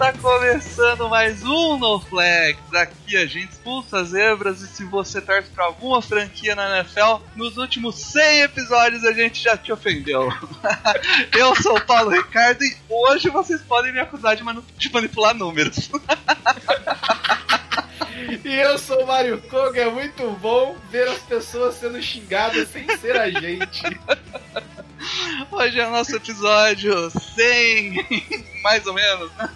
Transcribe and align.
Tá 0.00 0.12
começando 0.14 1.08
mais 1.10 1.42
um 1.44 1.76
No 1.78 2.00
Flags. 2.00 2.74
Aqui 2.74 3.16
a 3.18 3.26
gente 3.26 3.50
expulsa 3.52 4.02
zebras 4.04 4.62
e 4.62 4.66
se 4.66 4.84
você 4.84 5.20
torce 5.20 5.50
pra 5.50 5.66
alguma 5.66 6.00
franquia 6.00 6.54
na 6.54 6.78
NFL, 6.78 7.18
nos 7.36 7.58
últimos 7.58 7.96
100 7.96 8.40
episódios 8.42 9.04
a 9.04 9.12
gente 9.12 9.42
já 9.42 9.56
te 9.58 9.70
ofendeu. 9.70 10.28
Eu 11.36 11.54
sou 11.56 11.76
o 11.76 11.80
Paulo 11.84 12.10
Ricardo 12.10 12.64
e 12.64 12.76
hoje 12.88 13.28
vocês 13.28 13.60
podem 13.62 13.92
me 13.92 14.00
acusar 14.00 14.36
de, 14.36 14.42
manu- 14.42 14.64
de 14.78 14.92
manipular 14.92 15.34
números. 15.34 15.90
E 18.44 18.54
eu 18.54 18.78
sou 18.78 19.02
o 19.02 19.06
Mario 19.06 19.40
Koga, 19.42 19.82
é 19.82 19.90
muito 19.90 20.30
bom 20.40 20.76
ver 20.90 21.08
as 21.08 21.18
pessoas 21.20 21.74
sendo 21.76 22.00
xingadas 22.02 22.68
sem 22.68 22.86
ser 22.98 23.16
a 23.18 23.30
gente. 23.30 23.82
Hoje 25.50 25.80
é 25.80 25.86
o 25.86 25.90
nosso 25.90 26.14
episódio 26.14 27.10
100, 27.10 28.06
mais 28.62 28.86
ou 28.86 28.94
menos. 28.94 29.32
né? 29.36 29.48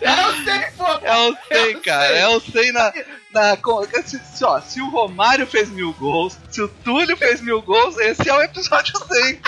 Eu 0.00 0.44
sei, 0.44 0.60
pô! 0.76 0.84
O 0.84 1.36
100, 1.54 1.72
Eu 1.72 1.82
cara. 1.82 2.06
sei. 2.08 2.18
É 2.18 2.28
o 2.28 2.40
100 2.40 2.72
na. 2.72 2.92
na 3.32 3.56
se, 4.04 4.18
se, 4.18 4.44
ó, 4.44 4.60
se 4.60 4.80
o 4.80 4.90
Romário 4.90 5.46
fez 5.46 5.70
mil 5.70 5.92
gols, 5.94 6.36
se 6.50 6.60
o 6.60 6.68
Túlio 6.68 7.16
fez 7.16 7.40
mil 7.40 7.62
gols, 7.62 7.96
esse 7.98 8.28
é 8.28 8.34
o 8.34 8.42
episódio 8.42 8.92
100. 8.98 9.40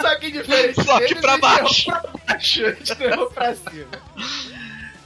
Só 0.00 0.16
que 0.18 0.30
diferente 0.30 0.82
Só 0.84 1.00
que 1.00 1.14
pra 1.16 1.36
baixo. 1.38 1.90
pra 1.90 2.02
baixo, 2.26 2.64
a 2.66 2.68
gente 2.74 2.98
não 2.98 3.06
errou 3.06 3.30
pra 3.30 3.54
cima. 3.54 3.88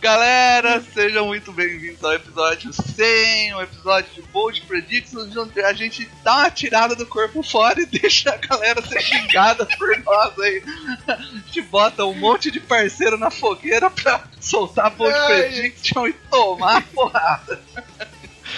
Galera, 0.03 0.83
sejam 0.93 1.27
muito 1.27 1.53
bem-vindos 1.53 2.03
ao 2.03 2.13
episódio 2.13 2.73
100, 2.73 3.55
um 3.55 3.63
episódio 3.63 4.13
de 4.13 4.23
Bold 4.31 4.61
Predictions, 4.63 5.37
onde 5.37 5.61
a 5.61 5.73
gente 5.73 6.11
dá 6.25 6.39
uma 6.39 6.51
tirada 6.51 6.97
do 6.97 7.07
corpo 7.07 7.41
fora 7.41 7.81
e 7.81 7.87
deixa 8.01 8.33
a 8.33 8.37
galera 8.37 8.83
ser 8.83 9.01
xingada 9.01 9.65
por 9.65 9.97
nós 10.01 10.37
aí. 10.41 10.61
A 11.07 11.15
gente 11.15 11.63
bota 11.63 12.05
um 12.05 12.15
monte 12.15 12.51
de 12.51 12.59
parceiro 12.59 13.17
na 13.17 13.31
fogueira 13.31 13.89
pra 13.93 14.25
soltar 14.41 14.91
Bold 14.91 15.15
Ai. 15.15 15.49
Prediction 15.49 16.09
e 16.09 16.13
tomar 16.13 16.79
a 16.79 16.83
porrada. 16.83 17.63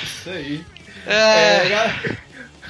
Isso 0.02 0.30
aí. 0.30 0.64
É, 1.06 1.68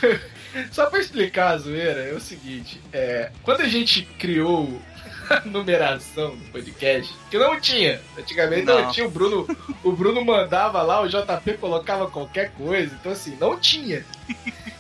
É, 0.02 0.66
Só 0.72 0.86
pra 0.86 0.98
explicar 0.98 1.52
a 1.52 1.58
zoeira, 1.58 2.00
é 2.00 2.12
o 2.12 2.20
seguinte: 2.20 2.80
é, 2.92 3.30
quando 3.44 3.60
a 3.60 3.68
gente 3.68 4.02
criou 4.18 4.82
numeração 5.44 6.36
do 6.36 6.44
podcast, 6.50 7.14
que 7.30 7.38
não 7.38 7.60
tinha, 7.60 8.00
antigamente 8.18 8.64
não, 8.64 8.82
Não. 8.82 8.90
tinha, 8.90 9.06
o 9.06 9.10
Bruno, 9.10 9.46
o 9.82 9.92
Bruno 9.92 10.24
mandava 10.24 10.82
lá, 10.82 11.00
o 11.00 11.08
JP 11.08 11.58
colocava 11.58 12.10
qualquer 12.10 12.52
coisa, 12.52 12.94
então 12.98 13.12
assim, 13.12 13.36
não 13.40 13.58
tinha. 13.58 14.04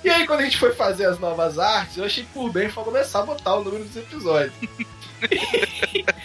E 0.02 0.10
aí, 0.10 0.26
quando 0.26 0.40
a 0.40 0.44
gente 0.44 0.58
foi 0.58 0.72
fazer 0.74 1.06
as 1.06 1.18
novas 1.18 1.58
artes, 1.58 1.96
eu 1.96 2.04
achei 2.04 2.24
por 2.32 2.50
bem 2.50 2.70
começar 2.70 3.20
a 3.20 3.26
botar 3.26 3.54
o 3.54 3.64
número 3.64 3.84
dos 3.84 3.96
episódios. 3.96 4.52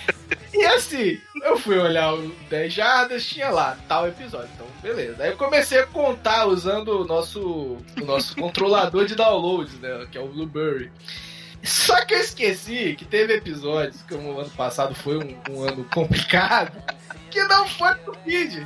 E 0.59 0.65
assim, 0.65 1.17
eu 1.43 1.57
fui 1.57 1.77
olhar 1.79 2.13
o 2.13 2.35
10 2.49 2.73
jardas, 2.73 3.25
tinha 3.25 3.49
lá, 3.49 3.77
tal 3.87 4.07
episódio. 4.09 4.49
Então, 4.55 4.67
beleza. 4.81 5.23
Aí 5.23 5.29
eu 5.29 5.37
comecei 5.37 5.79
a 5.79 5.85
contar 5.87 6.47
usando 6.47 7.01
o 7.01 7.05
nosso, 7.05 7.77
o 7.97 8.05
nosso 8.05 8.35
controlador 8.35 9.05
de 9.05 9.15
downloads, 9.15 9.79
né? 9.79 10.05
Que 10.11 10.17
é 10.17 10.21
o 10.21 10.27
Blueberry. 10.27 10.91
Só 11.63 12.05
que 12.05 12.13
eu 12.13 12.19
esqueci 12.19 12.95
que 12.95 13.05
teve 13.05 13.35
episódios, 13.35 14.01
como 14.07 14.33
o 14.33 14.39
ano 14.39 14.49
passado 14.51 14.95
foi 14.95 15.17
um, 15.17 15.37
um 15.51 15.63
ano 15.63 15.83
complicado, 15.93 16.71
que 17.29 17.43
não 17.43 17.67
foi 17.67 17.93
no 18.05 18.13
feed. 18.23 18.65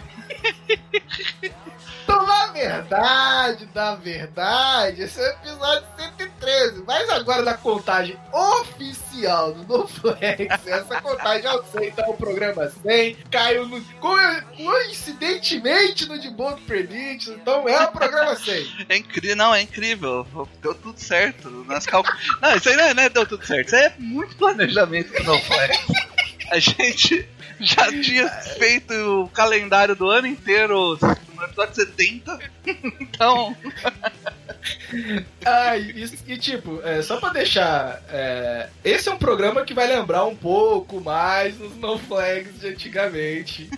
Então, 2.03 2.25
na 2.25 2.47
verdade, 2.47 3.69
na 3.73 3.95
verdade, 3.95 5.01
esse 5.03 5.19
é 5.19 5.23
o 5.23 5.31
episódio 5.31 5.87
113. 5.97 6.83
Mas 6.85 7.09
agora 7.09 7.41
na 7.41 7.53
contagem 7.55 8.17
oficial 8.31 9.53
do 9.53 9.63
NoFlex, 9.77 10.47
essa 10.67 11.01
contagem 11.01 11.45
eu 11.45 11.63
sei, 11.71 11.89
então 11.89 12.09
o 12.09 12.17
programa 12.17 12.69
100 12.69 13.17
caiu 13.31 13.67
no, 13.67 13.81
co- 13.99 14.17
coincidentemente 14.55 16.05
no 16.07 16.19
de 16.19 16.29
Bold 16.29 16.61
Prediction, 16.63 17.33
então 17.33 17.67
é 17.67 17.83
o 17.83 17.91
programa 17.91 18.35
100. 18.35 18.85
é 18.89 18.97
incrível, 18.97 19.35
não, 19.35 19.55
é 19.55 19.61
incrível. 19.61 20.27
Deu 20.61 20.73
tudo 20.75 20.99
certo. 20.99 21.49
Nas 21.67 21.85
calcu... 21.85 22.11
Não, 22.41 22.55
isso 22.55 22.69
aí 22.69 22.75
não, 22.75 22.83
é, 22.85 22.93
não 22.93 23.03
é 23.03 23.09
deu 23.09 23.25
tudo 23.25 23.45
certo. 23.45 23.67
Isso 23.67 23.75
aí 23.75 23.83
é 23.85 23.93
muito 23.97 24.35
planejamento 24.35 25.11
não 25.23 25.39
faz. 25.41 25.77
A 26.51 26.59
gente 26.59 27.27
já 27.59 27.87
tinha 27.89 28.29
feito 28.29 28.93
o 28.93 29.27
calendário 29.29 29.95
do 29.95 30.07
ano 30.09 30.27
inteiro 30.27 30.99
no 31.43 31.47
episódio 31.47 31.75
70. 31.75 32.39
Então, 32.99 33.55
Ah, 35.45 35.77
e, 35.77 36.05
e, 36.27 36.37
tipo, 36.37 36.81
é, 36.83 37.01
só 37.01 37.19
pra 37.19 37.29
deixar. 37.29 38.01
é, 38.09 38.69
esse 38.83 39.09
é 39.09 39.11
um 39.11 39.17
programa 39.17 39.63
que 39.65 39.73
vai 39.73 39.87
lembrar 39.87 40.25
um 40.25 40.35
pouco 40.35 41.01
mais 41.01 41.59
os 41.59 41.75
No 41.77 41.97
Flags 41.97 42.59
de 42.59 42.67
antigamente. 42.69 43.69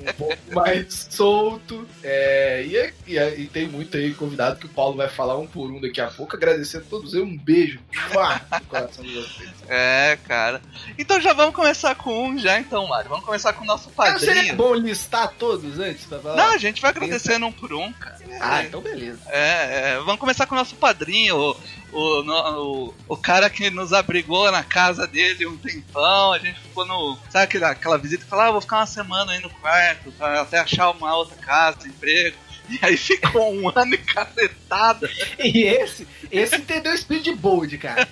Um 0.00 0.12
pouco 0.14 0.38
mais 0.54 1.08
solto. 1.10 1.86
é, 2.04 2.64
e, 2.66 2.76
é- 2.76 2.92
e 3.06 3.18
é- 3.18 3.34
e 3.40 3.46
tem 3.46 3.66
muito 3.66 3.96
aí 3.96 4.14
convidado 4.14 4.58
que 4.58 4.66
o 4.66 4.68
Paulo 4.70 4.96
vai 4.96 5.08
falar 5.08 5.36
um 5.38 5.46
por 5.46 5.70
um 5.70 5.80
daqui 5.80 6.00
a 6.00 6.06
pouco. 6.08 6.36
Agradecendo 6.36 6.84
a 6.86 6.90
todos 6.90 7.14
eles. 7.14 7.26
Um 7.26 7.36
beijo 7.36 7.80
no 7.92 8.60
coração 8.66 9.04
de 9.04 9.14
vocês. 9.14 9.50
é, 9.68 10.16
cara. 10.26 10.60
Então 10.96 11.20
já 11.20 11.32
vamos 11.32 11.54
começar 11.54 11.94
com 11.96 12.28
um 12.28 12.38
já, 12.38 12.58
então, 12.60 12.86
Mário. 12.86 13.08
Vamos 13.10 13.24
começar 13.24 13.52
com 13.52 13.64
o 13.64 13.66
nosso 13.66 13.90
Mas 13.96 14.20
seria 14.20 14.34
padrinho. 14.36 14.56
bom 14.56 14.74
listar 14.74 15.32
todos 15.38 15.78
antes 15.80 16.04
pra 16.06 16.18
falar? 16.20 16.36
Não, 16.36 16.52
a 16.54 16.58
gente 16.58 16.80
vai 16.80 16.90
agradecendo 16.90 17.46
um 17.46 17.52
por 17.52 17.72
um, 17.72 17.92
cara. 17.92 18.18
Ah, 18.40 18.62
então 18.62 18.80
beleza. 18.80 19.18
É, 19.26 19.94
é, 19.94 19.96
vamos 19.98 20.16
começar 20.20 20.27
com 20.46 20.54
o 20.54 20.58
nosso 20.58 20.76
padrinho, 20.76 21.36
o, 21.36 21.56
o, 21.92 22.88
o, 22.88 22.94
o 23.08 23.16
cara 23.16 23.48
que 23.48 23.70
nos 23.70 23.92
abrigou 23.92 24.50
na 24.50 24.62
casa 24.62 25.06
dele 25.06 25.46
um 25.46 25.56
tempão. 25.56 26.32
A 26.32 26.38
gente 26.38 26.60
ficou 26.60 26.84
no. 26.86 27.18
Sabe 27.30 27.44
aquela, 27.44 27.70
aquela 27.70 27.98
visita 27.98 28.24
que 28.24 28.30
fala, 28.30 28.46
ah, 28.46 28.50
vou 28.50 28.60
ficar 28.60 28.78
uma 28.78 28.86
semana 28.86 29.32
aí 29.32 29.40
no 29.40 29.50
quarto, 29.50 30.12
até 30.20 30.58
achar 30.58 30.90
uma 30.90 31.14
outra 31.14 31.36
casa, 31.36 31.86
emprego. 31.86 32.36
E 32.68 32.78
aí 32.82 32.96
ficou 32.96 33.54
um 33.54 33.68
ano 33.74 33.94
e 33.94 33.98
cacetada. 33.98 35.10
E 35.38 35.64
esse, 35.64 36.06
esse 36.30 36.56
entendeu 36.56 36.92
o 36.92 36.94
espírito 36.94 37.24
de 37.24 37.36
bold, 37.36 37.78
cara. 37.78 38.08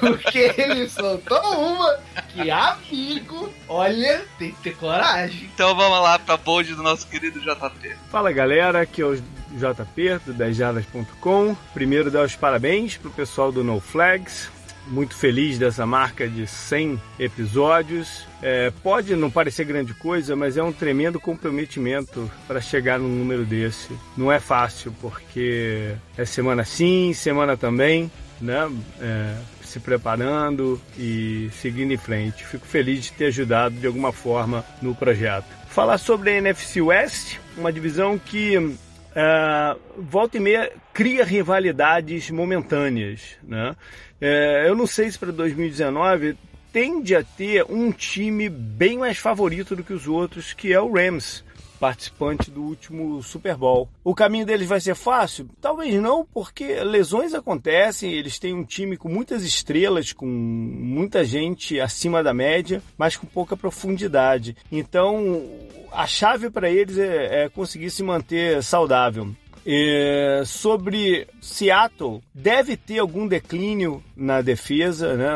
Porque 0.00 0.54
ele 0.56 0.88
soltou 0.88 1.40
uma 1.40 1.98
que 2.32 2.50
amigo, 2.50 3.52
olha, 3.68 4.24
tem 4.38 4.52
que 4.52 4.62
ter 4.62 4.76
coragem. 4.76 5.50
Então 5.54 5.74
vamos 5.74 6.00
lá 6.00 6.18
pra 6.18 6.36
bold 6.36 6.74
do 6.74 6.82
nosso 6.82 7.06
querido 7.06 7.40
JP. 7.40 7.96
Fala 8.10 8.32
galera, 8.32 8.82
aqui 8.82 9.02
é 9.02 9.06
o 9.06 9.16
JP 9.16 10.20
do 10.26 10.34
10jardas.com. 10.34 11.56
Primeiro 11.72 12.10
dar 12.10 12.24
os 12.24 12.36
parabéns 12.36 12.96
pro 12.96 13.10
pessoal 13.10 13.50
do 13.50 13.64
No 13.64 13.80
Flags. 13.80 14.50
Muito 14.86 15.16
feliz 15.16 15.58
dessa 15.58 15.84
marca 15.84 16.28
de 16.28 16.46
100 16.46 17.00
episódios. 17.18 18.25
É, 18.42 18.70
pode 18.82 19.16
não 19.16 19.30
parecer 19.30 19.64
grande 19.64 19.94
coisa, 19.94 20.36
mas 20.36 20.56
é 20.56 20.62
um 20.62 20.72
tremendo 20.72 21.18
comprometimento 21.18 22.30
para 22.46 22.60
chegar 22.60 22.98
num 22.98 23.08
número 23.08 23.44
desse. 23.44 23.90
Não 24.16 24.30
é 24.30 24.38
fácil, 24.38 24.94
porque 25.00 25.94
é 26.16 26.24
semana 26.24 26.64
sim, 26.64 27.12
semana 27.14 27.56
também, 27.56 28.10
né? 28.40 28.70
É, 29.00 29.36
se 29.62 29.80
preparando 29.80 30.80
e 30.98 31.50
seguindo 31.52 31.92
em 31.92 31.96
frente. 31.96 32.44
Fico 32.46 32.66
feliz 32.66 33.04
de 33.04 33.12
ter 33.12 33.26
ajudado 33.26 33.74
de 33.74 33.86
alguma 33.86 34.12
forma 34.12 34.64
no 34.80 34.94
projeto. 34.94 35.46
Falar 35.68 35.98
sobre 35.98 36.30
a 36.30 36.36
NFC 36.36 36.80
West, 36.80 37.38
uma 37.56 37.72
divisão 37.72 38.18
que 38.18 38.76
é, 39.14 39.76
volta 39.98 40.36
e 40.36 40.40
meia 40.40 40.72
cria 40.92 41.24
rivalidades 41.24 42.30
momentâneas. 42.30 43.36
Né? 43.42 43.74
É, 44.20 44.68
eu 44.68 44.74
não 44.74 44.86
sei 44.86 45.10
se 45.10 45.18
para 45.18 45.32
2019 45.32 46.36
tende 46.76 47.16
a 47.16 47.24
ter 47.24 47.64
um 47.70 47.90
time 47.90 48.50
bem 48.50 48.98
mais 48.98 49.16
favorito 49.16 49.74
do 49.74 49.82
que 49.82 49.94
os 49.94 50.06
outros, 50.06 50.52
que 50.52 50.74
é 50.74 50.78
o 50.78 50.92
Rams 50.92 51.42
participante 51.80 52.50
do 52.50 52.62
último 52.62 53.22
Super 53.22 53.56
Bowl. 53.56 53.88
O 54.04 54.14
caminho 54.14 54.44
deles 54.44 54.68
vai 54.68 54.78
ser 54.78 54.94
fácil? 54.94 55.48
Talvez 55.58 55.94
não, 55.94 56.26
porque 56.34 56.84
lesões 56.84 57.32
acontecem, 57.32 58.12
eles 58.12 58.38
têm 58.38 58.52
um 58.52 58.62
time 58.62 58.98
com 58.98 59.08
muitas 59.08 59.42
estrelas, 59.42 60.12
com 60.12 60.26
muita 60.26 61.24
gente 61.24 61.80
acima 61.80 62.22
da 62.22 62.34
média, 62.34 62.82
mas 62.98 63.16
com 63.16 63.26
pouca 63.26 63.56
profundidade. 63.56 64.54
Então, 64.70 65.48
a 65.90 66.06
chave 66.06 66.50
para 66.50 66.68
eles 66.68 66.98
é, 66.98 67.44
é 67.44 67.48
conseguir 67.48 67.88
se 67.88 68.02
manter 68.02 68.62
saudável. 68.62 69.34
É, 69.68 70.44
sobre 70.46 71.26
Seattle, 71.40 72.22
deve 72.32 72.76
ter 72.76 73.00
algum 73.00 73.26
declínio 73.26 74.00
na 74.16 74.40
defesa, 74.40 75.16
né? 75.16 75.26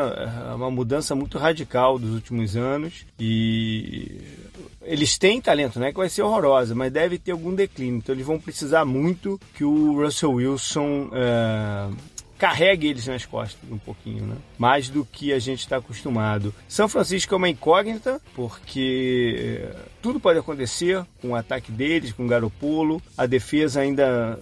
É 0.49 0.55
uma 0.55 0.71
mudança 0.71 1.13
muito 1.13 1.37
radical 1.37 1.99
dos 1.99 2.13
últimos 2.13 2.55
anos 2.55 3.05
e 3.19 4.21
eles 4.83 5.17
têm 5.17 5.41
talento, 5.41 5.79
né? 5.79 5.91
Que 5.91 5.97
vai 5.97 6.07
ser 6.07 6.21
horrorosa, 6.21 6.73
mas 6.73 6.93
deve 6.93 7.19
ter 7.19 7.31
algum 7.31 7.53
declínio. 7.53 7.97
Então 7.97 8.15
eles 8.15 8.25
vão 8.25 8.39
precisar 8.39 8.85
muito 8.85 9.37
que 9.53 9.65
o 9.65 10.01
Russell 10.01 10.31
Wilson 10.31 11.09
é, 11.13 11.89
carregue 12.41 12.87
eles 12.87 13.05
nas 13.05 13.23
costas 13.23 13.69
um 13.69 13.77
pouquinho, 13.77 14.25
né? 14.25 14.35
Mais 14.57 14.89
do 14.89 15.05
que 15.05 15.31
a 15.31 15.37
gente 15.37 15.59
está 15.59 15.77
acostumado. 15.77 16.51
São 16.67 16.89
Francisco 16.89 17.35
é 17.35 17.37
uma 17.37 17.47
incógnita, 17.47 18.19
porque 18.33 19.61
eh, 19.63 19.75
tudo 20.01 20.19
pode 20.19 20.39
acontecer 20.39 21.05
com 21.21 21.29
o 21.29 21.35
ataque 21.35 21.71
deles, 21.71 22.11
com 22.11 22.25
o 22.25 22.27
Garopolo. 22.27 22.99
A 23.15 23.27
defesa 23.27 23.81
ainda 23.81 24.39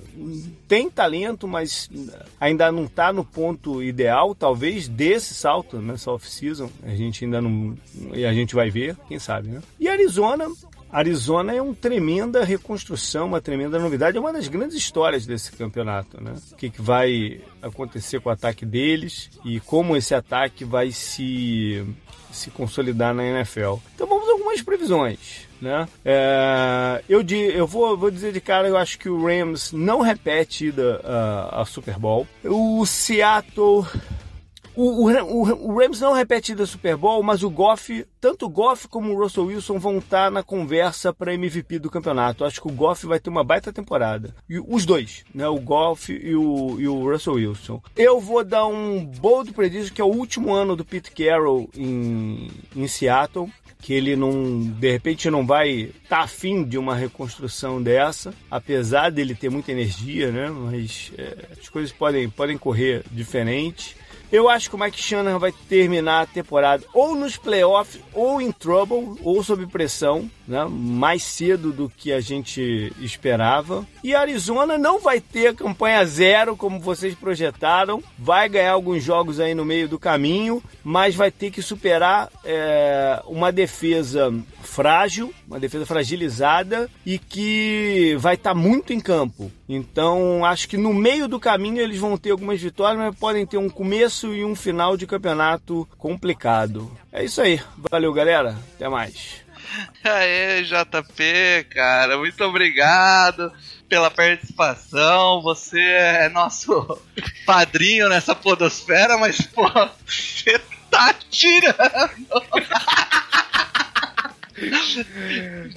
tem 0.66 0.90
talento, 0.90 1.46
mas 1.46 1.90
ainda 2.40 2.72
não 2.72 2.86
está 2.86 3.12
no 3.12 3.26
ponto 3.26 3.84
ideal, 3.84 4.34
talvez 4.34 4.88
desse 4.88 5.34
salto 5.34 5.80
nessa 5.80 6.10
off-season. 6.10 6.70
A 6.84 6.96
gente 6.96 7.26
ainda 7.26 7.42
não. 7.42 7.78
E 8.14 8.24
a 8.24 8.32
gente 8.32 8.56
vai 8.56 8.70
ver, 8.70 8.96
quem 9.10 9.20
sabe, 9.20 9.50
né? 9.50 9.62
E 9.78 9.90
Arizona, 9.90 10.48
Arizona 10.92 11.54
é 11.54 11.62
uma 11.62 11.76
tremenda 11.76 12.44
reconstrução, 12.44 13.28
uma 13.28 13.42
tremenda 13.42 13.78
novidade, 13.80 14.18
é 14.18 14.20
uma 14.20 14.34
das 14.34 14.48
grandes 14.48 14.76
histórias 14.76 15.26
desse 15.26 15.52
campeonato, 15.52 16.22
né? 16.22 16.34
O 16.52 16.56
que, 16.56 16.70
que 16.70 16.82
vai 16.82 17.42
acontecer 17.62 18.20
com 18.20 18.30
o 18.30 18.32
ataque 18.32 18.66
deles 18.66 19.30
e 19.46 19.60
como 19.60 19.96
esse 19.96 20.16
ataque 20.16 20.66
vai 20.66 20.92
se, 20.92 21.86
se 22.32 22.50
consolidar 22.50 23.14
na 23.14 23.24
NFL. 23.24 23.76
Então 23.96 24.08
vamos 24.08 24.28
a 24.30 24.32
algumas 24.50 24.62
previsões. 24.62 25.48
Né? 25.62 25.88
É, 26.06 27.04
eu, 27.10 27.22
di, 27.22 27.36
eu 27.36 27.68
vou, 27.68 27.98
vou 27.98 28.10
dizer 28.10 28.32
de 28.32 28.40
cara, 28.40 28.68
eu 28.68 28.78
acho 28.78 28.98
que 28.98 29.10
o 29.10 29.26
Rams 29.26 29.74
não 29.74 30.00
repete 30.00 30.74
a, 31.04 31.62
a 31.62 31.66
Super 31.66 32.00
Bowl. 32.00 32.26
O 32.44 32.86
Seattle 32.86 33.86
o, 34.82 35.10
o, 35.10 35.72
o, 35.72 35.78
Rams 35.78 36.00
não 36.00 36.14
repete 36.14 36.56
da 36.56 36.66
Super 36.66 36.96
Bowl, 36.96 37.22
mas 37.22 37.44
o 37.44 37.50
Goff, 37.50 38.06
tanto 38.22 38.46
o 38.46 38.50
Goff 38.50 38.88
como 38.88 39.14
o 39.14 39.22
Russell 39.22 39.46
Wilson 39.46 39.78
vão 39.78 39.98
estar 39.98 40.32
na 40.32 40.42
conversa 40.42 41.14
para 41.14 41.34
MVP 41.34 41.80
do 41.80 41.90
campeonato. 41.90 42.46
Acho 42.46 42.62
que 42.62 42.70
o 42.70 42.74
Goff 42.74 43.06
vai 43.06 43.20
ter 43.20 43.30
uma 43.30 43.44
baita 43.44 43.74
temporada. 43.74 44.34
E 44.50 44.58
os 44.58 44.86
dois, 44.86 45.26
né? 45.34 45.48
O 45.50 45.60
Goff 45.60 46.14
e 46.14 46.34
o, 46.34 46.80
e 46.80 46.88
o 46.88 47.12
Russell 47.12 47.34
Wilson. 47.34 47.82
Eu 47.96 48.22
vou 48.22 48.44
dar 48.44 48.68
um 48.68 49.04
bold 49.04 49.52
prediction 49.52 49.94
que 49.94 50.02
é 50.02 50.06
o 50.06 50.08
último 50.08 50.54
ano 50.54 50.76
do 50.76 50.86
Pete 50.86 51.12
Carroll 51.12 51.70
em, 51.76 52.50
em 52.76 52.88
Seattle 52.88 53.50
que 53.82 53.94
ele 53.94 54.16
não, 54.16 54.62
de 54.62 54.92
repente 54.92 55.30
não 55.30 55.46
vai 55.46 55.70
estar 55.70 56.18
tá 56.18 56.20
afim 56.20 56.66
de 56.66 56.78
uma 56.78 56.96
reconstrução 56.96 57.82
dessa, 57.82 58.34
apesar 58.52 59.10
dele 59.10 59.34
ter 59.34 59.50
muita 59.50 59.72
energia, 59.72 60.32
né? 60.32 60.50
Mas 60.50 61.14
é, 61.18 61.48
as 61.60 61.70
coisas 61.70 61.92
podem, 61.92 62.30
podem 62.30 62.58
correr 62.58 63.04
diferente. 63.10 63.96
Eu 64.32 64.48
acho 64.48 64.70
que 64.70 64.76
o 64.76 64.80
Mike 64.80 65.02
Shanahan 65.02 65.40
vai 65.40 65.52
terminar 65.52 66.22
a 66.22 66.26
temporada 66.26 66.84
ou 66.94 67.16
nos 67.16 67.36
playoffs, 67.36 68.00
ou 68.14 68.40
em 68.40 68.52
trouble, 68.52 69.16
ou 69.24 69.44
sob 69.44 69.66
pressão, 69.66 70.30
né? 70.48 70.66
mais 70.70 71.24
cedo 71.24 71.72
do 71.72 71.90
que 71.90 72.14
a 72.14 72.22
gente 72.22 72.94
esperava. 73.00 73.88
E 74.04 74.14
Arizona 74.14 74.78
não 74.78 75.00
vai 75.00 75.20
ter 75.20 75.56
campanha 75.56 76.06
zero, 76.06 76.56
como 76.56 76.80
vocês 76.80 77.16
projetaram. 77.16 78.04
Vai 78.18 78.48
ganhar 78.48 78.74
alguns 78.74 79.04
jogos 79.04 79.40
aí 79.40 79.56
no 79.56 79.66
meio 79.66 79.88
do 79.88 79.98
caminho, 79.98 80.62
mas 80.84 81.16
vai 81.16 81.32
ter 81.32 81.50
que 81.50 81.62
superar 81.62 82.30
é, 82.46 83.22
uma 83.26 83.52
defesa 83.52 84.32
frágil, 84.62 85.34
uma 85.48 85.60
defesa 85.60 85.86
fragilizada 85.86 86.90
e 87.06 87.18
que 87.18 88.16
vai 88.20 88.36
estar 88.36 88.52
tá 88.52 88.56
muito 88.56 88.94
em 88.94 89.00
campo. 89.00 89.52
Então, 89.72 90.44
acho 90.44 90.68
que 90.68 90.76
no 90.78 90.92
meio 90.92 91.28
do 91.28 91.40
caminho 91.40 91.80
eles 91.80 92.00
vão 92.00 92.18
ter 92.18 92.32
algumas 92.32 92.60
vitórias, 92.60 92.98
mas 92.98 93.16
podem 93.16 93.46
ter 93.46 93.58
um 93.58 93.70
começo 93.70 94.34
e 94.34 94.44
um 94.44 94.56
final 94.56 94.98
de 94.98 95.06
campeonato 95.06 95.88
complicado. 95.96 96.92
É 97.14 97.24
isso 97.24 97.40
aí. 97.40 97.62
Valeu, 97.92 98.12
galera. 98.12 98.58
Até 98.76 98.90
mais. 98.90 99.44
Aê, 100.04 100.64
JP, 100.64 101.68
cara, 101.70 102.18
muito 102.18 102.44
obrigado 102.44 103.54
pela 103.88 104.10
participação. 104.10 105.44
Você 105.44 105.80
é 105.80 106.30
nosso 106.30 107.00
padrinho 107.46 108.10
nessa 108.10 108.34
podosfera, 108.34 109.20
mas, 109.20 109.40
pô, 109.42 109.70
você 110.04 110.60
tá 110.90 111.14
tirando. 111.30 111.78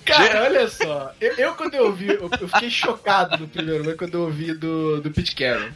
Cara, 0.05 0.45
olha 0.45 0.69
só. 0.69 1.15
Eu, 1.21 1.35
eu 1.37 1.55
quando 1.55 1.75
eu 1.75 1.87
ouvi, 1.87 2.09
eu, 2.09 2.31
eu, 2.41 2.49
fiquei 2.49 2.71
chocado 2.71 3.39
no 3.39 3.49
primeiro 3.49 3.85
momento 3.85 3.99
quando 3.99 4.15
eu 4.15 4.23
ouvi 4.23 4.53
do, 4.55 5.01
do 5.01 5.11
Pete 5.11 5.35
Carroll. 5.35 5.71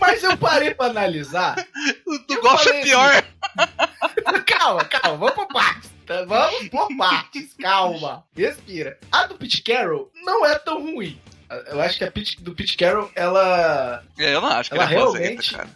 Mas 0.00 0.22
eu 0.22 0.36
parei 0.36 0.74
pra 0.74 0.86
analisar. 0.86 1.56
O 2.06 2.18
do 2.18 2.40
Golf 2.40 2.66
é 2.66 2.82
pior. 2.82 3.24
Assim, 4.00 4.42
calma, 4.46 4.84
calma, 4.84 5.18
vamos 5.18 5.34
por 5.34 5.48
partes. 5.48 5.90
Tá? 6.06 6.24
Vamos 6.24 6.68
por 6.68 6.88
partes, 6.96 7.54
calma. 7.60 8.24
Respira. 8.36 8.98
A 9.10 9.26
do 9.26 9.34
Pete 9.36 9.62
Carroll 9.62 10.10
não 10.24 10.44
é 10.44 10.58
tão 10.58 10.82
ruim. 10.82 11.20
Eu 11.66 11.80
acho 11.80 11.98
que 11.98 12.04
a 12.04 12.10
Pete, 12.10 12.40
do 12.42 12.54
Pete 12.54 12.76
Carroll, 12.76 13.10
ela. 13.14 14.02
É, 14.18 14.34
eu 14.34 14.40
não 14.40 14.48
acho 14.48 14.70
que 14.70 14.76
ela 14.76 14.86
ele 14.86 14.94
realmente. 14.94 15.52
cara. 15.52 15.68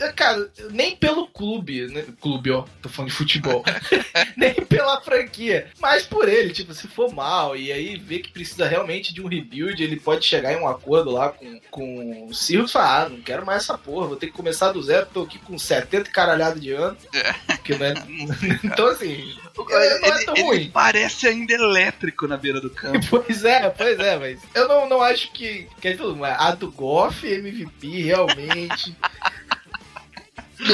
É, 0.00 0.12
cara, 0.12 0.50
nem 0.70 0.96
pelo 0.96 1.26
clube, 1.26 1.86
né? 1.86 2.04
Clube, 2.20 2.50
ó, 2.50 2.64
tô 2.82 2.88
falando 2.88 3.10
de 3.10 3.16
futebol. 3.16 3.64
nem 4.36 4.54
pela 4.54 5.00
franquia. 5.00 5.70
Mas 5.80 6.06
por 6.06 6.28
ele, 6.28 6.52
tipo, 6.52 6.72
se 6.74 6.88
for 6.88 7.12
mal 7.12 7.56
e 7.56 7.72
aí 7.72 7.96
ver 7.96 8.20
que 8.20 8.32
precisa 8.32 8.66
realmente 8.66 9.12
de 9.12 9.22
um 9.22 9.28
rebuild, 9.28 9.82
ele 9.82 9.98
pode 9.98 10.24
chegar 10.24 10.52
em 10.52 10.60
um 10.60 10.68
acordo 10.68 11.10
lá 11.10 11.30
com, 11.30 11.60
com 11.70 12.26
o 12.26 12.34
Sirius 12.34 12.70
e 12.70 12.72
falar: 12.72 13.02
ah, 13.02 13.08
não 13.08 13.20
quero 13.20 13.44
mais 13.44 13.62
essa 13.62 13.76
porra, 13.76 14.06
vou 14.06 14.16
ter 14.16 14.26
que 14.26 14.32
começar 14.32 14.72
do 14.72 14.82
zero, 14.82 15.06
tô 15.12 15.22
aqui 15.22 15.38
com 15.38 15.58
70 15.58 16.10
caralhado 16.10 16.60
de 16.60 16.72
anos. 16.72 16.98
Que 17.64 17.76
não 17.76 17.86
é... 17.86 17.94
então, 18.64 18.86
assim. 18.88 19.36
Não 19.58 19.78
é 19.78 20.08
ele, 20.08 20.24
tão 20.24 20.34
ele 20.34 20.42
ruim. 20.44 20.70
parece 20.72 21.26
ainda 21.26 21.52
elétrico 21.52 22.26
na 22.26 22.36
beira 22.36 22.60
do 22.60 22.70
campo. 22.70 22.98
Pois 23.10 23.44
é, 23.44 23.68
pois 23.70 23.98
é, 23.98 24.18
mas 24.18 24.40
eu 24.54 24.68
não, 24.68 24.88
não 24.88 25.02
acho 25.02 25.32
que. 25.32 25.66
Quer 25.80 25.96
dizer, 25.96 26.24
a 26.24 26.50
do 26.52 26.70
Goff 26.70 27.26
MVP 27.26 28.02
realmente. 28.02 28.96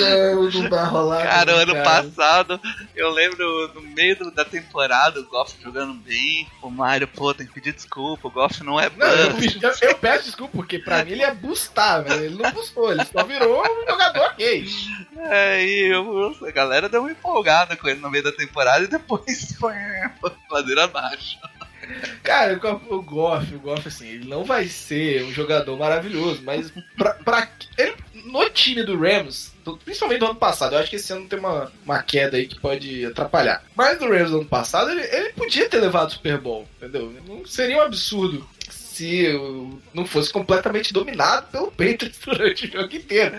Não, 0.01 0.51
não 0.51 0.69
vai 0.69 0.85
rolar. 0.87 1.23
Cara, 1.23 1.53
não, 1.53 1.59
ano 1.61 1.75
passado, 1.85 2.61
eu 2.95 3.11
lembro 3.11 3.73
no 3.75 3.81
meio 3.83 4.17
da 4.33 4.45
temporada, 4.45 5.21
o 5.21 5.25
Goff 5.25 5.55
jogando 5.63 5.95
bem. 5.95 6.47
O 6.63 6.71
Mario, 6.71 7.09
pô, 7.09 7.33
tem 7.35 7.47
que 7.47 7.53
pedir 7.53 7.73
desculpa. 7.73 8.29
O 8.29 8.31
Goff 8.31 8.63
não 8.63 8.79
é 8.81 8.91
Não, 8.97 9.07
eu, 9.07 9.31
eu- 9.63 9.89
eu 9.91 9.95
peço 9.99 10.25
desculpa, 10.25 10.57
porque 10.57 10.79
pra 10.79 11.05
mim 11.05 11.13
ele 11.13 11.21
ia 11.23 11.35
bustar, 11.35 12.01
velho. 12.01 12.25
Ele 12.25 12.43
não 12.43 12.51
bustou, 12.53 12.91
ele 12.93 13.05
só 13.05 13.25
virou 13.25 13.63
um 13.63 13.87
jogador 13.91 14.21
ok. 14.27 14.67
É, 15.31 15.65
e 15.65 15.81
eu- 15.93 16.37
a 16.47 16.51
galera 16.51 16.89
deu 16.89 17.01
uma 17.03 17.11
empolgada 17.13 17.77
com 17.77 17.89
ele 17.89 18.01
no 18.01 18.11
meio 18.11 18.25
da 18.25 18.33
temporada 18.33 18.85
e 18.85 18.89
depois 18.89 19.55
foi 19.59 19.75
ladeira 20.51 20.85
abaixo. 20.85 21.39
Cara, 22.23 22.59
o 22.89 22.95
o 22.97 23.03
Goff, 23.03 23.55
o 23.55 23.59
Goff, 23.61 23.87
assim, 23.89 24.09
ele 24.09 24.27
não 24.29 24.43
vai 24.45 24.67
ser 24.67 25.23
um 25.25 25.33
jogador 25.33 25.77
maravilhoso, 25.79 26.41
mas 26.43 26.73
pra, 26.97 27.13
pra- 27.15 27.49
ele- 27.77 27.95
no 28.25 28.49
time 28.49 28.83
do 28.83 28.99
Rams, 28.99 29.53
do- 29.65 29.77
principalmente 29.79 30.21
do 30.21 30.27
ano 30.27 30.35
passado, 30.37 30.75
eu 30.75 30.79
acho 30.79 30.91
que 30.91 30.97
esse 30.97 31.13
ano 31.13 31.27
tem 31.27 31.39
uma, 31.39 31.73
uma 31.85 32.03
queda 32.03 32.37
aí 32.37 32.47
que 32.47 32.61
pode 32.61 33.05
atrapalhar. 33.07 33.65
Mas 33.75 33.99
no 34.01 34.09
Rams 34.11 34.31
do 34.31 34.39
ano 34.39 34.47
passado, 34.47 34.91
ele, 34.91 35.01
ele 35.03 35.33
podia 35.33 35.69
ter 35.69 35.81
levado 35.81 36.09
o 36.09 36.13
Super 36.13 36.39
Bowl, 36.39 36.69
entendeu? 36.77 37.13
Não 37.27 37.45
seria 37.47 37.79
um 37.79 37.83
absurdo 37.83 38.47
se 38.95 39.27
não 39.93 40.07
fosse 40.07 40.33
completamente 40.33 40.93
dominado 40.93 41.47
pelo 41.49 41.69
Patriots 41.71 42.19
durante 42.25 42.67
o 42.67 42.73
jogo 42.73 42.95
inteiro. 42.95 43.35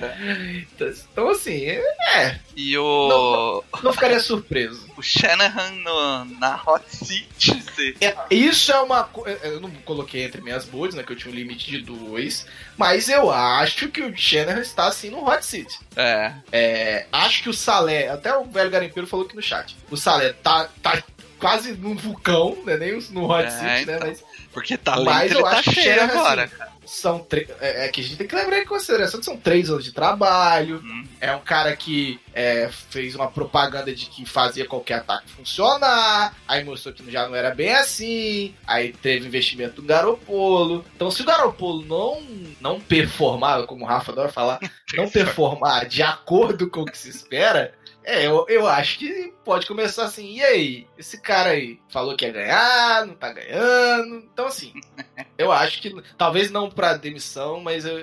Então, 0.73 0.93
então, 1.11 1.29
assim, 1.29 1.65
é, 1.65 2.39
E 2.55 2.77
o, 2.77 3.63
não 3.81 3.93
ficaria 3.93 4.19
surpreso. 4.19 4.85
o 4.97 5.01
Shanahan 5.01 5.71
no- 5.71 6.25
na 6.39 6.61
hot 6.65 6.83
seat. 6.87 7.63
se- 7.75 7.95
É, 8.01 8.15
Isso 8.29 8.71
é 8.71 8.79
uma 8.81 9.03
coisa. 9.05 9.37
Eu 9.45 9.59
não 9.61 9.69
coloquei 9.85 10.23
entre 10.23 10.41
minhas 10.41 10.65
boards, 10.65 10.95
né? 10.95 11.03
Que 11.03 11.11
eu 11.13 11.15
tinha 11.15 11.31
um 11.31 11.35
limite 11.35 11.69
de 11.71 11.79
dois. 11.81 12.45
Mas 12.77 13.07
eu 13.09 13.31
acho 13.31 13.87
que 13.89 14.01
o 14.01 14.15
Shanahan 14.15 14.59
está 14.61 14.87
assim 14.87 15.09
no 15.09 15.25
hot 15.27 15.45
seat. 15.45 15.79
É, 15.95 16.33
É, 16.51 17.05
acho 17.11 17.43
que 17.43 17.49
o 17.49 17.53
Salé, 17.53 18.09
até 18.09 18.35
o 18.35 18.45
velho 18.45 18.69
garimpeiro 18.69 19.07
falou 19.07 19.25
aqui 19.25 19.35
no 19.35 19.41
chat. 19.41 19.75
O 19.89 19.95
Salé 19.97 20.33
tá, 20.33 20.69
tá 20.81 21.01
quase 21.39 21.73
num 21.73 21.95
vulcão, 21.95 22.57
né? 22.65 22.77
Nem 22.77 22.99
no 23.11 23.29
Hot 23.29 23.43
É, 23.45 23.49
City, 23.49 23.85
né? 23.85 23.95
então. 23.97 24.07
Mas 24.07 24.23
Porque 24.55 24.77
tá 24.77 25.01
Mas 25.01 25.33
eu 25.33 25.39
ele 25.39 25.49
tá 25.49 25.57
acho 25.57 25.69
que 25.69 25.81
cheio 25.81 25.95
Shanahan, 25.95 26.17
agora. 26.17 26.43
assim, 26.45 26.55
são 26.85 27.19
três. 27.19 27.49
É, 27.59 27.85
é 27.85 27.89
que 27.89 27.99
a 27.99 28.03
gente 28.05 28.15
tem 28.15 28.25
que 28.25 28.33
levar 28.33 28.57
em 28.57 28.65
consideração 28.65 29.19
que 29.19 29.25
são 29.25 29.35
três 29.35 29.69
anos 29.69 29.83
de 29.83 29.91
trabalho. 29.91 30.81
Hum. 30.81 31.03
É 31.19 31.35
um 31.35 31.41
cara 31.41 31.75
que 31.75 32.17
é, 32.33 32.69
fez 32.89 33.15
uma 33.15 33.29
propaganda 33.29 33.93
de 33.93 34.05
que 34.05 34.25
fazia 34.25 34.65
qualquer 34.65 34.99
ataque 34.99 35.29
funcionar. 35.29 36.33
Aí 36.47 36.63
mostrou 36.63 36.93
que 36.93 37.11
já 37.11 37.27
não 37.27 37.35
era 37.35 37.53
bem 37.53 37.73
assim. 37.73 38.55
Aí 38.65 38.93
teve 38.93 39.27
investimento 39.27 39.81
do 39.81 39.87
Garopolo. 39.87 40.85
Então, 40.95 41.11
se 41.11 41.21
o 41.21 41.25
Garopolo 41.25 41.83
não, 41.83 42.21
não 42.61 42.79
performar, 42.79 43.65
como 43.65 43.83
o 43.83 43.87
Rafa 43.87 44.13
adora 44.13 44.29
falar, 44.31 44.59
não 44.95 45.09
performar 45.09 45.85
de 45.87 46.01
acordo 46.01 46.69
com 46.69 46.83
o 46.83 46.85
que 46.85 46.97
se 46.97 47.09
espera. 47.09 47.73
É, 48.05 48.25
eu, 48.25 48.45
eu 48.47 48.67
acho 48.67 48.99
que 48.99 49.33
pode 49.43 49.65
começar 49.65 50.05
assim. 50.05 50.35
E 50.35 50.43
aí? 50.43 50.87
Esse 50.97 51.19
cara 51.19 51.49
aí 51.49 51.79
falou 51.89 52.15
que 52.15 52.23
ia 52.23 52.31
ganhar, 52.31 53.05
não 53.05 53.15
tá 53.15 53.33
ganhando. 53.33 54.17
Então, 54.31 54.45
assim, 54.45 54.73
eu 55.37 55.51
acho 55.51 55.81
que. 55.81 55.95
Talvez 56.17 56.51
não 56.51 56.69
pra 56.69 56.93
demissão, 56.93 57.59
mas 57.59 57.83
eu, 57.83 57.97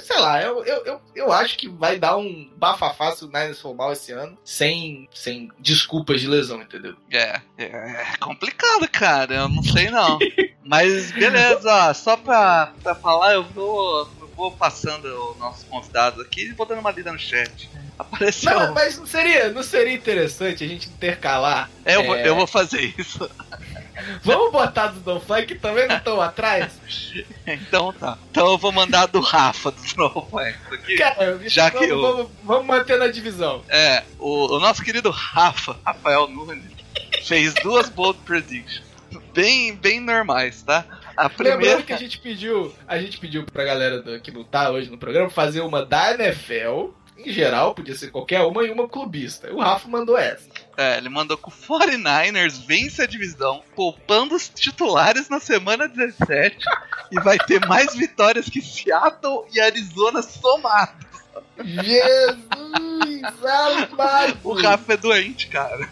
sei 0.00 0.18
lá, 0.18 0.42
eu, 0.42 0.64
eu, 0.64 0.84
eu, 0.84 1.00
eu 1.14 1.32
acho 1.32 1.56
que 1.56 1.68
vai 1.68 1.98
dar 1.98 2.16
um 2.16 2.50
bafafá 2.56 3.12
se 3.12 3.24
o 3.24 3.28
Niners 3.28 3.60
for 3.60 3.74
mal 3.74 3.92
esse 3.92 4.12
ano, 4.12 4.36
sem, 4.44 5.08
sem 5.14 5.48
desculpas 5.58 6.20
de 6.20 6.26
lesão, 6.26 6.60
entendeu? 6.60 6.96
É, 7.10 7.40
é, 7.56 7.64
é 7.64 8.16
complicado, 8.20 8.88
cara. 8.88 9.34
Eu 9.34 9.48
não 9.48 9.62
sei 9.62 9.88
não. 9.90 10.18
Mas 10.64 11.12
beleza, 11.12 11.92
só 11.94 12.16
pra, 12.16 12.72
pra 12.82 12.94
falar, 12.94 13.34
eu 13.34 13.44
vou, 13.44 14.08
vou 14.36 14.52
passando 14.52 15.04
os 15.32 15.38
nossos 15.38 15.64
convidados 15.64 16.20
aqui 16.24 16.48
e 16.48 16.52
vou 16.52 16.66
dando 16.66 16.80
uma 16.80 16.90
lida 16.90 17.12
no 17.12 17.18
chat. 17.18 17.70
Apareceu. 17.98 18.58
Não, 18.58 18.74
mas 18.74 18.98
não 18.98 19.06
seria, 19.06 19.50
não 19.50 19.62
seria 19.62 19.94
interessante 19.94 20.64
a 20.64 20.68
gente 20.68 20.88
intercalar? 20.88 21.70
É, 21.84 21.96
eu, 21.96 22.04
vou, 22.04 22.16
é, 22.16 22.28
eu 22.28 22.34
vou 22.34 22.46
fazer 22.46 22.94
isso. 22.98 23.28
Vamos 24.22 24.50
botar 24.50 24.88
do 24.88 25.00
Don 25.00 25.20
que 25.46 25.54
também 25.54 25.86
não 25.86 25.96
estão 25.96 26.20
atrás? 26.20 26.72
Então 27.46 27.92
tá. 27.92 28.16
Então 28.30 28.52
eu 28.52 28.58
vou 28.58 28.72
mandar 28.72 29.06
do 29.06 29.20
Rafa 29.20 29.70
do 29.70 29.84
Snowflakes 29.84 30.72
aqui. 30.72 30.96
Cara, 30.96 31.38
Já 31.46 31.70
que 31.70 31.76
vamos, 31.86 31.90
eu- 31.90 32.00
vamos, 32.00 32.30
vamos 32.42 32.66
manter 32.66 32.98
na 32.98 33.06
divisão. 33.06 33.62
É, 33.68 34.02
o, 34.18 34.56
o 34.56 34.58
nosso 34.60 34.82
querido 34.82 35.10
Rafa, 35.10 35.76
Rafael 35.84 36.26
Nunes, 36.26 36.64
fez 37.22 37.52
duas 37.54 37.88
bold 37.90 38.18
predictions. 38.24 38.82
Bem, 39.34 39.74
bem 39.76 40.00
normais, 40.00 40.62
tá? 40.62 40.84
A 41.16 41.28
primeira. 41.28 41.58
Lembrando 41.58 41.84
que 41.84 41.92
a 41.92 41.96
gente 41.96 42.18
pediu, 42.18 42.74
a 42.86 42.98
gente 42.98 43.18
pediu 43.18 43.44
pra 43.44 43.64
galera 43.64 44.02
do, 44.02 44.20
que 44.20 44.30
não 44.30 44.44
tá 44.44 44.70
hoje 44.70 44.90
no 44.90 44.98
programa 44.98 45.30
fazer 45.30 45.60
uma 45.60 45.84
da 45.84 46.12
NFL, 46.14 46.90
em 47.16 47.32
geral, 47.32 47.74
podia 47.74 47.94
ser 47.94 48.10
qualquer 48.10 48.40
uma, 48.42 48.64
e 48.64 48.70
uma 48.70 48.88
clubista. 48.88 49.52
O 49.52 49.60
Rafa 49.60 49.88
mandou 49.88 50.18
essa. 50.18 50.48
É, 50.76 50.98
ele 50.98 51.08
mandou 51.08 51.36
que 51.36 51.48
o 51.48 51.52
49ers 51.52 52.66
vence 52.66 53.00
a 53.02 53.06
divisão, 53.06 53.62
poupando 53.76 54.34
os 54.34 54.48
titulares 54.48 55.28
na 55.28 55.38
semana 55.38 55.88
17 55.88 56.58
e 57.12 57.20
vai 57.20 57.38
ter 57.38 57.64
mais 57.66 57.94
vitórias 57.94 58.48
que 58.48 58.60
Seattle 58.60 59.44
e 59.52 59.60
Arizona 59.60 60.22
somados. 60.22 61.06
Jesus 61.62 62.84
amado! 63.44 64.38
O 64.42 64.52
Rafa 64.54 64.94
é 64.94 64.96
doente, 64.96 65.46
cara. 65.48 65.88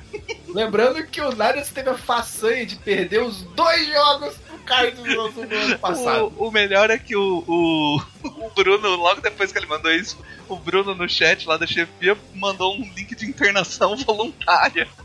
Lembrando 0.49 1.05
que 1.07 1.21
o 1.21 1.31
Niners 1.31 1.71
teve 1.71 1.91
a 1.91 1.97
façanha 1.97 2.67
de 2.67 2.77
perder 2.77 3.23
os 3.23 3.43
dois 3.43 3.87
jogos 3.89 4.37
pro 4.63 4.75
Cardinals 4.75 5.35
no 5.35 5.43
ano 5.57 5.79
passado. 5.79 6.33
O, 6.37 6.49
o 6.49 6.51
melhor 6.51 6.91
é 6.91 6.99
que 6.99 7.15
o, 7.17 7.45
o, 7.47 7.97
o 8.25 8.51
Bruno, 8.55 8.97
logo 8.97 9.21
depois 9.21 9.53
que 9.53 9.59
ele 9.59 9.67
mandou 9.67 9.93
isso, 9.93 10.19
o 10.49 10.57
Bruno 10.57 10.95
no 10.95 11.09
chat 11.09 11.47
lá 11.47 11.57
da 11.57 11.67
chefia 11.67 12.17
mandou 12.35 12.75
um 12.75 12.83
link 12.95 13.15
de 13.15 13.27
internação 13.27 13.97
voluntária. 14.05 14.89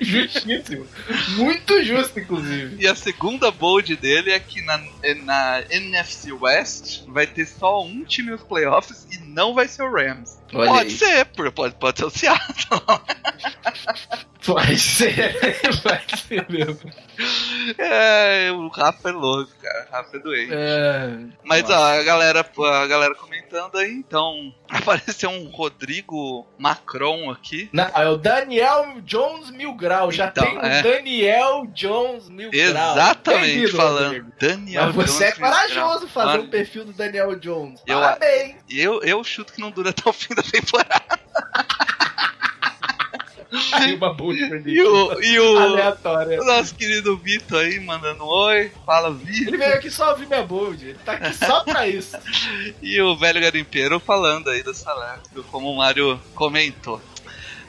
Justíssimo. 0.00 0.86
Muito 1.36 1.82
justo, 1.84 2.18
inclusive. 2.18 2.76
E 2.82 2.86
a 2.86 2.94
segunda 2.94 3.50
bold 3.50 3.94
dele 3.96 4.30
é 4.30 4.40
que 4.40 4.62
na, 4.62 4.78
na 5.24 5.62
NFC 5.70 6.32
West 6.32 7.02
vai 7.08 7.26
ter 7.26 7.46
só 7.46 7.84
um 7.84 8.04
time 8.04 8.30
nos 8.30 8.42
playoffs 8.42 9.06
e 9.12 9.18
não 9.18 9.54
vai 9.54 9.68
ser 9.68 9.82
o 9.82 9.92
Rams. 9.92 10.38
Olha 10.52 10.70
pode 10.70 10.86
aí. 10.86 10.90
ser, 10.90 11.24
pode, 11.26 11.74
pode 11.74 11.98
ser 11.98 12.04
o 12.04 12.10
Seattle. 12.10 12.82
Vai 14.44 14.76
ser, 14.76 15.36
vai 15.84 16.02
ser 16.16 16.44
mesmo. 16.50 16.90
É, 17.78 18.50
o 18.50 18.66
Rafa 18.68 19.08
é 19.10 19.12
louco, 19.12 19.52
cara. 19.62 19.86
O 19.88 19.92
Rafa 19.92 20.16
é 20.16 20.20
doente. 20.20 20.52
É, 20.52 21.10
Mas 21.44 21.70
ó, 21.70 21.74
a 22.00 22.02
galera, 22.02 22.40
a 22.40 22.86
galera 22.88 23.14
comentando 23.14 23.78
aí, 23.78 23.92
então 23.92 24.52
apareceu 24.68 25.30
um 25.30 25.44
Rodrigo 25.48 26.44
Macron 26.58 27.30
aqui. 27.30 27.68
Não, 27.72 27.84
é 27.94 28.08
o 28.08 28.16
Daniel 28.16 29.00
Jones 29.02 29.50
Mil 29.50 29.74
Grau. 29.74 30.10
Já 30.10 30.26
Então, 30.26 30.44
tem 30.44 30.58
o 30.58 30.62
é. 30.62 30.82
Daniel 30.82 31.66
Jones 31.72 32.28
Mil 32.28 32.50
Grau. 32.50 32.92
Exatamente 32.92 33.46
Bem-vindo, 33.46 33.76
falando. 33.76 34.04
Rodrigo. 34.06 34.32
Daniel 34.40 34.86
Mas 34.86 34.94
você 34.94 35.24
é 35.24 35.30
Jones 35.32 35.38
Mil 35.38 35.48
corajoso 35.50 36.08
fazer 36.08 36.28
Olha. 36.30 36.42
um 36.42 36.48
perfil 36.50 36.84
do 36.84 36.92
Daniel 36.92 37.36
Jones. 37.36 37.80
Eu- 37.86 38.00
Parabéns. 38.00 38.56
Eu, 38.68 39.00
eu 39.02 39.22
chuto 39.22 39.52
que 39.52 39.60
não 39.60 39.70
dura 39.70 39.90
até 39.90 40.08
o 40.08 40.12
fim 40.12 40.34
da 40.34 40.42
temporada. 40.42 41.20
Aí 43.72 43.94
uma 43.94 44.16
E 44.66 44.82
o, 44.82 45.22
e 45.22 45.38
o, 45.38 45.58
aleatória. 45.58 46.40
o 46.40 46.44
nosso 46.44 46.74
querido 46.74 47.16
Vitor 47.16 47.60
aí 47.60 47.78
mandando 47.80 48.24
um 48.24 48.28
oi. 48.28 48.72
Fala, 48.86 49.08
Ele 49.08 49.18
Vitor. 49.32 49.58
veio 49.58 49.74
aqui 49.74 49.90
só 49.90 50.10
ouvir 50.10 50.26
minha 50.26 50.42
bold. 50.42 50.84
Ele 50.84 50.98
tá 51.04 51.12
aqui 51.12 51.34
só 51.34 51.62
pra 51.64 51.86
isso. 51.86 52.16
E 52.82 53.00
o 53.00 53.16
velho 53.16 53.40
garimpeiro 53.40 54.00
falando 54.00 54.50
aí 54.50 54.62
do 54.62 54.74
Salerno, 54.74 55.22
como 55.50 55.70
o 55.70 55.76
Mário 55.76 56.20
comentou. 56.34 57.00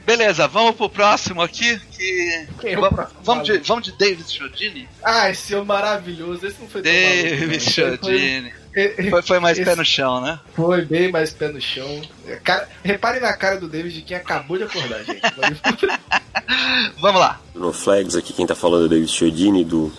Beleza, 0.05 0.47
vamos 0.47 0.75
pro 0.75 0.89
próximo 0.89 1.41
aqui. 1.41 1.79
Que... 1.91 2.47
Quem 2.59 2.73
é 2.73 2.77
próximo? 2.77 3.19
vamos, 3.23 3.47
de, 3.47 3.57
vamos 3.59 3.85
de 3.85 3.97
David 3.97 4.29
Chodini? 4.31 4.89
Ah, 5.01 5.29
esse 5.29 5.55
é 5.55 5.61
maravilhoso. 5.61 6.45
Esse 6.45 6.61
não 6.61 6.67
foi 6.67 6.81
David. 6.81 7.59
Chodini. 7.61 8.53
Foi, 9.09 9.21
Foi, 9.21 9.39
mais 9.39 9.57
Esse- 9.57 9.69
pé 9.69 9.75
no 9.75 9.85
chão, 9.85 10.19
né? 10.21 10.39
foi 10.55 10.83
bem 10.83 11.11
mais 11.11 11.31
pé 11.31 11.47
no 11.49 11.61
chão. 11.61 12.01
Cara, 12.43 12.67
repare 12.83 13.19
na 13.19 13.31
cara 13.33 13.59
do 13.59 13.67
David 13.67 13.93
de 13.95 14.01
quem 14.01 14.17
acabou 14.17 14.57
de 14.57 14.63
acordar, 14.63 15.03
gente. 15.03 15.21
Vamos 16.99 17.21
lá. 17.21 17.39
No 17.53 17.71
Flags, 17.71 18.15
aqui 18.15 18.33
quem 18.33 18.45
tá 18.47 18.55
falando 18.55 18.83
é 18.83 18.85
o 18.85 18.89
David 18.89 19.11
Chiodini 19.11 19.63
do 19.63 19.91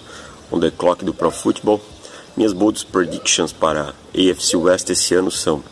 On 0.51 0.59
The 0.59 0.71
Clock 0.71 1.05
do 1.05 1.15
Pro 1.15 1.31
Football. 1.31 1.81
Minhas 2.37 2.53
bold 2.53 2.85
predictions 2.87 3.53
para 3.53 3.95
AFC 4.13 4.57
West 4.57 4.91
esse 4.91 5.15
ano 5.15 5.31
são 5.31 5.63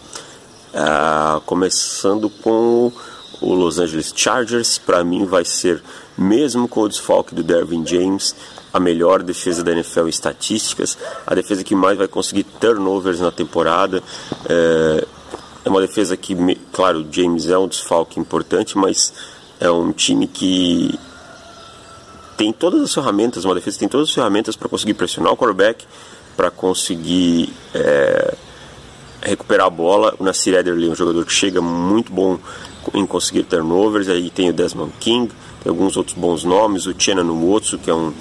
ah, 0.73 1.41
começando 1.45 2.31
com 2.31 2.93
o 3.41 3.55
Los 3.55 3.79
Angeles 3.81 4.13
Chargers, 4.15 4.79
para 4.79 5.03
mim 5.03 5.25
vai 5.27 5.45
ser, 5.45 5.83
mesmo 6.17 6.69
com 6.69 6.83
o 6.83 6.89
desfalque 6.89 7.35
do 7.35 7.43
Dervin 7.43 7.85
James, 7.85 8.37
a 8.73 8.81
melhor 8.81 9.23
defesa 9.23 9.63
da 9.63 9.73
NFL 9.73 10.07
em 10.07 10.09
estatísticas, 10.09 10.97
a 11.27 11.35
defesa 11.35 11.63
que 11.63 11.75
mais 11.75 11.99
vai 11.99 12.09
conseguir 12.09 12.45
turnovers 12.45 13.21
na 13.21 13.31
temporada. 13.31 14.03
É, 14.49 15.07
é 15.65 15.69
uma 15.69 15.81
defesa 15.81 16.17
que, 16.17 16.35
claro, 16.73 17.01
o 17.01 17.07
James 17.11 17.49
é 17.49 17.57
um 17.59 17.69
desfalque 17.69 18.19
importante, 18.19 18.77
mas 18.77 19.13
é 19.61 19.71
um 19.71 19.93
time 19.93 20.27
que 20.27 20.99
tem 22.37 22.53
todas 22.53 22.83
as 22.83 22.93
ferramentas, 22.93 23.45
uma 23.45 23.55
defesa 23.55 23.79
tem 23.79 23.89
todas 23.89 24.09
as 24.09 24.15
ferramentas 24.15 24.57
para 24.57 24.69
conseguir 24.69 24.95
pressionar 24.95 25.33
o 25.33 25.37
quarterback, 25.37 25.85
para 26.37 26.51
conseguir 26.51 27.53
é, 27.75 28.35
recuperar 29.23 29.67
a 29.67 29.71
bola. 29.71 30.15
O 30.19 30.25
Nasir 30.25 30.55
Ederley 30.55 30.89
é 30.89 30.93
um 30.93 30.95
jogador 30.95 31.25
que 31.25 31.33
chega 31.33 31.61
muito 31.61 32.13
bom 32.13 32.39
em 32.95 33.07
conseguir 33.07 33.45
turnovers. 33.45 34.09
Aí 34.09 34.31
tem 34.31 34.51
o 34.51 34.53
Desmond 34.53 34.93
King, 34.99 35.33
tem 35.63 35.71
alguns 35.71 35.97
outros 35.97 36.17
bons 36.17 36.43
nomes. 36.43 36.87
O 36.87 36.95
Chenan 36.99 37.25
Nwotsu, 37.25 37.79
que 37.79 37.91
é 37.91 37.95
um, 37.95 38.13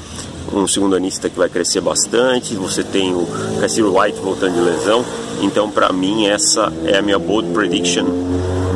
um 0.54 0.68
segundo 0.68 0.96
anista 0.96 1.30
que 1.30 1.38
vai 1.38 1.50
crescer 1.50 1.82
bastante. 1.82 2.56
Você 2.56 2.84
tem 2.84 3.14
o 3.14 3.28
Cassir 3.60 3.86
White 3.86 4.20
voltando 4.20 4.56
de 4.56 4.62
lesão. 4.62 5.06
Então, 5.42 5.70
para 5.70 5.92
mim, 5.92 6.26
essa 6.26 6.72
é 6.86 6.98
a 6.98 7.02
minha 7.02 7.18
bold 7.18 7.52
prediction 7.54 8.06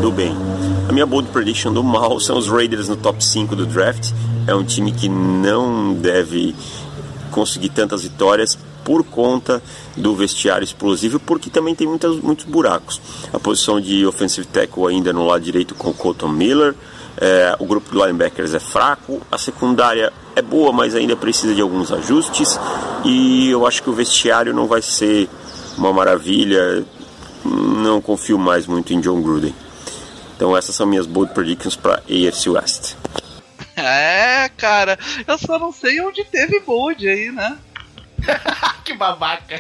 do 0.02 0.12
bem. 0.12 0.36
A 0.88 0.92
minha 0.92 1.06
bold 1.06 1.30
prediction 1.30 1.74
do 1.74 1.84
mal 1.84 2.20
são 2.22 2.38
os 2.38 2.48
Raiders 2.48 2.88
no 2.88 2.96
top 2.96 3.24
5 3.24 3.56
do 3.56 3.66
draft. 3.66 4.12
É 4.48 4.56
um 4.56 4.64
time 4.64 4.92
que 4.92 5.10
não 5.10 5.94
deve 5.94 6.56
conseguir 7.32 7.70
tantas 7.70 8.04
vitórias 8.04 8.58
por 8.84 9.04
conta 9.04 9.62
do 9.98 10.16
vestiário 10.16 10.64
explosivo, 10.64 11.20
porque 11.20 11.50
também 11.50 11.74
tem 11.74 11.88
muitas, 11.88 12.18
muitos 12.18 12.46
buracos. 12.46 13.02
A 13.34 13.40
posição 13.40 13.82
de 13.82 14.06
offensive 14.06 14.46
tackle 14.46 14.88
ainda 14.88 15.12
no 15.12 15.26
lado 15.26 15.44
direito 15.44 15.74
com 15.74 15.90
o 15.90 15.94
Colton 15.94 16.30
Miller, 16.30 16.76
é, 17.18 17.56
o 17.60 17.66
grupo 17.66 17.92
de 17.92 17.98
linebackers 17.98 18.54
é 18.54 18.60
fraco, 18.60 19.22
a 19.32 19.38
secundária 19.38 20.14
é 20.36 20.42
boa, 20.42 20.72
mas 20.72 20.96
ainda 20.96 21.16
precisa 21.16 21.56
de 21.56 21.62
alguns 21.62 21.92
ajustes, 21.92 22.60
e 23.04 23.50
eu 23.50 23.66
acho 23.66 23.82
que 23.82 23.90
o 23.90 23.94
vestiário 23.94 24.54
não 24.54 24.68
vai 24.68 24.82
ser 24.82 25.30
uma 25.78 25.94
maravilha, 25.94 26.86
não 27.44 28.02
confio 28.02 28.38
mais 28.38 28.68
muito 28.68 28.94
em 28.94 29.00
John 29.00 29.22
Gruden. 29.22 29.54
Então 30.36 30.56
essas 30.56 30.76
são 30.76 30.86
minhas 30.86 31.06
bold 31.06 31.34
predictions 31.34 31.76
para 31.76 32.02
AFC 32.10 32.50
West. 32.50 32.96
É, 33.76 34.50
cara, 34.58 34.98
eu 35.28 35.38
só 35.38 35.60
não 35.60 35.72
sei 35.72 36.02
onde 36.02 36.24
teve 36.26 36.60
bold 36.62 37.08
aí, 37.08 37.32
né? 37.32 37.58
que 38.84 38.94
babaca. 38.94 39.58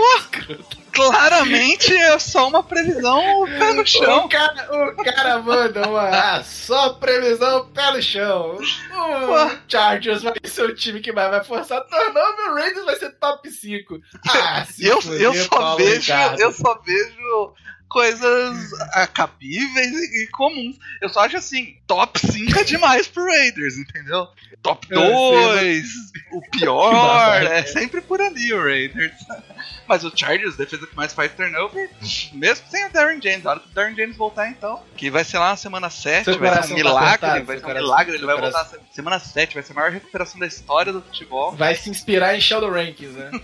Claramente 0.95 1.93
é 1.95 2.17
só 2.17 2.47
uma 2.47 2.63
previsão 2.63 3.21
pé 3.59 3.73
no 3.73 3.81
O 3.81 3.85
chão. 3.85 4.27
cara, 4.27 4.67
o 4.93 5.03
cara 5.03 5.39
manda 5.39 5.87
uma 5.87 6.09
ah, 6.09 6.43
só 6.43 6.93
previsão 6.93 7.67
pé 7.71 7.91
no 7.91 8.01
chão. 8.01 8.57
O 8.57 9.51
Chargers 9.67 10.23
vai 10.23 10.33
ser 10.45 10.63
o 10.63 10.75
time 10.75 11.01
que 11.01 11.11
mais 11.11 11.29
vai 11.29 11.43
forçar 11.43 11.81
turnover, 11.85 12.51
o 12.51 12.55
Raiders 12.55 12.85
vai 12.85 12.95
ser 12.95 13.11
top 13.19 13.49
5. 13.51 13.99
Ah, 14.29 14.65
Eu, 14.79 14.99
eu 15.19 15.33
só 15.33 15.49
Paulo 15.49 15.77
vejo, 15.77 15.99
Ricardo. 16.13 16.39
eu 16.39 16.51
só 16.51 16.81
vejo 16.85 17.53
coisas 17.87 18.71
ah, 18.93 19.07
cabíveis 19.07 19.91
e, 19.91 20.23
e 20.23 20.27
comuns. 20.27 20.77
Eu 21.01 21.09
só 21.09 21.21
acho 21.21 21.37
assim, 21.37 21.77
top 21.87 22.19
5 22.19 22.59
é 22.59 22.63
demais 22.63 23.07
pro 23.07 23.25
Raiders, 23.25 23.77
entendeu? 23.77 24.27
Top 24.65 24.87
Eu 24.89 24.99
sei, 24.99 25.81
2, 25.81 25.85
o 26.33 26.41
pior, 26.57 27.43
é 27.43 27.63
sempre 27.63 28.01
por 28.01 28.19
ali 28.21 28.51
o 28.53 28.61
Raiders. 28.63 29.13
Mas 29.87 30.03
o 30.03 30.11
Chargers, 30.15 30.57
defesa 30.57 30.87
que 30.87 30.95
mais 30.95 31.13
faz 31.13 31.31
turnover, 31.33 31.87
mesmo 32.33 32.65
sem 32.71 32.87
o 32.87 32.89
Darren 32.91 33.21
James. 33.21 33.43
Na 33.43 33.51
hora 33.51 33.59
que 33.59 33.67
o 33.67 33.71
Darren 33.71 33.95
James 33.95 34.17
voltar, 34.17 34.49
então, 34.49 34.81
que 34.97 35.11
vai 35.11 35.23
ser 35.23 35.37
lá 35.37 35.49
na 35.49 35.55
semana 35.57 35.91
7, 35.91 36.25
Seu 36.25 36.39
vai 36.39 36.49
ser 36.53 36.57
um 36.57 36.67
tá 36.69 36.73
milagre, 36.73 37.05
apertado, 37.07 37.45
vai 37.45 37.59
ser 37.59 37.65
um 37.65 37.73
milagre, 37.75 38.15
ele 38.15 38.25
vai 38.25 38.35
seu 38.35 38.43
voltar 38.43 38.63
na 38.63 38.65
se- 38.65 38.79
semana 38.91 39.19
7, 39.19 39.53
vai 39.53 39.61
ser 39.63 39.71
a 39.73 39.75
maior 39.75 39.91
recuperação 39.91 40.39
da 40.39 40.47
história 40.47 40.91
do 40.91 41.03
futebol. 41.03 41.51
Vai 41.51 41.75
se 41.75 41.87
inspirar 41.91 42.35
em 42.35 42.41
Sheldon 42.41 42.71
Rankins, 42.71 43.11
né? 43.11 43.29
O 43.33 43.41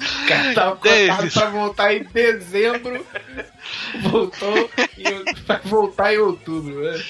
cara 0.26 0.54
tava 0.54 0.76
cotado 0.76 1.30
pra 1.30 1.50
voltar 1.50 1.94
em 1.94 2.04
dezembro. 2.04 3.06
Voltou 4.02 4.70
e 4.96 5.42
vai 5.42 5.60
voltar 5.64 6.14
em 6.14 6.18
outubro, 6.18 6.82
né? 6.90 7.02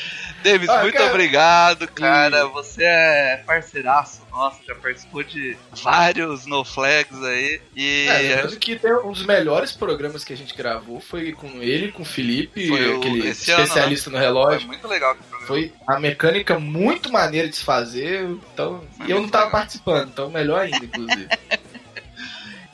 Davis, 0.47 0.69
Ah, 0.69 0.83
muito 0.83 0.95
cara- 0.97 1.11
obrigado, 1.11 1.89
cara. 1.89 2.47
Você 2.49 2.85
é 2.85 3.43
parceiraço 3.47 4.23
nosso, 4.31 4.61
já 4.67 4.75
participou 4.77 5.23
de 5.23 5.57
vários 5.83 6.47
no 6.47 6.65
flags 6.65 7.21
aí. 7.25 7.61
E 7.75 8.07
É, 8.09 8.47
que 8.59 8.77
tem 8.77 8.93
um 8.95 9.11
dos 9.13 9.25
melhores 9.25 9.73
programas 9.73 10.25
que 10.25 10.33
a 10.33 10.37
gente 10.37 10.55
gravou 10.57 11.01
foi 11.01 11.33
com 11.33 11.49
ele, 11.63 11.91
com 11.91 12.03
o 12.03 12.07
Felipe, 12.07 12.69
Foi 12.69 12.95
o- 12.95 12.99
aquele 12.99 13.29
esse 13.29 13.51
ano, 13.51 13.63
especialista 13.65 14.11
no 14.11 14.17
foi 14.19 14.25
relógio. 14.27 14.67
muito 14.69 14.87
legal 14.87 15.15
o. 15.15 15.47
Foi 15.47 15.73
a 15.87 15.99
mecânica 15.99 16.59
muito 16.59 17.11
maneira 17.11 17.49
de 17.49 17.57
se 17.57 17.65
fazer, 17.65 18.23
então. 18.53 18.85
E 19.07 19.11
eu 19.11 19.21
não 19.21 19.29
tava 19.29 19.51
participando, 19.51 20.09
então 20.11 20.31
melhor 20.31 20.61
ainda, 20.61 20.85
inclusive. 20.85 21.27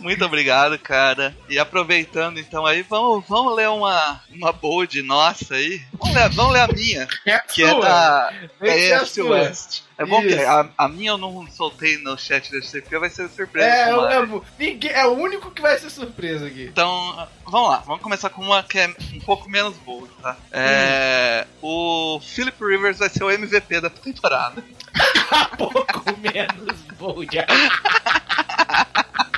Muito 0.02 0.24
obrigado, 0.24 0.78
cara. 0.78 1.34
E 1.48 1.58
aproveitando 1.58 2.38
então 2.38 2.66
aí, 2.66 2.82
vamos, 2.82 3.24
vamos 3.28 3.54
ler 3.54 3.68
uma, 3.68 4.20
uma 4.30 4.52
bold 4.52 5.00
nossa 5.02 5.54
aí. 5.54 5.80
Vamos 5.92 6.14
ler, 6.14 6.28
vamos 6.30 6.52
ler 6.52 6.60
a 6.60 6.68
minha, 6.68 7.06
que 7.52 7.62
é 7.62 7.80
da, 7.80 8.30
da 8.30 8.66
Esse 8.66 8.90
é 8.90 8.94
a 8.94 9.00
AFC 9.02 9.14
sua. 9.14 9.30
West. 9.30 9.82
É 9.98 10.04
bom 10.04 10.20
que 10.20 10.34
a, 10.34 10.68
a 10.76 10.88
minha 10.88 11.10
eu 11.10 11.18
não 11.18 11.46
soltei 11.50 11.96
no 11.98 12.18
chat 12.18 12.50
da 12.50 12.60
CP, 12.60 12.98
vai 12.98 13.08
ser 13.08 13.28
surpresa. 13.28 13.68
É, 13.68 13.92
eu 13.92 14.00
lembro. 14.00 14.44
Ninguém, 14.58 14.90
é 14.90 15.06
o 15.06 15.12
único 15.12 15.50
que 15.50 15.62
vai 15.62 15.78
ser 15.78 15.90
surpresa 15.90 16.46
aqui. 16.46 16.64
Então, 16.64 17.28
vamos 17.46 17.70
lá, 17.70 17.76
vamos 17.86 18.02
começar 18.02 18.30
com 18.30 18.42
uma 18.42 18.62
que 18.64 18.78
é 18.78 18.88
um 19.14 19.20
pouco 19.20 19.48
menos 19.48 19.76
boa, 19.78 20.08
tá? 20.20 20.36
É, 20.50 21.46
O 21.60 22.18
Philip 22.20 22.56
Rivers 22.60 22.98
vai 22.98 23.08
ser 23.08 23.22
o 23.22 23.30
MVP 23.30 23.80
da 23.80 23.90
temporada. 23.90 24.64
Pouco 25.56 26.18
menos 26.18 26.80
bold. 26.98 27.30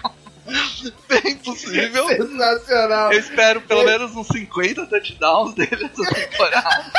Bem 1.08 1.36
possível. 1.36 2.06
Sensacional. 2.08 3.12
Eu 3.12 3.18
espero 3.18 3.60
pelo 3.62 3.84
menos 3.84 4.14
uns 4.14 4.28
50 4.28 4.86
touchdowns 4.86 5.54
dele 5.56 5.90
essa 5.92 6.14
temporada. 6.14 6.92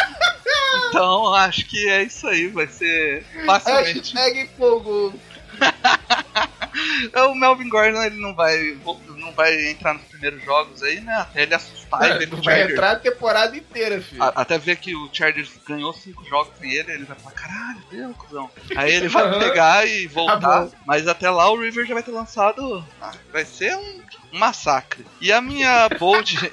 Então, 0.90 1.34
acho 1.34 1.66
que 1.68 1.88
é 1.90 2.04
isso 2.04 2.28
aí, 2.28 2.48
vai 2.48 2.68
ser 2.68 3.24
facilmente. 3.46 4.16
Hashtag 4.16 4.50
fogo. 4.58 5.14
O 7.30 7.36
Melvin 7.36 7.70
Gordon 7.70 8.02
ele 8.04 8.18
não 8.22 8.34
vai, 8.36 8.78
não 9.18 9.32
vai 9.34 9.70
entrar 9.70 9.94
nos 9.94 10.04
primeiros 10.04 10.44
jogos 10.44 10.84
aí, 10.84 11.00
né? 11.00 11.16
Até 11.18 11.44
ele 11.44 11.56
assustar 11.56 12.04
e 12.10 12.18
ver 12.20 12.28
que 12.30 12.34
o 12.36 12.38
Vai 12.38 12.44
Chargers 12.56 12.72
entrar 12.72 12.92
a 12.92 12.96
temporada 13.00 13.56
inteira, 13.58 14.02
filho. 14.02 14.22
A- 14.24 14.34
Até 14.36 14.58
ver 14.58 14.76
que 14.78 14.96
o 14.96 15.10
Chargers 15.12 15.52
ganhou 15.68 15.94
cinco 15.94 16.24
jogos 16.26 16.52
sem 16.60 16.72
ele, 16.72 16.92
ele 16.92 17.06
vai 17.06 17.18
falar, 17.18 17.32
caralho, 17.36 17.82
deu, 17.92 18.10
cuzão. 18.14 18.50
Aí 18.76 18.94
ele 18.94 19.08
vai 19.08 19.30
pegar 19.40 19.88
e 19.88 20.08
voltar. 20.08 20.40
Tá 20.68 20.70
mas 20.86 21.08
até 21.08 21.30
lá 21.30 21.50
o 21.52 21.60
River 21.60 21.86
já 21.86 21.94
vai 21.94 22.04
ter 22.04 22.12
lançado. 22.12 22.86
ah, 23.02 23.12
Vai 23.32 23.46
ser 23.46 23.76
um, 23.76 24.02
um 24.34 24.40
massacre. 24.40 25.06
E 25.22 25.32
a 25.32 25.42
minha 25.42 25.88
bold. 26.00 26.52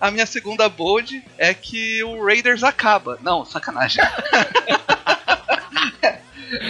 A 0.00 0.10
minha 0.10 0.26
segunda 0.26 0.68
bold 0.68 1.24
é 1.38 1.54
que 1.54 2.02
o 2.04 2.24
Raiders 2.26 2.62
acaba. 2.62 3.18
Não, 3.22 3.44
sacanagem. 3.44 4.04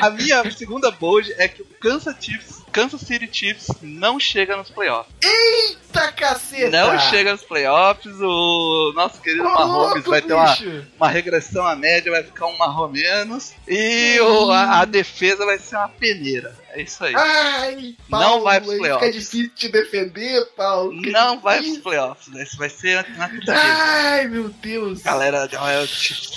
A 0.00 0.10
minha 0.10 0.50
segunda 0.50 0.90
bold 0.90 1.32
é 1.38 1.48
que 1.48 1.62
o 1.62 1.66
Kansas, 1.80 2.14
Chiefs, 2.20 2.62
Kansas 2.72 3.00
City 3.02 3.28
Chiefs 3.30 3.68
não 3.82 4.18
chega 4.18 4.56
nos 4.56 4.68
playoffs. 4.70 5.12
Eita 5.22 6.10
caceta! 6.12 6.70
Não 6.70 6.98
chega 6.98 7.32
nos 7.32 7.42
playoffs. 7.42 8.12
O 8.20 8.92
nosso 8.94 9.20
querido 9.20 9.44
Ô, 9.46 9.50
Mahomes 9.50 10.04
vai 10.04 10.20
ter 10.20 10.32
uma, 10.34 10.56
uma 10.96 11.08
regressão 11.08 11.64
à 11.66 11.76
média, 11.76 12.10
vai 12.10 12.24
ficar 12.24 12.46
um 12.46 12.56
marrom 12.58 12.88
menos. 12.88 13.52
E 13.68 14.18
o- 14.20 14.50
a, 14.50 14.80
a 14.80 14.84
defesa 14.84 15.44
vai 15.46 15.58
ser 15.58 15.76
uma 15.76 15.88
peneira. 15.88 16.56
É 16.70 16.82
isso 16.82 17.04
aí. 17.04 17.14
Ai, 17.14 17.94
Não 18.08 18.18
Paulo, 18.20 18.44
vai 18.44 18.60
pros 18.60 18.76
playoffs. 18.78 19.06
Fica 19.06 19.18
difícil 19.20 19.50
te 19.54 19.68
defender, 19.68 20.44
Paulo. 20.56 20.92
Não 20.92 21.38
vai 21.38 21.62
pros 21.62 21.78
playoffs. 21.78 22.26
né? 22.34 22.42
Isso 22.42 22.56
vai 22.56 22.68
ser 22.68 23.06
na 23.16 23.28
tristeza. 23.28 23.56
Ai, 23.62 24.26
meu 24.26 24.48
Deus. 24.48 25.00
Galera, 25.02 25.48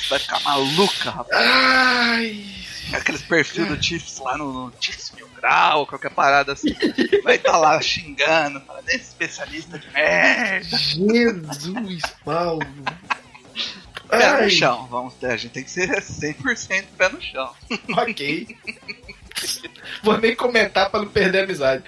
vai 0.10 0.20
ficar 0.20 0.40
maluca, 0.42 1.10
rapaz. 1.10 1.42
Ai. 1.42 2.46
Aqueles 2.93 3.21
perfis 3.21 3.67
do 3.67 3.82
Chiefs 3.82 4.19
lá 4.19 4.38
no, 4.38 4.52
no 4.52 4.73
Chiefs 4.80 5.12
Mil 5.12 5.28
Grau, 5.36 5.86
qualquer 5.86 6.12
parada 6.12 6.54
assim. 6.54 6.76
Vai 7.23 7.36
estar 7.36 7.58
lá 7.58 7.80
xingando, 7.82 8.62
falando, 8.62 8.89
esse 8.89 8.97
especialista 8.97 9.78
de 9.78 9.89
merda. 9.91 10.78
Jesus, 10.78 12.02
Paulo. 12.23 12.65
Pé 14.10 14.26
Ai, 14.26 14.43
no 14.45 14.50
chão, 14.50 14.88
vamos 14.88 15.15
ter, 15.15 15.32
a 15.32 15.38
gente 15.38 15.52
tem 15.52 15.63
que 15.63 15.69
ser 15.71 15.89
100% 15.89 16.86
pé 16.97 17.10
no 17.10 17.21
chão. 17.21 17.54
Ok. 17.97 18.58
Vou 20.02 20.17
nem 20.17 20.36
comentar 20.36 20.89
pra 20.89 21.02
não 21.02 21.10
perder 21.10 21.41
a 21.41 21.43
amizade. 21.43 21.84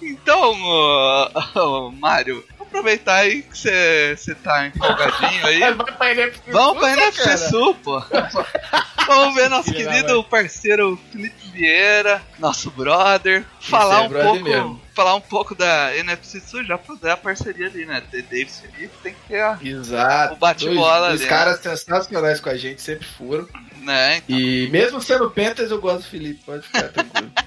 Então, 0.00 0.52
ô, 0.62 1.30
ô, 1.56 1.90
Mário, 1.90 2.44
aproveitar 2.72 3.16
aí 3.16 3.42
que 3.42 3.56
você 3.56 4.34
tá 4.42 4.66
empolgadinho 4.66 5.46
aí. 5.46 5.60
Vai 5.74 5.92
pra 5.92 6.10
NFC 6.12 6.50
Vamos 6.50 6.78
pra 6.78 6.92
NFC. 6.92 7.36
Sul, 7.36 7.74
pô. 7.74 8.02
Vamos 9.06 9.34
ver 9.34 9.50
nosso 9.50 9.72
querido 9.72 10.22
parceiro 10.24 10.98
Felipe 11.10 11.48
Vieira, 11.52 12.22
nosso 12.38 12.70
brother, 12.70 13.44
falar 13.60 13.96
é 13.96 14.00
um 14.02 14.08
brother 14.08 14.30
pouco, 14.30 14.44
mesmo. 14.44 14.82
falar 14.94 15.14
um 15.16 15.20
pouco 15.20 15.54
da 15.56 15.94
NFC 15.96 16.40
Sul, 16.40 16.64
já 16.64 16.78
fazer 16.78 17.10
a 17.10 17.16
parceria 17.16 17.66
ali, 17.66 17.84
né? 17.84 18.00
The 18.12 18.22
Davis 18.22 18.60
Felipe 18.60 18.94
tem 19.02 19.12
que 19.12 19.20
ter 19.28 19.40
a, 19.40 19.58
Exato. 19.60 20.34
O 20.34 20.36
bate-bola 20.36 21.08
ali, 21.08 21.26
caras 21.26 21.58
sensacionais 21.60 22.40
com 22.40 22.48
a 22.48 22.56
gente, 22.56 22.80
sempre 22.80 23.06
foram. 23.06 23.46
né? 23.80 24.22
E 24.28 24.68
mesmo 24.70 25.00
sendo 25.00 25.28
Panthers, 25.30 25.72
eu 25.72 25.80
gosto 25.80 26.04
do 26.04 26.08
Felipe, 26.08 26.40
pode 26.46 26.62
ficar 26.66 26.88
tranquilo. 26.88 27.30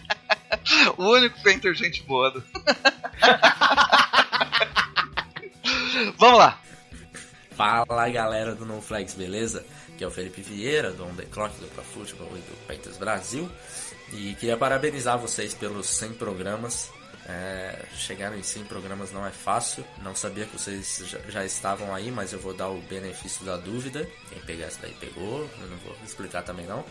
O 0.98 1.10
único 1.10 1.42
Painter 1.44 1.74
gente 1.74 2.02
boa. 2.04 2.34
Vamos 6.18 6.40
lá. 6.40 6.62
Fala 7.52 8.10
galera 8.10 8.54
do 8.54 8.66
No 8.66 8.82
Flags, 8.82 9.14
beleza? 9.14 9.66
Aqui 9.94 10.04
é 10.04 10.08
o 10.08 10.12
Felipe 10.12 10.42
Vieira, 10.42 10.92
do 10.92 11.06
On 11.06 11.16
The 11.16 11.24
Clock, 11.24 11.58
do 11.58 11.68
Pro 11.68 11.84
Football 11.84 12.32
e 12.36 12.40
do 12.40 12.68
Panthers 12.68 12.98
Brasil. 12.98 13.50
E 14.12 14.36
queria 14.36 14.58
parabenizar 14.58 15.18
vocês 15.18 15.54
pelos 15.54 15.88
100 15.88 16.14
programas. 16.16 16.92
É, 17.28 17.86
chegar 17.96 18.38
em 18.38 18.44
100 18.44 18.66
programas 18.66 19.14
não 19.14 19.26
é 19.26 19.32
fácil. 19.32 19.86
Não 20.04 20.14
sabia 20.14 20.46
que 20.46 20.60
vocês 20.60 21.04
já, 21.08 21.20
já 21.30 21.46
estavam 21.46 21.96
aí, 21.96 22.12
mas 22.12 22.34
eu 22.34 22.40
vou 22.40 22.54
dar 22.54 22.70
o 22.70 22.82
benefício 22.82 23.46
da 23.46 23.56
dúvida. 23.56 24.06
Quem 24.30 24.42
pegar 24.42 24.66
essa 24.66 24.82
daí 24.82 24.94
pegou, 25.00 25.50
eu 25.62 25.68
não 25.68 25.78
vou 25.78 25.96
explicar 26.04 26.44
também 26.44 26.66
não. 26.66 26.84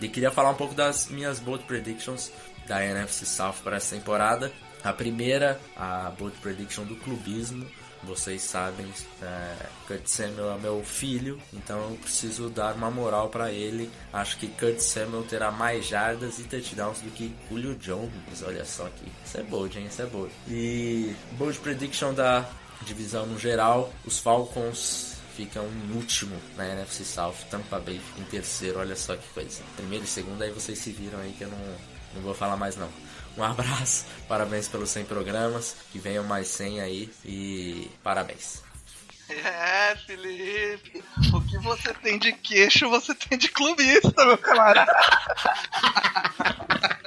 E 0.00 0.08
queria 0.08 0.32
falar 0.32 0.50
um 0.50 0.56
pouco 0.56 0.74
das 0.74 1.06
minhas 1.06 1.38
bold 1.38 1.64
predictions 1.64 2.32
da 2.66 2.84
NFC 2.84 3.24
South 3.24 3.56
para 3.62 3.76
essa 3.76 3.94
temporada. 3.94 4.52
A 4.82 4.92
primeira, 4.92 5.60
a 5.76 6.10
bold 6.10 6.36
prediction 6.38 6.84
do 6.84 6.96
clubismo. 6.96 7.64
Vocês 8.04 8.42
sabem, 8.42 8.86
é, 9.22 9.66
Kurt 9.86 10.06
Samuel 10.06 10.56
é 10.56 10.58
meu 10.58 10.82
filho, 10.82 11.40
então 11.52 11.78
eu 11.90 11.96
preciso 11.98 12.50
dar 12.50 12.74
uma 12.74 12.90
moral 12.90 13.28
para 13.28 13.52
ele. 13.52 13.88
Acho 14.12 14.38
que 14.38 14.48
Kurt 14.48 14.80
Samuel 14.80 15.22
terá 15.22 15.52
mais 15.52 15.86
jardas 15.86 16.38
e 16.40 16.42
touchdowns 16.44 17.00
do 17.00 17.10
que 17.10 17.32
Julio 17.48 17.76
Jones. 17.76 18.10
Olha 18.44 18.64
só 18.64 18.86
aqui, 18.86 19.06
isso 19.24 19.38
é 19.38 19.42
bold, 19.44 19.78
hein? 19.78 19.86
Isso 19.86 20.02
é 20.02 20.06
bold. 20.06 20.32
E 20.48 21.14
bold 21.38 21.58
prediction 21.60 22.12
da 22.12 22.44
divisão 22.84 23.26
no 23.26 23.38
geral, 23.38 23.92
os 24.04 24.18
Falcons 24.18 25.16
ficam 25.36 25.64
em 25.64 25.96
último 25.96 26.36
na 26.56 26.66
NFC 26.68 27.04
South, 27.04 27.34
Tampa 27.50 27.78
Bay 27.78 27.98
fica 27.98 28.20
em 28.20 28.24
terceiro, 28.24 28.80
olha 28.80 28.96
só 28.96 29.16
que 29.16 29.28
coisa. 29.30 29.62
Primeiro 29.76 30.04
e 30.04 30.08
segundo, 30.08 30.42
aí 30.42 30.50
vocês 30.50 30.78
se 30.78 30.90
viram 30.90 31.20
aí 31.20 31.32
que 31.32 31.44
eu 31.44 31.48
não, 31.48 31.58
não 32.14 32.22
vou 32.22 32.34
falar 32.34 32.56
mais 32.56 32.76
não. 32.76 32.88
Um 33.36 33.42
abraço, 33.42 34.04
parabéns 34.28 34.68
pelos 34.68 34.90
100 34.90 35.04
programas, 35.06 35.76
que 35.90 35.98
venham 35.98 36.24
mais 36.24 36.48
100 36.48 36.80
aí 36.80 37.10
e 37.24 37.90
parabéns. 38.02 38.61
É, 39.28 39.96
Felipe. 40.06 41.02
O 41.32 41.40
que 41.40 41.58
você 41.58 41.92
tem 41.94 42.18
de 42.18 42.32
queixo, 42.32 42.88
você 42.88 43.14
tem 43.14 43.38
de 43.38 43.48
clubista, 43.48 44.24
meu 44.24 44.38
camarada. 44.38 44.92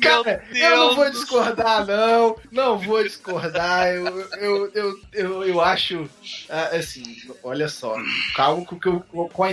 Cara, 0.00 0.42
eu 0.54 0.76
não 0.76 0.96
vou 0.96 1.10
discordar, 1.10 1.86
não. 1.86 2.36
Não 2.50 2.78
vou 2.78 3.02
discordar. 3.02 3.88
Eu, 3.88 4.20
eu, 4.38 4.70
eu, 4.72 5.00
eu, 5.12 5.44
eu 5.44 5.60
acho. 5.60 6.08
ah, 6.48 6.76
Assim, 6.76 7.02
olha 7.42 7.68
só. 7.68 7.96
Calma 8.34 8.64
com, 8.64 8.78
com 9.28 9.44
a 9.44 9.50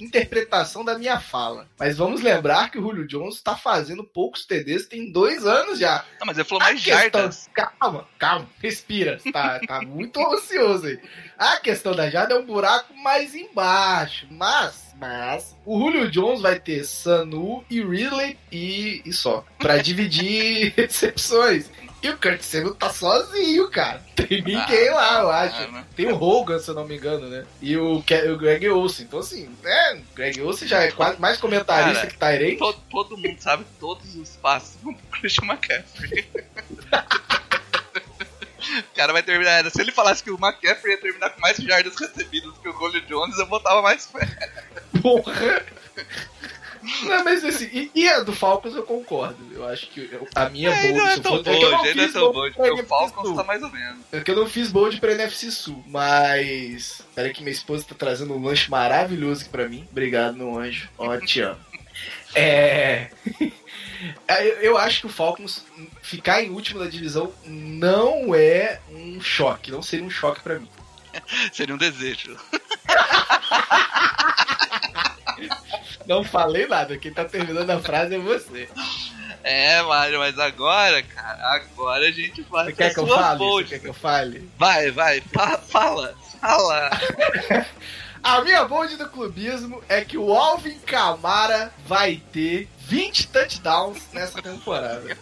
interpretação 0.00 0.84
da 0.84 0.98
minha 0.98 1.20
fala. 1.20 1.68
Mas 1.78 1.96
vamos 1.96 2.22
lembrar 2.22 2.70
que 2.70 2.78
o 2.78 2.82
Julio 2.82 3.06
Jones 3.06 3.40
tá 3.40 3.56
fazendo 3.56 4.02
poucos 4.02 4.44
TDs, 4.44 4.86
tem 4.86 5.12
dois 5.12 5.46
anos 5.46 5.78
já. 5.78 6.04
Não, 6.18 6.26
mas 6.26 6.36
ele 6.36 6.48
falou 6.48 6.64
mais 6.64 6.80
jardas. 6.80 7.48
Calma, 7.54 8.08
calma, 8.18 8.48
respira. 8.60 9.20
Tá, 9.32 9.60
tá 9.60 9.80
muito 9.82 10.20
ansioso 10.20 10.71
A 11.38 11.56
questão 11.56 11.94
da 11.94 12.08
jarda 12.10 12.34
é 12.34 12.38
um 12.38 12.44
buraco 12.46 12.94
mais 12.96 13.34
embaixo. 13.34 14.26
Mas, 14.30 14.94
mas, 14.96 15.56
o 15.64 15.78
Julio 15.78 16.10
Jones 16.10 16.40
vai 16.40 16.58
ter 16.60 16.84
Sanu 16.84 17.64
e 17.68 17.80
Ridley 17.82 18.38
e, 18.50 19.02
e 19.04 19.12
só. 19.12 19.44
Pra 19.58 19.78
dividir 19.82 20.72
recepções. 20.76 21.68
E 22.02 22.08
o 22.08 22.18
Kurt 22.18 22.40
Samuel 22.42 22.74
tá 22.74 22.90
sozinho, 22.90 23.70
cara. 23.70 24.02
Tem 24.16 24.42
ninguém 24.42 24.90
lá, 24.90 25.20
eu 25.20 25.30
acho. 25.30 25.62
Ah, 25.72 25.84
Tem 25.94 26.10
o 26.10 26.20
Hogan, 26.20 26.58
se 26.58 26.68
eu 26.68 26.74
não 26.74 26.84
me 26.84 26.96
engano, 26.96 27.28
né? 27.28 27.44
E 27.60 27.76
o, 27.76 28.02
Ke- 28.02 28.28
o 28.28 28.36
Greg 28.36 28.68
Olsen. 28.68 29.06
Então, 29.06 29.20
assim, 29.20 29.48
é, 29.64 29.94
o 29.94 30.00
Greg 30.12 30.40
Olsen 30.42 30.66
já 30.66 30.82
é 30.82 30.90
quase 30.90 31.20
mais 31.20 31.38
comentarista 31.38 32.08
Cara, 32.08 32.08
que 32.08 32.18
Tyrande. 32.18 32.56
Todo, 32.58 32.78
todo 32.90 33.16
mundo 33.16 33.36
sabe 33.40 33.64
todos 33.78 34.16
os 34.16 34.30
passos 34.30 34.74
pro 34.82 34.92
Christian 35.12 35.46
McCaffrey. 35.46 36.26
O 38.62 38.94
cara 38.96 39.12
vai 39.12 39.22
terminar. 39.22 39.68
Se 39.70 39.80
ele 39.80 39.92
falasse 39.92 40.22
que 40.22 40.30
o 40.30 40.38
McCaffrey 40.38 40.94
ia 40.94 41.00
terminar 41.00 41.30
com 41.30 41.40
mais 41.40 41.56
jardas 41.56 41.96
recebidas 41.98 42.52
que 42.58 42.68
o 42.68 42.72
Julio 42.72 43.00
Jones, 43.02 43.38
eu 43.38 43.46
botava 43.46 43.82
mais 43.82 44.06
fé. 44.06 44.26
Porra! 45.00 45.64
Não, 47.04 47.22
mas 47.22 47.44
assim, 47.44 47.66
e, 47.72 47.90
e 47.94 48.08
a 48.08 48.20
do 48.24 48.32
Falcons 48.32 48.74
eu 48.74 48.82
concordo. 48.82 49.36
Eu 49.52 49.64
acho 49.68 49.86
que 49.88 50.00
eu- 50.10 50.26
a 50.34 50.48
minha 50.48 50.68
É, 50.70 50.82
bold 50.88 50.98
não 50.98 51.06
é 51.06 51.20
tão 51.20 51.36
é 51.36 51.42
que 51.42 51.48
eu 51.48 51.70
não 51.70 51.70
bold, 51.78 51.88
é 51.88 51.92
fiz 51.92 52.12
tão 52.12 52.32
bold 52.32 52.56
porque 52.56 52.70
o 52.82 52.86
Falcons 52.86 53.26
Sul. 53.28 53.36
tá 53.36 53.44
mais 53.44 53.62
ou 53.62 53.70
menos. 53.70 53.98
É 54.10 54.20
que 54.20 54.30
eu 54.30 54.34
não 54.36 54.48
fiz 54.48 54.72
bold 54.72 54.98
pra 54.98 55.12
NFC 55.12 55.52
Sul, 55.52 55.82
mas. 55.86 57.02
Peraí 57.14 57.32
que 57.32 57.40
minha 57.42 57.52
esposa 57.52 57.84
tá 57.88 57.94
trazendo 57.96 58.34
um 58.34 58.42
lanche 58.44 58.68
maravilhoso 58.68 59.42
aqui 59.42 59.50
pra 59.50 59.68
mim. 59.68 59.86
Obrigado, 59.92 60.36
meu 60.36 60.58
anjo. 60.58 60.88
Ó, 60.98 61.16
te 61.18 61.40
amo. 61.42 61.60
É. 62.34 63.10
É, 64.26 64.66
Eu 64.66 64.76
acho 64.78 65.00
que 65.00 65.06
o 65.06 65.10
Falcons 65.10 65.64
ficar 66.02 66.42
em 66.42 66.50
último 66.50 66.80
da 66.80 66.86
divisão 66.90 67.32
não 67.44 68.34
é 68.34 68.80
um 68.90 69.20
choque, 69.20 69.70
não 69.70 69.82
seria 69.82 70.04
um 70.04 70.10
choque 70.10 70.40
pra 70.40 70.58
mim. 70.58 70.68
Seria 71.52 71.74
um 71.74 71.78
desejo. 71.78 72.36
Não 76.06 76.24
falei 76.24 76.66
nada, 76.66 76.98
quem 76.98 77.12
tá 77.12 77.24
terminando 77.24 77.70
a 77.70 77.80
frase 77.80 78.14
é 78.14 78.18
você. 78.18 78.68
É, 79.44 79.82
Mário, 79.82 80.18
mas 80.18 80.38
agora, 80.38 81.02
cara, 81.02 81.54
agora 81.54 82.06
a 82.08 82.10
gente 82.10 82.42
vai 82.42 82.66
Você 82.66 82.72
quer 82.72 82.94
que 82.94 83.00
eu 83.00 83.06
fale? 83.06 83.38
Você 83.38 83.64
quer 83.64 83.78
que 83.80 83.88
eu 83.88 83.94
fale? 83.94 84.50
Vai, 84.58 84.90
vai, 84.90 85.20
fa- 85.32 85.58
fala, 85.58 86.14
fala. 86.40 86.90
A 88.22 88.40
minha 88.42 88.64
bold 88.64 88.96
do 88.96 89.08
clubismo 89.08 89.82
é 89.88 90.04
que 90.04 90.16
o 90.16 90.32
Alvin 90.32 90.78
Kamara 90.80 91.72
vai 91.86 92.22
ter 92.32 92.68
20 92.86 93.28
touchdowns 93.28 94.02
nessa 94.12 94.40
temporada. 94.42 95.16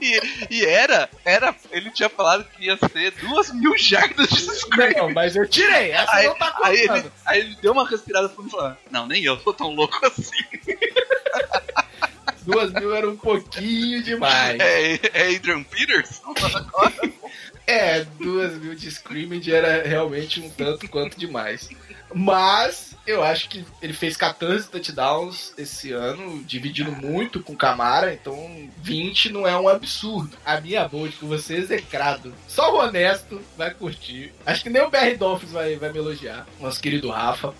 E, 0.00 0.20
e 0.50 0.64
era, 0.64 1.08
era, 1.24 1.54
ele 1.70 1.90
tinha 1.90 2.08
falado 2.08 2.44
que 2.44 2.66
ia 2.66 2.76
ser 2.76 3.12
duas 3.12 3.52
mil 3.52 3.76
jardas 3.78 4.28
de 4.28 4.40
screen. 4.56 4.96
Não, 4.96 5.10
mas 5.12 5.36
eu 5.36 5.46
tirei, 5.48 5.92
essa 5.92 6.12
Aí, 6.12 6.26
não 6.26 6.34
tá 6.36 6.56
aí, 6.62 6.80
ele, 6.80 7.12
aí 7.24 7.40
ele 7.40 7.56
deu 7.62 7.72
uma 7.72 7.88
respirada 7.88 8.28
fundo 8.28 8.48
e 8.48 8.50
falou: 8.50 8.76
Não, 8.90 9.06
nem 9.06 9.22
eu 9.22 9.38
sou 9.40 9.54
tão 9.54 9.74
louco 9.74 9.98
assim. 10.04 10.44
Duas 12.42 12.72
mil 12.72 12.94
era 12.94 13.08
um 13.08 13.16
pouquinho 13.16 14.02
demais. 14.02 14.60
É, 14.60 15.00
é 15.14 15.34
Adrian 15.34 15.62
Peterson 15.62 16.34
agora? 16.54 16.94
É, 17.66 18.04
duas 18.20 18.58
mil 18.58 18.74
de 18.74 18.88
scrimmage 18.88 19.50
era 19.50 19.88
realmente 19.88 20.38
um 20.38 20.50
tanto 20.50 20.86
quanto 20.86 21.18
demais. 21.18 21.70
Mas 22.14 22.94
eu 23.06 23.22
acho 23.22 23.48
que 23.48 23.64
ele 23.82 23.92
fez 23.92 24.16
14 24.16 24.68
touchdowns 24.68 25.52
esse 25.58 25.92
ano, 25.92 26.42
dividindo 26.44 26.92
muito 26.92 27.42
com 27.42 27.52
o 27.52 27.56
Camara, 27.56 28.14
então 28.14 28.68
20 28.78 29.32
não 29.32 29.46
é 29.46 29.58
um 29.58 29.68
absurdo. 29.68 30.36
A 30.44 30.60
minha 30.60 30.88
bold 30.88 31.16
que 31.16 31.24
você 31.24 31.56
execrado, 31.56 32.34
só 32.48 32.72
o 32.72 32.78
honesto 32.78 33.42
vai 33.56 33.72
curtir. 33.72 34.32
Acho 34.46 34.62
que 34.62 34.70
nem 34.70 34.82
o 34.82 34.90
BR 34.90 35.16
Dolphins 35.18 35.52
vai, 35.52 35.76
vai 35.76 35.92
me 35.92 35.98
elogiar, 35.98 36.46
nosso 36.60 36.80
querido 36.80 37.10
Rafa. 37.10 37.52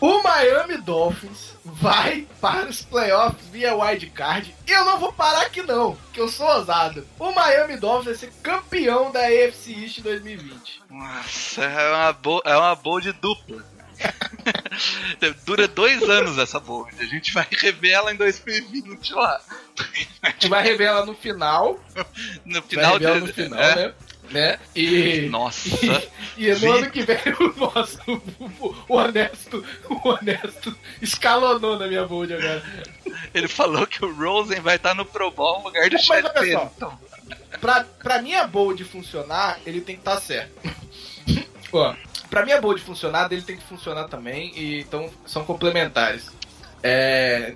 O 0.00 0.22
Miami 0.22 0.76
Dolphins 0.78 1.54
vai 1.64 2.26
para 2.40 2.68
os 2.68 2.82
playoffs 2.82 3.46
via 3.48 3.74
wildcard. 3.74 4.54
E 4.66 4.70
eu 4.70 4.84
não 4.84 4.98
vou 4.98 5.12
parar 5.12 5.46
aqui 5.46 5.62
não, 5.62 5.96
que 6.12 6.20
eu 6.20 6.28
sou 6.28 6.46
ousado. 6.46 7.06
O 7.18 7.30
Miami 7.30 7.76
Dolphins 7.76 8.04
vai 8.04 8.14
ser 8.14 8.32
campeão 8.42 9.10
da 9.12 9.20
AFC 9.20 9.72
East 9.72 10.00
2020. 10.00 10.82
Nossa, 10.90 11.64
é 11.64 11.90
uma, 11.90 12.12
bo 12.12 12.42
é 12.44 12.56
uma 12.56 12.74
bold 12.74 13.12
dupla. 13.12 13.64
Dura 15.44 15.68
dois 15.68 16.02
anos 16.02 16.38
essa 16.38 16.60
bold. 16.60 16.94
A 17.00 17.04
gente 17.04 17.32
vai 17.32 17.46
rever 17.50 17.92
ela 17.92 18.12
em 18.12 18.16
2020 18.16 19.14
lá. 19.14 19.40
A 20.22 20.30
gente 20.30 20.48
vai 20.48 20.62
revelar 20.62 21.04
no 21.06 21.14
final. 21.14 21.78
No 22.44 22.60
Vai 22.60 22.68
final 22.68 22.92
revelar 22.94 23.20
de. 23.20 23.26
no 23.26 23.34
final, 23.34 23.60
é? 23.60 23.74
né? 23.76 23.94
né? 24.30 24.58
E, 24.74 25.28
Nossa. 25.28 25.68
e 26.36 26.52
no 26.54 26.72
ano 26.72 26.90
que 26.90 27.02
vem 27.02 27.18
o 27.40 27.58
nosso, 27.58 27.98
o, 28.06 28.76
o 28.88 28.96
honesto, 28.96 29.64
o 29.88 30.08
honesto 30.08 30.76
escalonou 31.00 31.78
na 31.78 31.86
minha 31.86 32.06
bold 32.06 32.32
agora. 32.32 32.62
Ele 33.32 33.48
falou 33.48 33.86
que 33.86 34.04
o 34.04 34.12
Rosen 34.14 34.60
vai 34.60 34.76
estar 34.76 34.94
no 34.94 35.04
Pro 35.04 35.30
Bowl 35.30 35.58
no 35.58 35.66
lugar 35.66 35.88
do 35.88 35.98
Chad. 35.98 36.24
Pennington. 36.32 36.98
Pra, 37.60 37.84
pra 37.84 38.22
minha 38.22 38.46
bold 38.46 38.82
funcionar, 38.84 39.58
ele 39.64 39.80
tem 39.80 39.96
que 39.96 40.00
estar 40.00 40.20
certo. 40.20 40.52
Ó, 41.72 41.94
pra 42.34 42.44
minha 42.44 42.60
bold 42.60 42.80
funcionar, 42.82 43.30
ele 43.32 43.42
tem 43.42 43.56
que 43.56 43.62
funcionar 43.62 44.08
também, 44.08 44.52
e 44.56 44.80
então 44.80 45.08
são 45.24 45.44
complementares. 45.44 46.32
É, 46.82 47.54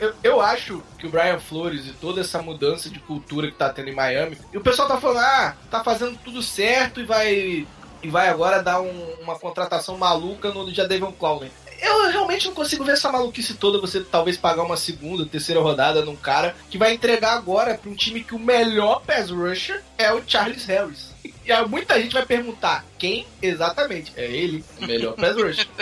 eu, 0.00 0.14
eu- 0.22 0.40
acho 0.40 0.82
que 0.98 1.06
o 1.06 1.10
Brian 1.10 1.38
Flores 1.38 1.86
e 1.86 1.92
toda 1.92 2.22
essa 2.22 2.40
mudança 2.42 2.88
de 2.88 2.98
cultura 2.98 3.48
que 3.48 3.56
tá 3.56 3.68
tendo 3.68 3.90
em 3.90 3.94
Miami, 3.94 4.38
e 4.52 4.56
o 4.56 4.62
pessoal 4.62 4.88
tá 4.88 4.96
falando, 4.98 5.18
ah, 5.20 5.54
tá 5.70 5.84
fazendo 5.84 6.18
tudo 6.24 6.42
certo 6.42 7.00
e 7.00 7.04
vai 7.04 7.66
e 8.02 8.08
vai 8.08 8.28
agora 8.28 8.62
dar 8.62 8.80
um- 8.80 9.14
uma 9.22 9.38
contratação 9.38 9.96
maluca 9.96 10.50
no 10.52 10.72
Jadavion 10.72 11.12
Clowney. 11.12 11.50
Eu 11.80 12.10
realmente 12.10 12.46
não 12.46 12.54
consigo 12.54 12.82
ver 12.84 12.92
essa 12.92 13.10
maluquice 13.12 13.54
toda, 13.54 13.78
você 13.80 14.00
talvez 14.00 14.36
pagar 14.36 14.62
uma 14.62 14.76
segunda, 14.76 15.24
terceira 15.26 15.60
rodada 15.60 16.02
num 16.04 16.16
cara 16.16 16.54
que 16.70 16.76
vai 16.78 16.92
entregar 16.94 17.34
agora 17.34 17.74
pra 17.76 17.90
um 17.90 17.94
time 17.94 18.22
que 18.24 18.34
o 18.34 18.38
melhor 18.38 19.02
pass 19.06 19.30
rusher 19.30 19.82
é 19.98 20.12
o 20.12 20.22
Charles 20.26 20.64
Harris. 20.66 21.13
E 21.44 21.52
aí 21.52 21.66
muita 21.68 22.00
gente 22.00 22.12
vai 22.14 22.24
perguntar, 22.24 22.84
quem 22.98 23.26
exatamente? 23.42 24.12
É 24.16 24.24
ele, 24.24 24.64
o 24.80 24.86
melhor 24.86 25.14
pass 25.14 25.36
rusher. 25.36 25.66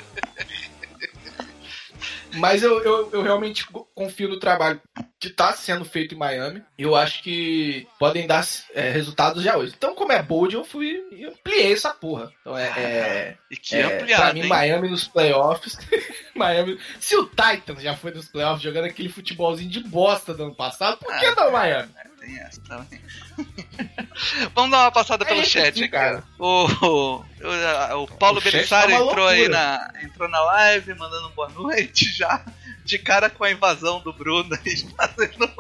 Mas 2.34 2.62
eu, 2.62 2.82
eu, 2.82 3.10
eu 3.12 3.22
realmente 3.22 3.66
co- 3.66 3.86
confio 3.94 4.26
no 4.26 4.40
trabalho 4.40 4.80
que 5.20 5.28
está 5.28 5.52
sendo 5.52 5.84
feito 5.84 6.14
em 6.14 6.18
Miami. 6.18 6.62
Eu 6.78 6.96
acho 6.96 7.22
que 7.22 7.86
podem 7.98 8.26
dar 8.26 8.42
é, 8.74 8.88
resultados 8.90 9.42
já 9.42 9.56
hoje. 9.58 9.74
Então, 9.76 9.94
como 9.94 10.12
é 10.12 10.22
bold, 10.22 10.54
eu 10.54 10.64
fui 10.64 11.04
e 11.12 11.26
ampliei 11.26 11.74
essa 11.74 11.90
porra. 11.90 12.32
Então 12.40 12.56
é. 12.56 12.68
é, 12.68 13.36
E 13.50 13.56
que 13.56 13.76
é 13.76 13.82
ampliado, 13.82 14.22
pra 14.22 14.32
mim, 14.32 14.40
hein? 14.40 14.48
Miami 14.48 14.88
nos 14.88 15.06
playoffs. 15.06 15.76
Miami. 16.34 16.78
Se 16.98 17.14
o 17.16 17.26
Titans 17.26 17.82
já 17.82 17.94
foi 17.94 18.12
nos 18.12 18.28
playoffs 18.28 18.62
jogando 18.62 18.86
aquele 18.86 19.10
futebolzinho 19.10 19.70
de 19.70 19.80
bosta 19.80 20.32
do 20.32 20.44
ano 20.44 20.54
passado, 20.54 20.96
por 20.96 21.14
que 21.18 21.30
não 21.34 21.52
Miami? 21.52 21.90
Tem 22.22 22.38
essa 22.38 22.60
também. 22.60 23.00
Vamos 24.54 24.70
dar 24.70 24.84
uma 24.84 24.92
passada 24.92 25.24
pelo 25.24 25.40
É, 25.40 25.44
chat 25.44 25.76
sim, 25.76 25.88
cara. 25.88 26.22
O, 26.38 26.66
o, 26.66 27.16
o, 27.16 28.02
o 28.04 28.06
Paulo 28.16 28.40
Belisário 28.40 28.96
tá 28.96 29.04
entrou 29.04 29.26
aí 29.26 29.48
na, 29.48 29.92
entrou 30.04 30.28
na 30.28 30.40
live, 30.40 30.94
mandando 30.94 31.30
boa 31.30 31.48
noite 31.48 32.16
já. 32.16 32.44
De 32.84 32.96
cara 32.96 33.28
com 33.28 33.42
a 33.42 33.50
invasão 33.50 34.00
do 34.00 34.12
Bruno 34.12 34.54
aí, 34.54 34.76
fazendo 34.96 35.50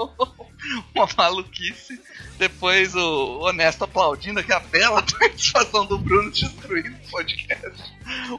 uma 0.94 1.08
maluquice. 1.16 2.00
Depois 2.38 2.94
o 2.94 3.40
Honesto 3.40 3.82
aplaudindo 3.82 4.38
aqui 4.38 4.52
a 4.52 4.60
bela 4.60 5.02
participação 5.18 5.84
do 5.84 5.98
Bruno 5.98 6.30
destruindo 6.30 6.96
o 6.96 7.10
podcast. 7.10 7.92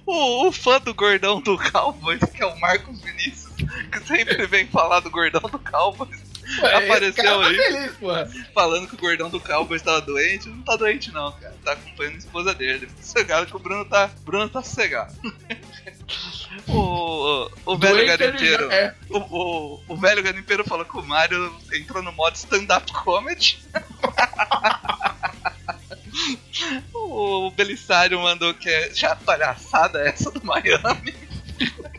O, 0.05 0.47
o 0.47 0.51
fã 0.53 0.79
do 0.79 0.93
gordão 0.93 1.41
do 1.41 1.57
Cowboys, 1.57 2.23
que 2.33 2.41
é 2.41 2.45
o 2.45 2.57
Marcos 2.61 3.01
Vinícius, 3.01 3.53
que 3.91 4.07
sempre 4.07 4.47
vem 4.47 4.65
falar 4.67 5.01
do 5.01 5.11
gordão 5.11 5.41
do 5.41 5.59
Cowboys. 5.59 6.32
Ué, 6.61 6.73
Apareceu 6.75 7.23
tá 7.23 7.47
aí. 7.47 7.55
feliz, 7.55 7.91
porra. 7.97 8.29
falando 8.53 8.87
que 8.87 8.95
o 8.95 8.97
gordão 8.97 9.29
do 9.29 9.39
Cowboys 9.39 9.81
tava 9.81 10.01
doente. 10.01 10.49
Não 10.49 10.61
tá 10.61 10.75
doente 10.75 11.11
não, 11.11 11.31
cara. 11.33 11.55
Tá 11.63 11.73
acompanhando 11.73 12.15
a 12.15 12.19
esposa 12.19 12.53
dele. 12.53 12.89
Sossegado 13.01 13.45
que 13.45 13.55
o 13.55 13.59
Bruno 13.59 13.85
tá. 13.85 14.09
Bruno 14.23 14.49
tá 14.49 14.61
sossegado. 14.61 15.13
o, 16.67 16.77
o, 16.77 17.51
o 17.65 17.77
velho 17.77 18.05
garimpeiro. 18.05 18.71
é. 18.71 18.93
O, 19.09 19.17
o, 19.17 19.83
o 19.87 19.97
velho 19.97 20.23
garimpeiro 20.23 20.63
falou 20.63 20.85
que 20.85 20.97
o 20.97 21.03
Mario 21.03 21.53
entrou 21.73 22.03
no 22.03 22.11
modo 22.11 22.35
stand-up 22.35 22.91
comedy. 22.91 23.59
o 26.93 27.51
Belisário 27.51 28.19
mandou 28.21 28.53
que 28.53 28.69
é 28.69 28.93
já 28.93 29.15
palhaçada 29.15 29.99
essa 30.07 30.29
do 30.31 30.43
Miami. 30.45 31.13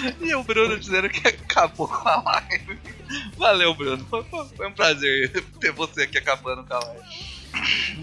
E 0.20 0.34
o 0.34 0.42
Bruno 0.42 0.78
dizendo 0.78 1.08
que 1.08 1.26
acabou 1.28 1.88
com 1.88 2.08
a 2.08 2.22
live. 2.22 2.78
Valeu, 3.36 3.74
Bruno. 3.74 4.04
Foi, 4.06 4.24
um 4.66 4.72
prazer 4.72 5.30
ter 5.60 5.72
você 5.72 6.02
aqui 6.02 6.18
acabando 6.18 6.64
com 6.64 6.74
a 6.74 6.78
live. 6.78 7.02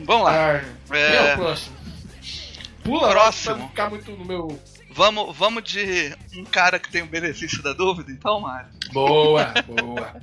Vamos 0.06 0.26
lá. 0.26 0.58
Ah, 0.90 0.96
É. 0.96 1.34
O 1.34 1.38
próximo? 1.38 1.78
Pula 2.84 3.10
Próximo. 3.10 3.54
pra 3.56 3.64
não 3.64 3.70
ficar 3.70 3.90
muito 3.90 4.12
no 4.12 4.26
meu. 4.26 4.60
Vamos, 4.98 5.38
vamos 5.38 5.64
de 5.64 6.12
um 6.36 6.44
cara 6.44 6.80
que 6.80 6.90
tem 6.90 7.04
o 7.04 7.06
benefício 7.06 7.62
da 7.62 7.72
dúvida, 7.72 8.12
então, 8.12 8.40
Mário. 8.42 8.68
Boa, 8.92 9.54
boa. 9.68 10.16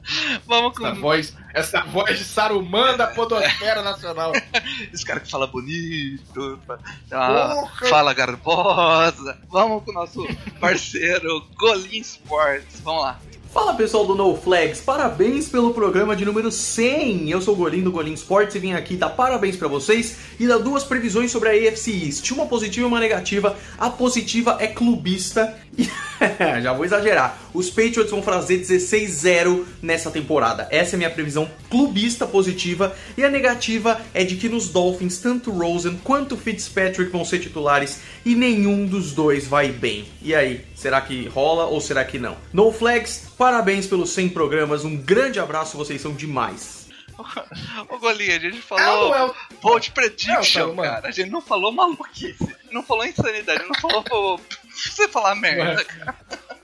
Vamos 0.47 0.77
com 0.77 0.85
Essa 0.85 1.01
voz, 1.01 1.37
essa 1.55 1.81
voz 1.83 2.19
de 2.19 2.25
Saruman 2.25 2.97
da 2.97 3.07
Podosfera 3.07 3.83
Nacional. 3.83 4.33
esse 4.93 5.05
cara 5.05 5.21
que 5.21 5.31
fala 5.31 5.47
bonito, 5.47 6.59
fa- 6.67 6.81
ah, 7.13 7.69
fala 7.89 8.13
garbosa. 8.13 9.39
Vamos 9.49 9.85
com 9.85 9.93
o 9.93 9.95
nosso 9.95 10.27
parceiro 10.59 11.47
Golim 11.57 12.01
Sports. 12.01 12.81
Vamos 12.81 13.03
lá. 13.05 13.21
Fala 13.55 13.73
pessoal 13.75 14.05
do 14.05 14.17
No 14.17 14.37
Flags, 14.37 14.81
parabéns 14.81 15.49
pelo 15.49 15.73
programa 15.73 16.17
de 16.17 16.25
número 16.25 16.51
100. 16.51 17.31
Eu 17.31 17.41
sou 17.41 17.55
o 17.55 17.57
Golim 17.57 17.83
do 17.83 17.93
Golim 17.93 18.15
Sports 18.15 18.57
e 18.57 18.59
vim 18.59 18.73
aqui 18.73 18.97
dar 18.97 19.11
parabéns 19.11 19.55
pra 19.55 19.69
vocês 19.69 20.17
e 20.41 20.49
dar 20.49 20.59
duas 20.59 20.83
previsões 20.83 21.31
sobre 21.31 21.49
a 21.49 21.53
AFC 21.53 21.93
East, 21.93 22.29
uma 22.33 22.47
positiva 22.47 22.85
e 22.85 22.89
uma 22.89 22.99
negativa. 22.99 23.57
A 23.79 23.89
positiva 23.89 24.57
é 24.59 24.67
clubista 24.67 25.57
e 25.79 25.89
já 26.63 26.73
vou 26.73 26.85
exagerar. 26.85 27.39
Os 27.55 27.71
Patriots 27.71 28.11
vão 28.11 28.25
fazer 28.25 28.61
16-0 28.61 29.65
nessa 29.81 30.11
temporada. 30.11 30.67
Essa 30.73 30.95
é 30.95 30.97
a 30.97 30.99
minha 30.99 31.11
previsão 31.11 31.49
clubista 31.71 32.27
positiva 32.27 32.93
e 33.17 33.25
a 33.25 33.31
negativa 33.31 34.01
é 34.13 34.25
de 34.25 34.35
que 34.35 34.49
nos 34.49 34.69
Dolphins 34.69 35.19
tanto 35.19 35.53
Rosen 35.53 36.01
quanto 36.03 36.37
Fitzpatrick 36.37 37.13
vão 37.13 37.25
ser 37.25 37.39
titulares 37.39 38.01
e 38.25 38.35
nenhum 38.35 38.85
dos 38.85 39.13
dois 39.13 39.47
vai 39.47 39.69
bem. 39.71 40.07
E 40.21 40.35
aí, 40.35 40.65
será 40.85 41.01
que 41.01 41.27
rola 41.29 41.65
ou 41.65 41.81
será 41.81 42.05
que 42.05 42.19
não? 42.19 42.37
No 42.53 42.71
Flags, 42.71 43.33
parabéns 43.39 43.87
pelos 43.87 44.11
100 44.11 44.29
programas, 44.29 44.85
um 44.85 44.95
grande 44.95 45.41
abraço, 45.41 45.79
vocês 45.79 45.99
são 45.99 46.13
demais. 46.13 46.89
Ô 47.89 47.99
Golim, 47.99 48.29
a 48.29 48.39
gente 48.39 48.61
falou 48.61 49.09
não 49.09 49.15
é 49.17 49.25
o- 49.25 49.35
Bold 49.63 49.91
Prediction, 49.93 50.75
mano. 50.75 50.83
cara. 50.91 51.09
A 51.09 51.11
gente 51.11 51.31
não 51.31 51.41
falou 51.41 51.73
maluquice, 51.73 52.55
não 52.71 52.83
falou 52.83 53.07
insanidade, 53.07 53.65
não 53.67 53.75
falou 53.81 54.05
você 54.77 55.09
falar 55.09 55.35
merda, 55.37 55.83
cara. 55.87 56.15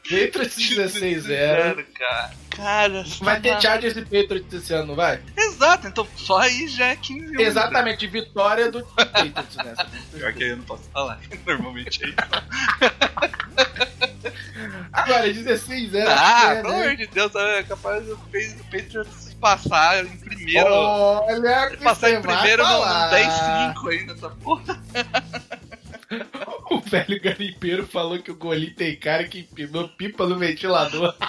Patriots 0.02 0.56
16-0. 0.59 1.20
Zero, 1.20 1.87
cara. 1.94 2.30
Cara, 2.50 3.04
Vai 3.22 3.37
tá 3.37 3.40
ter. 3.42 3.62
Chargers 3.62 3.96
e 3.96 4.02
Patriots 4.02 4.52
esse 4.52 4.74
ano, 4.74 4.88
não 4.88 4.94
vai? 4.96 5.22
Exato, 5.37 5.87
então 5.87 6.06
só 6.16 6.38
aí 6.40 6.66
já 6.68 6.88
é 6.88 6.96
15 6.96 7.30
mil. 7.30 7.40
Exatamente, 7.40 8.06
vitória 8.09 8.70
do 8.70 8.85
Patriots 8.85 9.56
nessa. 9.56 9.87
Pior 10.12 10.33
que 10.35 10.42
aí 10.44 10.50
eu 10.50 10.56
não 10.59 10.64
posso 10.64 10.83
falar. 10.90 11.18
Normalmente 11.46 12.04
é 12.04 12.09
isso. 12.09 12.16
Agora, 14.92 15.28
16-0. 15.28 16.04
Ah, 16.09 16.52
é, 16.52 16.62
pelo 16.62 16.74
né? 16.74 16.83
amor 16.83 16.96
de 16.96 17.06
Deus, 17.06 17.35
é 17.35 17.62
capaz 17.62 18.04
do 18.04 18.16
Patriots 18.16 19.30
passar 19.40 20.04
em 20.04 20.16
primeiro. 20.18 20.68
Olha 20.68 21.70
que 21.70 21.78
passar 21.78 22.11
em 22.11 22.20
primeiro 22.20 22.62
no 22.62 22.68
falar. 22.68 23.74
10-5 23.74 23.90
aí 23.90 24.06
nessa 24.06 24.30
porra. 24.30 24.83
O 26.68 26.80
velho 26.80 27.20
garimpeiro 27.22 27.87
falou 27.87 28.20
que 28.20 28.33
o 28.33 28.37
Golim 28.37 28.70
tem 28.70 28.96
cara 28.96 29.28
que 29.28 29.40
empinou 29.40 29.88
pipa 29.88 30.26
no 30.26 30.37
ventilador. 30.37 31.14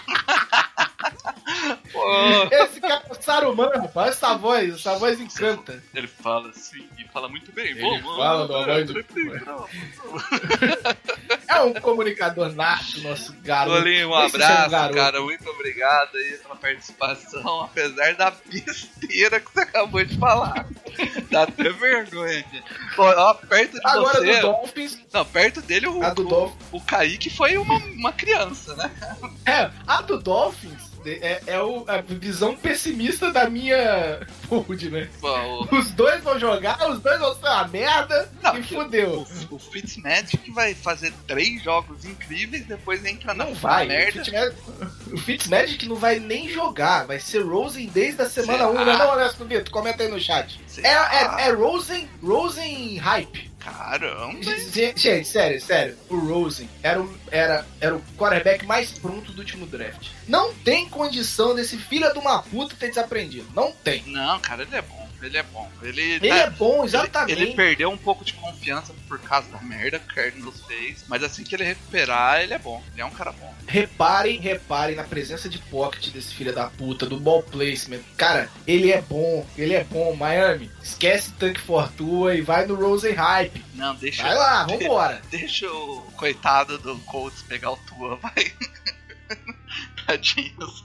Esse 2.52 2.82
cara 2.82 3.04
é 3.10 3.13
Sarumano, 3.21 3.88
pô, 3.89 4.02
essa 4.02 4.36
voz, 4.36 4.76
essa 4.76 4.97
voz 4.97 5.19
encanta. 5.19 5.82
Ele 5.93 6.08
fala 6.08 6.50
assim 6.50 6.88
e 6.97 7.08
fala 7.10 7.28
muito 7.30 7.52
bem. 7.52 7.67
Ele 7.71 7.82
Vamos, 7.82 8.15
fala 8.17 8.47
vamos, 8.47 8.65
da 8.67 8.74
voz 8.74 8.88
do- 8.88 9.06
vamos. 9.45 9.69
É 11.47 11.60
um 11.62 11.74
comunicador 11.74 12.54
nato, 12.54 13.02
nosso 13.02 13.34
garoto. 13.43 13.78
Golinho, 13.78 14.10
um 14.10 14.13
é 14.13 14.19
um 14.19 14.26
abraço, 14.26 14.69
garoto. 14.69 14.95
cara. 14.95 15.21
Muito 15.21 15.50
obrigado 15.50 16.15
aí 16.15 16.38
pela 16.41 16.56
participação, 16.56 17.62
apesar 17.63 18.15
da 18.15 18.32
besteira 18.32 19.39
que 19.39 19.52
você 19.54 19.60
acabou 19.60 20.04
de 20.04 20.17
falar. 20.17 20.65
Dá 21.30 21.43
até 21.43 21.69
vergonha. 21.71 22.45
Pô, 22.95 23.04
ó, 23.04 23.34
perto 23.34 23.74
de 23.74 23.82
Agora 23.86 24.19
você. 24.19 24.36
do 24.38 24.41
Dolphins, 24.41 24.97
Não, 25.13 25.26
perto 25.26 25.62
dele 25.62 25.88
o, 25.88 26.02
A 26.04 26.10
do 26.12 26.26
o, 26.26 26.30
Dolphins. 26.30 26.67
o 26.71 26.82
Kaique 26.82 27.30
foi 27.30 27.58
uma, 27.58 27.76
uma 27.76 28.13
criança, 28.13 28.74
né? 28.78 28.89
é, 29.45 29.69
a 29.86 30.02
do 30.02 30.17
Dolphins 30.19 30.90
é, 31.05 31.41
é 31.47 31.61
o- 31.61 31.83
a 31.87 32.01
visão 32.01 32.55
pessimista 32.55 33.31
da 33.31 33.49
minha 33.49 34.19
fold, 34.47 34.89
né? 34.89 35.09
O, 35.21 35.75
Os 35.77 35.91
dois 35.91 36.23
vão 36.23 36.39
jogar, 36.39 36.89
os 36.89 36.99
dois 36.99 37.19
vão 37.19 37.33
ser 37.35 37.47
uma 37.47 37.67
merda 37.67 38.29
Não, 38.41 38.57
e 38.57 38.63
fudeu. 38.63 39.25
o, 39.51 39.55
o 39.55 39.59
Fitzmagic 39.59 40.51
vai 40.51 40.73
fazer 40.75 41.13
três 41.27 41.63
jogos 41.63 42.05
incríveis, 42.05 42.65
depois 42.65 43.03
entra 43.05 43.33
na 43.33 43.45
Não 43.45 43.53
vai. 43.55 43.87
merda. 43.87 44.53
O 45.11 45.17
Fitzmagic, 45.17 45.87
não 45.87 45.95
vai 45.95 46.19
nem 46.19 46.49
jogar. 46.49 47.05
Vai 47.05 47.19
ser 47.19 47.39
Rosen 47.41 47.87
desde 47.87 48.21
a 48.21 48.29
semana 48.29 48.59
Será? 48.67 48.69
1, 48.69 48.85
né? 48.85 48.97
Não, 48.97 49.13
Honesto 49.13 49.45
Vitor, 49.45 49.69
comenta 49.71 50.03
aí 50.03 50.09
no 50.09 50.19
chat. 50.19 50.59
É, 50.83 50.87
é, 50.89 51.47
é 51.47 51.51
Rosen, 51.51 52.07
Rosen 52.23 52.97
hype. 52.97 53.50
Caramba. 53.63 54.41
Gente, 54.41 55.00
gente, 55.00 55.28
sério, 55.28 55.62
sério. 55.62 55.97
O 56.10 56.17
Rosen 56.17 56.67
era 56.82 57.02
o, 57.02 57.17
era, 57.30 57.65
era 57.80 57.95
o 57.95 58.02
quarterback 58.17 58.65
mais 58.65 58.91
pronto 58.91 59.32
do 59.32 59.39
último 59.39 59.65
draft. 59.65 60.10
Não 60.28 60.54
tem 60.54 60.89
condição 60.89 61.54
desse 61.54 61.78
filho 61.78 62.12
de 62.12 62.19
uma 62.19 62.41
puta 62.41 62.76
ter 62.76 62.89
desaprendido. 62.89 63.47
Não 63.56 63.71
tem. 63.71 64.04
Não, 64.08 64.39
cara, 64.39 64.63
ele 64.63 64.76
é 64.76 64.82
bom. 64.82 65.00
Ele 65.21 65.38
é 65.38 65.43
bom. 65.43 65.71
Ele, 65.81 66.01
Ele 66.01 66.29
tá- 66.29 66.36
é 66.38 66.49
bom, 66.49 66.77
Ele, 66.77 66.86
exatamente. 66.86 67.39
ele 67.41 67.53
perdeu 67.53 67.89
um 67.91 67.97
pouco 67.97 68.25
de 68.25 68.34
confiança 68.34 68.93
por 69.07 69.19
causa 69.19 69.49
da 69.49 69.60
merda 69.62 69.99
que 69.99 70.12
o 70.12 70.15
Cardinals 70.15 70.62
fez, 70.65 71.05
mas 71.07 71.23
assim 71.23 71.43
que 71.43 71.53
ele 71.55 71.63
recuperar, 71.63 72.41
ele 72.41 72.53
é 72.53 72.57
bom. 72.60 72.84
Ele 72.93 73.01
é 73.01 73.05
um 73.05 73.12
cara 73.12 73.31
bom. 73.31 73.53
Reparem, 73.67 74.39
reparem 74.39 74.95
na 74.95 75.03
presença 75.03 75.47
de 75.47 75.57
pocket 75.60 76.10
desse 76.10 76.34
filho 76.34 76.53
da 76.53 76.67
puta, 76.69 77.05
do 77.05 77.19
ball 77.19 77.43
placement. 77.43 78.01
Cara, 78.17 78.49
ele 78.65 78.91
é 78.91 79.01
bom, 79.01 79.45
ele 79.57 79.73
é 79.73 79.84
bom. 79.84 80.15
Miami, 80.15 80.69
esquece 80.81 81.31
Tank 81.34 81.60
Fortua 81.60 82.36
e 82.36 82.41
vai 82.41 82.65
no 82.65 82.75
Rosen 82.75 83.13
Hype. 83.13 83.63
Não, 83.75 83.95
deixa. 83.95 84.23
Vai 84.23 84.36
lá, 84.36 84.65
vambora. 84.65 85.21
Deixa 85.29 85.71
o 85.71 86.01
coitado 86.17 86.77
do 86.79 86.97
Colts 86.99 87.41
pegar 87.43 87.71
o 87.71 87.77
tua, 87.77 88.15
vai. 88.17 88.34
Tadinhos. 90.05 90.84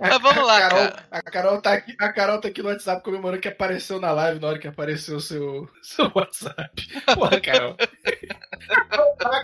Mas 0.00 0.20
vamos 0.20 0.46
lá, 0.46 0.56
a 0.56 0.60
Carol, 0.60 0.88
cara. 0.88 1.06
A 1.10 1.22
Carol, 1.22 1.60
tá 1.62 1.72
aqui, 1.72 1.96
a 2.00 2.12
Carol 2.12 2.40
tá 2.40 2.48
aqui 2.48 2.62
no 2.62 2.68
WhatsApp 2.68 3.02
comemorando 3.02 3.40
que 3.40 3.48
apareceu 3.48 4.00
na 4.00 4.12
live 4.12 4.40
na 4.40 4.48
hora 4.48 4.58
que 4.58 4.68
apareceu 4.68 5.16
o 5.16 5.20
seu, 5.20 5.68
seu 5.82 6.10
WhatsApp. 6.14 6.88
Porra, 7.14 7.40
Carol. 7.40 7.76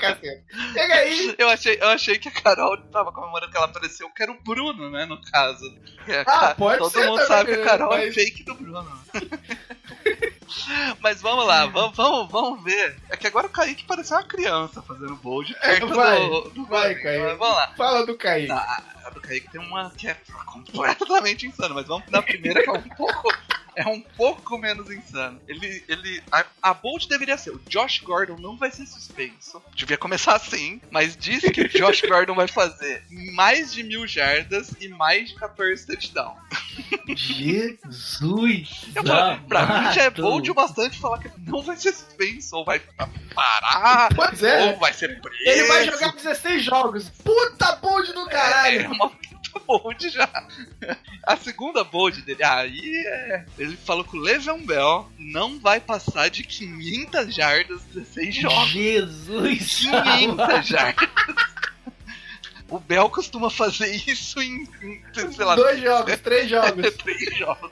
cacete. 0.00 0.44
Chega 0.72 0.94
aí. 0.94 1.34
Eu 1.38 1.48
achei, 1.48 1.78
eu 1.80 1.88
achei 1.88 2.18
que 2.18 2.28
a 2.28 2.32
Carol 2.32 2.76
tava 2.90 3.12
comemorando 3.12 3.50
que 3.50 3.56
ela 3.56 3.66
apareceu, 3.66 4.08
que 4.10 4.22
era 4.22 4.32
o 4.32 4.42
Bruno, 4.42 4.90
né, 4.90 5.04
no 5.04 5.20
caso. 5.30 5.64
Ah, 6.26 6.54
pode 6.56 6.78
Todo 6.78 6.90
ser 6.90 7.06
mundo 7.06 7.14
também, 7.20 7.26
sabe 7.28 7.54
que 7.54 7.60
a 7.60 7.64
Carol 7.64 7.92
é 7.94 8.06
mas- 8.06 8.14
fake 8.14 8.44
do 8.44 8.54
Bruno. 8.54 9.00
Mas 11.00 11.20
vamos 11.20 11.46
lá, 11.46 11.66
vamos, 11.66 11.96
vamos, 11.96 12.30
vamos 12.30 12.64
ver. 12.64 12.96
É 13.08 13.16
que 13.16 13.26
agora 13.26 13.46
o 13.46 13.50
Kaique 13.50 13.84
pareceu 13.84 14.16
uma 14.16 14.22
criança 14.22 14.82
fazendo 14.82 15.16
bold 15.16 15.54
perto 15.54 15.88
vai, 15.88 16.18
do, 16.18 16.50
do 16.50 16.64
vai. 16.66 16.94
Kaique. 16.94 17.24
Mas 17.24 17.38
Vamos 17.38 17.56
lá. 17.56 17.74
Fala 17.76 18.06
do 18.06 18.16
Kaique. 18.16 18.48
Não, 18.48 18.56
a, 18.56 18.82
a 19.04 19.10
do 19.10 19.20
Kaique 19.20 19.50
tem 19.50 19.60
uma 19.60 19.90
que 19.90 20.08
é 20.08 20.16
completamente 20.46 21.46
insana, 21.46 21.74
mas 21.74 21.86
vamos 21.86 22.08
na 22.10 22.22
primeira 22.22 22.62
que 22.62 22.68
é 22.68 22.72
um 22.72 22.82
pouco, 22.82 23.32
é 23.76 23.86
um 23.86 24.00
pouco 24.00 24.58
menos 24.58 24.90
insano. 24.90 25.40
Ele, 25.48 25.82
ele, 25.88 26.22
a, 26.30 26.44
a 26.62 26.74
Bold 26.74 27.08
deveria 27.08 27.36
ser, 27.36 27.50
o 27.50 27.60
Josh 27.68 28.00
Gordon 28.00 28.36
não 28.38 28.56
vai 28.56 28.70
ser 28.70 28.86
suspenso. 28.86 29.62
Devia 29.74 29.96
começar 29.96 30.34
assim, 30.34 30.80
mas 30.90 31.16
diz 31.16 31.42
que 31.42 31.62
o 31.62 31.68
Josh 31.68 32.02
Gordon 32.02 32.34
vai 32.34 32.48
fazer 32.48 33.02
mais 33.34 33.72
de 33.72 33.82
mil 33.82 34.06
jardas 34.06 34.74
e 34.80 34.88
mais 34.88 35.30
de 35.30 35.34
14 35.36 35.86
touchdowns. 35.86 36.38
Jesus. 37.08 38.86
Eu 38.94 39.04
falo, 39.04 39.40
pra 39.42 39.66
mim 39.66 39.92
já 39.92 40.02
é 40.04 40.10
bold 40.10 40.50
o 40.50 40.54
bastante 40.54 40.98
falar 40.98 41.18
que 41.18 41.28
ele 41.28 41.34
não 41.46 41.62
vai 41.62 41.76
ser 41.76 41.92
suspenso, 41.92 42.56
ou 42.56 42.64
vai 42.64 42.80
parar, 43.34 44.08
Pois 44.14 44.42
é. 44.42 44.70
ou 44.70 44.78
vai 44.78 44.92
ser 44.92 45.20
preso. 45.20 45.38
Ele 45.44 45.64
vai 45.68 45.84
jogar 45.86 46.12
16 46.12 46.64
jogos. 46.64 47.10
Puta 47.24 47.76
bonde 47.76 48.12
do 48.12 48.28
É 48.28 48.32
caralho. 48.32 48.90
uma 48.92 49.10
puta 49.10 49.60
bold 49.66 50.08
já. 50.10 50.28
A 51.24 51.36
segunda 51.36 51.84
bold 51.84 52.22
dele, 52.22 52.42
aí 52.42 53.04
é. 53.06 53.44
Ele 53.60 53.76
falou 53.76 54.02
que 54.02 54.16
o 54.16 54.20
Le'Veon 54.20 54.64
Bell 54.64 55.06
não 55.18 55.58
vai 55.60 55.78
passar 55.80 56.30
de 56.30 56.42
500 56.42 57.34
jardas 57.34 57.82
16 57.92 58.34
jogos. 58.34 58.68
Jesus. 58.70 59.76
500 59.84 60.66
jardas. 60.66 61.08
O 62.68 62.78
Bell 62.78 63.10
costuma 63.10 63.50
fazer 63.50 63.94
isso 64.06 64.40
em, 64.40 64.66
em 64.82 65.02
sei 65.32 65.44
lá, 65.44 65.56
Dois 65.56 65.80
jogos, 65.82 66.16
três 66.22 66.48
jogos. 66.48 66.94
três 66.94 67.36
jogos. 67.36 67.70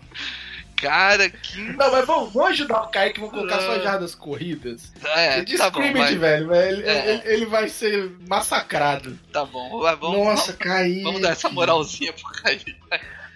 Cara, 0.76 1.28
que. 1.30 1.58
Não, 1.58 1.90
mas 1.90 2.06
vamos, 2.06 2.32
vamos 2.32 2.50
ajudar 2.50 2.82
o 2.82 2.88
Kaique, 2.88 3.18
vamos 3.18 3.34
colocar 3.34 3.60
só 3.60 3.80
jardas 3.80 4.14
corridas. 4.14 4.92
É, 5.04 5.40
de 5.42 5.56
tá 5.56 5.70
bom, 5.70 5.80
vai, 5.92 6.16
velho. 6.16 6.54
Ele, 6.54 6.82
É. 6.82 7.10
ele- 7.14 7.22
ele 7.34 7.46
vai 7.46 7.68
ser 7.68 8.12
massacrado. 8.28 9.18
tá 9.32 9.44
bom. 9.44 9.80
Vamos, 9.80 10.00
Nossa, 10.18 10.52
vamos, 10.52 10.56
Kaique. 10.56 11.02
vamos 11.02 11.20
dar 11.22 11.30
essa 11.30 11.48
moralzinha 11.48 12.12
pro 12.12 12.30
Kaique. 12.42 12.76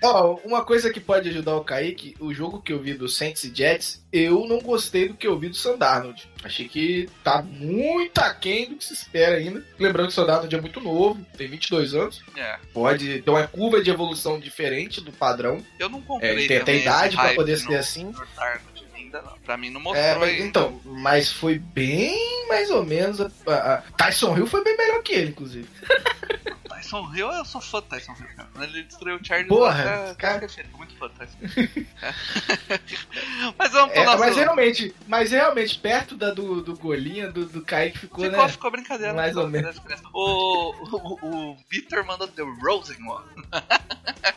Ó, 0.03 0.39
uma 0.45 0.65
coisa 0.65 0.93
que 0.93 1.01
pode 1.01 1.29
ajudar 1.29 1.57
o 1.57 1.65
Kaique, 1.65 2.17
o 2.19 2.35
jogo 2.35 2.61
que 2.61 2.73
eu 2.73 2.81
vi 2.81 2.95
do 2.95 3.09
Saints 3.09 3.45
e 3.45 3.55
Jets, 3.55 4.05
eu 4.13 4.47
não 4.47 4.59
gostei 4.59 5.09
do 5.09 5.15
que 5.15 5.27
eu 5.27 5.39
vi 5.39 5.49
do 5.49 5.57
Sandarnold. 5.57 6.29
Achei 6.43 6.69
que 6.69 7.09
tá 7.23 7.41
muito 7.43 8.19
aquém 8.19 8.69
do 8.69 8.77
que 8.77 8.85
se 8.85 8.93
espera 8.93 9.37
ainda. 9.37 9.65
Lembrando 9.79 10.07
que 10.07 10.13
o 10.13 10.17
Sandarnold 10.17 10.55
é 10.55 10.61
muito 10.61 10.81
novo, 10.81 11.25
tem 11.37 11.49
22 11.49 11.95
anos. 11.95 12.23
É. 12.37 12.59
Pode 12.73 13.23
ter 13.23 13.31
uma 13.31 13.47
curva 13.47 13.81
de 13.81 13.91
evolução 13.91 14.41
diferente 14.41 15.01
do 15.01 15.13
padrão. 15.13 15.65
Eu 15.79 15.89
não 15.89 16.01
comprei. 16.01 16.31
É, 16.31 16.33
ele 16.33 16.49
tem 16.49 16.59
até 16.59 16.77
idade 16.77 17.15
pra 17.15 17.27
hype 17.27 17.37
poder 17.37 17.57
ser 17.59 17.77
assim. 17.77 18.11
Darnold 18.11 18.72
ainda 19.17 19.23
não. 19.31 19.39
Pra 19.39 19.57
mim 19.57 19.71
não 19.71 19.81
mostrou 19.81 20.05
É, 20.05 20.15
mas, 20.19 20.41
então, 20.41 20.81
mas 20.85 21.33
foi 21.33 21.59
bem 21.59 22.47
mais 22.49 22.71
ou 22.71 22.85
menos. 22.85 23.21
A, 23.21 23.75
a- 23.75 23.83
Tyson 23.97 24.37
Hill 24.37 24.47
foi 24.47 24.63
bem 24.65 24.77
melhor 24.77 25.03
que 25.03 25.13
ele, 25.13 25.31
inclusive. 25.31 25.69
Tyson 26.69 27.15
Hill, 27.15 27.31
eu 27.31 27.45
sou 27.45 27.61
fã 27.61 27.79
do 27.81 27.87
Tyson 27.87 28.13
Hill, 28.19 28.27
cara. 28.37 28.49
Ele 28.67 28.83
destruiu 28.83 29.17
o 29.17 29.25
Chargers, 29.25 29.49
Porra, 29.49 30.07
eu 30.09 30.15
cara. 30.17 30.47
tô 30.47 30.77
muito 30.77 30.95
fã 30.97 31.07
do 31.09 31.15
Tyson 31.15 31.39
Hill. 31.43 31.87
Mas 33.59 33.73
vamos 33.73 33.93
pro 33.93 34.03
É, 34.03 34.05
nosso... 34.05 34.19
mas 34.19 34.37
realmente, 34.37 34.95
mas 35.07 35.31
realmente, 35.31 35.79
perto 35.79 36.17
da 36.17 36.31
do, 36.33 36.61
do 36.63 36.77
Golinha, 36.77 37.31
do, 37.31 37.45
do 37.47 37.63
Kaique 37.63 37.99
ficou, 37.99 38.25
Ficou, 38.25 38.43
né? 38.43 38.49
ficou 38.49 38.71
brincadeira. 38.71 39.13
Mais 39.15 39.37
ou 39.37 39.49
menos. 39.49 39.77
O, 40.13 40.75
o, 40.97 41.27
o 41.53 41.57
Victor 41.71 42.05
mandou 42.05 42.27
The 42.29 42.43
Rosenwald. 42.63 43.27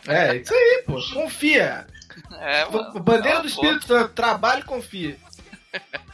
É, 0.06 0.36
isso 0.36 0.54
aí, 0.54 0.82
pô. 0.86 0.94
Confia. 1.12 1.86
É, 2.32 2.64
mano. 2.66 3.00
Bandeira 3.00 3.36
Tá 3.36 3.42
do 3.42 3.48
Espírito 3.48 3.86
Santo, 3.86 4.12
trabalho 4.14 4.60
e 4.60 4.64
confia. 4.64 5.18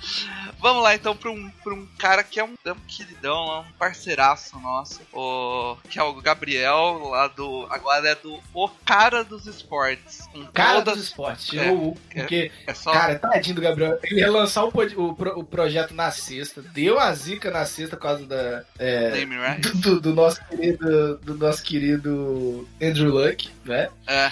Vamos 0.59 0.83
lá 0.83 0.95
então 0.95 1.17
pra 1.17 1.31
um, 1.31 1.51
pra 1.63 1.75
um 1.75 1.87
cara 1.99 2.23
que 2.23 2.39
é 2.39 2.45
um, 2.45 2.55
é 2.65 2.73
um 2.73 2.77
queridão, 2.87 3.53
é 3.57 3.59
um 3.61 3.73
parceiraço 3.79 4.59
nosso, 4.61 5.01
o, 5.13 5.77
que 5.89 5.99
é 5.99 6.03
o 6.03 6.15
Gabriel, 6.21 6.99
lá 7.11 7.27
do. 7.29 7.67
Agora 7.71 8.09
é 8.09 8.15
do 8.15 8.39
O 8.55 8.69
Cara 8.85 9.25
dos 9.25 9.47
Esportes. 9.47 10.21
Com 10.33 10.45
Cara 10.47 10.79
todas, 10.83 10.95
dos 10.99 11.05
esportes. 11.09 11.53
É, 11.55 11.69
eu, 11.69 11.97
porque, 12.13 12.51
é 12.67 12.75
só. 12.75 12.93
cara, 12.93 13.19
tadinho 13.19 13.57
do 13.57 13.61
Gabriel. 13.63 13.99
Ele 14.03 14.21
ia 14.21 14.31
lançar 14.31 14.65
o, 14.65 14.69
o, 14.97 15.11
o 15.41 15.45
projeto 15.45 15.95
na 15.95 16.11
sexta. 16.11 16.63
Deu 16.63 16.99
a 16.99 17.13
zica 17.15 17.51
na 17.51 17.65
sexta 17.67 17.97
por 17.97 18.03
causa 18.03 18.25
da. 18.27 18.65
é, 18.79 19.11
Name 19.11 19.37
right? 19.39 19.61
do, 19.69 19.79
do- 19.81 20.01
do 20.01 20.15
nosso 20.15 20.41
querido. 20.47 21.17
Do 21.19 21.35
nosso 21.37 21.63
querido 21.63 22.69
Andrew 22.81 23.11
Luck, 23.13 23.51
né? 23.65 23.89
É. 24.07 24.31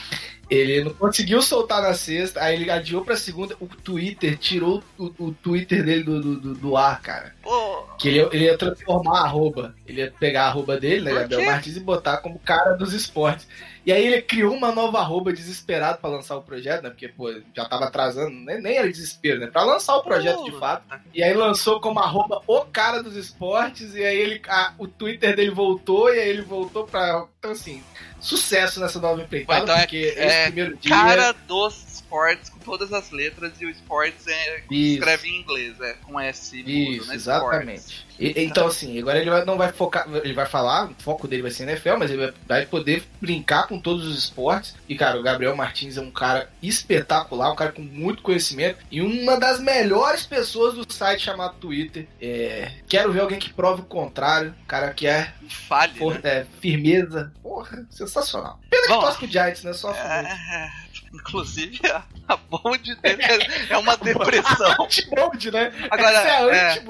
Ele 0.49 0.83
não 0.83 0.93
conseguiu 0.95 1.41
soltar 1.41 1.81
na 1.81 1.95
sexta, 1.95 2.43
aí 2.43 2.61
ele 2.61 2.69
adiou 2.73 3.05
pra 3.05 3.17
segunda. 3.17 3.57
O 3.61 3.69
Twitter 3.69 4.37
tirou 4.37 4.83
o, 4.99 5.05
o 5.27 5.33
Twitter 5.33 5.60
dele 5.67 6.03
do, 6.03 6.21
do, 6.21 6.37
do- 6.41 6.55
do 6.55 6.77
ar, 6.77 7.01
cara. 7.01 7.35
Pô, 7.43 7.83
Que 7.99 8.09
ele, 8.09 8.19
ia- 8.19 8.29
ele 8.33 8.45
ia 8.45 8.57
transformar 8.59 9.21
a 9.21 9.25
arroba. 9.25 9.75
Ele 9.87 10.01
ia 10.03 10.13
pegar 10.19 10.45
a 10.45 10.49
arroba 10.49 10.79
dele, 10.79 11.05
né, 11.05 11.13
Gabriel? 11.13 11.45
Martins, 11.51 11.77
e 11.77 11.81
botar 11.81 12.19
como 12.19 12.39
cara 12.39 12.73
dos 12.77 12.93
esportes. 12.93 13.47
E 13.85 13.91
aí 13.93 14.07
ele 14.07 14.21
criou 14.21 14.55
uma 14.55 14.73
nova 14.73 14.99
arroba 14.99 15.33
desesperado 15.33 15.99
pra 15.99 16.11
lançar 16.11 16.37
o 16.37 16.43
projeto, 16.43 16.83
né? 16.83 16.91
Porque, 16.91 17.09
pô, 17.09 17.33
já 17.57 17.65
tava 17.65 17.87
atrasando, 17.87 18.31
nem, 18.31 18.61
nem 18.61 18.77
era 18.77 18.89
desespero, 18.91 19.41
né? 19.41 19.47
Pra 19.47 19.63
lançar 19.65 19.97
o 19.97 20.03
projeto 20.03 20.45
de 20.45 20.53
fato. 20.59 20.85
E 21.15 21.23
aí 21.23 21.33
lançou 21.33 21.81
como 21.81 21.99
arroba 21.99 22.43
o 22.47 22.61
cara 22.67 23.03
dos 23.03 23.17
esportes, 23.17 23.95
e 23.95 24.05
aí 24.05 24.19
ele, 24.19 24.43
a- 24.49 24.75
o 24.79 24.87
Twitter 24.87 25.35
dele 25.35 25.51
voltou, 25.51 26.13
e 26.15 26.19
aí 26.21 26.29
ele 26.29 26.43
voltou 26.43 26.85
pra. 26.85 27.27
Então, 27.39 27.53
assim, 27.53 27.83
sucesso 28.21 28.81
nessa 28.81 29.01
nova 29.01 29.23
empreitada, 29.23 29.63
Então 29.63 29.75
é- 29.77 29.81
porque 29.81 30.15
é 30.17 30.27
esse 30.27 30.43
primeiro 30.47 30.77
dia. 30.77 30.91
cara 30.95 31.33
dos 31.49 31.75
esportes 32.11 32.51
com 32.51 32.59
todas 32.59 32.93
as 32.93 33.11
letras 33.11 33.53
e 33.61 33.67
o 33.67 33.71
esportes 33.71 34.27
é, 34.27 34.63
escreve 34.71 35.29
em 35.29 35.41
inglês, 35.41 35.81
é 35.81 35.95
com 36.03 36.19
S 36.19 36.57
mudo, 36.57 36.69
Isso, 36.69 37.09
né? 37.09 37.15
exatamente. 37.15 38.05
E- 38.19 38.35
então, 38.45 38.67
assim, 38.67 38.99
agora 38.99 39.19
ele 39.19 39.31
vai- 39.31 39.45
não 39.45 39.57
vai 39.57 39.73
focar, 39.73 40.07
ele 40.23 40.35
vai 40.35 40.45
falar, 40.45 40.91
o 40.91 40.95
foco 41.03 41.27
dele 41.29 41.43
vai 41.43 41.51
ser 41.51 41.63
NFL, 41.63 41.97
mas 41.99 42.11
ele 42.11 42.27
vai, 42.27 42.35
vai 42.47 42.67
poder 42.67 43.05
brincar 43.21 43.67
com 43.67 43.81
todos 43.81 44.07
os 44.07 44.19
esportes. 44.19 44.75
E, 44.89 44.95
cara, 44.95 45.19
o 45.19 45.23
Gabriel 45.23 45.57
Martins 45.57 45.97
é 45.97 46.01
um 46.03 46.11
cara 46.11 46.51
espetacular, 46.63 47.53
um 47.53 47.57
cara 47.57 47.73
com 47.73 47.81
muito 47.83 48.23
conhecimento 48.23 48.79
e 48.91 49.01
uma 49.01 49.39
das 49.39 49.61
melhores 49.61 50.27
pessoas 50.27 50.75
do 50.75 50.93
site 50.93 51.23
chamado 51.23 51.55
Twitter. 51.57 52.07
É, 52.21 52.73
quero 52.89 53.13
ver 53.13 53.21
alguém 53.21 53.39
que 53.39 53.53
prove 53.53 53.83
o 53.83 53.87
contrário, 53.87 54.55
um 54.63 54.67
cara 54.67 54.93
que 54.93 55.07
é, 55.07 55.33
Fale, 55.49 55.95
for- 55.99 56.15
né? 56.15 56.21
é, 56.25 56.47
firmeza. 56.61 57.33
Porra, 57.43 57.87
sensacional. 57.91 58.61
Pena 58.69 58.83
que 58.83 58.89
Vamos 58.89 59.05
torce 59.05 59.19
pro 59.19 59.27
Giants, 59.29 59.63
né? 59.65 59.73
Só 59.73 59.93
É, 59.95 60.23
é, 60.27 60.71
inclusive, 61.13 61.81
a, 61.91 62.05
a 62.29 62.37
bold 62.37 62.95
dele 62.97 63.23
é, 63.23 63.73
é 63.73 63.79
uma 63.79 63.97
depressão. 63.99 64.85
anti-bold, 64.85 65.51
né? 65.51 65.73
Agora, 65.91 66.11
Essa 66.11 66.29
é 66.29 66.37
a 66.37 66.77
é, 66.77 66.85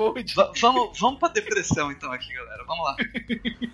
vamos, 0.61 0.99
vamos 0.99 1.19
pra 1.19 1.29
depressão 1.29 1.91
então 1.91 2.13
aqui, 2.13 2.33
galera. 2.33 2.65
Vamos 2.67 2.85
lá. 2.85 2.97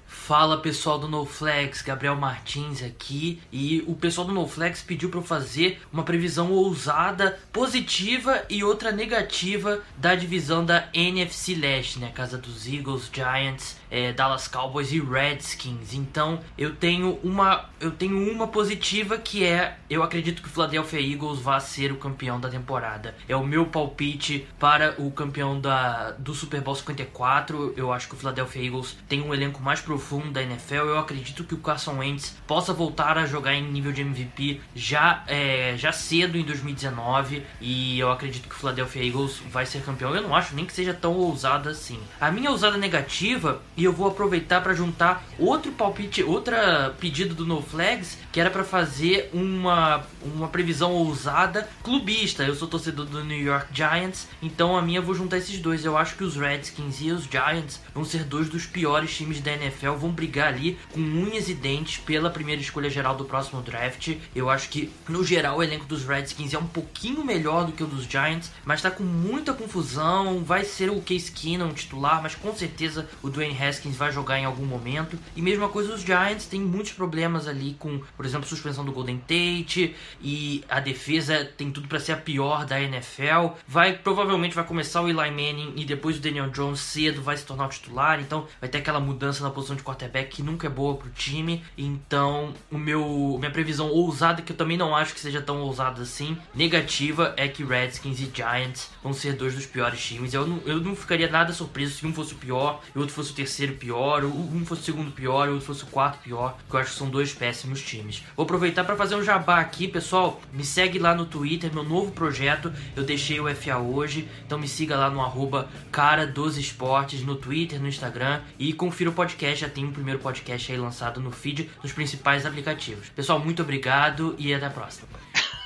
Fala 0.06 0.59
pessoal 0.59 0.98
do 0.98 1.09
NoFlex, 1.09 1.82
Gabriel 1.82 2.16
Martins 2.16 2.82
aqui. 2.82 3.40
E 3.52 3.82
o 3.87 3.94
pessoal 3.94 4.26
do 4.26 4.32
NoFlex 4.32 4.82
pediu 4.82 5.09
para 5.09 5.20
eu 5.20 5.24
fazer 5.24 5.80
uma 5.92 6.02
previsão 6.02 6.50
ousada, 6.52 7.38
positiva 7.52 8.44
e 8.48 8.62
outra 8.64 8.92
negativa 8.92 9.82
da 9.96 10.14
divisão 10.14 10.64
da 10.64 10.88
NFC 10.92 11.54
Leste, 11.54 11.98
né? 11.98 12.11
Casa 12.14 12.38
dos 12.38 12.66
Eagles, 12.66 13.11
Giants, 13.12 13.76
eh, 13.90 14.12
Dallas 14.12 14.49
Cowboys 14.49 14.92
e 14.92 15.01
Redskins. 15.01 15.94
Então 15.94 16.40
eu 16.57 16.75
tenho 16.75 17.18
uma 17.22 17.66
eu 17.81 17.90
tenho 17.90 18.31
uma 18.31 18.49
positiva 18.49 19.18
que 19.18 19.44
é 19.44 19.77
eu 19.88 20.03
acredito 20.03 20.42
que 20.42 20.49
o 20.49 20.51
Philadelphia 20.51 21.01
Eagles 21.01 21.40
vai 21.40 21.61
ser 21.61 21.92
o 21.92 21.96
campeão 21.96 22.40
da 22.40 22.49
temporada. 22.49 23.14
É 23.29 23.37
o 23.37 23.46
meu 23.46 23.66
palpite 23.66 24.46
para 24.59 24.94
o 24.99 25.11
campeão 25.11 25.61
da, 25.61 26.12
do 26.12 26.35
Super 26.35 26.61
Bowl 26.61 26.75
54. 26.75 27.75
Eu 27.77 27.92
acho 27.92 28.09
que 28.09 28.14
o 28.14 28.16
Philadelphia 28.16 28.64
Eagles 28.64 28.96
tem 29.09 29.20
um 29.20 29.33
elenco 29.33 29.62
mais 29.62 29.81
profundo 29.81 30.31
da 30.31 30.42
NFL. 30.42 30.75
Eu 30.75 30.99
acredito 30.99 31.44
que 31.44 31.55
o 31.55 31.59
Carson 31.59 31.99
Wentz 31.99 32.37
possa 32.46 32.72
voltar 32.72 33.18
a 33.18 33.27
jogar 33.27 33.55
em 33.55 33.62
nível 33.62 33.92
de 33.92 34.01
MVP 34.01 34.61
já, 34.75 35.22
é, 35.27 35.75
já 35.77 35.92
cedo 35.92 36.37
em 36.37 36.42
2019. 36.42 37.42
E 37.61 37.99
eu 37.99 38.11
acredito 38.11 38.49
que 38.49 38.55
o 38.55 38.59
Philadelphia 38.59 39.05
Eagles 39.05 39.40
vai 39.51 39.66
ser 39.66 39.83
campeão. 39.83 40.14
Eu 40.14 40.22
não 40.22 40.35
acho 40.35 40.55
nem 40.55 40.64
que 40.64 40.72
seja 40.72 40.94
tão 40.94 41.14
ousada 41.14 41.70
assim. 41.70 42.01
A 42.20 42.31
minha 42.31 42.51
ousada 42.51 42.77
negativa, 42.77 43.62
e 43.77 43.86
eu 43.87 43.92
vou 43.92 44.09
aproveitar 44.09 44.61
para 44.61 44.75
juntar 44.75 45.25
outro 45.38 45.72
palpite, 45.72 46.22
outra 46.22 46.94
pedido 46.99 47.35
do 47.35 47.46
No 47.46 47.62
Flags, 47.62 48.18
que 48.33 48.40
era 48.40 48.51
para 48.51 48.64
fazer 48.64 49.31
uma, 49.33 50.05
uma 50.22 50.49
previsão 50.49 50.92
ousada 50.92 51.68
clubista. 51.83 52.42
Eu 52.42 52.55
sou 52.55 52.68
torcedor 52.68 53.07
do 53.07 53.25
New 53.25 53.40
York 53.40 53.68
Giants, 53.72 54.29
então 54.42 54.77
a 54.77 54.83
minha 54.83 54.99
eu 54.99 55.03
vou 55.03 55.14
juntar 55.14 55.38
esses 55.38 55.59
dois. 55.59 55.85
Eu 55.85 55.96
acho 55.96 56.16
que 56.16 56.25
os 56.25 56.37
Redskins 56.37 57.01
e 57.01 57.11
os 57.11 57.25
Giants 57.25 57.81
vão 57.94 58.05
ser 58.05 58.25
dois 58.25 58.49
dos 58.49 58.66
piores 58.66 59.16
times 59.16 59.40
da 59.40 59.53
NFL, 59.53 59.92
vão 59.92 60.11
brigar 60.11 60.49
ali 60.49 60.79
com 60.92 61.01
unhas 61.01 61.49
e 61.49 61.55
dentes 61.55 61.99
pela 61.99 62.31
primeira 62.31 62.61
escolha 62.61 62.90
geral 62.90 63.14
do 63.14 63.25
próximo 63.25 63.62
draft. 63.62 64.16
Eu 64.35 64.51
acho 64.51 64.68
que 64.68 64.92
no 65.09 65.25
geral 65.25 65.59
o 65.59 65.62
elenco 65.62 65.87
dos 65.87 66.05
Redskins 66.05 66.53
é 66.53 66.59
um 66.59 66.66
pouquinho 66.66 67.25
melhor 67.25 67.64
do 67.64 67.72
que 67.72 67.83
o 67.83 67.87
dos 67.87 68.05
Giants, 68.05 68.51
mas 68.64 68.83
tá 68.83 68.90
com 68.90 69.05
muita 69.05 69.53
confusão. 69.53 70.42
Vai 70.42 70.64
ser 70.64 70.90
o 70.90 71.01
Case 71.01 71.31
Keenum 71.31 71.72
titular, 71.72 72.22
mas 72.22 72.35
com 72.35 72.55
certeza 72.55 73.09
o 73.22 73.31
Dwayne 73.31 73.55
vai 73.96 74.12
jogar 74.12 74.38
em 74.38 74.44
algum 74.44 74.64
momento. 74.64 75.18
E 75.35 75.42
mesma 75.42 75.68
coisa 75.68 75.94
os 75.94 76.02
Giants, 76.02 76.46
tem 76.46 76.61
muitos 76.61 76.92
problemas 76.92 77.46
ali 77.48 77.76
com, 77.79 78.00
por 78.16 78.24
exemplo, 78.24 78.46
suspensão 78.46 78.85
do 78.85 78.92
Golden 78.92 79.18
Tate 79.18 79.94
e 80.20 80.64
a 80.68 80.81
defesa 80.81 81.44
tem 81.57 81.70
tudo 81.70 81.88
para 81.88 82.00
ser 82.00 82.12
a 82.12 82.16
pior 82.16 82.64
da 82.64 82.81
NFL. 82.81 83.55
Vai 83.66 83.94
provavelmente 83.94 84.55
vai 84.55 84.64
começar 84.64 85.02
o 85.02 85.09
Eli 85.09 85.31
Manning 85.31 85.74
e 85.76 85.85
depois 85.85 86.16
o 86.16 86.20
Daniel 86.20 86.50
Jones 86.50 86.81
cedo 86.81 87.22
vai 87.22 87.37
se 87.37 87.44
tornar 87.44 87.66
o 87.66 87.68
titular, 87.68 88.20
então 88.20 88.46
vai 88.61 88.68
ter 88.68 88.79
aquela 88.79 89.00
mudança 89.00 89.42
na 89.42 89.50
posição 89.50 89.76
de 89.76 89.83
quarterback 89.83 90.37
que 90.37 90.42
nunca 90.42 90.66
é 90.66 90.70
boa 90.70 90.96
pro 90.96 91.11
time. 91.11 91.64
Então, 91.76 92.55
o 92.70 92.79
meu 92.79 93.37
minha 93.38 93.50
previsão 93.50 93.88
ousada 93.88 94.42
que 94.42 94.52
eu 94.52 94.57
também 94.57 94.76
não 94.76 94.94
acho 94.94 95.14
que 95.14 95.20
seja 95.20 95.40
tão 95.40 95.61
ousada 95.61 96.02
assim, 96.02 96.37
negativa 96.55 97.35
é 97.37 97.48
que 97.48 97.64
Redskins 97.64 98.20
e 98.20 98.31
Giants 98.33 98.90
vão 99.02 99.12
ser 99.12 99.35
dois 99.35 99.55
dos 99.55 99.66
piores 99.66 100.02
times. 100.05 100.35
Eu 100.35 100.46
não, 100.46 100.61
eu 100.64 100.81
não 100.81 100.94
ficaria 100.94 101.29
nada 101.29 101.52
surpreso 101.52 101.94
se 101.94 102.07
um 102.07 102.12
fosse 102.12 102.35
o 102.35 102.37
pior 102.37 102.83
e 102.94 102.98
o 102.98 103.00
outro 103.00 103.14
fosse 103.14 103.33
o 103.33 103.35
terceiro 103.35 103.56
pior, 103.75 104.25
ou 104.25 104.31
um 104.31 104.64
fosse 104.64 104.83
o 104.83 104.85
segundo 104.85 105.11
pior 105.11 105.49
o 105.49 105.53
outro 105.53 105.66
fosse 105.66 105.85
o 105.85 105.87
quarto 105.87 106.19
pior, 106.23 106.57
porque 106.59 106.77
eu 106.77 106.81
acho 106.81 106.90
que 106.90 106.99
são 106.99 107.09
dois 107.09 107.33
péssimos 107.33 107.83
times. 107.83 108.23
Vou 108.37 108.45
aproveitar 108.45 108.85
para 108.85 108.97
fazer 108.97 109.14
um 109.14 109.23
jabá 109.23 109.61
aqui, 109.61 109.88
pessoal. 109.88 110.40
Me 110.53 110.64
segue 110.64 110.99
lá 110.99 111.14
no 111.14 111.27
Twitter, 111.27 111.73
meu 111.73 111.85
novo 111.85 112.12
projeto. 112.12 112.73
Eu 112.95 113.05
deixei 113.05 113.40
o 113.40 113.55
FA 113.55 113.79
hoje, 113.79 114.29
então 114.45 114.59
me 114.59 114.69
siga 114.69 114.97
lá 114.97 115.11
no 115.11 115.21
arroba 115.21 115.69
cara 115.90 116.27
dos 116.27 116.57
esportes 116.57 117.23
no 117.23 117.37
Twitter, 117.37 117.81
no 117.81 117.88
Instagram 117.88 118.40
e 118.59 118.73
confira 118.73 119.11
o 119.11 119.12
podcast. 119.12 119.61
Já 119.61 119.69
tem 119.69 119.85
um 119.85 119.92
primeiro 119.92 120.21
podcast 120.21 120.71
aí 120.71 120.79
lançado 120.79 121.21
no 121.21 121.31
feed 121.31 121.71
nos 121.83 121.92
principais 121.92 122.45
aplicativos. 122.45 123.09
Pessoal, 123.11 123.38
muito 123.38 123.62
obrigado 123.62 124.35
e 124.38 124.53
até 124.53 124.66
a 124.66 124.71
próxima. 124.71 125.09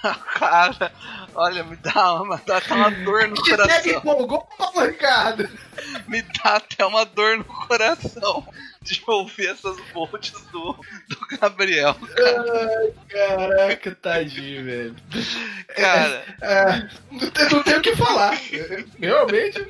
Cara, 0.35 0.93
olha, 1.35 1.65
me 1.65 1.77
dá 1.77 2.15
uma, 2.23 2.41
dá 2.47 2.59
até 2.59 2.75
uma 2.75 2.91
dor 2.91 3.29
no 3.29 3.35
Que 3.43 3.51
coração. 3.51 3.93
empolgou, 3.93 4.49
Paulo 4.57 4.87
Ricardo. 4.87 5.49
Me 6.09 6.23
dá 6.23 6.57
até 6.57 6.85
uma 6.87 7.05
dor 7.05 7.39
no 7.39 7.45
coração 7.45 8.47
de 8.91 9.03
ouvir 9.07 9.49
essas 9.49 9.77
bolts 9.93 10.33
do, 10.53 10.73
do 11.09 11.39
Gabriel. 11.41 11.97
Caraca, 13.09 13.95
tadinho, 14.01 14.65
velho. 14.65 14.97
Cara, 15.77 16.25
É, 16.41 16.89
não, 17.11 17.31
tem, 17.31 17.49
não 17.51 17.63
tem 17.63 17.77
o 17.77 17.81
que 17.83 17.97
falar. 17.97 18.39
Realmente. 18.99 19.67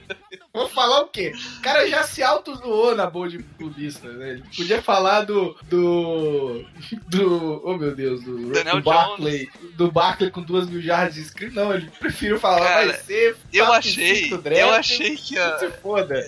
Vou 0.52 0.68
falar 0.68 1.02
o 1.02 1.08
quê? 1.08 1.32
O 1.58 1.62
cara 1.62 1.88
já 1.88 2.02
se 2.02 2.22
auto-zoou 2.22 2.94
na 2.96 3.06
boa 3.08 3.28
de 3.28 3.38
clubista, 3.38 4.08
né? 4.08 4.30
Ele 4.30 4.42
podia 4.56 4.82
falar 4.82 5.22
do. 5.22 5.56
do. 5.68 6.64
do. 7.06 7.62
Oh 7.64 7.76
meu 7.76 7.94
Deus, 7.94 8.22
do. 8.24 8.50
Daniel 8.52 8.76
do 8.76 8.82
Barkley. 8.82 9.48
Do 9.76 9.92
Barkley 9.92 10.30
com 10.30 10.42
duas 10.42 10.68
mil 10.68 10.80
jardas 10.82 11.14
de 11.14 11.20
inscritos. 11.20 11.54
Não, 11.54 11.72
ele 11.72 11.88
prefiro 12.00 12.38
falar, 12.40 12.66
Cara, 12.66 12.86
vai 12.88 12.96
ser. 12.98 13.36
Eu 13.52 13.72
achei, 13.72 14.30
eu 14.58 14.70
achei 14.70 15.16
que 15.16 15.38
a- 15.38 15.58
Se 15.58 15.68
foda. 15.70 16.20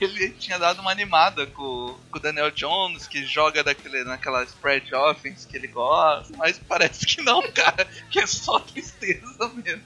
Ele 0.00 0.30
tinha 0.30 0.58
dado 0.58 0.80
uma 0.80 0.90
animada 0.90 1.46
com, 1.46 1.96
com 2.10 2.18
o 2.18 2.20
Daniel 2.20 2.50
Jones, 2.50 3.06
que 3.06 3.24
joga 3.24 3.62
daquele, 3.64 4.04
naquela 4.04 4.42
spread 4.44 4.94
offense 4.94 5.46
que 5.46 5.56
ele 5.56 5.68
gosta, 5.68 6.32
mas 6.36 6.58
parece 6.58 7.04
que 7.06 7.20
não, 7.22 7.42
cara, 7.52 7.84
que 8.10 8.20
é 8.20 8.26
só 8.26 8.58
tristeza 8.60 9.48
mesmo. 9.64 9.82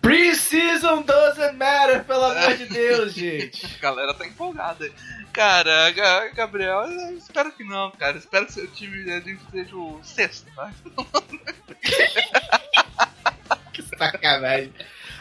Preseason 0.00 1.02
doesn't 1.02 1.56
matter, 1.56 2.04
pelo 2.04 2.24
amor 2.24 2.56
de 2.56 2.66
Deus, 2.66 3.12
gente. 3.12 3.66
A 3.66 3.78
galera 3.80 4.14
tá 4.14 4.26
empolgada. 4.26 4.90
Cara, 5.32 5.90
Ga- 5.92 6.28
Gabriel, 6.28 6.82
eu 6.90 7.18
espero 7.18 7.52
que 7.52 7.62
não, 7.62 7.90
cara. 7.92 8.16
Espero 8.16 8.46
que 8.46 8.52
seu 8.52 8.66
time 8.68 9.04
seja 9.52 9.76
o 9.76 10.00
sexto, 10.02 10.46
tá? 10.56 10.72
Que 13.72 13.82
sacanagem. 13.82 14.72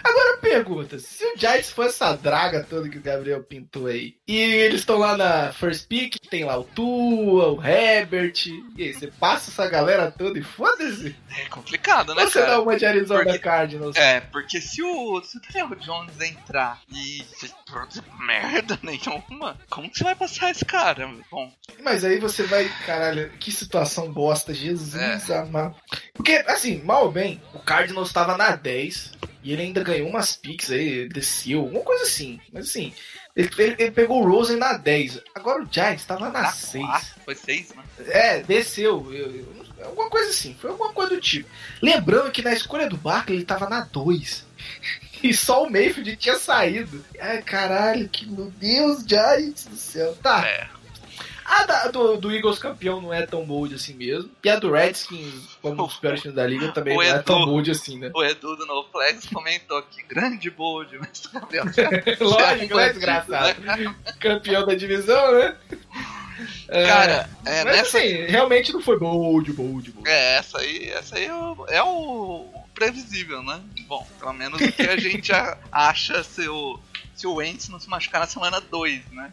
Agora 0.03 0.37
pergunta, 0.37 0.97
se 0.99 1.23
o 1.25 1.37
Giants 1.37 1.69
for 1.71 1.85
essa 1.87 2.13
draga 2.15 2.63
toda 2.63 2.89
que 2.89 2.97
o 2.97 3.01
Gabriel 3.01 3.43
pintou 3.43 3.87
aí, 3.87 4.15
e 4.27 4.37
eles 4.37 4.81
estão 4.81 4.97
lá 4.97 5.15
na 5.17 5.51
first 5.53 5.87
pick, 5.87 6.15
tem 6.29 6.45
lá 6.45 6.57
o 6.57 6.63
Tua, 6.63 7.49
o 7.53 7.63
Herbert, 7.63 8.33
e 8.77 8.83
aí, 8.83 8.93
você 8.93 9.07
passa 9.07 9.51
essa 9.51 9.67
galera 9.69 10.11
toda 10.11 10.39
e 10.39 10.43
foda-se? 10.43 11.15
É 11.37 11.45
complicado, 11.49 12.15
né, 12.15 12.23
Ou 12.23 12.29
você 12.29 12.39
cara? 12.39 12.51
dá 12.53 12.61
uma 12.61 12.75
de 12.77 12.85
Arizona 12.85 13.23
Porque- 13.23 13.39
Cardinals? 13.39 13.95
É, 13.95 14.21
porque 14.21 14.61
se 14.61 14.81
o, 14.81 15.21
se 15.23 15.37
o 15.37 15.41
Daniel 15.41 15.75
Jones 15.79 16.19
entrar 16.21 16.81
e 16.91 17.23
produzir 17.69 18.03
merda 18.19 18.79
nenhuma, 18.81 19.57
como 19.69 19.89
que 19.89 19.97
você 19.97 20.03
vai 20.03 20.15
passar 20.15 20.51
esse 20.51 20.65
cara? 20.65 21.09
Bom, 21.29 21.51
Mas 21.83 22.03
aí 22.03 22.17
você 22.19 22.43
vai, 22.43 22.67
caralho, 22.85 23.29
que 23.39 23.51
situação 23.51 24.11
bosta, 24.11 24.53
Jesus 24.53 25.29
É. 25.29 25.37
amado. 25.37 25.75
Porque, 26.13 26.43
assim, 26.47 26.81
mal 26.83 27.05
ou 27.05 27.11
bem, 27.11 27.41
o 27.53 27.59
Cardinals 27.59 28.11
tava 28.11 28.35
na 28.37 28.55
10 28.55 29.11
e 29.43 29.53
ele 29.53 29.61
ainda 29.61 29.83
ganhou 29.83 30.07
umas 30.09 30.35
picks 30.35 30.69
aí, 30.71 31.07
desceu, 31.09 31.59
alguma 31.61 31.81
coisa 31.81 32.03
assim. 32.03 32.39
Mas 32.51 32.69
assim, 32.69 32.93
ele, 33.35 33.49
ele- 33.57 33.75
ele 33.79 33.91
pegou 33.91 34.21
o 34.23 34.27
Rosen 34.29 34.57
na 34.57 34.73
10. 34.73 35.19
Agora 35.35 35.63
o 35.63 35.67
Giants 35.71 36.05
tava 36.05 36.29
na 36.29 36.41
na 36.41 36.51
6. 36.51 36.85
quatro, 36.85 37.07
foi 37.25 37.35
seis, 37.35 37.73
né? 37.73 37.83
É, 38.07 38.43
desceu. 38.43 39.07
Eu- 39.13 39.35
eu- 39.35 39.85
alguma 39.85 40.09
coisa 40.09 40.29
assim, 40.29 40.55
foi 40.59 40.69
alguma 40.71 40.91
coisa 40.93 41.15
do 41.15 41.21
tipo. 41.21 41.49
Lembrando 41.81 42.31
que 42.31 42.41
na 42.41 42.53
escolha 42.53 42.87
do 42.89 42.97
Barkley 42.97 43.37
ele 43.37 43.45
tava 43.45 43.69
na 43.69 43.81
2. 43.81 44.45
E 45.21 45.33
só 45.33 45.65
o 45.65 45.69
Mayfield 45.69 46.15
tinha 46.15 46.39
saído. 46.39 47.03
Ai, 47.19 47.41
caralho, 47.41 48.07
que 48.07 48.25
meu 48.25 48.49
Deus, 48.51 49.03
Giants 49.05 49.65
do 49.65 49.75
céu. 49.75 50.15
Tá. 50.23 50.47
É. 50.47 50.69
A 51.51 51.65
da- 51.65 51.87
do, 51.87 52.15
do 52.17 52.31
Eagles 52.31 52.59
campeão 52.59 53.01
não 53.01 53.11
é 53.11 53.25
tão 53.25 53.43
bold 53.43 53.73
assim 53.73 53.95
mesmo. 53.95 54.29
E 54.43 54.49
a 54.49 54.57
do 54.57 54.71
Redskins, 54.71 55.57
como 55.61 55.83
os 55.83 55.95
piores 55.97 56.21
times 56.21 56.35
da 56.35 56.45
liga, 56.45 56.71
também 56.71 56.93
O 56.95 57.01
não 57.01 57.09
é 57.09 57.19
tão 57.23 57.43
bold 57.45 57.71
assim, 57.71 57.97
né? 57.97 58.11
O 58.13 58.23
Edu 58.23 58.55
do 58.55 58.65
No 58.67 58.83
Flags 58.91 59.25
comentou 59.33 59.81
que 59.81 60.03
grande 60.03 60.49
bold, 60.51 60.95
mas 60.99 61.25
o 61.25 61.31
Gabriel 61.31 61.65
Lógico, 62.21 62.79
é 62.79 62.89
desgraçado. 62.89 63.55
Campeão 64.19 64.65
da 64.65 64.75
divisão, 64.75 65.31
né? 65.39 65.55
É, 66.69 66.85
Cara, 66.85 67.29
é, 67.45 67.63
mas 67.65 67.77
nessa, 67.77 67.97
assim, 67.97 68.13
realmente 68.27 68.71
não 68.71 68.81
foi 68.81 68.97
bold, 68.97 69.51
bold, 69.51 69.91
bold. 69.91 70.07
é, 70.09 70.37
essa 70.37 70.59
aí, 70.59 70.89
essa 70.91 71.17
aí 71.17 71.25
é 71.25 71.33
o, 71.33 71.65
é 71.67 71.83
o 71.83 72.45
previsível, 72.73 73.43
né? 73.43 73.59
Bom, 73.87 74.07
pelo 74.19 74.33
menos 74.33 74.61
o 74.61 74.71
que 74.71 74.83
a 74.83 74.95
gente 74.97 75.31
acha 75.71 76.23
se 76.23 76.47
o, 76.47 76.79
se 77.19 77.27
o 77.27 77.33
Wentz 77.33 77.67
não 77.67 77.79
se 77.81 77.89
machucar 77.89 78.21
na 78.21 78.27
semana 78.27 78.61
2, 78.61 79.11
né? 79.11 79.29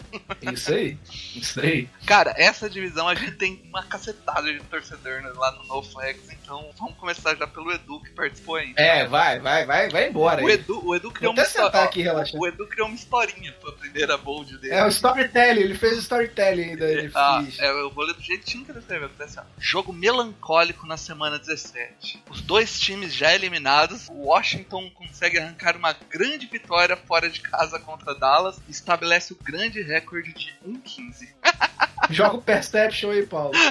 Isso 0.53 0.75
aí, 0.75 0.99
isso 1.37 1.61
aí. 1.61 1.89
Cara, 2.05 2.35
essa 2.37 2.69
divisão 2.69 3.07
a 3.09 3.15
gente 3.15 3.37
tem 3.37 3.63
uma 3.69 3.85
cacetada 3.85 4.53
de 4.53 4.59
torcedor 4.65 5.23
né, 5.23 5.31
lá 5.37 5.53
no 5.53 5.65
No 5.69 5.83
Flags, 5.83 6.29
então 6.33 6.69
vamos 6.77 6.97
começar 6.97 7.37
já 7.37 7.47
pelo 7.47 7.71
Edu 7.71 8.01
que 8.01 8.11
participou 8.11 8.57
aí. 8.57 8.75
É, 8.77 9.07
vai, 9.07 9.39
vai, 9.39 9.65
vai, 9.65 9.89
vai 9.89 10.09
embora 10.09 10.43
O 10.43 10.47
aí. 10.49 10.55
Edu, 10.55 10.85
o 10.85 10.97
Edu 10.97 11.05
Vou 11.05 11.13
criou 11.13 11.33
uma 11.33 11.43
história. 11.43 11.81
aqui, 11.83 12.03
relaxa. 12.03 12.37
O 12.37 12.45
Edu 12.47 12.67
criou 12.67 12.89
uma 12.89 12.97
historinha 12.97 13.53
pra 13.53 13.71
primeira 13.73 14.17
bold 14.17 14.59
dele. 14.59 14.75
É 14.75 14.85
o 14.85 14.89
storytelling, 14.89 15.61
ele 15.61 15.75
fez 15.77 15.97
o 15.97 16.01
storytelling 16.01 16.71
aí 16.71 16.77
da 16.77 16.91
NFC. 16.91 17.13
Ah, 17.17 17.45
é, 17.61 17.71
eu 17.71 17.91
vou 17.93 18.05
ler 18.05 18.15
do 18.15 18.23
jeitinho 18.23 18.65
que 18.65 18.73
ele 18.73 18.81
escreveu. 18.81 19.09
assim, 19.21 19.39
ó. 19.39 19.43
Jogo 19.59 19.93
melancólico 19.93 20.87
na 20.89 20.97
semana 20.97 21.39
17. 21.39 22.23
Os 22.29 22.41
dois 22.41 22.81
times 22.81 23.15
já 23.15 23.33
eliminados. 23.33 24.09
O 24.09 24.27
Washington 24.27 24.91
consegue 24.91 25.39
arrancar 25.39 25.77
uma 25.77 25.93
grande 25.93 26.47
vitória 26.47 26.97
fora 26.97 27.31
de 27.31 27.41
casa 27.41 27.76
contra 27.79 28.15
Dallas 28.15 28.59
e 28.69 28.71
estabelece 28.71 29.33
o 29.33 29.37
grande 29.37 29.83
recorde 29.83 30.33
de 30.33 30.55
1-15. 30.67 31.29
Joga 32.11 32.37
o 32.37 32.43
Perception 32.43 33.11
aí, 33.11 33.27
Paulo. 33.27 33.53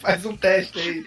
Faz 0.00 0.24
um 0.24 0.36
teste 0.36 0.78
aí. 0.78 1.04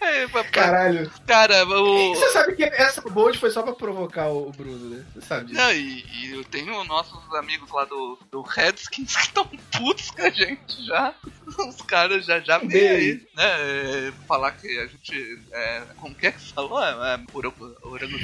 É. 0.00 0.26
Caralho. 0.50 1.10
Cara, 1.26 1.64
o. 1.64 2.14
Você 2.14 2.30
sabe 2.30 2.54
que 2.54 2.64
essa 2.64 3.00
bold 3.02 3.38
foi 3.38 3.50
só 3.50 3.62
pra 3.62 3.72
provocar 3.72 4.28
o 4.28 4.42
o 4.48 4.52
Bruno, 4.52 4.90
né? 4.90 5.04
Você 5.14 5.26
sabe 5.26 5.46
disso. 5.46 5.60
Não, 5.60 5.72
e, 5.72 6.04
e 6.12 6.30
eu 6.32 6.44
tenho 6.44 6.84
nossos 6.84 7.34
amigos 7.34 7.70
lá 7.70 7.84
do, 7.84 8.18
do 8.30 8.42
Redskins 8.42 9.14
que 9.16 9.22
estão 9.22 9.46
putos 9.46 10.10
com 10.10 10.22
a 10.22 10.30
gente 10.30 10.84
já. 10.84 11.14
Os 11.68 11.82
caras 11.82 12.24
já 12.24 12.40
já 12.40 12.58
vêm 12.58 12.88
aí, 12.88 13.14
né? 13.36 13.44
é, 13.44 14.12
falar 14.26 14.52
que 14.52 14.66
a 14.78 14.86
gente. 14.86 15.38
É, 15.52 15.82
como 15.98 16.14
que 16.14 16.26
é 16.26 16.32
que 16.32 16.52
falou? 16.52 16.82
É, 16.82 17.14
é, 17.14 17.20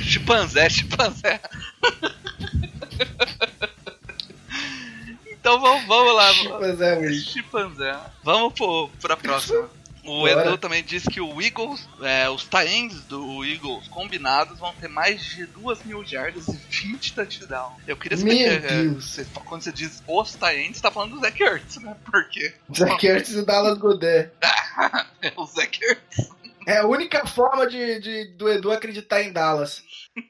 chimpanzé, 0.02 0.68
chimpanzé. 0.68 1.40
então 5.28 5.60
vamos, 5.60 5.86
vamos 5.86 6.14
lá. 6.14 6.32
Mas 6.60 6.80
é, 6.80 6.98
Will. 6.98 7.20
Chimpanzé. 7.20 7.96
Vamos 8.22 8.54
pro, 8.54 8.88
pra 9.00 9.16
próxima. 9.16 9.68
O 10.08 10.20
Bora. 10.20 10.40
Edu 10.46 10.58
também 10.58 10.82
disse 10.82 11.08
que 11.10 11.20
o 11.20 11.40
Eagles, 11.42 11.86
é, 12.02 12.28
os 12.30 12.44
Taends 12.44 13.02
do 13.02 13.44
Eagles 13.44 13.86
combinados 13.88 14.58
vão 14.58 14.72
ter 14.74 14.88
mais 14.88 15.22
de 15.22 15.46
2 15.46 15.84
mil 15.84 16.04
jardas 16.04 16.48
e 16.48 16.52
20 16.52 17.12
touchdowns. 17.14 17.74
Eu 17.86 17.96
queria 17.96 18.16
saber 18.16 18.36
que, 18.36 18.66
é, 18.74 18.84
você- 18.88 19.26
quando 19.44 19.62
você 19.62 19.72
diz 19.72 20.02
os 20.06 20.34
Taends, 20.34 20.76
você 20.78 20.82
tá 20.82 20.90
falando 20.90 21.12
do 21.16 21.20
Zach 21.20 21.42
Ertz, 21.42 21.76
né? 21.76 21.96
Porque 22.04 22.54
Zach 22.76 23.06
Ertz 23.06 23.30
e 23.30 23.42
Dallas 23.44 23.78
Godet. 23.78 24.30
é 25.22 25.32
o 25.36 25.44
Zach 25.46 25.78
Ertz. 25.82 26.30
É 26.66 26.78
a 26.78 26.86
única 26.86 27.26
forma 27.26 27.66
de, 27.66 27.98
de- 28.00 28.24
do 28.36 28.48
Edu 28.48 28.70
acreditar 28.70 29.22
em 29.22 29.32
Dallas. 29.32 29.82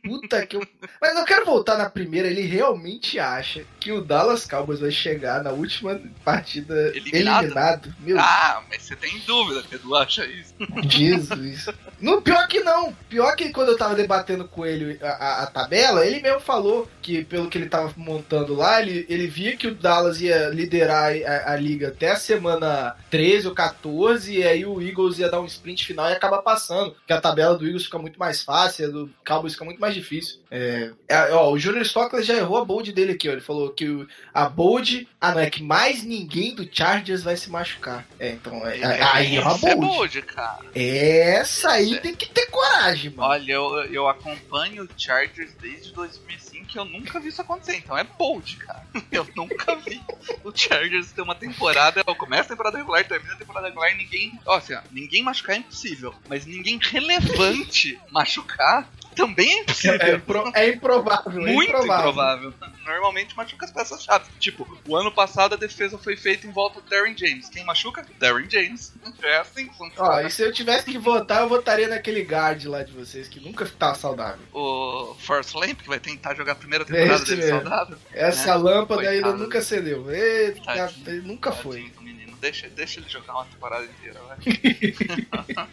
Puta 0.05 0.47
que 0.47 0.57
eu. 0.57 0.66
Mas 1.01 1.16
eu 1.16 1.24
quero 1.24 1.45
voltar 1.47 1.76
na 1.78 1.89
primeira. 1.91 2.28
Ele 2.28 2.43
realmente 2.43 3.18
acha 3.18 3.64
que 3.80 3.93
o 3.93 4.01
Dallas 4.01 4.47
Cowboys 4.47 4.80
vai 4.80 4.91
chegar 4.91 5.43
na 5.43 5.51
última 5.51 6.01
partida 6.24 6.74
Eliminado. 6.95 7.45
eliminado. 7.45 7.95
Meu 8.01 8.18
Ah, 8.18 8.62
mas 8.68 8.82
você 8.82 8.97
tem 8.97 9.18
dúvida 9.26 9.62
que 9.62 9.74
Edu 9.76 9.95
acha 9.97 10.24
isso. 10.26 10.55
Jesus. 10.89 11.66
No 12.01 12.20
pior 12.22 12.47
que 12.49 12.61
não. 12.61 12.93
Pior 13.09 13.34
que 13.36 13.51
quando 13.51 13.68
eu 13.70 13.76
tava 13.78 13.95
debatendo 13.95 14.47
com 14.47 14.64
ele 14.64 14.99
a, 15.03 15.09
a- 15.09 15.43
a 15.43 15.47
tabela, 15.47 16.07
ele 16.07 16.20
mesmo 16.20 16.41
falou 16.41 16.89
que 17.03 17.24
pelo 17.24 17.49
que 17.49 17.59
ele 17.59 17.68
tava 17.68 17.93
montando 17.97 18.55
lá, 18.55 18.80
ele, 18.80 19.07
ele 19.09 19.26
via 19.26 19.57
que 19.57 19.66
o 19.66 19.74
Dallas 19.74 20.20
ia 20.20 20.49
liderar 20.51 21.12
a, 21.26 21.53
a 21.53 21.57
liga 21.57 21.89
até 21.89 22.11
a 22.12 22.16
semana 22.16 22.97
13 23.11 23.49
ou 23.49 23.55
14, 23.55 24.36
e 24.39 24.45
aí 24.45 24.64
o 24.66 24.80
Eagles 24.80 25.18
ia 25.18 25.28
dar 25.30 25.41
um 25.41 25.47
sprint 25.47 25.84
final 25.86 26.09
e 26.09 26.12
acabar 26.12 26.43
passando. 26.43 26.93
Porque 26.93 27.12
a 27.12 27.20
tabela 27.20 27.57
do 27.57 27.66
Eagles 27.66 27.84
fica 27.84 27.99
muito 27.99 28.18
mais 28.18 28.43
fácil, 28.43 28.86
a 28.86 28.91
do 28.91 29.11
Cowboys 29.26 29.55
fica 29.55 29.64
muito 29.64 29.77
mais 29.78 29.94
difícil. 29.94 30.40
É, 30.50 30.90
é, 31.08 31.32
ó, 31.32 31.50
o 31.50 31.58
Junior 31.58 31.82
Stockley 31.84 32.22
já 32.22 32.34
errou 32.34 32.58
a 32.58 32.64
bold 32.64 32.92
dele 32.92 33.12
aqui, 33.12 33.28
ó. 33.28 33.32
Ele 33.32 33.40
falou 33.40 33.70
que 33.70 33.88
o- 33.88 34.06
a 34.32 34.48
bold. 34.48 35.06
Ah, 35.20 35.32
não, 35.32 35.40
é 35.40 35.50
que 35.50 35.62
mais 35.62 36.02
ninguém 36.02 36.54
do 36.54 36.68
Chargers 36.70 37.22
vai 37.22 37.36
se 37.36 37.50
machucar. 37.50 38.06
É, 38.18 38.30
então, 38.30 38.66
é, 38.66 39.02
aí 39.12 39.36
é 39.36 39.40
uma 39.40 39.52
é 39.54 39.74
bold. 39.74 39.80
bold, 39.96 40.22
cara. 40.22 40.60
Essa 40.74 41.70
aí 41.72 41.98
tem 42.00 42.14
que 42.14 42.26
ter 42.28 42.46
coragem, 42.46 43.10
mano. 43.10 43.30
Olha, 43.30 43.52
eu, 43.52 43.84
eu 43.92 44.08
acompanho 44.08 44.84
o 44.84 44.88
Chargers 44.96 45.52
desde 45.60 45.92
2005 45.92 46.66
e 46.74 46.76
eu 46.78 46.84
nunca 46.84 47.18
vi 47.20 47.28
isso 47.28 47.40
acontecer. 47.42 47.76
Então 47.76 47.96
é 47.96 48.04
bold, 48.04 48.56
cara. 48.56 48.86
Eu 49.10 49.26
nunca 49.34 49.74
vi 49.76 50.00
o 50.44 50.52
Chargers 50.54 51.10
ter 51.12 51.22
uma 51.22 51.34
temporada. 51.34 52.02
Começa 52.04 52.44
a 52.44 52.48
temporada 52.48 52.76
regular, 52.78 53.04
termina 53.06 53.34
a 53.34 53.36
temporada 53.36 53.66
regular 53.68 53.92
e 53.92 53.96
ninguém. 53.96 54.38
Ó, 54.46 54.56
assim, 54.56 54.74
ó, 54.74 54.80
ninguém 54.90 55.22
machucar 55.22 55.56
é 55.56 55.58
impossível. 55.60 56.14
Mas 56.28 56.44
ninguém 56.46 56.78
relevante 56.80 57.98
machucar 58.10 58.88
também 59.18 59.52
é 59.52 59.60
impossível. 59.62 59.98
É, 60.00 60.14
impro- 60.14 60.52
é 60.54 60.68
improvável. 60.68 61.46
é 61.46 61.52
Muito 61.52 61.68
improvável. 61.70 62.10
improvável. 62.10 62.54
Normalmente 62.86 63.36
machuca 63.36 63.64
as 63.66 63.70
peças 63.72 64.02
chaves. 64.02 64.28
Tipo, 64.38 64.66
o 64.86 64.96
ano 64.96 65.12
passado 65.12 65.54
a 65.54 65.58
defesa 65.58 65.98
foi 65.98 66.16
feita 66.16 66.46
em 66.46 66.50
volta 66.50 66.80
do 66.80 66.88
Darren 66.88 67.16
James. 67.16 67.48
Quem 67.48 67.64
machuca? 67.64 68.04
Darren 68.18 68.48
James. 68.48 68.92
É 69.22 69.38
assim 69.38 69.66
que 69.66 69.72
Ó, 69.74 69.76
funciona. 69.88 70.22
e 70.22 70.30
se 70.30 70.42
eu 70.42 70.52
tivesse 70.52 70.84
que 70.86 70.96
votar, 70.98 71.42
eu 71.42 71.48
votaria 71.48 71.88
naquele 71.88 72.22
guard 72.22 72.64
lá 72.66 72.82
de 72.82 72.92
vocês, 72.92 73.28
que 73.28 73.40
nunca 73.40 73.66
tá 73.78 73.94
saudável. 73.94 74.40
O 74.52 75.14
Force 75.20 75.56
Lamp, 75.56 75.80
que 75.82 75.88
vai 75.88 76.00
tentar 76.00 76.34
jogar 76.34 76.52
a 76.52 76.56
primeira 76.56 76.84
temporada 76.84 77.14
Esse 77.14 77.26
dele 77.26 77.42
mesmo. 77.42 77.60
saudável. 77.60 77.98
Essa 78.12 78.50
É, 78.50 78.54
lâmpada 78.54 79.02
coitado. 79.02 79.08
ainda 79.16 79.32
nunca 79.32 79.60
cedeu. 79.60 80.10
Eita, 80.10 80.90
nunca 81.24 81.52
foi. 81.52 81.90
Tadinho. 81.90 82.27
Deixa, 82.41 82.68
deixa 82.68 83.01
ele 83.01 83.09
jogar 83.09 83.34
uma 83.34 83.45
temporada 83.47 83.84
inteira, 83.84 84.20
vai. 84.28 84.39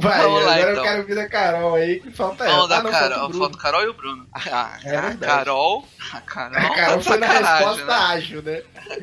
Vai, 0.00 0.22
Vamos 0.22 0.44
lá, 0.44 0.54
agora 0.56 0.72
então. 0.72 0.76
eu 0.76 0.82
quero 0.82 1.00
ouvir 1.02 1.14
da 1.14 1.28
Carol 1.28 1.74
aí, 1.76 2.00
que 2.00 2.10
falta 2.10 2.44
ela. 2.44 2.66
Vamos 2.66 2.72
Ah, 2.72 2.82
não, 2.82 2.90
Carol, 2.90 3.18
falta 3.18 3.38
falta 3.38 3.58
Carol 3.58 3.82
e 3.82 3.86
o 3.88 3.94
Bruno. 3.94 4.26
Ah, 4.32 4.78
É 4.82 4.96
a 4.96 5.00
verdade. 5.02 5.18
Carol. 5.32 5.88
A 6.12 6.20
Carol, 6.22 6.58
A 6.58 6.74
Carol 6.74 6.96
tá 6.96 7.02
foi 7.02 7.18
na 7.18 7.26
resposta 7.26 7.84
né? 7.84 7.92
ágil, 7.94 8.42
né? 8.42 8.62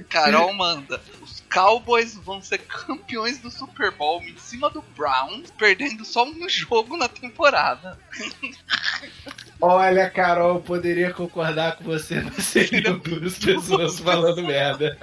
Carol 0.09 0.53
manda. 0.53 0.99
Os 1.21 1.41
Cowboys 1.53 2.15
vão 2.17 2.41
ser 2.41 2.57
campeões 2.59 3.37
do 3.37 3.49
Super 3.49 3.91
Bowl 3.91 4.21
em 4.23 4.35
cima 4.37 4.69
do 4.69 4.81
Browns, 4.97 5.51
perdendo 5.51 6.03
só 6.03 6.25
um 6.25 6.49
jogo 6.49 6.97
na 6.97 7.07
temporada. 7.07 7.97
Olha, 9.61 10.09
Carol, 10.09 10.55
eu 10.55 10.61
poderia 10.61 11.13
concordar 11.13 11.77
com 11.77 11.85
você, 11.85 12.19
mas 12.21 12.43
seriam 12.43 12.97
duas 13.05 13.37
pessoas 13.37 13.99
falando 13.99 14.43
merda. 14.43 14.97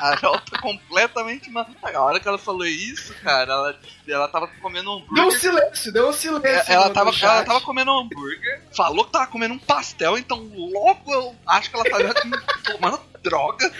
A 0.00 0.16
Carol 0.16 0.40
tá 0.40 0.60
completamente 0.60 1.50
maluca. 1.50 1.96
A 1.96 2.02
hora 2.02 2.18
que 2.18 2.26
ela 2.26 2.38
falou 2.38 2.66
isso, 2.66 3.14
cara, 3.22 3.52
ela, 3.52 3.80
ela 4.08 4.28
tava 4.28 4.48
comendo 4.60 4.90
um 4.96 5.00
Deu 5.00 5.24
um 5.24 5.28
hambúrguer. 5.28 5.40
silêncio, 5.40 5.92
deu 5.92 6.08
um 6.08 6.12
silêncio. 6.12 6.48
É, 6.72 6.74
Ela 6.74 6.90
tava, 6.90 7.10
ela 7.20 7.44
tava 7.44 7.60
comendo 7.60 7.90
hambúrguer, 7.90 8.62
falou 8.76 9.04
que 9.04 9.12
tava 9.12 9.26
comendo 9.26 9.54
um 9.54 9.58
pastel, 9.58 10.16
então 10.18 10.38
logo 10.54 11.12
eu 11.12 11.36
acho 11.46 11.70
que 11.70 11.76
ela 11.76 11.84
tava 11.84 12.14
tomando 12.64 13.00
droga. 13.22 13.70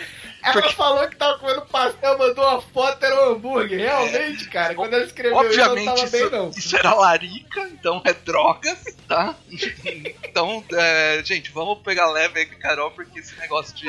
Ela 0.43 0.53
porque- 0.53 0.73
falou 0.75 1.07
que 1.07 1.15
tava 1.15 1.37
comendo 1.39 1.61
pastel, 1.67 2.17
mandou 2.17 2.43
uma 2.43 2.61
foto, 2.61 3.03
era 3.03 3.15
um 3.27 3.31
hambúrguer. 3.33 3.79
Realmente, 3.79 4.49
cara, 4.49 4.73
quando 4.73 4.93
ela 4.93 5.03
escreveu 5.05 5.37
Obviamente, 5.37 5.67
isso, 5.67 5.85
não 5.85 5.95
tava 5.95 6.03
isso, 6.03 6.11
bem, 6.11 6.29
não. 6.31 6.49
isso 6.49 6.75
era 6.75 6.93
larica, 6.95 7.61
então 7.71 8.01
é 8.05 8.13
drogas, 8.13 8.83
tá? 9.07 9.35
Então, 10.31 10.63
é, 10.71 11.21
gente, 11.25 11.51
vamos 11.51 11.79
pegar 11.83 12.09
leve 12.09 12.39
aí 12.39 12.45
com 12.45 12.55
a 12.55 12.59
Carol, 12.59 12.91
porque 12.91 13.19
esse 13.19 13.37
negócio 13.37 13.75
de 13.75 13.85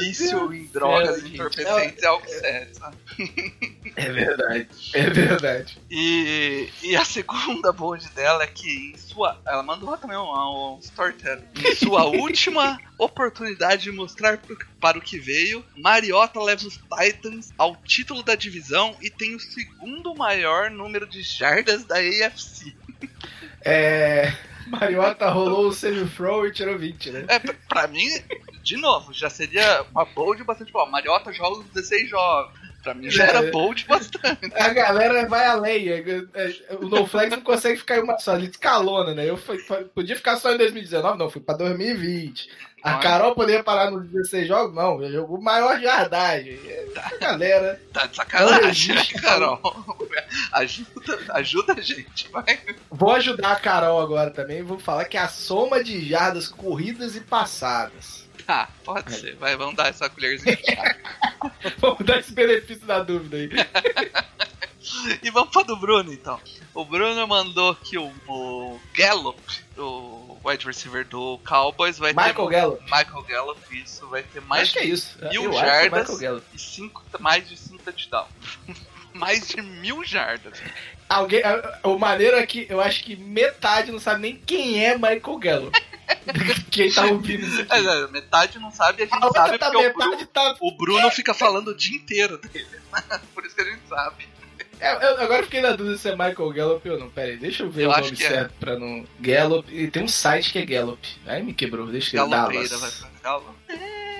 vício 0.00 0.52
em 0.52 0.66
drogas 0.66 1.16
céu, 1.16 1.26
e 1.26 1.34
entorpecentes 1.34 2.02
é 2.02 2.06
algo 2.06 2.28
sério, 2.28 2.74
sabe? 2.74 2.96
É 3.96 4.10
verdade, 4.10 4.68
é 4.92 5.02
verdade. 5.10 5.78
E, 5.90 6.68
e 6.82 6.94
a 6.94 7.04
segunda 7.06 7.72
bold 7.72 8.06
dela 8.10 8.44
é 8.44 8.46
que 8.46 8.92
em 8.94 8.98
sua. 9.12 9.40
Ela 9.46 9.62
mandou 9.62 9.96
também 9.96 10.16
um, 10.16 10.74
um 10.74 10.78
storytelling. 10.80 11.44
Em 11.64 11.74
sua 11.76 12.04
última 12.04 12.78
oportunidade 12.98 13.82
de 13.84 13.92
mostrar 13.92 14.38
pro- 14.38 14.56
para 14.80 14.98
o 14.98 15.00
que 15.02 15.18
veio, 15.18 15.64
Mariota 15.76 16.40
leva 16.40 16.66
os 16.66 16.78
Titans 17.00 17.50
ao 17.58 17.76
título 17.76 18.22
da 18.22 18.34
divisão 18.34 18.96
e 19.00 19.10
tem 19.10 19.34
o 19.34 19.40
segundo 19.40 20.14
maior 20.14 20.70
número 20.70 21.06
de 21.06 21.22
jardas 21.22 21.84
da 21.84 21.96
AFC. 21.96 22.74
É. 23.64 24.32
Mariota 24.66 25.28
rolou 25.28 25.66
o 25.68 25.72
semi-throw 25.72 26.46
e 26.46 26.52
tirou 26.52 26.78
20, 26.78 27.10
né? 27.10 27.24
É, 27.28 27.38
pra, 27.38 27.54
pra 27.68 27.86
mim, 27.88 28.06
de 28.62 28.76
novo, 28.76 29.12
já 29.12 29.28
seria 29.28 29.84
uma 29.90 30.04
bold 30.04 30.42
bastante 30.44 30.72
boa. 30.72 30.86
Mariota 30.86 31.32
joga 31.32 31.58
os 31.58 31.66
16 31.66 32.08
jogos. 32.08 32.61
Pra 32.82 32.94
mim 32.94 33.10
já 33.10 33.24
era 33.30 33.46
É. 33.46 33.50
bold 33.50 33.86
bastante. 33.86 34.52
A 34.54 34.68
galera 34.70 35.28
vai 35.28 35.46
além. 35.46 35.88
é, 35.88 35.98
é, 36.34 36.74
O 36.80 36.88
NoFlex 36.88 37.30
não 37.30 37.40
consegue 37.42 37.78
ficar 37.78 37.98
em 37.98 38.02
uma 38.02 38.18
só, 38.18 38.34
ele 38.36 38.46
escalona, 38.48 39.14
né? 39.14 39.28
Eu 39.28 39.36
fui- 39.36 39.58
podia 39.94 40.16
ficar 40.16 40.36
só 40.36 40.52
em 40.52 40.58
2019, 40.58 41.18
não, 41.18 41.30
fui 41.30 41.40
pra 41.40 41.54
2020. 41.56 42.48
A? 42.82 42.98
Carol 42.98 43.32
poderia 43.36 43.62
parar 43.62 43.92
nos 43.92 44.08
16 44.08 44.48
jogos? 44.48 44.74
Não, 44.74 45.00
ele 45.00 45.12
jogou 45.12 45.40
maior 45.40 45.78
jardagem. 45.80 46.58
A 46.96 47.16
galera. 47.16 47.80
Tá 47.92 48.06
de 48.06 48.16
sacanagem, 48.16 48.96
né, 48.96 49.04
Carol? 49.20 49.60
Ajuda, 50.52 51.18
ajuda 51.30 51.74
a 51.74 51.80
gente, 51.80 52.28
vai. 52.30 52.58
Vou 52.90 53.12
ajudar 53.12 53.52
a 53.52 53.56
Carol 53.60 54.00
agora 54.00 54.30
também. 54.32 54.62
Vou 54.62 54.80
falar 54.80 55.04
que 55.04 55.16
é 55.16 55.20
a 55.20 55.28
soma 55.28 55.82
de 55.84 56.08
jardas 56.08 56.48
corridas 56.48 57.14
e 57.14 57.20
passadas. 57.20 58.21
Tá, 58.46 58.68
pode 58.84 59.12
ser. 59.14 59.36
Vai, 59.36 59.56
vamos 59.56 59.76
dar 59.76 59.88
essa 59.88 60.08
colherzinha 60.08 60.56
de 60.56 60.64
chá. 60.64 60.96
Vamos 61.78 62.04
dar 62.04 62.18
esse 62.18 62.32
benefício 62.32 62.86
da 62.86 63.00
dúvida 63.00 63.36
aí. 63.36 63.48
E 65.22 65.30
vamos 65.30 65.50
pra 65.50 65.62
do 65.62 65.76
Bruno, 65.76 66.12
então. 66.12 66.40
O 66.74 66.84
Bruno 66.84 67.26
mandou 67.26 67.74
que 67.74 67.96
o, 67.96 68.12
o 68.26 68.80
Gallup, 68.92 69.40
o 69.78 70.36
wide 70.44 70.66
receiver 70.66 71.06
do 71.06 71.38
Cowboys, 71.46 71.98
vai 71.98 72.12
Michael 72.12 72.34
ter... 72.34 72.50
Gallup. 72.50 72.82
Michael 72.82 73.22
Gallup, 73.22 73.60
isso. 73.78 74.06
Vai 74.08 74.24
ter 74.24 74.40
mais 74.42 74.62
acho 74.62 74.72
que 74.72 74.78
é 74.80 74.84
isso. 74.84 75.18
mil 75.30 75.44
Eu 75.44 75.52
é 75.52 75.60
jardas 75.60 76.10
Michael 76.10 76.42
e 76.52 76.58
cinco, 76.58 77.02
mais 77.20 77.48
de 77.48 77.56
5 77.56 77.82
touchdowns. 77.84 78.28
mais 79.14 79.48
de 79.48 79.62
mil 79.62 80.04
jardas. 80.04 80.60
Alguém, 81.08 81.42
o 81.84 81.96
maneiro 81.96 82.36
é 82.36 82.46
que 82.46 82.66
eu 82.68 82.80
acho 82.80 83.04
que 83.04 83.14
metade 83.14 83.92
não 83.92 84.00
sabe 84.00 84.22
nem 84.22 84.36
quem 84.36 84.84
é 84.84 84.94
Michael 84.96 85.38
Gallup. 85.38 85.82
quem 86.70 86.90
tá 86.90 87.06
ouvindo 87.06 87.46
isso 87.46 87.62
aqui. 87.62 87.72
É, 87.72 88.04
é, 88.04 88.06
metade 88.08 88.58
não 88.58 88.70
sabe, 88.70 89.02
a 89.02 89.06
gente 89.06 89.24
A 89.24 89.30
sabe 89.30 89.58
tá 89.58 89.70
porque 89.70 89.86
o 89.86 89.92
Bruno, 89.92 90.26
tá. 90.26 90.56
o 90.60 90.76
Bruno 90.76 91.10
fica 91.10 91.34
falando 91.34 91.68
o 91.68 91.76
dia 91.76 91.96
inteiro 91.96 92.38
dele. 92.38 92.66
Por 93.34 93.44
isso 93.44 93.54
que 93.54 93.62
a 93.62 93.64
gente 93.64 93.88
sabe. 93.88 94.28
É, 94.80 94.92
eu 94.94 95.20
agora 95.20 95.44
fiquei 95.44 95.60
na 95.60 95.72
dúvida 95.72 95.96
se 95.96 96.08
é 96.08 96.12
Michael 96.12 96.52
Gallup 96.52 96.90
ou 96.90 96.98
não. 96.98 97.08
Pera 97.08 97.28
aí, 97.28 97.36
deixa 97.36 97.62
eu 97.62 97.70
ver 97.70 97.84
Eu 97.84 97.90
o 97.90 97.96
nome 97.96 98.12
é. 98.12 98.16
certo 98.16 98.52
pra 98.58 98.76
não. 98.76 99.06
Gallup. 99.20 99.72
E 99.72 99.88
tem 99.88 100.02
um 100.02 100.08
site 100.08 100.50
que 100.50 100.58
é 100.58 100.66
Gallup. 100.66 101.06
Aí 101.24 101.40
me 101.42 101.54
quebrou, 101.54 101.86
deixa 101.86 102.16
eu 102.16 102.28
Dallas. 102.28 103.04
Galo. 103.22 103.54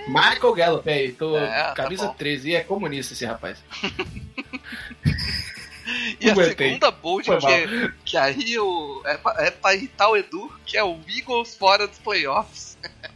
Michael 0.06 0.54
Gallup, 0.54 0.88
aí, 0.88 1.12
tô. 1.12 1.36
É, 1.36 1.46
tá 1.46 1.74
camisa 1.74 2.06
bom. 2.06 2.14
13. 2.14 2.50
E 2.50 2.54
é 2.54 2.60
comunista 2.62 3.12
esse 3.12 3.24
rapaz. 3.24 3.58
E 6.22 6.30
a 6.30 6.34
segunda 6.34 6.90
bold 6.90 7.28
que, 7.28 7.92
que 8.04 8.16
aí 8.16 8.58
o, 8.58 9.02
é, 9.04 9.16
pra, 9.16 9.34
é 9.38 9.50
pra 9.50 9.74
irritar 9.74 10.08
o 10.08 10.16
Edu, 10.16 10.52
que 10.64 10.76
é 10.76 10.84
o 10.84 10.98
Eagles 11.08 11.56
fora 11.56 11.86
dos 11.86 11.98
playoffs. 11.98 12.78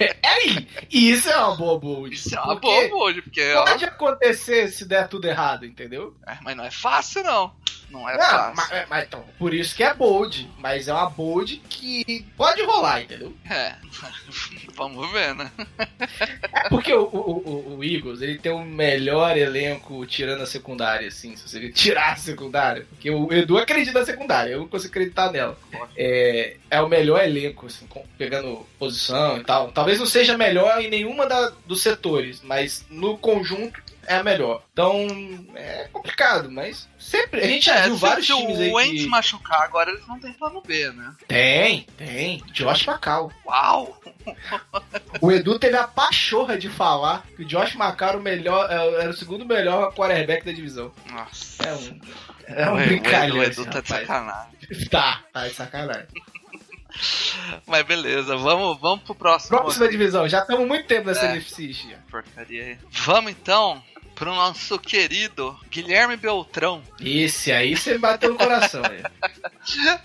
É 0.00 0.28
aí! 0.28 0.66
E 0.90 1.12
isso 1.12 1.30
é 1.30 1.36
uma 1.36 1.56
boa 1.56 1.78
bold. 1.78 2.12
Isso 2.12 2.34
é 2.34 2.40
uma 2.40 2.56
boa 2.56 2.88
bold, 2.88 3.22
porque 3.22 3.52
ó, 3.52 3.64
Pode 3.64 3.84
acontecer 3.84 4.68
se 4.68 4.84
der 4.84 5.06
tudo 5.06 5.26
errado, 5.28 5.64
entendeu? 5.64 6.16
é, 6.26 6.36
mas 6.42 6.56
não 6.56 6.64
é 6.64 6.70
fácil 6.70 7.22
não. 7.22 7.54
Não 7.92 8.08
é 8.08 8.16
Não, 8.16 8.24
fácil. 8.24 8.54
mas, 8.56 8.72
é, 8.72 8.86
mas 8.88 9.04
então, 9.06 9.22
por 9.38 9.52
isso 9.52 9.76
que 9.76 9.84
é 9.84 9.92
bold. 9.92 10.50
Mas 10.58 10.88
é 10.88 10.92
uma 10.94 11.10
bold 11.10 11.58
que 11.68 12.24
pode 12.36 12.62
rolar, 12.64 13.02
entendeu? 13.02 13.32
É. 13.48 13.74
Vamos 14.74 15.10
ver, 15.12 15.34
né? 15.34 15.50
É 16.52 16.68
porque 16.70 16.92
o, 16.92 17.02
o, 17.02 17.74
o, 17.74 17.76
o 17.78 17.84
Eagles, 17.84 18.22
ele 18.22 18.38
tem 18.38 18.50
o 18.50 18.64
melhor 18.64 19.36
elenco 19.36 20.04
tirando 20.06 20.42
a 20.42 20.46
secundária, 20.46 21.08
assim, 21.08 21.36
se 21.36 21.46
você 21.48 21.70
tirar 21.70 22.12
a 22.12 22.16
secundária. 22.16 22.86
Porque 22.88 23.10
o 23.10 23.30
Edu 23.32 23.58
acredita 23.58 23.98
na 23.98 24.06
secundária, 24.06 24.52
eu 24.52 24.60
não 24.60 24.68
consigo 24.68 24.90
acreditar 24.90 25.30
nela. 25.30 25.58
É, 25.96 26.56
é 26.70 26.80
o 26.80 26.88
melhor 26.88 27.22
elenco, 27.22 27.66
assim, 27.66 27.86
pegando 28.16 28.66
posição 28.78 29.36
e 29.38 29.44
tal. 29.44 29.70
Talvez 29.70 29.98
não 29.98 30.06
seja 30.06 30.36
melhor 30.38 30.80
em 30.80 30.88
nenhuma 30.88 31.26
da- 31.26 31.52
dos 31.66 31.82
setores, 31.82 32.40
mas 32.42 32.84
no 32.88 33.18
conjunto 33.18 33.82
é 34.12 34.18
a 34.18 34.22
melhor. 34.24 34.62
Então, 34.72 35.06
é 35.54 35.88
complicado, 35.92 36.50
mas 36.50 36.88
sempre. 36.98 37.40
A 37.40 37.46
gente 37.46 37.66
já 37.66 37.76
É, 37.76 37.82
viu 37.84 37.94
se, 37.94 38.00
vários 38.00 38.26
se 38.26 38.34
times 38.36 38.58
o 38.58 38.60
aí 38.62 38.72
Wentz 38.72 39.02
que... 39.02 39.06
machucar 39.08 39.62
agora, 39.62 39.90
eles 39.90 40.06
não 40.06 40.18
têm 40.20 40.32
plano 40.32 40.62
B, 40.62 40.90
né? 40.92 41.14
Tem, 41.28 41.86
tem. 41.96 42.42
Josh 42.52 42.86
Macau. 42.86 43.32
Uau! 43.46 44.00
O 45.20 45.32
Edu 45.32 45.58
teve 45.58 45.76
a 45.76 45.86
pachorra 45.88 46.56
de 46.56 46.68
falar 46.68 47.24
que 47.36 47.42
o 47.42 47.44
Josh 47.44 47.74
Macau 47.74 48.10
era 48.10 48.18
o 48.18 48.22
melhor, 48.22 48.70
era 48.70 49.10
o 49.10 49.14
segundo 49.14 49.44
melhor 49.44 49.92
quarterback 49.94 50.44
da 50.44 50.52
divisão. 50.52 50.92
Nossa. 51.10 51.62
É 51.64 51.72
um, 51.74 52.00
é 52.46 52.70
um 52.70 52.74
o, 52.74 52.84
brincalhão. 52.86 53.38
o 53.38 53.42
Edu 53.42 53.64
tá 53.64 53.80
de 53.80 53.92
rapaz. 53.92 54.06
sacanagem. 54.06 54.88
Tá, 54.90 55.20
tá 55.32 55.48
de 55.48 55.54
sacanagem. 55.54 56.06
Mas 57.66 57.82
beleza, 57.84 58.36
vamos, 58.36 58.78
vamos 58.80 59.02
pro 59.04 59.14
próximo. 59.14 59.58
Próxima 59.58 59.88
divisão, 59.88 60.28
já 60.28 60.40
estamos 60.40 60.66
muito 60.68 60.86
tempo 60.86 61.06
nessa 61.06 61.24
É. 61.26 61.30
NFC. 61.32 61.72
Porcaria 62.10 62.64
aí. 62.64 62.78
Vamos 62.90 63.32
então 63.32 63.82
pro 64.22 64.32
nosso 64.32 64.78
querido 64.78 65.58
Guilherme 65.68 66.16
Beltrão. 66.16 66.80
Esse 67.00 67.50
aí 67.50 67.76
você 67.76 67.98
bateu 67.98 68.30
no 68.30 68.36
coração. 68.38 68.80
aí. 68.84 69.02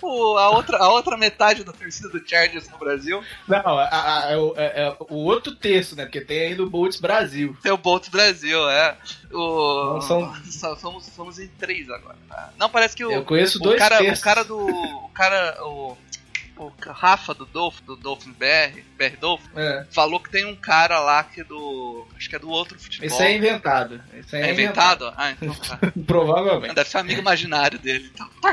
O, 0.01 0.37
a, 0.37 0.49
outra, 0.51 0.77
a 0.77 0.89
outra 0.89 1.17
metade 1.17 1.63
da 1.63 1.73
torcida 1.73 2.09
do 2.09 2.21
Chargers 2.27 2.69
no 2.69 2.77
Brasil. 2.77 3.23
Não, 3.47 3.77
a- 3.77 3.89
a- 3.91 4.31
é 4.31 4.37
o- 4.37 4.53
é- 4.55 4.83
é 4.87 4.95
o 5.09 5.15
outro 5.15 5.55
terço, 5.55 5.95
né? 5.95 6.03
Porque 6.05 6.21
tem 6.21 6.49
ainda 6.49 6.63
o 6.63 6.69
Bolts 6.69 6.99
Brasil. 6.99 7.57
Tem 7.63 7.71
o 7.71 7.77
Bolt 7.77 8.09
Brasil, 8.09 8.69
é. 8.69 8.95
O, 9.31 9.93
Não, 9.95 10.01
são- 10.01 10.75
somos, 10.77 11.05
somos 11.07 11.39
em 11.39 11.47
três 11.47 11.89
agora. 11.89 12.17
tá? 12.29 12.51
Não, 12.57 12.69
parece 12.69 12.95
que 12.95 13.03
o, 13.03 13.11
Eu 13.11 13.25
conheço 13.25 13.57
o 13.57 13.61
dois 13.61 13.79
cara, 13.79 13.97
terços. 13.97 14.19
o 14.19 14.23
cara 14.23 14.43
do. 14.43 14.57
O 14.65 15.09
cara. 15.09 15.57
O, 15.65 15.97
o 16.57 16.71
Rafa 16.79 17.33
do 17.33 17.45
Dolphin, 17.45 17.83
do 17.85 17.95
Dolphins 17.95 18.35
BR, 18.35 18.81
BR 18.97 19.17
Dolphin, 19.19 19.49
É. 19.55 19.85
falou 19.91 20.19
que 20.19 20.29
tem 20.29 20.45
um 20.45 20.55
cara 20.55 20.99
lá 20.99 21.23
que 21.23 21.41
é 21.41 21.43
do. 21.43 22.05
Acho 22.15 22.29
que 22.29 22.35
é 22.35 22.39
do 22.39 22.49
outro 22.49 22.77
futebol. 22.79 23.07
Esse 23.07 23.23
aí 23.23 23.33
é 23.33 23.37
inventado. 23.37 24.01
Esse 24.13 24.35
aí 24.35 24.43
É 24.43 24.51
inventado? 24.51 25.13
Ah, 25.15 25.31
então 25.31 25.53
tá. 25.53 25.79
Provavelmente. 26.05 26.75
Deve 26.75 26.89
ser 26.89 26.97
amigo 26.97 27.21
imaginário 27.21 27.79
dele. 27.79 28.11
Então. 28.13 28.27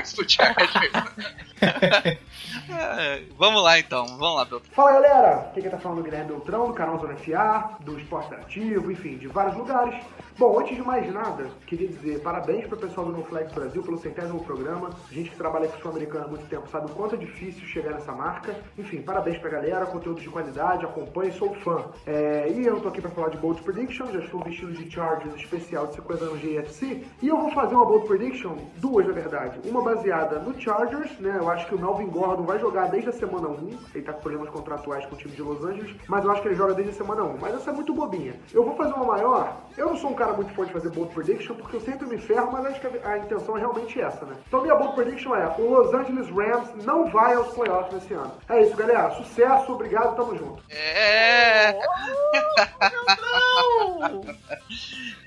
É, 2.70 3.22
vamos 3.36 3.62
lá 3.62 3.78
então, 3.78 4.06
vamos 4.06 4.36
lá, 4.36 4.44
Beltrão. 4.44 4.72
Fala 4.74 4.92
galera, 4.92 5.50
quem 5.54 5.62
tá 5.68 5.78
falando 5.78 6.00
é 6.00 6.02
Guilherme 6.04 6.28
Beltrão, 6.28 6.68
do 6.68 6.72
canal 6.72 7.00
Zona 7.00 7.16
FA, 7.16 7.76
do 7.80 7.98
Esporte 7.98 8.26
Interativo, 8.26 8.92
enfim, 8.92 9.16
de 9.18 9.26
vários 9.26 9.56
lugares. 9.56 10.04
Bom, 10.36 10.58
antes 10.58 10.76
de 10.76 10.82
mais 10.82 11.10
nada, 11.12 11.46
queria 11.66 11.88
dizer 11.88 12.20
parabéns 12.20 12.66
pro 12.66 12.76
pessoal 12.76 13.06
do 13.06 13.12
NoFlex 13.12 13.52
Brasil 13.52 13.82
pelo 13.82 13.96
centésimo 13.98 14.44
programa. 14.44 14.90
A 15.10 15.14
gente 15.14 15.30
que 15.30 15.36
trabalha 15.36 15.68
com 15.68 15.78
o 15.78 15.80
Sul-Americano 15.80 16.24
há 16.26 16.28
muito 16.28 16.46
tempo 16.48 16.68
sabe 16.68 16.90
o 16.90 16.94
quanto 16.94 17.14
é 17.14 17.18
difícil 17.18 17.64
chegar 17.66 17.94
fazendo 17.94 17.96
essa 17.98 18.12
marca. 18.12 18.56
Enfim, 18.76 19.02
parabéns 19.02 19.38
pra 19.38 19.50
galera, 19.50 19.86
conteúdo 19.86 20.20
de 20.20 20.28
qualidade, 20.28 20.84
acompanhe, 20.84 21.32
sou 21.32 21.54
fã. 21.56 21.84
É, 22.06 22.50
e 22.50 22.66
eu 22.66 22.80
tô 22.80 22.88
aqui 22.88 23.00
pra 23.00 23.10
falar 23.10 23.28
de 23.28 23.38
Bold 23.38 23.62
Prediction, 23.62 24.06
já 24.06 24.18
estou 24.18 24.42
vestido 24.42 24.72
de 24.72 24.90
Chargers 24.90 25.34
especial 25.36 25.86
de 25.86 25.94
50 25.94 26.24
anos 26.24 26.40
de 26.40 26.56
EFC. 26.56 27.04
E 27.22 27.28
eu 27.28 27.36
vou 27.36 27.50
fazer 27.50 27.74
uma 27.74 27.84
Bold 27.84 28.06
Prediction, 28.06 28.56
duas 28.76 29.06
na 29.06 29.12
verdade. 29.12 29.60
Uma 29.68 29.82
baseada 29.82 30.38
no 30.40 30.58
Chargers, 30.60 31.18
né? 31.20 31.36
Eu 31.38 31.48
acho 31.48 31.66
que 31.66 31.74
o 31.74 31.78
Melvin 31.78 32.06
Gordon 32.06 32.44
vai 32.44 32.58
jogar 32.58 32.88
desde 32.88 33.10
a 33.10 33.12
semana 33.12 33.48
1. 33.48 33.78
Ele 33.94 34.04
tá 34.04 34.12
com 34.12 34.20
problemas 34.20 34.48
contratuais 34.50 35.06
com 35.06 35.14
o 35.14 35.18
time 35.18 35.34
de 35.34 35.42
Los 35.42 35.64
Angeles, 35.64 35.96
mas 36.08 36.24
eu 36.24 36.30
acho 36.30 36.42
que 36.42 36.48
ele 36.48 36.56
joga 36.56 36.74
desde 36.74 36.92
a 36.92 36.96
semana 36.96 37.22
1. 37.22 37.38
Mas 37.40 37.54
essa 37.54 37.70
é 37.70 37.72
muito 37.72 37.94
bobinha. 37.94 38.34
Eu 38.52 38.64
vou 38.64 38.74
fazer 38.76 38.92
uma 38.94 39.04
maior. 39.04 39.56
Eu 39.76 39.86
não 39.86 39.96
sou 39.96 40.10
um 40.10 40.14
cara 40.14 40.23
muito 40.32 40.54
fã 40.54 40.64
de 40.64 40.72
fazer 40.72 40.90
Bold 40.90 41.12
Prediction, 41.14 41.54
porque 41.54 41.76
eu 41.76 41.80
sempre 41.80 42.06
me 42.06 42.18
ferro, 42.18 42.50
mas 42.52 42.66
acho 42.66 42.80
que 42.80 42.86
a, 42.86 43.08
a 43.08 43.18
intenção 43.18 43.56
é 43.56 43.60
realmente 43.60 44.00
essa, 44.00 44.24
né? 44.24 44.36
Então 44.46 44.62
minha 44.62 44.74
Bold 44.74 44.94
Prediction 44.94 45.34
é: 45.34 45.54
o 45.58 45.68
Los 45.68 45.92
Angeles 45.94 46.28
Rams 46.30 46.84
não 46.84 47.10
vai 47.10 47.34
aos 47.34 47.54
playoffs 47.54 47.92
nesse 47.94 48.14
ano. 48.14 48.32
É 48.48 48.62
isso, 48.62 48.76
galera. 48.76 49.10
Sucesso, 49.16 49.72
obrigado, 49.72 50.16
tamo 50.16 50.36
junto. 50.36 50.62
É. 50.70 51.78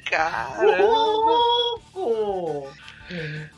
Caramba. 0.09 0.77
Louco! 0.83 2.67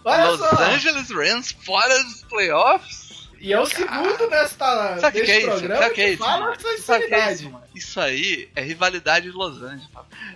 Olha 0.06 0.30
Los! 0.30 0.42
Angeles 0.60 1.10
Rams 1.10 1.52
fora 1.52 2.04
dos 2.04 2.24
playoffs? 2.24 3.09
E 3.40 3.54
é 3.54 3.60
o 3.60 3.66
segundo 3.66 4.30
nesta, 4.30 5.00
Sabe 5.00 5.22
o 5.22 5.26
que 5.26 5.32
é 5.32 5.38
isso? 5.40 5.48
programa 5.48 5.76
Sabe 5.82 5.92
o 5.92 5.94
que 5.96 6.02
é 6.02 6.10
isso? 6.10 6.24
fala 6.24 6.50
o 6.50 6.54
é 6.54 6.58
sinceridade. 6.58 7.34
isso, 7.36 7.50
mano? 7.50 7.64
Isso 7.74 8.00
aí 8.02 8.50
é 8.56 8.62
rivalidade 8.62 9.32
de 9.32 9.32
Los 9.32 9.62
Angeles. 9.62 9.88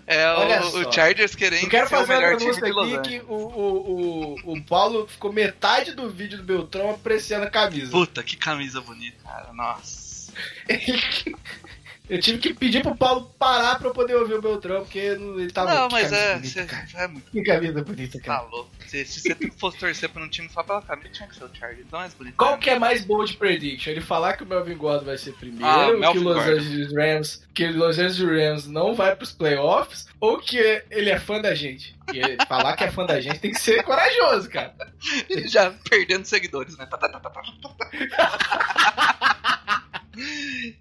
É 0.07 0.31
o, 0.31 0.87
o. 0.87 0.93
Chargers 0.93 1.35
querendo 1.35 1.63
Eu 1.63 1.69
quero 1.69 1.89
ser 1.89 1.95
o 1.95 1.99
fazer 1.99 2.13
uma 2.13 2.19
melhor 2.21 2.37
time 2.37 2.53
de 2.53 2.71
Los 2.71 2.87
Angeles. 2.87 3.07
que 3.07 3.19
o, 3.27 3.33
o, 3.33 4.35
o, 4.45 4.53
o 4.53 4.63
Paulo 4.63 5.07
ficou 5.07 5.33
metade 5.33 5.93
do 5.93 6.09
vídeo 6.09 6.37
do 6.37 6.43
Beltrão 6.43 6.91
apreciando 6.91 7.45
a 7.45 7.49
camisa. 7.49 7.91
Puta, 7.91 8.23
que 8.23 8.37
camisa 8.37 8.79
bonita, 8.79 9.17
cara. 9.23 9.51
Nossa. 9.53 10.31
Eu 12.09 12.19
tive 12.19 12.37
que 12.37 12.53
pedir 12.53 12.81
pro 12.83 12.95
Paulo 12.95 13.31
parar 13.39 13.79
pra 13.79 13.87
eu 13.87 13.93
poder 13.93 14.13
ouvir 14.15 14.33
o 14.33 14.41
Beltrão, 14.41 14.81
porque 14.83 14.99
ele 14.99 15.49
tava 15.51 15.73
não, 15.73 15.87
que 15.87 15.93
mas 15.93 16.11
é, 16.11 16.33
bonita, 16.35 16.47
cê- 16.49 16.65
cara. 16.65 16.85
é 16.95 17.07
muito 17.07 17.31
Que 17.31 17.41
camisa 17.43 17.81
bonita, 17.81 18.19
tá 18.19 18.25
cara. 18.25 18.41
louco. 18.41 18.69
Se, 18.87 19.05
se 19.05 19.21
você 19.21 19.51
fosse 19.57 19.77
torcer 19.77 20.09
pra 20.09 20.21
um 20.21 20.27
time 20.27 20.49
só 20.49 20.61
pela 20.63 20.81
camisa, 20.81 21.09
tinha 21.09 21.27
que 21.29 21.35
ser 21.35 21.45
o 21.45 21.49
Chargers. 21.55 21.85
Não 21.89 21.99
é 21.99 22.01
mais 22.03 22.13
bonito. 22.13 22.35
Qual 22.35 22.57
que 22.57 22.69
é 22.69 22.77
mais 22.77 23.05
bold 23.05 23.35
prediction? 23.37 23.89
Ele 23.91 24.01
falar 24.01 24.33
que 24.35 24.43
o 24.43 24.45
Melvin 24.45 24.75
Gordon 24.75 25.05
vai 25.05 25.17
ser 25.17 25.31
primeiro, 25.33 25.65
Ah, 25.65 26.11
que 26.11 26.17
o 26.19 26.23
Los. 26.23 26.37
Angeles 26.43 26.93
Rams, 26.93 27.43
que 27.53 27.65
o 27.65 27.77
Los 27.77 27.97
Angeles 27.97 28.19
Rams 28.19 28.67
não 28.67 28.93
vai 28.93 29.15
pros 29.15 29.31
playoffs, 29.31 30.05
ou 30.19 30.37
que 30.39 30.57
ele 30.91 31.09
é 31.09 31.17
fã 31.17 31.39
da 31.41 31.55
gente? 31.55 31.95
Porque 32.05 32.19
falar 32.49 32.75
que 32.75 32.83
é 32.83 32.91
fã 32.91 33.05
da 33.05 33.19
gente 33.21 33.39
tem 33.39 33.51
que 33.51 33.59
ser 33.59 33.81
corajoso, 33.81 34.49
cara. 34.49 34.75
Já 35.47 35.71
perdendo 35.89 36.25
seguidores, 36.25 36.77
né? 36.77 36.85
Tá, 36.91 36.97
tá, 36.97 37.07
tá, 37.09 37.19
tá, 37.19 37.29
tá, 37.29 37.41
tá. 37.41 37.89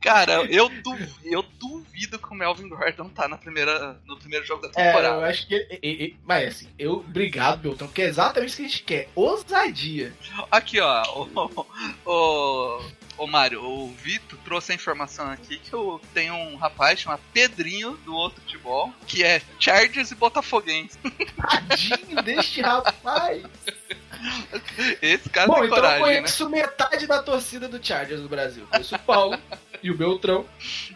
Cara, 0.01 0.45
eu 0.45 0.69
duvido, 0.69 1.15
eu 1.25 1.43
duvido 1.59 2.19
que 2.19 2.29
o 2.31 2.35
Melvin 2.35 2.69
Gordon 2.69 3.09
tá 3.09 3.27
na 3.29 3.39
primeira, 3.39 3.99
no 4.07 4.19
primeiro 4.19 4.45
jogo 4.45 4.63
da 4.63 4.69
É, 4.69 4.71
eu 4.71 4.93
temporada. 4.93 5.27
acho 5.27 5.47
que. 5.47 5.55
ele- 5.55 5.79
ele- 5.83 6.03
ele- 6.03 6.17
mas 6.25 6.49
assim, 6.49 6.69
eu. 6.79 6.97
Obrigado, 6.97 7.61
Beltrão, 7.61 7.89
porque 7.89 8.03
é 8.03 8.07
exatamente 8.07 8.49
isso 8.51 8.57
que 8.57 8.63
a 8.63 8.69
gente 8.69 8.83
quer. 8.85 9.09
Ousadia. 9.15 10.13
Aqui, 10.51 10.81
ó, 10.81 11.03
o, 11.35 11.67
o, 12.11 12.83
o 13.19 13.27
Mário, 13.27 13.63
o 13.63 13.89
Vitor 13.89 14.39
trouxe 14.45 14.73
a 14.73 14.75
informação 14.75 15.31
aqui 15.31 15.59
que 15.59 15.73
eu 15.73 16.01
tenho 16.13 16.35
um 16.35 16.57
rapaz 16.57 17.01
chamado 17.01 17.21
Pedrinho 17.33 17.93
do 18.05 18.15
outro 18.15 18.41
futebol, 18.43 18.93
que 19.07 19.23
é 19.23 19.43
Chargers 19.59 20.11
e 20.11 20.15
Botafoguense. 20.15 20.99
Tadinho 21.37 22.23
deste 22.23 22.61
rapaz. 22.61 23.43
Esse 25.03 25.29
cara 25.29 25.49
Bom, 25.49 25.55
tem 25.55 25.65
então 25.65 25.77
eu 25.79 25.83
coragem, 25.83 26.07
né? 26.07 26.15
conheço 26.17 26.49
metade 26.49 27.07
da 27.07 27.23
torcida 27.23 27.69
do 27.69 27.85
Chargers 27.85 28.21
do 28.21 28.29
Brasil. 28.29 28.67
Conheço 28.71 28.95
o 28.95 28.99
Paulo 28.99 29.39
e 29.83 29.91
o 29.91 29.97
Beltrão. 29.97 30.47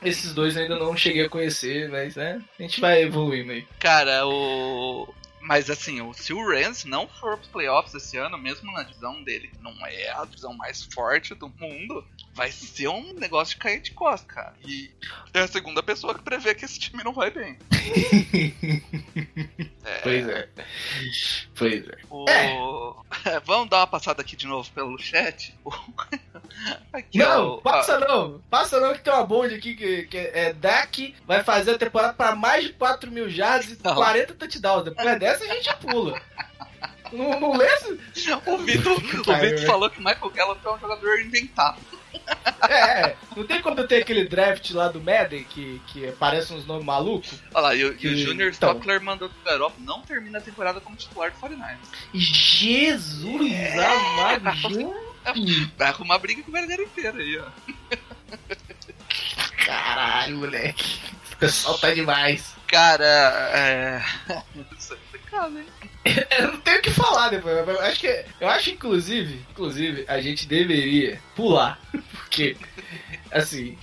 Esses 0.04 0.32
dois 0.32 0.56
eu 0.56 0.62
ainda 0.62 0.78
não 0.78 0.96
cheguei 0.96 1.24
a 1.24 1.28
conhecer, 1.28 1.88
mas 1.88 2.16
né, 2.16 2.40
a 2.58 2.62
gente 2.62 2.80
vai 2.80 3.02
evoluindo 3.02 3.52
aí. 3.52 3.66
Cara, 3.78 4.26
o. 4.26 5.12
Mas 5.46 5.70
assim, 5.70 6.12
se 6.12 6.32
o 6.32 6.44
Rams 6.44 6.84
não 6.84 7.06
for 7.06 7.36
pros 7.36 7.48
playoffs 7.48 7.94
esse 7.94 8.16
ano, 8.16 8.36
mesmo 8.36 8.72
na 8.72 8.82
divisão 8.82 9.22
dele, 9.22 9.46
que 9.46 9.62
não 9.62 9.72
é 9.86 10.10
a 10.10 10.24
divisão 10.24 10.52
mais 10.54 10.82
forte 10.92 11.36
do 11.36 11.48
mundo, 11.48 12.04
vai 12.36 12.52
ser 12.52 12.88
um 12.88 13.14
negócio 13.14 13.54
de 13.54 13.60
cair 13.60 13.80
de 13.80 13.92
costa, 13.92 14.26
cara. 14.26 14.54
E 14.62 14.90
é 15.32 15.40
a 15.40 15.48
segunda 15.48 15.82
pessoa 15.82 16.14
que 16.14 16.22
prevê 16.22 16.54
que 16.54 16.66
esse 16.66 16.78
time 16.78 17.02
não 17.02 17.12
vai 17.12 17.30
bem. 17.30 17.58
Pois 20.02 20.28
é. 20.28 20.48
Pois 21.56 21.88
é. 21.88 21.96
O... 22.10 22.96
Vamos 23.44 23.70
dar 23.70 23.78
uma 23.78 23.86
passada 23.86 24.20
aqui 24.20 24.34
de 24.34 24.46
novo 24.46 24.68
pelo 24.72 24.98
chat. 24.98 25.54
Aqui, 26.92 27.18
Não, 27.18 27.48
ó, 27.48 27.56
passa 27.58 28.00
não. 28.00 28.40
Passa 28.50 28.80
não 28.80 28.94
que 28.94 29.00
tem 29.00 29.12
uma 29.12 29.24
bonde 29.24 29.54
aqui 29.54 29.74
que, 29.74 30.04
que 30.04 30.16
é 30.16 30.52
Dak 30.52 31.14
vai 31.26 31.44
fazer 31.44 31.72
a 31.72 31.78
temporada 31.78 32.14
para 32.14 32.34
mais 32.34 32.64
de 32.64 32.72
4 32.72 33.10
mil 33.12 33.28
jardas 33.28 33.70
e 33.70 33.78
Não. 33.82 33.94
40 33.94 34.34
touchdowns. 34.34 34.84
Depois 34.84 35.18
dessa 35.20 35.44
a 35.44 35.48
gente 35.48 35.76
pula. 35.76 36.20
Não, 37.12 37.38
não 37.38 37.56
lê 37.56 37.68
O 38.46 38.58
Vitor, 38.58 38.92
o 38.94 39.36
Vitor 39.40 39.66
falou 39.66 39.90
que 39.90 40.00
o 40.00 40.04
Michael 40.04 40.30
Gallup 40.30 40.66
é 40.66 40.70
um 40.72 40.78
jogador 40.78 41.20
inventado. 41.20 41.78
É, 42.68 43.14
não 43.36 43.46
tem 43.46 43.60
quando 43.62 43.86
tem 43.86 44.00
aquele 44.02 44.24
draft 44.26 44.70
lá 44.72 44.88
do 44.88 45.00
Madden 45.00 45.44
que, 45.44 45.80
que 45.86 46.10
parece 46.12 46.52
uns 46.52 46.66
nomes 46.66 46.84
malucos? 46.84 47.34
Olha 47.54 47.62
lá, 47.62 47.74
e, 47.74 47.84
o- 47.84 47.96
e 48.00 48.08
o 48.08 48.16
Junior 48.16 48.48
então. 48.52 48.70
Stockler 48.70 49.00
mandou 49.00 49.28
que 49.28 49.34
o 49.40 49.44
Garoppolo 49.44 49.84
não 49.84 50.00
termina 50.02 50.38
a 50.38 50.40
temporada 50.40 50.80
como 50.80 50.96
titular 50.96 51.30
do 51.30 51.38
49ers. 51.38 51.76
Jesus 52.12 53.52
amado, 53.78 54.50
gente. 55.34 55.72
Vai 55.76 55.88
arrumar 55.88 56.18
briga 56.18 56.42
com 56.42 56.50
o 56.50 56.52
Verdadeiro 56.52 56.82
inteiro 56.82 57.18
aí, 57.18 57.38
ó. 57.38 57.46
Caralho, 59.64 60.36
moleque. 60.38 61.00
O 61.32 61.36
pessoal 61.36 61.78
tá 61.78 61.92
demais. 61.92 62.54
Cara, 62.66 63.04
é. 63.04 64.02
Isso 64.78 64.94
é 64.94 64.96
complicado, 64.96 65.58
hein? 65.58 65.66
Eu 66.38 66.52
não 66.52 66.60
tenho 66.60 66.78
o 66.78 66.82
que 66.82 66.90
falar 66.90 67.28
depois. 67.30 67.56
Eu 67.56 67.80
acho 67.80 68.00
que. 68.00 68.24
Eu 68.40 68.48
acho, 68.48 68.70
inclusive, 68.70 69.40
inclusive, 69.50 70.04
a 70.08 70.20
gente 70.20 70.46
deveria 70.46 71.20
pular. 71.34 71.80
Porque, 72.12 72.56
assim. 73.30 73.76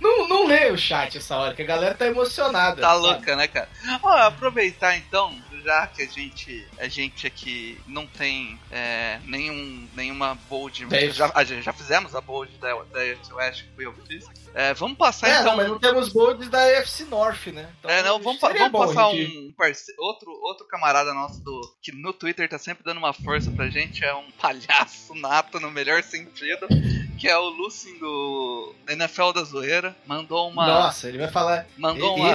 Não, 0.00 0.28
não 0.28 0.46
lê 0.46 0.70
o 0.70 0.78
chat 0.78 1.18
essa 1.18 1.36
hora, 1.36 1.54
que 1.54 1.62
a 1.62 1.66
galera 1.66 1.94
tá 1.94 2.06
emocionada. 2.06 2.80
Tá 2.80 2.88
sabe? 2.88 3.00
louca, 3.00 3.36
né, 3.36 3.46
cara? 3.46 3.68
Ó, 4.02 4.08
aproveitar 4.08 4.96
então, 4.96 5.36
já 5.64 5.86
que 5.86 6.02
a 6.02 6.06
gente, 6.06 6.66
a 6.78 6.88
gente 6.88 7.26
aqui 7.26 7.78
não 7.86 8.06
tem 8.06 8.58
é, 8.70 9.20
nenhum, 9.24 9.86
nenhuma 9.94 10.34
bold. 10.48 10.86
Já, 11.12 11.30
a 11.34 11.44
gente 11.44 11.62
já 11.62 11.72
fizemos 11.72 12.14
a 12.14 12.20
bold 12.20 12.50
da, 12.58 12.74
da 12.84 13.00
AFC 13.00 13.32
West, 13.32 13.62
que 13.64 13.74
foi 13.74 13.86
eu 13.86 13.92
que 13.92 14.06
fiz. 14.06 14.26
É, 14.54 14.74
vamos 14.74 14.96
passar 14.98 15.28
É, 15.28 15.32
então. 15.32 15.44
não, 15.44 15.56
mas 15.56 15.68
não 15.68 15.78
temos 15.78 16.08
bolds 16.12 16.48
da 16.48 16.60
FC 16.60 17.04
North, 17.04 17.46
né? 17.48 17.70
Então, 17.78 17.90
É, 17.90 18.02
não, 18.02 18.18
vamos, 18.18 18.40
vamos 18.40 18.72
passar 18.72 19.08
um 19.08 19.52
parce... 19.56 19.94
outro, 19.98 20.30
outro 20.42 20.66
camarada 20.66 21.14
nosso 21.14 21.40
do 21.42 21.60
que 21.80 21.92
no 21.92 22.12
Twitter 22.12 22.48
tá 22.48 22.58
sempre 22.58 22.82
dando 22.82 22.98
uma 22.98 23.12
força 23.12 23.50
pra 23.50 23.68
gente, 23.68 24.04
é 24.04 24.14
um 24.14 24.30
palhaço 24.32 25.14
nato 25.14 25.60
no 25.60 25.70
melhor 25.70 26.02
sentido, 26.02 26.66
que 27.20 27.28
é 27.28 27.36
o 27.36 27.48
Lucien 27.50 27.98
do 27.98 28.74
NFL 28.88 29.32
da 29.34 29.44
Zoeira, 29.44 29.94
mandou 30.06 30.48
uma 30.48 30.66
Nossa, 30.66 31.06
ele 31.08 31.18
vai 31.18 31.28
falar. 31.28 31.66
mandou 31.76 32.16
uma, 32.16 32.32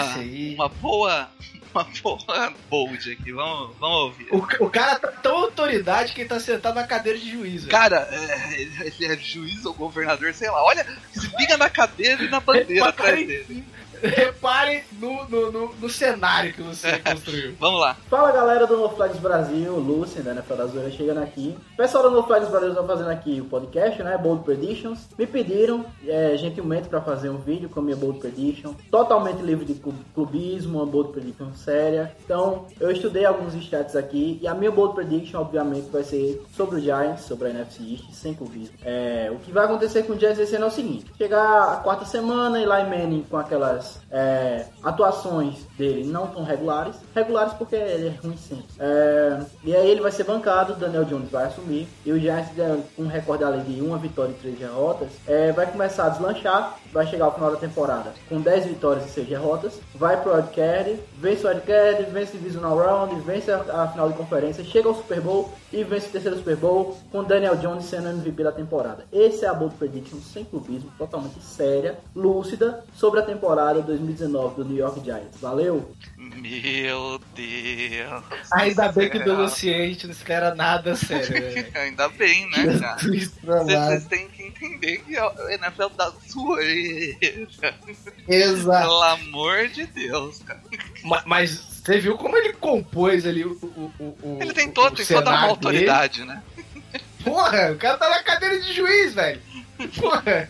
uma 0.55 0.69
boa 0.69 1.29
uma 1.73 1.83
boa 2.01 2.53
bold 2.69 3.11
aqui, 3.11 3.31
vamos, 3.33 3.75
vamos 3.77 3.97
ouvir. 3.97 4.27
O, 4.31 4.37
o 4.65 4.69
cara 4.69 4.97
tá 4.99 5.07
tão 5.09 5.35
autoridade 5.37 6.13
que 6.13 6.21
ele 6.21 6.29
tá 6.29 6.39
sentado 6.39 6.75
na 6.75 6.85
cadeira 6.87 7.17
de 7.19 7.29
juiz. 7.29 7.65
Cara, 7.65 8.07
é, 8.11 8.61
ele 8.61 8.93
ele 8.99 9.13
é 9.13 9.17
juiz 9.17 9.65
ou 9.65 9.73
governador, 9.73 10.33
sei 10.33 10.49
lá. 10.49 10.63
Olha, 10.63 10.85
se 11.11 11.27
liga 11.37 11.57
na 11.57 11.69
cadeira 11.69 12.23
e 12.23 12.29
na 12.29 12.39
bandeira 12.39 12.87
atrás 12.89 13.19
Reparem- 13.19 13.27
dele. 13.27 13.65
Reparem 14.07 14.83
no, 14.99 15.25
no, 15.29 15.51
no, 15.51 15.75
no 15.75 15.89
cenário 15.89 16.53
que 16.53 16.61
você 16.61 16.99
construiu. 16.99 17.55
Vamos 17.59 17.79
lá. 17.79 17.95
Fala 18.09 18.31
galera 18.31 18.65
do 18.67 18.77
NoFlags 18.77 19.19
Brasil, 19.19 19.75
Lúcio, 19.77 20.23
né, 20.23 20.31
NFL 20.31 20.53
da 20.55 20.65
Zoeira 20.67 20.91
chegando 20.91 21.19
aqui. 21.21 21.55
O 21.73 21.77
pessoal 21.77 22.03
do 22.03 22.11
NoFlags 22.11 22.49
Brasil 22.49 22.69
está 22.69 22.83
fazendo 22.83 23.09
aqui 23.09 23.41
o 23.41 23.45
podcast, 23.45 24.01
né, 24.03 24.17
Bold 24.17 24.43
Predictions. 24.43 25.07
Me 25.17 25.25
pediram 25.27 25.85
é, 26.07 26.35
gentilmente 26.37 26.87
para 26.87 27.01
fazer 27.01 27.29
um 27.29 27.37
vídeo 27.37 27.69
com 27.69 27.79
a 27.79 27.83
minha 27.83 27.95
Bold 27.95 28.19
Prediction, 28.19 28.73
totalmente 28.91 29.41
livre 29.41 29.65
de 29.65 29.75
clu- 29.75 29.93
clubismo, 30.13 30.77
uma 30.79 30.85
Bold 30.85 31.11
Prediction 31.11 31.53
séria. 31.53 32.15
Então, 32.23 32.65
eu 32.79 32.91
estudei 32.91 33.25
alguns 33.25 33.53
stats 33.55 33.95
aqui 33.95 34.39
e 34.41 34.47
a 34.47 34.53
minha 34.53 34.71
Bold 34.71 34.95
Prediction, 34.95 35.39
obviamente, 35.39 35.89
vai 35.89 36.03
ser 36.03 36.41
sobre 36.55 36.77
o 36.77 36.79
Giants, 36.79 37.21
sobre 37.21 37.47
a 37.47 37.51
NFC 37.51 37.83
East, 37.91 38.11
sem 38.13 38.33
clubismo. 38.33 38.75
É, 38.83 39.29
o 39.31 39.37
que 39.39 39.51
vai 39.51 39.65
acontecer 39.65 40.03
com 40.03 40.13
o 40.13 40.19
Giants 40.19 40.39
esse 40.39 40.55
ano 40.55 40.65
é 40.65 40.67
o 40.67 40.71
seguinte, 40.71 41.05
chegar 41.17 41.73
a 41.73 41.75
quarta 41.77 42.05
semana, 42.05 42.59
Eli 42.59 42.67
Manning 42.89 43.25
com 43.29 43.37
aquelas 43.37 43.65
as 43.65 43.94
é, 44.11 44.65
atuações 44.83 45.65
dele 45.77 46.05
não 46.05 46.27
tão 46.27 46.43
regulares. 46.43 46.95
Regulares 47.13 47.53
porque 47.53 47.75
ele 47.75 48.07
é 48.07 48.19
ruim 48.21 48.37
sempre. 48.37 48.65
É, 48.79 49.39
e 49.63 49.75
aí 49.75 49.89
ele 49.89 50.01
vai 50.01 50.11
ser 50.11 50.23
bancado, 50.23 50.75
Daniel 50.75 51.05
Jones 51.05 51.29
vai 51.29 51.45
assumir. 51.45 51.87
E 52.05 52.11
o 52.11 52.19
Giants, 52.19 52.49
com 52.95 53.03
um 53.03 53.07
recorde 53.07 53.43
além 53.43 53.63
de 53.63 53.81
uma 53.81 53.97
vitória 53.97 54.31
e 54.31 54.35
três 54.35 54.57
derrotas, 54.57 55.09
é, 55.27 55.51
vai 55.51 55.65
começar 55.65 56.05
a 56.05 56.09
deslanchar. 56.09 56.77
Vai 56.95 57.05
chegar 57.07 57.25
ao 57.25 57.35
final 57.35 57.51
da 57.51 57.57
temporada 57.57 58.13
com 58.29 58.39
10 58.39 58.67
vitórias 58.67 59.05
e 59.05 59.09
6 59.09 59.27
derrotas. 59.27 59.81
Vai 59.93 60.15
pro 60.21 60.33
Wildcard, 60.33 60.97
vence 61.19 61.45
o 61.45 61.49
Wildcard, 61.49 62.05
vence 62.05 62.37
o 62.37 62.39
Divisional 62.39 62.77
Round, 62.77 63.19
vence 63.19 63.51
a, 63.51 63.57
a 63.57 63.87
final 63.89 64.09
de 64.09 64.17
conferência, 64.17 64.63
chega 64.63 64.87
ao 64.87 64.95
Super 64.95 65.19
Bowl 65.19 65.53
e 65.73 65.83
vence 65.83 66.07
o 66.07 66.11
terceiro 66.11 66.37
Super 66.37 66.55
Bowl 66.55 66.97
com 67.11 67.21
Daniel 67.21 67.57
Jones 67.57 67.83
sendo 67.83 68.07
MVP 68.07 68.41
da 68.45 68.53
temporada. 68.53 69.05
Esse 69.11 69.43
é 69.43 69.49
a 69.49 69.53
Bold 69.53 69.75
Prediction 69.75 70.19
sem 70.19 70.45
clubismo, 70.45 70.89
totalmente 70.97 71.43
séria, 71.43 71.99
lúcida, 72.15 72.81
sobre 72.95 73.19
a 73.19 73.23
temporada 73.23 73.81
2019 73.81 74.55
do 74.55 74.65
New 74.69 74.77
York 74.77 75.03
Giants. 75.03 75.41
Valeu! 75.41 75.91
Meu 76.17 77.19
Deus. 77.35 78.23
Ainda 78.53 78.89
bem 78.91 79.09
que 79.09 79.19
do 79.19 79.33
a 79.33 79.47
gente 79.47 80.05
não 80.05 80.13
espera 80.13 80.55
nada 80.55 80.95
sério, 80.95 81.27
velho. 81.27 81.67
Ainda 81.75 82.07
bem, 82.09 82.49
né, 82.51 82.79
cara? 82.79 82.97
Vocês 82.97 84.05
têm 84.05 84.27
que 84.29 84.43
entender 84.43 84.97
que 84.99 85.17
a 85.17 85.31
NFL 85.49 85.89
dá 85.97 86.11
Exato. 88.27 88.81
Pelo 88.87 89.01
amor 89.03 89.67
de 89.67 89.85
Deus, 89.85 90.39
cara. 90.39 90.61
Ma- 91.03 91.23
Mas 91.25 91.51
você 91.83 91.99
viu 91.99 92.17
como 92.17 92.35
ele 92.37 92.53
compôs 92.53 93.25
ali 93.25 93.43
o. 93.45 93.51
o, 93.51 93.91
o- 93.99 94.17
o 94.21 94.39
Ele 94.41 94.53
tem, 94.53 94.71
todo, 94.71 94.93
o 94.93 94.95
tem 94.95 95.05
toda 95.05 95.29
uma 95.31 95.41
autoridade, 95.47 96.23
né? 96.23 96.41
dele? 96.55 97.03
Porra, 97.23 97.71
o 97.71 97.77
cara 97.77 97.97
tá 97.97 98.09
na 98.09 98.23
cadeira 98.23 98.59
de 98.59 98.73
juiz, 98.73 99.13
velho. 99.13 99.41
Porra. 99.99 100.49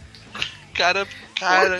Cara, 0.73 1.07
cara. 1.39 1.79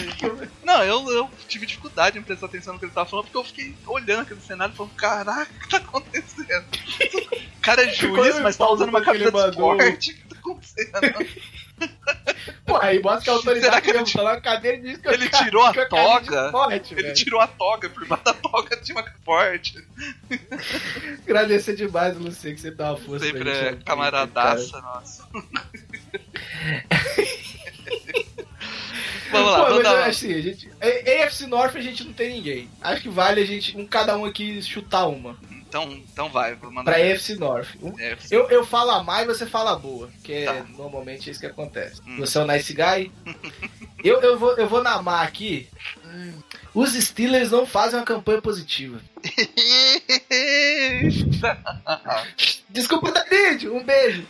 Não, 0.64 0.82
eu, 0.84 1.10
eu 1.12 1.30
tive 1.50 1.66
dificuldade 1.66 2.18
em 2.18 2.22
prestar 2.24 2.46
atenção 2.46 2.74
no 2.74 2.80
que 2.80 2.86
ele 2.86 2.94
tava 2.94 3.10
falando, 3.10 3.26
porque 3.26 3.38
eu 3.38 3.44
fiquei 3.44 3.76
olhando 3.86 4.22
aquele 4.22 4.40
cenário 4.40 4.74
e 4.74 4.78
falando, 4.78 4.94
caraca, 4.94 5.52
o 5.54 5.60
que 5.60 5.70
tá 5.70 5.78
acontecendo? 5.78 6.66
O 7.56 7.62
cara 7.66 7.84
é 7.84 7.92
juiz, 7.92 8.40
mas 8.42 8.56
tá 8.58 8.70
usando 8.70 8.90
uma 8.90 9.02
camisa 9.02 9.32
de 9.32 9.38
esporte. 9.50 10.12
O 10.12 10.14
que 10.16 10.22
tá 10.28 10.36
acontecendo? 10.38 11.28
Porra, 12.66 12.86
aí 12.88 13.02
mostra 13.02 13.24
que 13.24 13.30
a 13.30 13.34
autoridade 13.34 13.66
Será 13.70 13.82
que 13.82 13.90
ele 13.90 14.00
mesmo, 14.00 14.14
tá 14.14 14.24
na 14.24 14.42
cadeira 14.42 14.78
e 14.78 14.82
diz 14.82 14.98
que 14.98 15.08
Ele 15.08 15.30
cara- 15.30 15.44
tirou 15.46 15.64
a 15.64 15.74
cara 15.74 15.82
é 15.82 15.86
de 15.86 15.90
toga. 15.90 16.46
esporte, 16.46 16.94
Ele 16.94 17.02
velho. 17.04 17.14
tirou 17.16 17.42
a 17.42 17.48
toga, 17.48 17.90
por 17.90 18.08
baixo 18.08 18.24
da 18.24 18.34
toga 18.34 18.78
tinha 18.78 18.98
uma 18.98 19.06
forte. 19.24 19.84
Agradecer 21.24 21.76
demais 21.76 22.16
o 22.18 22.20
Lucier 22.20 22.54
que 22.56 22.62
você 22.62 22.72
dá 22.72 22.92
uma 22.92 22.98
força 22.98 23.26
Sempre 23.26 23.44
pra 23.44 23.52
é 23.52 23.70
gente. 23.72 23.84
camaradaça, 23.84 24.82
nossa. 24.82 25.28
Vamos 29.32 29.52
lá, 29.52 29.58
Pô, 29.58 29.64
vamos 29.66 29.76
mas 29.76 29.84
dar 29.84 29.96
uma- 29.96 30.06
assim, 30.06 30.34
a 30.34 30.42
gente, 30.42 30.70
AFC 30.82 31.48
North 31.48 31.76
a 31.76 31.82
gente 31.82 32.04
não 32.04 32.14
tem 32.14 32.30
ninguém. 32.36 32.70
Acho 32.82 33.02
que 33.02 33.10
vale 33.10 33.42
a 33.42 33.46
gente, 33.46 33.76
um, 33.78 33.86
cada 33.86 34.16
um 34.18 34.24
aqui, 34.26 34.62
chutar 34.62 35.08
uma. 35.08 35.36
Então, 35.76 35.92
então 35.92 36.30
vai, 36.30 36.56
vou 36.56 36.72
mandar. 36.72 36.94
Pra 36.94 37.02
AFC 37.04 37.36
North. 37.36 37.68
Um- 37.82 37.90
AFC. 38.00 38.34
Eu, 38.34 38.50
eu 38.50 38.66
falo 38.66 38.92
a 38.92 39.04
má 39.04 39.24
e 39.24 39.26
você 39.26 39.46
fala 39.46 39.74
a 39.74 39.76
boa, 39.76 40.10
que 40.24 40.32
é 40.32 40.46
Tá. 40.46 40.64
normalmente 40.70 41.30
isso 41.30 41.42
que 41.42 41.46
acontece. 41.48 42.02
Hum. 42.08 42.16
Você 42.20 42.38
é 42.38 42.42
o 42.42 42.48
nice 42.48 42.74
guy. 42.74 43.12
eu, 44.02 44.22
eu, 44.22 44.40
vou, 44.40 44.54
eu 44.56 44.70
vou 44.70 44.82
na 44.82 45.02
má 45.02 45.22
aqui. 45.22 45.68
Os 46.74 46.94
Steelers 46.94 47.52
não 47.52 47.66
fazem 47.68 48.00
uma 48.00 48.06
campanha 48.06 48.42
positiva. 48.42 49.02
Desculpa, 52.70 53.12
David, 53.12 53.68
um 53.68 53.84
beijo. 53.84 54.26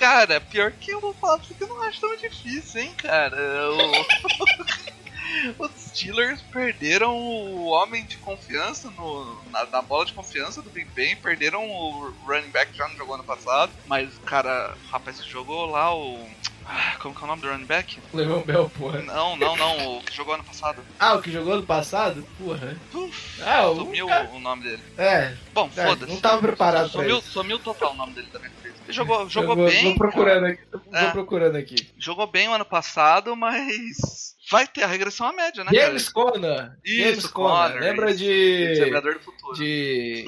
Cara, 0.00 0.40
pior 0.40 0.72
que 0.72 0.90
eu 0.90 1.00
vou 1.00 1.14
falar 1.14 1.38
que 1.38 1.54
eu 1.60 1.68
não 1.68 1.80
acho 1.82 2.00
tão 2.00 2.16
difícil, 2.16 2.80
hein, 2.80 2.92
cara. 2.96 3.36
O- 3.70 4.98
Os 5.58 5.70
Steelers 5.76 6.40
perderam 6.52 7.16
o 7.16 7.66
homem 7.66 8.04
de 8.04 8.16
confiança 8.18 8.90
no, 8.90 9.42
na, 9.50 9.66
na 9.66 9.82
bola 9.82 10.04
de 10.06 10.12
confiança 10.12 10.62
do 10.62 10.70
Big 10.70 10.88
Ben, 10.94 11.16
perderam 11.16 11.68
o 11.68 12.12
running 12.26 12.50
back 12.50 12.72
que 12.72 12.78
já 12.78 12.88
não 12.88 12.96
jogou 12.96 13.14
ano 13.14 13.24
passado, 13.24 13.72
mas 13.86 14.16
o 14.16 14.20
cara, 14.20 14.76
rapaz, 14.90 15.20
que 15.20 15.28
jogou 15.30 15.66
lá 15.66 15.94
o. 15.94 16.26
ah, 16.66 16.96
Como 17.00 17.14
que 17.14 17.20
é 17.20 17.24
o 17.24 17.26
nome 17.26 17.42
do 17.42 17.48
running 17.48 17.64
back? 17.66 17.98
Levou 18.12 18.44
Bell, 18.44 18.70
porra. 18.70 19.02
Não, 19.02 19.36
não, 19.36 19.56
não, 19.56 19.98
o 19.98 20.02
que 20.02 20.14
jogou 20.16 20.34
ano 20.34 20.44
passado. 20.44 20.82
Ah, 21.00 21.14
o 21.14 21.22
que 21.22 21.30
jogou 21.30 21.54
ano 21.54 21.62
passado? 21.62 22.26
Porra. 22.38 22.76
Ah, 23.44 23.68
o 23.68 23.76
Sumiu 23.76 24.06
cara- 24.08 24.30
o 24.32 24.40
nome 24.40 24.62
dele. 24.64 24.82
É. 24.96 25.34
Bom, 25.54 25.70
É, 25.76 25.86
foda-se. 25.86 26.12
não 26.12 26.20
tava 26.20 26.40
preparado 26.42 26.90
pra 26.90 27.00
sumiu, 27.02 27.18
isso. 27.18 27.30
Sumiu 27.30 27.58
total 27.58 27.92
o 27.92 27.96
nome 27.96 28.12
dele 28.14 28.28
também. 28.32 28.50
Ele 28.64 28.92
jogou, 28.92 29.28
jogou 29.28 29.54
vou, 29.54 29.66
bem. 29.68 29.84
Vou 29.84 29.94
procurando 29.96 30.46
aqui. 30.46 30.62
Vou 30.72 30.82
É. 30.94 31.10
procurando 31.10 31.56
aqui. 31.56 31.88
Jogou 31.98 32.26
bem 32.26 32.48
o 32.48 32.52
ano 32.54 32.64
passado, 32.64 33.36
mas 33.36 34.34
vai 34.50 34.66
ter 34.66 34.82
a 34.82 34.86
regressão 34.86 35.26
à 35.26 35.32
média, 35.32 35.64
né, 35.64 35.70
James? 35.72 36.08
Conner. 36.08 36.76
Isso, 36.84 37.04
James 37.04 37.26
Conner. 37.26 37.72
Conner, 37.72 37.80
Lembra 37.82 38.10
isso. 38.10 38.18
de. 38.18 38.90
Do 38.90 39.20
futuro. 39.20 39.54
De. 39.54 40.24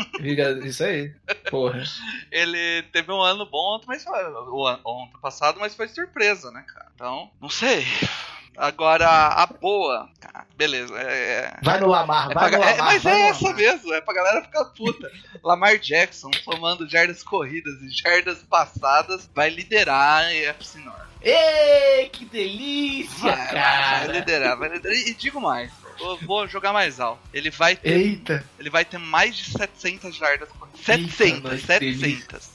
Isso 0.65 0.85
aí. 0.85 1.13
Porra. 1.51 1.83
Ele 2.31 2.83
teve 2.93 3.11
um 3.13 3.21
ano 3.21 3.47
bom, 3.47 3.81
mas 3.87 4.05
foi, 4.05 4.25
o 4.25 4.67
ano 4.67 5.11
passado, 5.21 5.59
mas 5.61 5.75
foi 5.75 5.89
surpresa, 5.89 6.51
né, 6.51 6.65
cara? 6.67 6.91
Então, 6.95 7.31
não 7.41 7.49
sei. 7.49 7.85
Agora, 8.57 9.09
a 9.09 9.47
boa. 9.47 10.09
beleza. 10.57 10.95
É, 10.99 11.03
é- 11.03 11.59
Vai 11.63 11.81
no 11.81 11.87
Lamar, 11.89 12.31
é 12.31 12.35
vai 12.35 12.51
pra 12.51 12.59
no 12.59 12.65
ga- 12.65 12.71
Lamar. 12.71 12.75
é, 12.75 12.93
mas 12.95 13.07
é 13.07 13.21
essa 13.29 13.45
Lamar. 13.45 13.57
mesmo, 13.59 13.95
é 13.95 14.01
pra 14.01 14.15
galera 14.15 14.43
ficar 14.43 14.65
puta. 14.67 15.11
Lamar 15.43 15.79
Jackson, 15.79 16.31
somando 16.45 16.89
jardas 16.89 17.23
corridas 17.23 17.81
e 17.81 17.91
jardas 17.91 18.39
passadas, 18.43 19.29
vai 19.35 19.49
liderar 19.49 20.25
a 20.25 20.35
EFC 20.35 20.79
North. 20.81 21.01
Ei, 21.23 22.09
que 22.09 22.25
delícia, 22.25 23.31
Vai, 23.31 23.47
cara. 23.53 23.99
vai 24.07 24.09
liderar, 24.19 24.57
vai 24.59 24.69
liderar. 24.71 24.97
E 24.97 25.15
digo 25.15 25.39
mais, 25.41 25.71
vou, 25.99 26.17
vou 26.19 26.49
jogar 26.49 26.73
mais 26.73 26.99
alto. 26.99 27.21
Ele 27.33 27.51
vai 27.51 27.77
ter, 27.77 27.91
Eita. 27.93 28.45
ele 28.59 28.71
vai 28.71 28.85
ter 28.87 28.97
mais 28.99 29.37
de 29.37 29.45
700 29.51 30.15
jardas 30.17 30.49
corridas. 30.51 30.89
Eita, 30.89 31.11
700, 31.13 31.43
nós 31.43 31.63
700. 31.63 32.51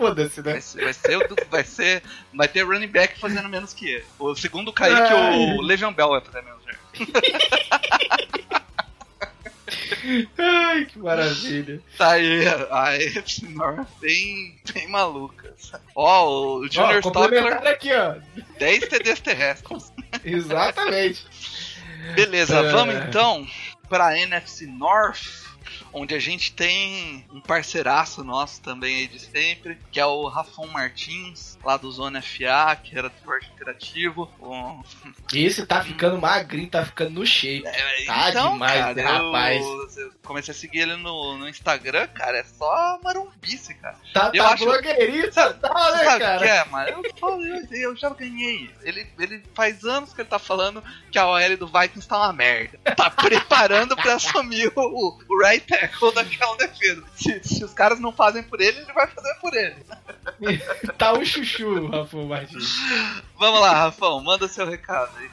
Foda-se, 0.00 0.40
né? 0.42 0.52
Vai 0.52 0.60
ser, 0.62 0.82
vai 0.84 0.92
ser, 0.94 1.28
do- 1.28 1.36
vai 1.50 1.64
ser, 1.64 2.02
vai 2.34 2.48
ter 2.48 2.62
running 2.64 2.88
back 2.88 3.18
fazendo 3.20 3.48
menos 3.48 3.72
que 3.74 3.86
ele. 3.88 4.04
O 4.18 4.34
segundo 4.34 4.72
Kaique, 4.72 4.98
Ai. 5.00 5.56
o 5.56 5.60
Legion 5.60 5.92
Bell 5.92 6.08
vai 6.10 6.20
fazer 6.22 6.42
menos 6.42 6.60
jardas. 6.64 6.80
Ai, 10.38 10.84
que 10.86 10.98
maravilha. 10.98 11.80
Tá 11.96 12.12
aí, 12.12 12.46
a 12.70 12.88
AFC 12.90 13.46
North 13.48 13.86
bem, 14.00 14.56
bem 14.72 14.88
maluca. 14.88 15.54
Ó, 15.94 16.56
o 16.58 16.66
Junior 16.68 17.00
Ó, 17.04 17.08
Stockler, 17.08 17.66
aqui, 17.68 17.90
ó. 17.92 18.14
10 18.58 18.88
TDs 18.88 19.20
terrestres. 19.20 19.92
Exatamente. 20.24 21.24
Beleza, 22.14 22.56
É. 22.58 22.72
vamos 22.72 22.94
então 22.96 23.46
pra 23.88 24.18
NFC 24.18 24.66
North, 24.66 25.20
onde 25.92 26.14
a 26.14 26.18
gente 26.18 26.52
tem 26.52 27.24
um 27.32 27.40
parceiraço 27.40 28.22
nosso 28.24 28.60
também 28.62 28.96
aí 28.96 29.06
de 29.08 29.18
sempre, 29.18 29.78
que 29.90 29.98
é 30.00 30.06
o 30.06 30.26
Rafon 30.28 30.66
Martins, 30.68 31.58
lá 31.64 31.76
do 31.76 31.90
Zona 31.90 32.20
FA, 32.22 32.76
que 32.82 32.96
era 32.96 33.08
do 33.08 33.14
esporte 33.16 33.50
interativo. 33.54 34.30
O- 34.38 34.82
Esse 35.34 35.66
tá 35.66 35.82
ficando 35.82 36.18
magrinho, 36.20 36.68
tá 36.68 36.84
ficando 36.84 37.10
no 37.20 37.26
shape. 37.26 37.62
Tá 38.06 38.30
então, 38.30 38.52
demais, 38.54 38.80
cara, 38.80 38.94
né, 38.94 39.02
eu- 39.02 39.26
rapaz? 39.26 39.66
eu 39.96 40.12
comecei 40.24 40.52
a 40.52 40.56
seguir 40.56 40.78
ele 40.80 40.96
no, 40.96 41.38
no 41.38 41.48
Instagram, 41.48 42.06
cara, 42.08 42.38
é 42.38 42.44
só 42.44 42.98
marumbice, 43.02 43.74
cara. 43.74 43.96
Tá, 44.12 44.30
Eu 44.34 44.42
tá 44.44 44.52
acho- 44.52 44.64
blogueirista, 44.64 45.54
tá, 45.54 45.68
né, 45.92 46.04
Sabe 46.04 46.18
cara? 46.20 46.38
que 46.38 46.44
é, 46.48 46.64
mano? 46.66 46.88
Eu, 46.88 47.42
eu, 47.42 47.90
eu 47.90 47.96
já 47.96 48.10
ganhei. 48.10 48.70
Ele, 48.82 49.06
ele 49.18 49.42
faz 49.54 49.84
anos 49.84 50.12
que 50.12 50.20
ele 50.20 50.28
tá 50.28 50.38
falando 50.38 50.82
que 51.10 51.18
a 51.18 51.26
OL 51.26 51.56
do 51.56 51.66
Vikings 51.66 52.06
tá 52.08 52.16
uma 52.18 52.32
merda. 52.32 52.78
Tá 52.96 53.10
preparando 53.10 53.96
pra 53.96 54.14
assumir 54.14 54.72
o, 54.76 55.18
o 55.28 55.38
right 55.42 55.66
tackle 55.80 56.14
daquela 56.14 56.56
defesa. 56.56 57.02
Se, 57.14 57.42
se 57.42 57.64
os 57.64 57.72
caras 57.72 58.00
não 58.00 58.12
fazem 58.12 58.42
por 58.42 58.60
ele, 58.60 58.78
ele 58.78 58.92
vai 58.92 59.06
fazer 59.06 59.34
por 59.40 59.54
ele. 59.54 59.76
Tá 60.96 61.12
um 61.12 61.24
chuchu, 61.24 61.86
Rafael 61.86 62.26
Martins. 62.26 62.76
Vamos 63.38 63.60
lá, 63.60 63.72
Rafão, 63.72 64.22
manda 64.22 64.48
seu 64.48 64.66
recado 64.66 65.10
aí. 65.18 65.30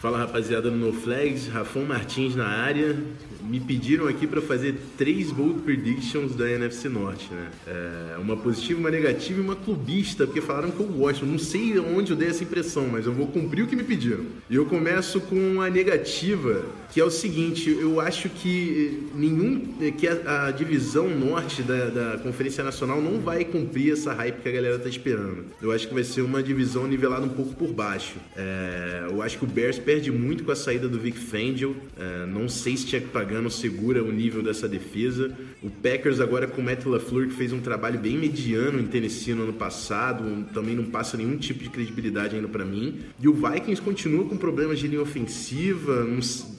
Fala 0.00 0.18
rapaziada 0.18 0.70
do 0.70 0.76
No 0.76 0.92
Flags, 0.92 1.48
Rafão 1.48 1.82
Martins 1.86 2.36
na 2.36 2.46
área. 2.46 2.94
Me 3.42 3.58
pediram 3.58 4.06
aqui 4.06 4.26
para 4.26 4.42
fazer 4.42 4.74
três 4.98 5.32
bold 5.32 5.60
predictions 5.60 6.34
da 6.34 6.50
NFC 6.50 6.88
Norte, 6.88 7.32
né? 7.32 7.48
É, 7.66 8.18
uma 8.18 8.36
positiva, 8.36 8.78
uma 8.78 8.90
negativa 8.90 9.40
e 9.40 9.42
uma 9.42 9.56
clubista, 9.56 10.26
porque 10.26 10.42
falaram 10.42 10.70
que 10.70 10.80
eu 10.80 10.86
gosto. 10.86 11.24
Não 11.24 11.38
sei 11.38 11.78
onde 11.78 12.10
eu 12.10 12.16
dei 12.16 12.28
essa 12.28 12.44
impressão, 12.44 12.88
mas 12.90 13.06
eu 13.06 13.12
vou 13.12 13.26
cumprir 13.28 13.62
o 13.62 13.66
que 13.66 13.74
me 13.74 13.84
pediram. 13.84 14.24
E 14.50 14.56
eu 14.56 14.66
começo 14.66 15.18
com 15.20 15.62
a 15.62 15.70
negativa, 15.70 16.66
que 16.92 17.00
é 17.00 17.04
o 17.04 17.10
seguinte: 17.10 17.70
eu 17.70 17.98
acho 17.98 18.28
que 18.28 19.08
nenhum. 19.14 19.60
que 19.96 20.06
a, 20.08 20.46
a 20.46 20.50
divisão 20.50 21.08
norte 21.08 21.62
da, 21.62 21.86
da 21.86 22.18
Conferência 22.18 22.62
Nacional 22.62 23.00
não 23.00 23.20
vai 23.20 23.44
cumprir 23.44 23.92
essa 23.92 24.12
hype 24.12 24.42
que 24.42 24.48
a 24.48 24.52
galera 24.52 24.78
tá 24.78 24.88
esperando. 24.88 25.46
Eu 25.62 25.72
acho 25.72 25.88
que 25.88 25.94
vai 25.94 26.04
ser 26.04 26.20
uma 26.20 26.42
divisão 26.42 26.86
nivelada 26.86 27.24
um 27.24 27.30
pouco 27.30 27.54
por 27.54 27.72
baixo. 27.72 28.16
É, 28.36 29.06
eu 29.08 29.22
acho 29.22 29.38
que 29.38 29.44
o 29.44 29.48
Bears 29.48 29.78
perde 29.86 30.10
muito 30.10 30.42
com 30.42 30.50
a 30.50 30.56
saída 30.56 30.88
do 30.88 30.98
Vic 30.98 31.16
Fangio. 31.16 31.76
É, 31.96 32.26
não 32.26 32.48
sei 32.48 32.76
se 32.76 32.88
Chuck 32.88 33.06
Pagano 33.06 33.48
segura 33.48 34.02
o 34.02 34.10
nível 34.10 34.42
dessa 34.42 34.68
defesa. 34.68 35.32
O 35.62 35.70
Packers 35.70 36.20
agora 36.20 36.48
com 36.48 36.60
o 36.60 36.64
Matt 36.64 36.84
LaFleur, 36.84 37.28
que 37.28 37.34
fez 37.34 37.52
um 37.52 37.60
trabalho 37.60 37.96
bem 37.96 38.18
mediano 38.18 38.80
em 38.80 38.86
Tennessee 38.86 39.32
no 39.32 39.44
ano 39.44 39.52
passado, 39.52 40.44
também 40.52 40.74
não 40.74 40.86
passa 40.86 41.16
nenhum 41.16 41.36
tipo 41.36 41.62
de 41.62 41.70
credibilidade 41.70 42.34
ainda 42.34 42.48
para 42.48 42.64
mim. 42.64 42.98
E 43.20 43.28
o 43.28 43.32
Vikings 43.32 43.80
continua 43.80 44.24
com 44.24 44.36
problemas 44.36 44.80
de 44.80 44.88
linha 44.88 45.00
ofensiva, 45.00 46.04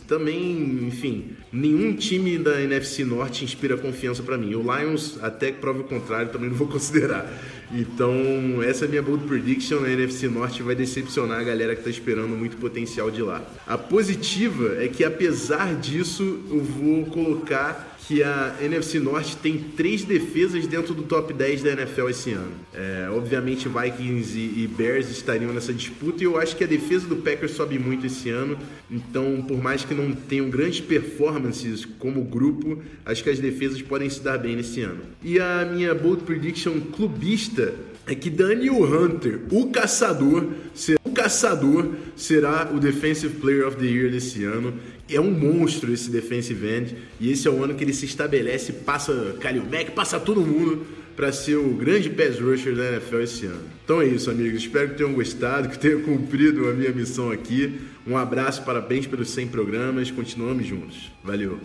também, 0.07 0.87
enfim, 0.87 1.35
nenhum 1.51 1.93
time 1.93 2.37
da 2.37 2.61
NFC 2.61 3.03
Norte 3.03 3.43
inspira 3.43 3.77
confiança 3.77 4.23
para 4.23 4.37
mim. 4.37 4.55
O 4.55 4.61
Lions, 4.61 5.19
até 5.21 5.51
que 5.51 5.59
prove 5.59 5.81
o 5.81 5.83
contrário, 5.83 6.31
também 6.31 6.49
não 6.49 6.55
vou 6.55 6.67
considerar. 6.67 7.29
Então, 7.71 8.63
essa 8.63 8.85
é 8.85 8.87
a 8.87 8.89
minha 8.89 9.01
bold 9.01 9.25
prediction 9.25 9.81
na 9.81 9.89
NFC 9.89 10.29
Norte 10.29 10.63
vai 10.63 10.73
decepcionar 10.73 11.41
a 11.41 11.43
galera 11.43 11.75
que 11.75 11.83
tá 11.83 11.89
esperando 11.89 12.29
muito 12.29 12.55
potencial 12.57 13.11
de 13.11 13.21
lá. 13.21 13.43
A 13.67 13.77
positiva 13.77 14.77
é 14.81 14.87
que 14.87 15.03
apesar 15.03 15.75
disso, 15.75 16.39
eu 16.49 16.61
vou 16.61 17.05
colocar 17.07 17.96
que 18.07 18.23
a 18.23 18.55
NFC 18.61 18.99
Norte 18.99 19.35
tem 19.35 19.57
três 19.57 20.05
defesas 20.05 20.65
dentro 20.65 20.93
do 20.93 21.03
top 21.03 21.33
10 21.33 21.61
da 21.61 21.71
NFL 21.73 22.07
esse 22.07 22.31
ano. 22.31 22.53
É, 22.73 23.09
obviamente 23.11 23.67
Vikings 23.67 24.37
e, 24.37 24.63
e 24.63 24.67
Bears 24.67 25.09
estariam 25.09 25.51
nessa 25.51 25.73
disputa 25.73 26.23
e 26.23 26.25
eu 26.25 26.39
acho 26.39 26.55
que 26.55 26.63
a 26.63 26.67
defesa 26.67 27.05
do 27.05 27.17
Packers 27.17 27.51
sobe 27.51 27.77
muito 27.77 28.05
esse 28.05 28.29
ano. 28.29 28.57
Então, 28.89 29.43
por 29.45 29.61
mais 29.61 29.83
que 29.83 29.93
não 29.93 30.13
tenham 30.13 30.49
grandes 30.49 30.79
performances 30.79 31.83
como 31.83 32.23
grupo, 32.23 32.81
acho 33.05 33.21
que 33.21 33.29
as 33.29 33.39
defesas 33.39 33.81
podem 33.81 34.09
se 34.09 34.21
dar 34.21 34.37
bem 34.37 34.55
nesse 34.55 34.79
ano. 34.79 35.01
E 35.21 35.37
a 35.37 35.65
minha 35.69 35.93
bold 35.93 36.23
prediction 36.23 36.79
clubista 36.79 37.73
é 38.07 38.15
que 38.15 38.29
Daniel 38.29 38.83
Hunter, 38.83 39.41
o 39.51 39.67
caçador, 39.67 40.47
será, 40.73 40.99
o 41.03 41.11
caçador 41.11 41.89
será 42.15 42.71
o 42.73 42.79
Defensive 42.79 43.35
Player 43.35 43.67
of 43.67 43.75
the 43.75 43.85
Year 43.85 44.09
desse 44.09 44.45
ano. 44.45 44.75
É 45.09 45.19
um 45.19 45.31
monstro 45.31 45.93
esse 45.93 46.09
defensive 46.09 46.67
end 46.67 46.97
e 47.19 47.31
esse 47.31 47.47
é 47.47 47.51
o 47.51 47.63
ano 47.63 47.75
que 47.75 47.83
ele 47.83 47.93
se 47.93 48.05
estabelece, 48.05 48.73
passa 48.73 49.35
Kalil 49.39 49.63
Mack, 49.63 49.91
passa 49.91 50.19
todo 50.19 50.41
mundo 50.41 50.85
para 51.15 51.31
ser 51.31 51.55
o 51.55 51.73
grande 51.73 52.11
pass 52.11 52.39
rusher 52.39 52.75
da 52.75 52.91
NFL 52.91 53.21
esse 53.21 53.45
ano. 53.47 53.63
Então 53.83 53.99
é 53.99 54.05
isso, 54.05 54.29
amigos. 54.29 54.61
Espero 54.61 54.89
que 54.89 54.95
tenham 54.95 55.13
gostado, 55.13 55.69
que 55.69 55.79
tenham 55.79 56.01
cumprido 56.01 56.69
a 56.69 56.73
minha 56.73 56.91
missão 56.91 57.31
aqui. 57.31 57.81
Um 58.05 58.15
abraço, 58.15 58.61
parabéns 58.63 59.07
pelos 59.07 59.31
100 59.31 59.47
programas. 59.47 60.11
Continuamos 60.11 60.67
juntos. 60.67 61.11
Valeu. 61.23 61.59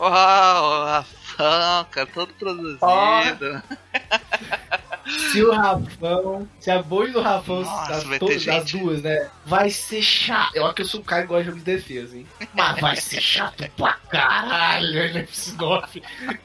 Uau, 0.00 0.86
Rafão, 0.86 1.86
cara, 1.90 2.08
todo 2.14 2.32
produzido. 2.38 2.78
Se 5.08 5.42
o 5.42 5.52
Rafão, 5.52 6.48
se 6.60 6.70
a 6.70 6.82
boa 6.82 7.08
do 7.08 7.20
Rafão, 7.20 7.62
Nossa, 7.62 7.92
das, 7.92 8.04
vai 8.04 8.18
to- 8.18 8.26
ter 8.26 8.34
das 8.34 8.42
gente- 8.42 8.78
duas, 8.78 9.02
né? 9.02 9.28
Vai 9.46 9.70
ser 9.70 10.02
chato. 10.02 10.54
Eu 10.54 10.64
acho 10.66 10.74
que 10.74 10.82
eu 10.82 10.86
sou 10.86 11.00
um 11.00 11.04
cara 11.04 11.22
que 11.22 11.28
gosta 11.28 11.44
de 11.44 11.48
jogo 11.50 11.58
de 11.58 11.64
defesa, 11.64 12.16
hein? 12.16 12.26
Mas 12.54 12.80
vai 12.80 12.96
ser 12.96 13.20
chato 13.20 13.68
pra 13.76 13.94
caralho, 14.10 15.26
Norte. 15.58 16.02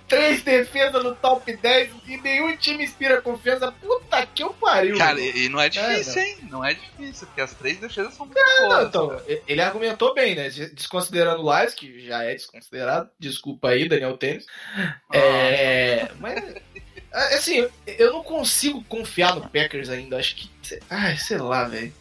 Três 0.08 0.42
defesas 0.44 1.04
no 1.04 1.14
top 1.16 1.56
10 1.56 1.90
e 2.08 2.18
nenhum 2.18 2.56
time 2.58 2.84
inspira 2.84 3.22
confiança. 3.22 3.72
Puta 3.72 4.26
que 4.28 4.44
eu 4.44 4.54
pariu. 4.54 4.98
Cara, 4.98 5.16
mano. 5.16 5.26
e, 5.26 5.50
não 5.50 5.60
é 5.60 5.70
difícil, 5.70 6.14
não. 6.16 6.22
hein? 6.24 6.38
Não 6.50 6.66
é 6.66 6.74
difícil, 6.74 7.28
porque 7.28 7.42
as 7.42 7.54
três 7.54 7.78
defesas 7.80 8.14
são 8.14 8.26
muito 8.26 8.40
Não, 8.40 8.70
boas. 8.70 8.88
então, 8.88 9.22
ele 9.48 9.62
argumentou 9.62 10.14
bem, 10.14 10.36
né? 10.36 10.50
Desconsiderando 10.74 11.44
o 11.44 11.58
Lions, 11.60 11.74
que 11.74 12.06
já 12.06 12.24
é 12.24 12.34
desconsiderado. 12.34 13.10
Desculpa 13.20 13.70
aí, 13.70 13.88
Daniel 13.90 14.18
Tênis. 14.18 14.46
É. 15.12 16.10
Mas. 16.20 16.44
Assim, 17.14 17.68
eu 17.86 18.14
não 18.14 18.24
consigo 18.24 18.84
confiar 18.86 19.36
no 19.36 19.42
Packers 19.42 19.90
ainda. 19.90 20.18
Acho 20.18 20.36
que. 20.36 20.50
Ai, 20.90 21.18
sei 21.18 21.38
lá, 21.38 21.66
velho. 21.66 21.94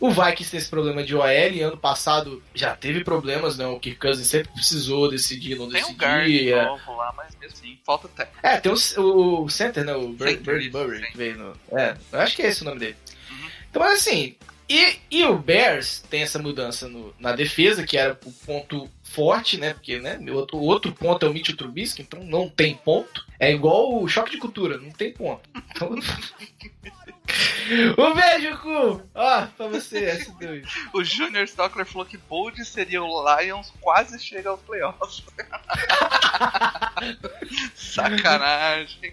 O 0.00 0.10
Vikings 0.10 0.50
tem 0.50 0.58
esse 0.58 0.68
problema 0.70 1.04
de 1.04 1.14
OL. 1.14 1.26
Ano 1.26 1.76
passado 1.76 2.42
já 2.54 2.74
teve 2.74 3.04
problemas, 3.04 3.58
né? 3.58 3.66
O 3.66 3.78
Kirk 3.78 3.98
Cousins 4.00 4.26
sempre 4.26 4.50
precisou 4.52 5.10
decidir, 5.10 5.56
não 5.56 5.68
Tem 5.68 5.84
um 5.84 5.92
guard 5.92 6.26
decidia. 6.26 6.64
novo 6.64 6.96
lá, 6.96 7.12
mas 7.14 7.36
mesmo 7.38 7.54
assim, 7.54 7.78
falta 7.84 8.08
técnico. 8.08 8.38
É, 8.42 8.56
tem 8.58 8.72
o, 8.72 9.42
o 9.44 9.48
center, 9.50 9.84
né? 9.84 9.94
O 9.94 10.08
Bird, 10.08 10.70
Burry, 10.70 11.10
que 11.10 11.16
veio 11.18 11.36
no. 11.36 11.78
É, 11.78 11.94
eu 12.12 12.20
acho 12.20 12.34
que 12.34 12.42
é 12.42 12.46
esse 12.48 12.62
o 12.62 12.64
nome 12.64 12.80
dele. 12.80 12.96
Uhum. 13.30 13.48
Então, 13.70 13.82
assim. 13.82 14.36
E, 14.70 14.98
e 15.10 15.24
o 15.24 15.36
Bears 15.36 16.00
tem 16.08 16.22
essa 16.22 16.38
mudança 16.38 16.88
no- 16.88 17.12
na 17.18 17.32
defesa, 17.32 17.84
que 17.84 17.98
era 17.98 18.16
o 18.24 18.32
ponto 18.46 18.88
forte, 19.02 19.58
né? 19.58 19.74
Porque 19.74 19.98
né, 19.98 20.16
o 20.30 20.34
outro, 20.34 20.58
outro 20.58 20.92
ponto 20.92 21.26
é 21.26 21.28
o 21.28 21.32
Mitchell 21.32 21.56
Trubisky, 21.56 22.02
então 22.02 22.22
não 22.22 22.48
tem 22.48 22.76
ponto. 22.76 23.26
É 23.40 23.50
igual 23.52 24.00
o 24.00 24.06
choque 24.06 24.30
de 24.30 24.38
cultura, 24.38 24.78
não 24.78 24.92
tem 24.92 25.12
ponto. 25.12 25.42
Então... 25.70 25.90
um 27.98 28.14
beijo, 28.14 28.58
cu! 28.58 29.02
Ó, 29.14 29.46
pra 29.46 29.68
você, 29.68 30.16
S2. 30.16 30.66
O 30.92 31.04
Junior 31.04 31.44
Stockler 31.44 31.86
falou 31.86 32.06
que 32.06 32.16
Bold 32.16 32.64
seria 32.64 33.02
o 33.02 33.36
Lions 33.38 33.72
quase 33.80 34.18
chega 34.18 34.50
aos 34.50 34.60
playoffs. 34.60 35.22
Sacanagem. 37.74 39.12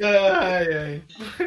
Ai, 0.00 0.74
ai. 0.74 1.02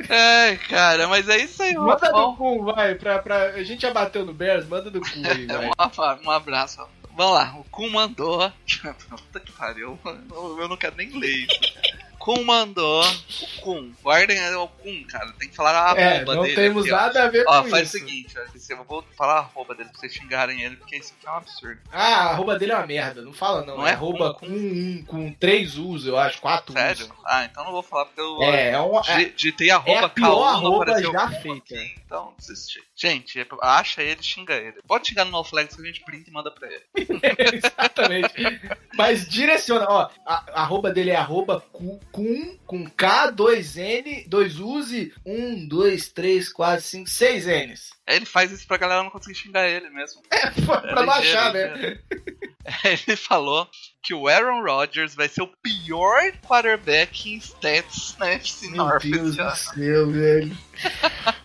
Ai, 0.09 0.57
cara, 0.57 1.07
mas 1.07 1.29
é 1.29 1.37
isso 1.37 1.61
aí, 1.63 1.73
Manda 1.73 2.07
Rafão. 2.07 2.31
do 2.31 2.37
cu, 2.37 2.65
vai. 2.65 2.95
Pra, 2.95 3.19
pra... 3.19 3.51
A 3.51 3.63
gente 3.63 3.81
já 3.81 3.93
bateu 3.93 4.25
no 4.25 4.33
Bears, 4.33 4.67
manda 4.67 4.91
do 4.91 4.99
cu 4.99 5.07
aí, 5.25 5.45
vai. 5.45 5.69
Um, 6.25 6.31
abraço. 6.31 6.85
Vamos 7.15 7.33
lá, 7.33 7.55
o 7.57 7.63
Kun 7.65 7.89
mandou. 7.89 8.51
Puta 9.09 9.39
que 9.39 9.51
pariu, 9.51 9.97
eu 10.03 10.67
não 10.67 10.77
quero 10.77 10.95
nem 10.95 11.09
ler 11.17 11.45
isso. 11.45 11.59
Kun 12.23 12.43
mandou. 12.43 13.03
O 13.03 13.61
Kun, 13.61 13.91
guardem 14.03 14.39
o 14.55 14.67
Kun, 14.67 15.03
cara. 15.09 15.31
Tem 15.39 15.49
que 15.49 15.55
falar 15.55 15.71
a 15.71 15.83
arroba 15.87 16.01
É, 16.01 16.23
não 16.25 16.43
dele. 16.43 16.55
temos 16.55 16.83
aqui, 16.83 16.93
ó. 16.93 16.95
nada 16.97 17.23
a 17.23 17.27
ver 17.27 17.43
Ó, 17.47 17.63
com 17.63 17.69
faz 17.69 17.87
isso. 17.93 17.97
o 17.97 17.99
seguinte, 17.99 18.35
ó, 18.37 18.73
eu 18.73 18.83
vou 18.85 19.03
falar 19.17 19.33
a 19.33 19.37
arroba 19.39 19.73
dele 19.75 19.89
pra 19.89 19.99
vocês 19.99 20.13
xingarem 20.13 20.61
ele, 20.61 20.75
porque 20.75 20.97
isso 20.97 21.13
aqui 21.17 21.27
é 21.27 21.31
um 21.31 21.35
absurdo. 21.35 21.79
Ah, 21.91 21.99
a 21.99 22.29
arroba 22.31 22.57
dele 22.59 22.71
é 22.71 22.75
uma 22.75 22.85
merda. 22.87 23.21
Não 23.21 23.33
fala 23.33 23.65
não. 23.65 23.77
Não 23.77 23.87
é 23.87 23.91
é 23.91 23.93
arroba 23.93 24.33
com, 24.35 24.45
um, 24.45 25.03
com 25.07 25.31
três 25.33 25.77
U's, 25.77 26.05
eu 26.05 26.17
acho. 26.17 26.39
Quatro 26.41 26.73
Sério? 26.73 27.05
U's. 27.05 27.11
Ah, 27.25 27.43
então 27.45 27.63
não 27.63 27.71
vou 27.71 27.83
falar 27.83 28.05
porque 28.05 28.21
eu 28.21 28.41
É, 28.43 28.71
é 28.71 28.77
uma- 28.79 29.01
di- 29.01 29.11
é- 29.11 29.29
digitei 29.29 29.69
arroba 29.71 29.91
é 30.01 30.05
a 30.05 30.09
pior 30.09 30.27
K1, 30.27 30.39
não 30.39 30.43
arroba 30.45 31.01
já 31.01 31.29
feita. 31.41 31.75
aqui, 31.75 31.95
Então, 32.11 32.33
desisti. 32.37 32.83
Gente, 32.93 33.39
é- 33.39 33.47
acha 33.61 34.03
ele, 34.03 34.21
xinga 34.21 34.53
ele. 34.53 34.81
Pode 34.85 35.07
xingar 35.07 35.23
no 35.23 35.31
NoFlex 35.31 35.73
que 35.77 35.81
a 35.81 35.85
gente 35.85 36.03
printa 36.03 36.29
e 36.29 36.33
manda 36.33 36.51
pra 36.51 36.67
ele. 36.67 36.83
Exatamente. 37.55 38.33
Mas 38.97 39.25
direciona, 39.29 39.85
ó. 39.87 40.09
A, 40.25 40.61
arroba 40.61 40.91
dele 40.91 41.11
é 41.11 41.15
arroba 41.15 41.61
cu- 41.71 42.01
com, 42.11 42.57
K, 42.89 43.31
2N, 43.31 44.27
2 44.27 44.59
U's, 44.59 44.91
1, 45.25 45.67
2, 45.69 46.09
3, 46.09 46.51
4, 46.51 46.81
5, 46.81 47.09
6 47.09 47.45
N's. 47.47 47.91
Aí 48.11 48.17
ele 48.17 48.25
faz 48.25 48.51
isso 48.51 48.67
pra 48.67 48.75
galera 48.75 49.03
não 49.03 49.09
conseguir 49.09 49.35
xingar 49.35 49.69
ele 49.69 49.89
mesmo. 49.89 50.21
É, 50.29 50.49
pra 50.91 51.05
baixar, 51.05 51.53
né? 51.53 51.67
ligeiro. 51.73 51.99
Ele 52.83 53.15
falou 53.15 53.69
que 54.03 54.13
o 54.13 54.27
Aaron 54.27 54.61
Rodgers 54.61 55.15
vai 55.15 55.29
ser 55.29 55.43
o 55.43 55.47
pior 55.47 56.21
quarterback 56.45 57.29
em 57.31 57.37
stats 57.37 58.17
na 58.19 58.31
FC 58.31 58.67
Meu 58.67 58.77
North. 58.77 59.03
Deus 59.03 59.29
esse 59.29 59.41
ano. 59.41 59.49
do 59.49 59.55
céu, 59.55 60.11
velho. 60.11 60.57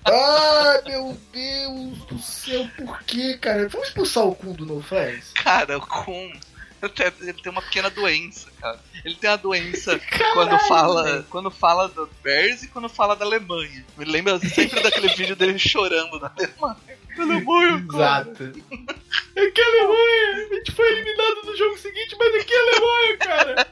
Ai, 0.05 0.83
meu 0.91 1.21
Deus 1.33 1.99
do 2.07 2.19
céu, 2.19 2.69
por 2.77 3.01
que, 3.05 3.39
cara? 3.39 3.69
Vamos 3.69 3.89
expulsar 3.89 4.25
o 4.25 4.35
cu 4.35 4.53
do 4.53 4.67
NoFlex? 4.67 5.33
Cara, 5.35 5.79
o 5.79 5.81
Kun. 5.81 6.33
Ele 7.20 7.32
tem 7.34 7.53
uma 7.53 7.62
pequena 7.62 7.91
doença, 7.91 8.49
cara. 8.61 8.78
Ele 9.05 9.14
tem 9.14 9.30
uma 9.30 9.37
doença 9.37 10.01
quando 10.32 10.59
fala, 10.61 11.26
quando 11.30 11.51
fala 11.51 11.89
do 11.89 12.09
Bears 12.22 12.62
e 12.62 12.68
quando 12.68 12.89
fala 12.89 13.14
da 13.14 13.24
Alemanha. 13.24 13.84
Me 13.97 14.05
lembra 14.05 14.39
sempre 14.41 14.82
daquele 14.82 15.09
vídeo 15.09 15.37
dele 15.37 15.59
chorando 15.59 16.18
da 16.18 16.32
Alemanha. 16.37 16.76
Alemanha, 17.18 17.87
cara. 17.91 18.28
Exato. 18.28 18.45
Aqui 19.37 19.61
é 19.61 19.64
a 19.64 19.68
Alemanha! 19.68 20.49
A 20.51 20.55
gente 20.55 20.72
foi 20.72 20.93
eliminado 20.93 21.43
no 21.45 21.57
jogo 21.57 21.78
seguinte, 21.78 22.16
mas 22.18 22.34
aqui 22.34 22.53
é 22.53 22.57
a 22.57 22.62
Alemanha, 22.62 23.16
cara! 23.18 23.66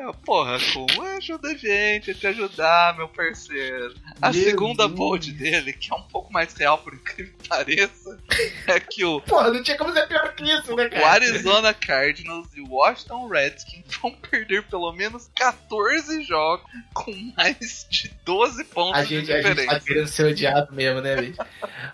É, 0.00 0.12
Porra, 0.24 0.56
Kun, 0.72 1.02
ajuda 1.18 1.48
a 1.48 1.54
gente 1.54 2.10
a 2.10 2.14
te 2.14 2.26
ajudar, 2.26 2.96
meu 2.96 3.06
parceiro. 3.06 3.94
A 4.22 4.32
Meu 4.32 4.44
segunda 4.44 4.86
Deus. 4.86 4.98
bold 4.98 5.32
dele, 5.32 5.74
que 5.74 5.92
é 5.92 5.94
um 5.94 6.02
pouco 6.02 6.32
mais 6.32 6.54
real, 6.54 6.78
por 6.78 6.94
incrível 6.94 7.34
que 7.38 7.48
pareça, 7.48 8.18
é 8.66 8.80
que 8.80 9.04
o, 9.04 9.20
Porra, 9.20 9.50
não 9.50 9.62
tinha 9.62 9.76
como 9.76 9.92
ser 9.92 10.06
pior 10.08 10.34
que 10.34 10.44
isso, 10.44 10.74
né, 10.74 10.86
o 10.86 10.90
cara? 10.90 11.06
Arizona 11.06 11.74
Cardinals 11.74 12.48
e 12.56 12.62
o 12.62 12.70
Washington 12.70 13.28
Redskins 13.28 13.84
vão 14.00 14.12
perder 14.12 14.62
pelo 14.68 14.90
menos 14.92 15.28
14 15.36 16.22
jogos 16.24 16.64
com 16.94 17.12
mais 17.36 17.86
de 17.90 18.10
12 18.24 18.64
pontos 18.64 19.00
A 19.00 19.04
de 19.04 19.20
gente, 19.20 19.32
a 19.32 19.36
gente 19.42 19.48
diferença. 19.50 19.74
tá 19.74 19.80
querendo 19.80 20.06
ser 20.08 20.24
odiado 20.24 20.72
mesmo, 20.74 21.00
né, 21.02 21.16
bicho? 21.16 21.38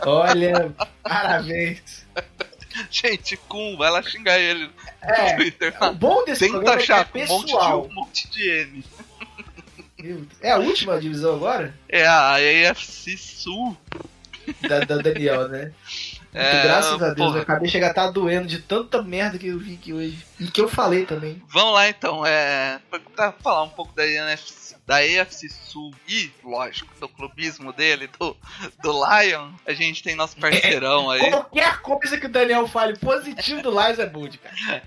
Olha, 0.06 0.72
parabéns. 1.02 2.06
Gente, 2.90 3.36
Kun, 3.36 3.76
vai 3.76 3.90
lá 3.90 4.02
xingar 4.02 4.38
ele 4.38 4.70
É, 5.02 5.30
no 5.32 5.36
Twitter. 5.38 5.74
O 5.82 5.94
bom 5.94 6.24
desse 6.24 6.40
Tenta 6.40 6.52
programa 6.54 6.80
é 6.80 6.84
que 6.84 6.92
é 6.92 6.94
achar 6.94 7.04
com 7.08 7.18
um 7.18 7.26
monte, 7.26 7.46
de, 7.46 7.52
pessoal. 7.52 7.84
um 7.84 7.94
monte 7.94 8.30
de 8.30 8.50
M. 8.50 8.84
É 10.40 10.50
a 10.52 10.58
última 10.58 11.00
divisão 11.00 11.34
agora? 11.36 11.74
É 11.88 12.06
a 12.06 12.34
AFC 12.70 13.16
Sul. 13.16 13.76
Da, 14.68 14.80
da 14.80 14.98
Daniel, 14.98 15.48
né? 15.48 15.72
É, 16.32 16.62
graças 16.64 17.02
a 17.02 17.14
Deus, 17.14 17.16
porra. 17.16 17.38
eu 17.38 17.42
acabei 17.42 17.66
de 17.66 17.72
chegar 17.72 17.86
a 17.86 17.90
estar 17.90 18.10
doendo 18.10 18.46
de 18.46 18.58
tanta 18.60 19.02
merda 19.02 19.38
que 19.38 19.46
eu 19.46 19.58
vi 19.58 19.74
aqui 19.74 19.92
hoje. 19.92 20.18
E 20.38 20.48
que 20.48 20.60
eu 20.60 20.68
falei 20.68 21.06
também. 21.06 21.42
Vamos 21.48 21.72
lá 21.72 21.88
então, 21.88 22.24
é. 22.26 22.78
Pra 23.16 23.32
falar 23.32 23.62
um 23.62 23.70
pouco 23.70 23.94
da 23.96 24.06
NFC, 24.06 24.65
da 24.86 24.98
AFC 24.98 25.48
Sul 25.50 25.92
e, 26.08 26.30
lógico, 26.44 26.94
do 27.00 27.08
clubismo 27.08 27.72
dele, 27.72 28.08
do, 28.18 28.36
do 28.80 28.92
Lion, 28.92 29.50
a 29.66 29.72
gente 29.72 30.02
tem 30.02 30.14
nosso 30.14 30.36
parceirão 30.36 31.10
aí. 31.10 31.28
Qualquer 31.28 31.80
coisa 31.80 32.16
que 32.18 32.26
o 32.26 32.28
Daniel 32.28 32.68
fale 32.68 32.96
positivo 32.96 33.62
do 33.62 33.70
Lions 33.70 33.98
é 33.98 34.06
bold, 34.06 34.38
cara. 34.38 34.82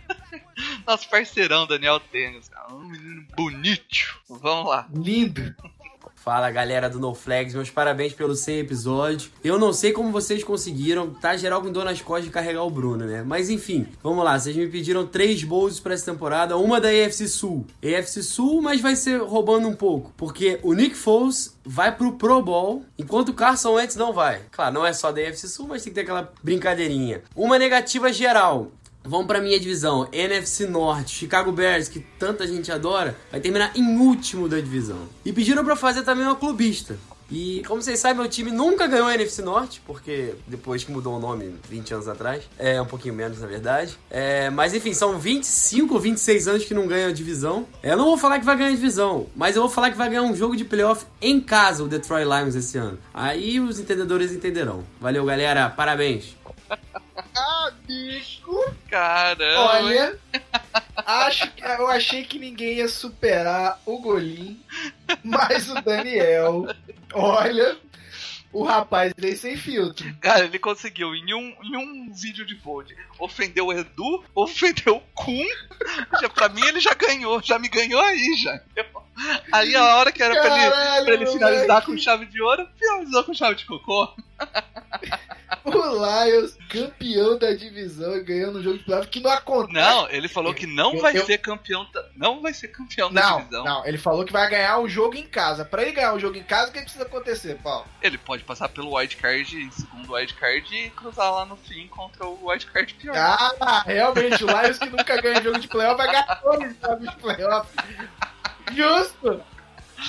Nosso 0.88 1.10
parceirão 1.10 1.68
Daniel 1.68 2.00
Tênis, 2.00 2.48
cara. 2.48 2.74
Um 2.74 2.86
menino 2.86 3.26
bonito. 3.36 4.20
Vamos 4.30 4.70
lá. 4.70 4.88
Lindo. 4.94 5.54
Fala 6.30 6.52
galera 6.52 6.88
do 6.88 7.00
No 7.00 7.16
Flags, 7.16 7.56
meus 7.56 7.72
parabéns 7.72 8.14
pelo 8.14 8.36
100 8.36 8.60
episódio. 8.60 9.32
Eu 9.44 9.58
não 9.58 9.74
sei 9.74 9.92
como 9.92 10.12
vocês 10.12 10.44
conseguiram, 10.44 11.10
tá 11.10 11.36
geral 11.36 11.60
com 11.60 11.72
dor 11.72 11.84
nas 11.84 12.04
costas 12.04 12.26
de 12.26 12.30
carregar 12.30 12.62
o 12.62 12.70
Bruno, 12.70 13.04
né? 13.04 13.24
Mas 13.26 13.50
enfim, 13.50 13.88
vamos 14.04 14.24
lá, 14.24 14.38
vocês 14.38 14.56
me 14.56 14.68
pediram 14.68 15.08
três 15.08 15.44
bowls 15.44 15.80
pra 15.80 15.96
essa 15.96 16.12
temporada, 16.12 16.56
uma 16.56 16.80
da 16.80 16.90
AFC 16.90 17.28
Sul. 17.28 17.66
AFC 17.84 18.22
Sul, 18.22 18.62
mas 18.62 18.80
vai 18.80 18.96
ser 18.96 19.20
roubando 19.24 19.68
um 19.68 19.74
pouco, 19.74 20.14
porque 20.16 20.60
o 20.62 20.74
Nick 20.74 20.94
Foles 20.94 21.58
vai 21.66 21.96
pro 21.96 22.14
Pro 22.14 22.44
Bowl, 22.44 22.84
enquanto 22.96 23.30
o 23.30 23.34
Carson 23.34 23.74
Wentz 23.74 23.96
não 23.96 24.14
vai. 24.14 24.42
Claro, 24.52 24.76
não 24.76 24.86
é 24.86 24.94
só 24.94 25.12
da 25.12 25.22
AFC 25.22 25.48
Sul, 25.48 25.68
mas 25.68 25.84
tem 25.84 25.92
que 25.92 25.96
ter 25.96 26.02
aquela 26.02 26.32
brincadeirinha. 26.44 27.24
Uma 27.36 27.58
negativa 27.58 28.14
geral, 28.14 28.72
Vamos 29.04 29.28
pra 29.28 29.42
minha 29.42 29.60
divisão, 29.60 30.08
NFC 30.12 30.68
Norte, 30.68 31.16
Chicago 31.16 31.52
Bears, 31.52 31.88
que 31.88 32.00
tanta 32.20 32.46
gente 32.46 32.72
adora, 32.72 33.18
vai 33.32 33.40
terminar 33.40 33.72
em 33.76 33.98
último 33.98 34.50
da 34.50 34.60
divisão. 34.60 35.08
E 35.24 35.32
pediram 35.32 35.64
pra 35.64 35.76
fazer 35.76 36.04
também 36.04 36.26
uma 36.26 36.36
clubista. 36.36 36.98
E 37.32 37.62
como 37.68 37.82
vocês 37.82 38.00
sabem, 38.00 38.18
meu 38.18 38.30
time 38.30 38.52
nunca 38.52 38.88
ganhou 38.88 39.08
a 39.08 39.14
NFC 39.14 39.42
Norte, 39.42 39.82
porque 39.86 40.34
depois 40.48 40.84
que 40.84 40.92
mudou 40.92 41.16
o 41.16 41.20
nome 41.20 41.54
20 41.70 41.94
anos 41.94 42.08
atrás, 42.08 42.44
é 42.58 42.82
um 42.82 42.86
pouquinho 42.86 43.14
menos 43.14 43.40
na 43.40 43.48
verdade. 43.48 43.98
É, 44.10 44.50
mas 44.50 44.74
enfim, 44.74 44.94
são 44.94 45.18
25 45.18 45.94
ou 45.94 46.00
26 46.00 46.48
anos 46.48 46.66
que 46.66 46.74
não 46.74 46.88
ganha 46.88 47.08
a 47.08 47.12
divisão. 47.12 47.68
Eu 47.84 47.96
não 47.96 48.06
vou 48.06 48.18
falar 48.18 48.40
que 48.40 48.46
vai 48.46 48.58
ganhar 48.58 48.70
a 48.70 48.76
divisão, 48.76 49.28
mas 49.36 49.56
eu 49.56 49.62
vou 49.62 49.72
falar 49.72 49.92
que 49.92 49.98
vai 49.98 50.10
ganhar 50.10 50.24
um 50.24 50.36
jogo 50.36 50.56
de 50.56 50.66
playoff 50.66 51.06
em 51.22 51.40
casa, 51.40 51.84
o 51.84 51.88
Detroit 51.88 52.26
Lions 52.26 52.56
esse 52.56 52.78
ano. 52.78 52.98
Aí 53.14 53.60
os 53.60 53.80
entendedores 53.80 54.32
entenderão. 54.34 54.84
Valeu, 55.00 55.24
galera, 55.24 55.70
parabéns. 55.70 56.36
Amigo. 57.36 58.74
Caramba. 58.90 59.60
Olha, 59.60 60.20
acho 60.96 61.52
que 61.52 61.64
eu 61.64 61.88
achei 61.88 62.24
que 62.24 62.40
ninguém 62.40 62.78
ia 62.78 62.88
superar 62.88 63.82
o 63.86 64.00
Golim, 64.00 64.62
mas 65.24 65.70
o 65.70 65.76
Daniel, 65.82 66.66
olha, 67.14 67.78
o 68.52 68.64
rapaz 68.64 69.14
veio 69.18 69.38
sem 69.38 69.56
filtro. 69.56 70.14
Cara, 70.20 70.46
ele 70.46 70.60
conseguiu 70.60 71.14
em 71.16 71.34
um, 71.34 71.56
em 71.64 71.78
um 71.78 72.14
vídeo 72.14 72.46
de 72.46 72.56
Bold 72.56 72.96
ofender 73.20 73.64
o 73.64 73.72
Edu, 73.72 74.24
ofender 74.34 74.90
o 74.90 75.00
Kun. 75.14 75.46
Já, 76.20 76.30
pra 76.30 76.50
mim 76.50 76.66
ele 76.66 76.80
já 76.80 76.94
ganhou, 76.94 77.42
já 77.42 77.60
me 77.60 77.70
ganhou 77.70 78.02
aí 78.02 78.36
já. 78.38 78.60
Aí 79.52 79.76
a 79.76 79.96
hora 79.98 80.12
que 80.12 80.22
era 80.24 80.40
pra 80.42 80.58
ele, 80.64 81.06
pra 81.06 81.14
ele 81.14 81.26
finalizar 81.28 81.86
com 81.86 81.98
chave 81.98 82.26
de 82.28 82.42
ouro, 82.42 82.68
finalizou 82.78 83.24
com 83.24 83.34
chave 83.34 83.56
de 83.56 83.66
cocô. 83.66 84.14
O 85.66 85.72
Lions, 85.72 86.56
campeão 86.70 87.38
da 87.38 87.52
divisão 87.54 88.16
e 88.16 88.24
ganhando 88.24 88.60
um 88.60 88.64
jogo 88.64 88.78
de 88.78 88.84
playoff 88.84 89.08
que 89.10 89.20
não 89.20 89.32
acontece. 89.32 89.74
Não, 89.74 90.10
ele 90.10 90.28
falou 90.28 90.54
que 90.54 90.66
não 90.66 90.94
Eu- 90.94 91.02
vai 91.02 91.18
eu- 91.18 91.26
ser 91.26 91.38
campeão. 91.40 91.86
da- 91.92 92.06
Não 92.16 92.42
vai 92.42 92.54
ser 92.54 92.70
campeão 92.70 93.12
da 93.12 93.22
Não, 93.22 93.38
divisão. 93.40 93.64
não, 93.66 93.86
ele 93.86 93.98
falou 93.98 94.24
que 94.24 94.32
vai 94.32 94.50
ganhar 94.50 94.80
um 94.80 94.88
jogo 94.88 95.16
em 95.16 95.26
casa. 95.28 95.66
Pra 95.66 95.82
ele 95.82 95.92
ganhar 95.92 96.14
um 96.14 96.20
jogo 96.20 96.38
em 96.38 96.44
casa, 96.44 96.70
o 96.70 96.74
que 96.74 96.82
precisa 96.82 97.04
acontecer, 97.04 97.56
Paulo? 97.62 97.86
Ele 98.02 98.18
pode 98.18 98.44
passar 98.44 98.70
pelo 98.70 98.96
wildcard 98.96 99.56
em 99.58 99.72
segundo 99.72 100.14
wildcard 100.14 100.76
e 100.76 100.90
cruzar 100.92 101.32
lá 101.32 101.46
no 101.46 101.58
fim 101.58 101.88
contra 101.88 102.26
o 102.26 102.48
wildcard 102.48 102.94
pior. 102.94 103.16
Ah, 103.18 103.84
realmente, 103.86 104.44
o 104.44 104.48
Lions 104.48 104.78
que 104.78 104.90
nunca 104.90 105.20
ganha 105.22 105.42
jogo 105.42 105.60
de 105.60 105.68
playoff 105.68 105.98
vai 105.98 106.08
ganhar 106.08 106.42
dois 106.44 106.76
jogos 106.82 107.10
de 107.10 107.16
playoff. 107.18 107.70
Justo! 108.76 109.44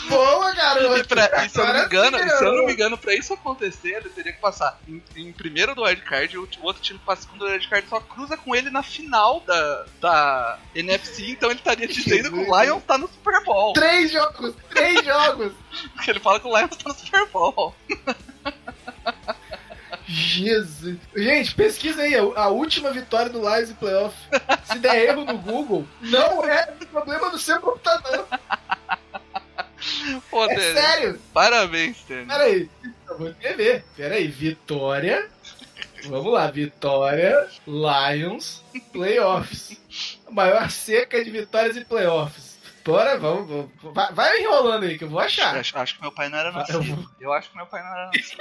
Boa, 0.09 0.53
garoto! 0.53 0.99
E, 0.99 1.05
pra, 1.05 1.45
e 1.45 1.49
se 1.49 1.59
eu 1.59 1.67
não 1.67 1.75
me 1.75 1.85
engano, 1.85 2.19
sim, 2.19 2.29
se 2.29 2.45
eu 2.45 2.55
não 2.55 2.67
me 2.67 2.73
engano, 2.73 2.99
pra 2.99 3.15
isso 3.15 3.35
acontecer, 3.35 3.97
ele 3.97 4.09
teria 4.11 4.33
que 4.33 4.41
passar 4.41 4.79
em, 4.87 5.03
em 5.17 5.33
primeiro 5.33 5.75
do 5.75 5.83
wildcard, 5.83 6.39
o 6.39 6.49
o 6.61 6.65
outro 6.65 6.83
time 6.83 7.01
passa 7.05 7.23
em 7.23 7.25
segundo 7.25 7.41
do 7.41 7.47
wildcard, 7.47 7.89
só 7.89 8.01
cruza 8.01 8.37
com 8.37 8.55
ele 8.55 8.71
na 8.71 8.83
final 8.83 9.41
da, 9.41 9.87
da 10.01 10.59
NFC, 10.75 11.31
então 11.31 11.51
ele 11.51 11.59
estaria 11.59 11.89
dizendo 11.89 12.31
que 12.31 12.39
o 12.39 12.61
Lions 12.61 12.85
tá 12.85 12.97
no 12.97 13.09
Super 13.09 13.43
Bowl. 13.45 13.73
Três 13.73 14.13
jogos! 14.13 14.55
Três 14.71 15.05
jogos! 15.05 15.53
Porque 15.95 16.11
ele 16.11 16.21
fala 16.21 16.39
que 16.39 16.47
o 16.47 16.57
Lions 16.57 16.77
tá 16.77 16.89
no 16.89 16.95
Super 16.95 17.27
Bowl. 17.27 17.75
Jesus! 20.13 20.99
Gente, 21.15 21.55
pesquisa 21.55 22.03
aí, 22.03 22.15
a 22.17 22.49
última 22.49 22.91
vitória 22.91 23.31
do 23.31 23.39
Lions 23.41 23.71
em 23.71 23.75
playoff. 23.75 24.17
Se 24.65 24.79
der 24.81 25.09
erro 25.09 25.25
no 25.25 25.39
Google, 25.39 25.87
não 26.01 26.45
é 26.45 26.67
problema 26.91 27.31
do 27.31 27.39
seu 27.39 27.61
computador. 27.61 28.27
Pô, 30.29 30.45
É 30.45 30.55
Dani, 30.57 30.81
sério? 30.81 31.21
Parabéns, 31.33 31.99
Tênis. 32.03 32.27
Peraí, 32.27 32.69
eu 33.09 33.19
vou 33.19 33.29
escrever. 33.29 33.85
Peraí, 33.97 34.27
Vitória. 34.27 35.29
Vamos 36.07 36.33
lá, 36.33 36.51
Vitória, 36.51 37.47
Lions, 37.67 38.65
Playoffs. 38.93 39.79
A 40.27 40.31
maior 40.31 40.71
seca 40.71 41.23
de 41.23 41.31
vitórias 41.31 41.77
em 41.77 41.85
playoffs. 41.85 42.59
Bora, 42.85 43.19
vamos, 43.19 43.49
vamos. 43.49 43.71
Vai, 43.95 44.13
vai 44.13 44.41
enrolando 44.41 44.85
aí 44.85 44.99
que 44.99 45.05
eu 45.05 45.09
vou 45.11 45.21
achar. 45.21 45.57
Acho, 45.57 45.79
acho 45.79 45.95
que 45.97 46.01
meu 46.01 46.11
pai 46.11 46.29
não 46.29 46.39
era 46.39 46.49
Eu 46.49 46.53
nascido. 46.55 47.11
Eu 47.21 47.33
acho 47.33 47.51
que 47.51 47.57
meu 47.57 47.67
pai 47.67 47.83
não 47.83 47.91
era 47.91 48.07
nascido. 48.07 48.39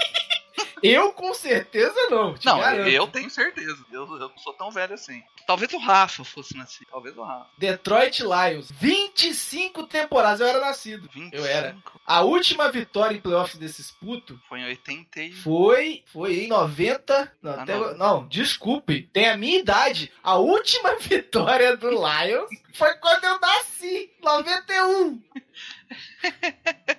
Eu 0.81 1.11
com 1.13 1.33
certeza 1.33 1.93
não. 2.09 2.35
Não, 2.43 2.59
garanto. 2.59 2.89
eu 2.89 3.07
tenho 3.07 3.29
certeza. 3.29 3.77
Eu, 3.91 4.03
eu 4.03 4.29
não 4.29 4.37
sou 4.37 4.53
tão 4.53 4.71
velho 4.71 4.93
assim. 4.93 5.21
Talvez 5.45 5.73
o 5.73 5.77
Rafa 5.77 6.23
fosse 6.23 6.55
nascido. 6.55 6.87
Talvez 6.91 7.17
o 7.17 7.23
Rafa. 7.23 7.47
Detroit 7.57 8.21
Lions, 8.21 8.71
25 8.71 9.87
temporadas. 9.87 10.39
Eu 10.39 10.47
era 10.47 10.59
nascido. 10.59 11.09
Eu 11.31 11.45
era. 11.45 11.75
A 12.05 12.21
última 12.21 12.71
vitória 12.71 13.15
em 13.15 13.21
playoffs 13.21 13.57
desses 13.57 13.91
putos 13.91 14.37
Foi 14.47 14.59
em 14.59 14.65
80 14.65 15.21
e... 15.21 15.31
foi, 15.33 16.03
foi 16.11 16.45
em 16.45 16.47
90. 16.47 17.33
Não, 17.41 17.51
Ah, 17.51 17.61
até- 17.63 17.75
não. 17.77 17.97
não, 17.97 18.27
desculpe. 18.27 19.03
Tem 19.13 19.27
a 19.29 19.37
minha 19.37 19.59
idade. 19.59 20.11
A 20.23 20.37
última 20.37 20.95
vitória 21.01 21.75
do 21.77 21.89
Lions 21.89 22.49
foi 22.73 22.93
quando 22.95 23.23
eu 23.25 23.39
nasci. 23.39 24.11
91. 24.21 25.21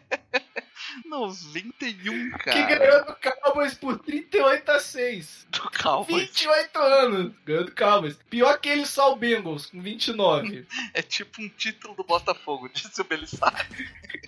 91, 1.10 2.30
cara. 2.30 2.52
Que 2.52 2.78
ganhou 2.78 3.04
do 3.04 3.16
Cowboys 3.16 3.74
por 3.74 3.98
38 3.98 4.70
a 4.70 4.80
6. 4.80 5.46
Do 5.50 5.70
Cowboys. 5.70 6.22
28 6.28 6.78
anos. 6.78 7.32
Ganhou 7.44 7.64
do 7.64 7.72
Cowboys. 7.72 8.18
Pior 8.30 8.58
que 8.58 8.68
ele 8.68 8.86
só 8.86 9.12
o 9.12 9.16
Bengals, 9.16 9.66
com 9.66 9.82
29. 9.82 10.66
É 10.94 11.02
tipo 11.02 11.42
um 11.42 11.48
título 11.48 11.94
do 11.94 12.04
Botafogo, 12.04 12.68
disse 12.68 13.00
o 13.00 13.04
Belissari. 13.04 13.66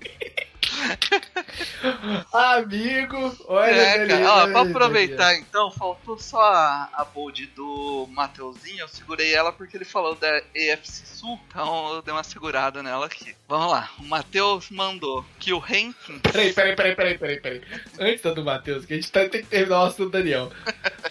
Amigo, 2.34 3.36
olha, 3.48 3.72
É, 3.72 4.08
cara. 4.08 4.32
Ó, 4.32 4.48
pra 4.48 4.62
aproveitar 4.62 5.36
então, 5.36 5.72
faltou 5.72 6.18
só 6.18 6.42
a, 6.42 6.90
a 6.94 7.06
bold 7.06 7.46
do 7.48 8.08
Mateuzinho. 8.12 8.82
Eu 8.82 8.88
segurei 8.88 9.34
ela 9.34 9.52
porque 9.52 9.78
ele 9.78 9.86
falou 9.86 10.16
da 10.16 10.42
EFC 10.54 11.06
Sul, 11.06 11.40
então 11.48 11.96
eu 11.96 12.02
dei 12.02 12.14
uma 12.14 12.24
segurada 12.24 12.84
nela 12.84 13.06
aqui. 13.06 13.36
Vamos 13.48 13.72
lá, 13.72 13.90
o 14.00 14.04
Matheus 14.04 14.70
mandou 14.70 15.26
que 15.40 15.54
o 15.54 15.60
ranking. 15.60 16.20
Peraí, 16.20 16.54
peraí, 16.54 16.76
peraí, 16.76 16.96
peraí, 16.96 17.18
peraí, 17.18 17.40
peraí. 17.40 17.62
Antes 18.00 18.22
do 18.22 18.44
Matheus, 18.44 18.86
que 18.86 18.94
a 18.94 18.96
gente 18.98 19.12
tá, 19.12 19.22
tem 19.22 19.42
que 19.42 19.48
terminar 19.48 19.84
o 19.84 19.86
assunto 19.86 20.06
do 20.06 20.12
Daniel. 20.12 20.52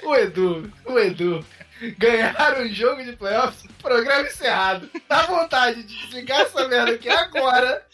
O 0.02 0.14
Edu, 0.14 0.72
o 0.84 0.98
Edu, 0.98 1.44
ganharam 1.98 2.62
um 2.64 2.68
jogo 2.68 3.02
de 3.02 3.12
playoffs, 3.12 3.64
programa 3.82 4.28
encerrado. 4.28 4.88
Dá 5.08 5.22
vontade 5.22 5.82
de 5.82 5.96
desligar 5.96 6.42
essa 6.42 6.68
merda 6.68 6.92
aqui 6.92 7.08
agora 7.08 7.84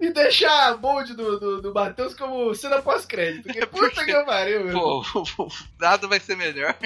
e 0.00 0.10
deixar 0.10 0.68
a 0.70 0.76
bold 0.76 1.14
do, 1.14 1.38
do, 1.40 1.62
do 1.62 1.74
Matheus 1.74 2.14
como 2.14 2.54
cena 2.54 2.82
pós-crédito. 2.82 3.44
Porque 3.44 3.64
puta 3.66 4.04
que 4.04 4.12
pariu, 4.24 4.64
meu. 4.64 4.78
Pô, 4.78 5.00
o 5.44 5.48
dado 5.78 6.08
vai 6.08 6.20
ser 6.20 6.36
melhor. 6.36 6.76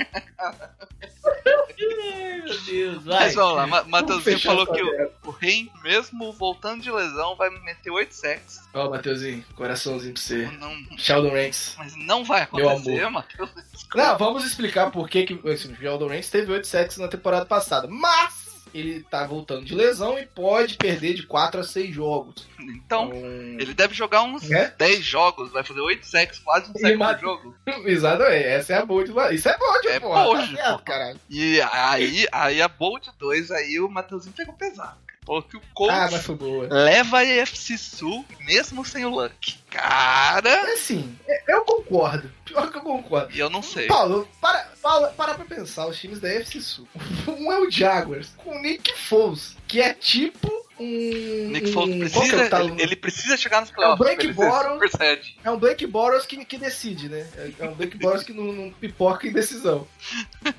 Meu 1.76 2.58
Deus, 2.64 3.04
vai. 3.04 3.18
Mas 3.20 3.34
vamos 3.34 3.56
lá, 3.56 3.66
Ma- 3.66 3.76
Vamos 3.78 3.90
Mateuzinho 3.90 4.22
fechar 4.36 4.50
falou 4.50 4.66
que 4.66 4.82
o, 4.82 5.10
o 5.26 5.30
Ren, 5.30 5.68
mesmo 5.82 6.32
voltando 6.32 6.82
de 6.82 6.90
lesão, 6.90 7.34
vai 7.36 7.50
meter 7.50 7.90
8 7.90 8.12
sacks. 8.14 8.60
Ó, 8.72 8.88
Mateuzinho, 8.90 9.44
coraçãozinho 9.54 10.14
pra 10.14 10.22
você. 10.22 10.46
Não, 10.58 10.98
Sheldon 10.98 11.30
Ranks. 11.32 11.74
mas 11.78 11.94
não 11.96 12.24
vai 12.24 12.46
Meu 12.52 12.68
acontecer, 12.68 13.00
amor. 13.00 13.10
Matheus. 13.10 13.50
Não, 13.94 14.18
vamos 14.18 14.44
explicar 14.44 14.90
por 14.90 15.08
que, 15.08 15.24
que 15.26 15.48
assim, 15.50 15.72
o 15.72 15.76
Sheldon 15.76 16.08
Ranks 16.08 16.30
teve 16.30 16.52
8 16.52 16.66
sacks 16.66 16.96
na 16.98 17.08
temporada 17.08 17.44
passada. 17.46 17.88
Mas 17.88 18.45
ele 18.78 19.02
tá 19.02 19.26
voltando 19.26 19.64
de 19.64 19.74
lesão 19.74 20.18
e 20.18 20.26
pode 20.26 20.76
perder 20.76 21.14
de 21.14 21.24
4 21.24 21.60
a 21.60 21.64
6 21.64 21.94
jogos. 21.94 22.46
Então, 22.60 23.10
ele 23.12 23.72
deve 23.74 23.94
jogar 23.94 24.22
uns 24.22 24.50
É? 24.50 24.74
10 24.76 25.04
jogos, 25.04 25.50
vai 25.52 25.62
fazer 25.62 25.80
8 25.80 26.06
sacks, 26.06 26.38
quase 26.38 26.70
um 26.70 26.74
sack 26.74 26.96
mata- 26.96 27.20
jogo. 27.20 27.54
Exatamente, 27.86 28.44
essa 28.44 28.72
é 28.74 28.76
a 28.78 28.84
bold 28.86 29.10
lá. 29.12 29.32
Isso 29.32 29.48
é 29.48 29.56
bold, 29.56 29.88
É 29.88 30.00
porra. 30.00 30.24
bold, 30.24 30.56
tá 30.56 30.80
certo. 30.84 31.20
E 31.30 31.60
aí, 31.60 32.26
aí 32.32 32.62
a 32.62 32.68
Bolt 32.68 33.06
2, 33.18 33.50
aí 33.50 33.78
o 33.80 33.88
Mateuzinho 33.88 34.34
pegou 34.34 34.54
pesado. 34.54 34.96
Falou 35.26 35.42
que 35.42 35.56
o 35.56 35.62
Colts 35.74 35.92
Ah, 36.70 36.74
leva 36.74 37.18
a 37.18 37.42
AFC 37.42 37.76
Sul 37.76 38.24
mesmo 38.40 38.84
sem 38.84 39.04
o 39.04 39.10
Luck. 39.10 39.58
Cara, 39.68 40.72
Assim, 40.72 41.18
eu 41.48 41.62
concordo. 41.64 42.30
Pior 42.44 42.70
que 42.70 42.78
eu 42.78 42.82
concordo. 42.82 43.36
eu 43.36 43.50
não 43.50 43.62
sei. 43.62 43.88
Paulo, 43.88 44.28
para, 44.40 44.70
para, 44.80 45.08
para 45.08 45.34
pra 45.34 45.44
pensar 45.44 45.86
os 45.86 45.98
times 45.98 46.20
da 46.20 46.28
FC 46.28 46.60
Sul. 46.60 46.86
Um 47.26 47.50
é 47.52 47.58
o 47.58 47.70
Jaguars, 47.70 48.28
com 48.36 48.56
o 48.56 48.62
Nick 48.62 48.96
Foles, 48.96 49.56
que 49.66 49.80
é 49.80 49.92
tipo 49.92 50.48
um. 50.78 51.48
Nick 51.50 51.72
Foles 51.72 51.94
um- 51.94 52.04
é 52.04 52.08
precisa, 52.08 52.48
tal- 52.48 52.78
ele, 52.78 52.96
precisa 52.96 53.36
chegar 53.36 53.60
nos 53.60 53.70
É 53.70 53.74
playoffs. 53.74 53.98
Blake 53.98 54.26
ser 54.26 54.32
Bortles. 54.34 54.72
super 54.72 54.90
sad. 54.90 55.36
É 55.44 55.50
um 55.50 55.58
Blake 55.58 55.86
Boros 55.86 56.26
que, 56.26 56.44
que 56.44 56.58
decide, 56.58 57.08
né? 57.08 57.26
É- 57.36 57.52
É 57.60 57.68
um 57.68 57.74
Blake 57.74 57.96
Boros 57.98 58.22
que 58.22 58.32
não, 58.32 58.52
não 58.52 58.70
pipoca 58.72 59.26
em 59.26 59.32
decisão. 59.32 59.86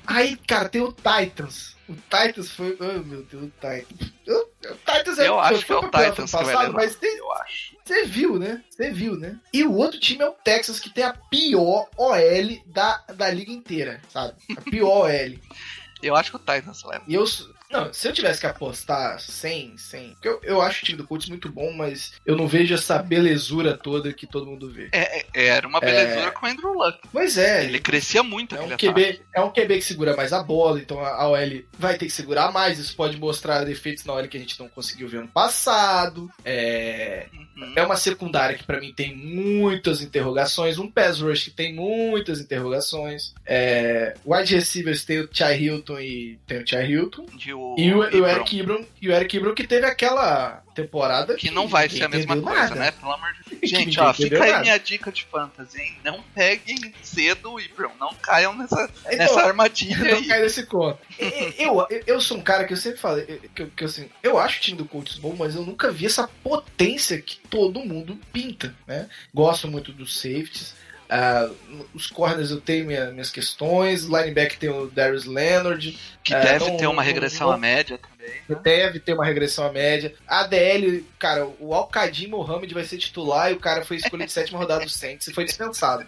Aí, 0.06 0.36
cara, 0.46 0.68
tem 0.68 0.80
o 0.82 0.92
Titans. 0.92 1.76
O 1.88 1.94
Titans 1.94 2.50
foi. 2.50 2.76
Oh, 2.80 2.98
meu 3.04 3.22
Deus, 3.22 3.44
o 3.44 3.52
Titans. 3.60 4.12
O 4.28 4.74
Titans 4.84 5.18
é 5.18 5.28
Eu 5.28 5.40
acho 5.40 5.64
que 5.64 5.72
é 5.72 5.76
o 5.76 5.82
Titans 5.84 6.30
passado, 6.30 6.72
mas 6.74 6.96
tem- 6.96 7.16
Eu 7.16 7.32
acho. 7.32 7.76
você 7.82 8.04
viu, 8.04 8.38
né? 8.38 8.62
Você 8.68 8.90
viu, 8.90 9.16
né? 9.16 9.38
E 9.54 9.64
o 9.64 9.72
outro 9.74 9.98
time 9.98 10.22
é 10.22 10.28
o 10.28 10.32
Texas, 10.32 10.78
que 10.78 10.90
tem 10.90 11.04
a 11.04 11.14
pior 11.14 11.88
OL 11.96 12.62
da, 12.66 12.98
da 13.14 13.30
liga 13.30 13.50
inteira, 13.50 14.02
sabe? 14.12 14.34
A 14.54 14.60
pior 14.60 15.06
OL. 15.06 15.38
Eu 16.02 16.14
acho 16.14 16.30
que 16.30 16.36
o 16.36 16.38
Titans 16.38 16.84
leva. 16.84 17.02
E 17.08 17.14
eu. 17.14 17.24
Não, 17.70 17.92
se 17.92 18.08
eu 18.08 18.12
tivesse 18.12 18.40
que 18.40 18.46
apostar 18.46 19.20
100, 19.20 19.76
100. 19.76 20.10
Porque 20.14 20.28
eu, 20.28 20.40
eu 20.42 20.62
acho 20.62 20.82
o 20.82 20.86
time 20.86 20.98
do 20.98 21.06
Colts 21.06 21.28
muito 21.28 21.50
bom, 21.50 21.72
mas 21.72 22.12
eu 22.24 22.34
não 22.36 22.48
vejo 22.48 22.74
essa 22.74 22.98
belezura 23.02 23.76
toda 23.76 24.12
que 24.12 24.26
todo 24.26 24.46
mundo 24.46 24.70
vê. 24.70 24.88
É, 24.92 25.18
é- 25.34 25.46
era 25.48 25.68
uma 25.68 25.80
belezura 25.80 26.30
com 26.30 26.46
o 26.46 26.48
Andrew 26.48 26.72
Luck. 26.72 26.98
Pois 27.12 27.36
é. 27.36 27.64
Ele 27.64 27.78
crescia 27.80 28.22
muito 28.22 28.56
É 28.56 28.60
um, 28.60 28.68
QB, 28.76 28.88
ataque. 29.04 29.22
é 29.34 29.40
um 29.40 29.50
QB 29.50 29.74
que 29.76 29.82
segura 29.82 30.16
mais 30.16 30.32
a 30.32 30.42
bola, 30.42 30.78
então 30.80 30.98
a 31.04 31.28
OL 31.28 31.38
vai 31.78 31.96
ter 31.98 32.06
que 32.06 32.12
segurar 32.12 32.50
mais. 32.52 32.78
Isso 32.78 32.96
pode 32.96 33.16
mostrar 33.18 33.64
defeitos 33.64 34.04
na 34.04 34.14
OL 34.14 34.26
que 34.28 34.36
a 34.36 34.40
gente 34.40 34.58
não 34.58 34.68
conseguiu 34.68 35.08
ver 35.08 35.18
ano 35.18 35.28
passado. 35.28 36.30
É, 36.44 37.26
Uhum. 37.56 37.72
é 37.76 37.82
uma 37.82 37.96
secundária 37.96 38.56
que 38.56 38.64
pra 38.64 38.78
mim 38.80 38.92
tem 38.94 39.14
muitas 39.16 40.00
interrogações. 40.00 40.78
Um 40.78 40.90
pass 40.90 41.20
rush 41.20 41.44
que 41.44 41.50
tem 41.50 41.74
muitas 41.74 42.40
interrogações. 42.40 43.34
É, 43.44 44.14
wide 44.24 44.54
receivers 44.54 45.04
tem 45.04 45.20
o 45.20 45.28
Chai 45.30 45.58
Hilton 45.60 45.98
e 45.98 46.38
tem 46.46 46.62
o 46.62 46.66
Chai 46.66 46.86
Hilton. 46.90 47.26
E 47.44 47.52
o, 47.58 47.74
E 47.78 47.92
o, 47.92 47.98
o 47.98 48.26
Eric 48.26 48.58
Ibram, 48.58 48.86
e 49.00 49.08
o 49.08 49.12
Eric 49.12 49.36
Ibram 49.36 49.54
que 49.54 49.66
teve 49.66 49.86
aquela 49.86 50.62
temporada 50.74 51.34
Que 51.34 51.50
não 51.50 51.66
vai 51.66 51.88
ser 51.88 52.04
a 52.04 52.08
mesma 52.08 52.40
coisa, 52.40 52.60
nada. 52.60 52.74
né? 52.76 52.90
Pelo 52.92 53.12
amor 53.12 53.32
de 53.32 53.38
Deus. 53.38 53.48
Que 53.58 53.66
Gente, 53.66 53.98
ó, 53.98 54.14
fica 54.14 54.42
aí 54.44 54.50
nada. 54.52 54.62
minha 54.62 54.78
dica 54.78 55.10
de 55.10 55.24
fantasy, 55.24 55.80
hein? 55.80 55.96
Não 56.04 56.22
peguem 56.34 56.94
cedo 57.02 57.52
o 57.54 57.60
Ibram. 57.60 57.90
Não 57.98 58.14
caiam 58.14 58.54
nessa, 58.56 58.88
Então, 59.06 59.18
nessa 59.18 59.40
armadilha 59.42 59.98
não 60.12 60.18
aí. 60.18 60.26
cai 60.28 60.40
nesse 60.42 60.64
conto. 60.66 60.98
Eu, 61.18 61.84
eu, 61.90 62.02
eu 62.06 62.20
sou 62.20 62.36
um 62.38 62.40
cara 62.40 62.64
que 62.64 62.72
eu 62.72 62.76
sempre 62.76 63.00
falo, 63.00 63.20
que, 63.54 63.62
eu- 63.62 63.70
que 63.76 63.84
assim, 63.84 64.08
eu 64.22 64.38
acho 64.38 64.58
o 64.58 64.60
time 64.62 64.78
do 64.78 64.84
Colts 64.84 65.16
bom, 65.18 65.34
mas 65.36 65.56
eu 65.56 65.62
nunca 65.64 65.90
vi 65.90 66.06
essa 66.06 66.28
potência 66.44 67.20
que 67.20 67.36
todo 67.50 67.80
mundo 67.84 68.16
pinta, 68.32 68.72
né? 68.86 69.08
Gosto 69.34 69.66
muito 69.66 69.90
dos 69.92 70.16
safeties. 70.20 70.74
Ah, 71.08 71.48
os 71.94 72.06
corners 72.06 72.50
eu 72.50 72.60
tenho 72.60 72.84
minha- 72.86 73.10
minhas 73.10 73.30
questões, 73.30 74.02
linebacker 74.04 74.58
tem 74.58 74.68
o 74.70 74.86
Darius 74.86 75.24
Leonard, 75.24 75.98
Que 76.22 76.34
ah, 76.34 76.40
deve 76.40 76.68
não- 76.70 76.76
ter 76.76 76.86
uma 76.86 77.02
regressão 77.02 77.48
não- 77.48 77.54
à 77.54 77.58
média 77.58 77.98
também. 77.98 78.62
Deve 78.62 79.00
ter 79.00 79.14
uma 79.14 79.24
regressão 79.24 79.66
à 79.66 79.72
média. 79.72 80.14
A 80.26 80.42
DL, 80.44 81.04
cara, 81.18 81.46
o 81.58 81.72
Alcadim 81.74 82.26
Mohamed 82.28 82.72
vai 82.74 82.84
ser 82.84 82.98
titular 82.98 83.50
e 83.50 83.54
o 83.54 83.58
cara 83.60 83.84
foi 83.84 83.96
escolhido 83.96 84.26
de 84.26 84.32
sétima 84.32 84.58
rodada 84.58 84.84
do 84.84 84.90
Saints 84.90 85.26
e 85.28 85.32
foi 85.32 85.44
dispensado. 85.44 86.06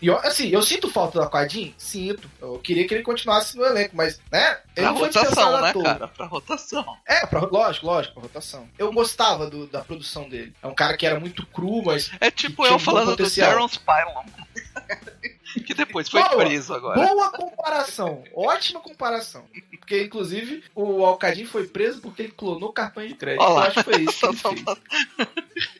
E 0.00 0.08
ó, 0.10 0.18
assim, 0.18 0.48
eu 0.48 0.62
sinto 0.62 0.90
falta 0.90 1.18
do 1.18 1.22
Alcadim? 1.24 1.74
Sinto. 1.76 2.30
Eu 2.40 2.58
queria 2.58 2.86
que 2.88 2.94
ele 2.94 3.02
continuasse 3.02 3.56
no 3.56 3.64
elenco, 3.64 3.94
mas, 3.96 4.18
né? 4.32 4.58
Ele 4.74 4.86
Pra 4.86 4.90
rotação, 4.90 5.60
né, 5.60 5.72
toa. 5.72 5.82
cara? 5.82 6.08
Pra 6.08 6.26
rotação. 6.26 6.96
É, 7.06 7.26
pra, 7.26 7.40
lógico, 7.40 7.86
lógico, 7.86 8.14
pra 8.14 8.22
rotação. 8.22 8.68
Eu 8.78 8.92
gostava 8.92 9.48
do- 9.48 9.66
da 9.66 9.82
produção 9.82 10.28
dele. 10.28 10.54
É 10.62 10.66
um 10.66 10.74
cara 10.74 10.96
que 10.96 11.06
era 11.06 11.20
muito 11.20 11.46
cru, 11.46 11.82
mas. 11.84 12.10
É 12.20 12.30
tipo 12.30 12.64
eu 12.66 12.76
um 12.76 12.78
falando 12.78 13.14
do. 13.16 13.30
Darren 13.36 13.66
Spylon. 13.66 14.24
que 15.60 15.74
depois 15.74 16.08
foi 16.08 16.22
Boa, 16.22 16.36
preso 16.36 16.74
agora. 16.74 17.00
Boa 17.00 17.30
comparação. 17.30 18.22
Ótima 18.34 18.80
comparação. 18.80 19.44
Porque, 19.70 20.02
inclusive, 20.02 20.64
o 20.74 21.04
Alcadim 21.04 21.44
foi 21.44 21.66
preso 21.66 22.00
porque 22.00 22.22
ele 22.22 22.32
clonou 22.32 22.72
cartão 22.72 23.06
de 23.06 23.14
crédito. 23.14 23.42
Olha 23.42 23.52
Eu 23.52 23.58
acho 23.58 23.74
que 23.74 23.82
foi 23.82 24.02
isso 24.02 24.30
que. 24.32 24.64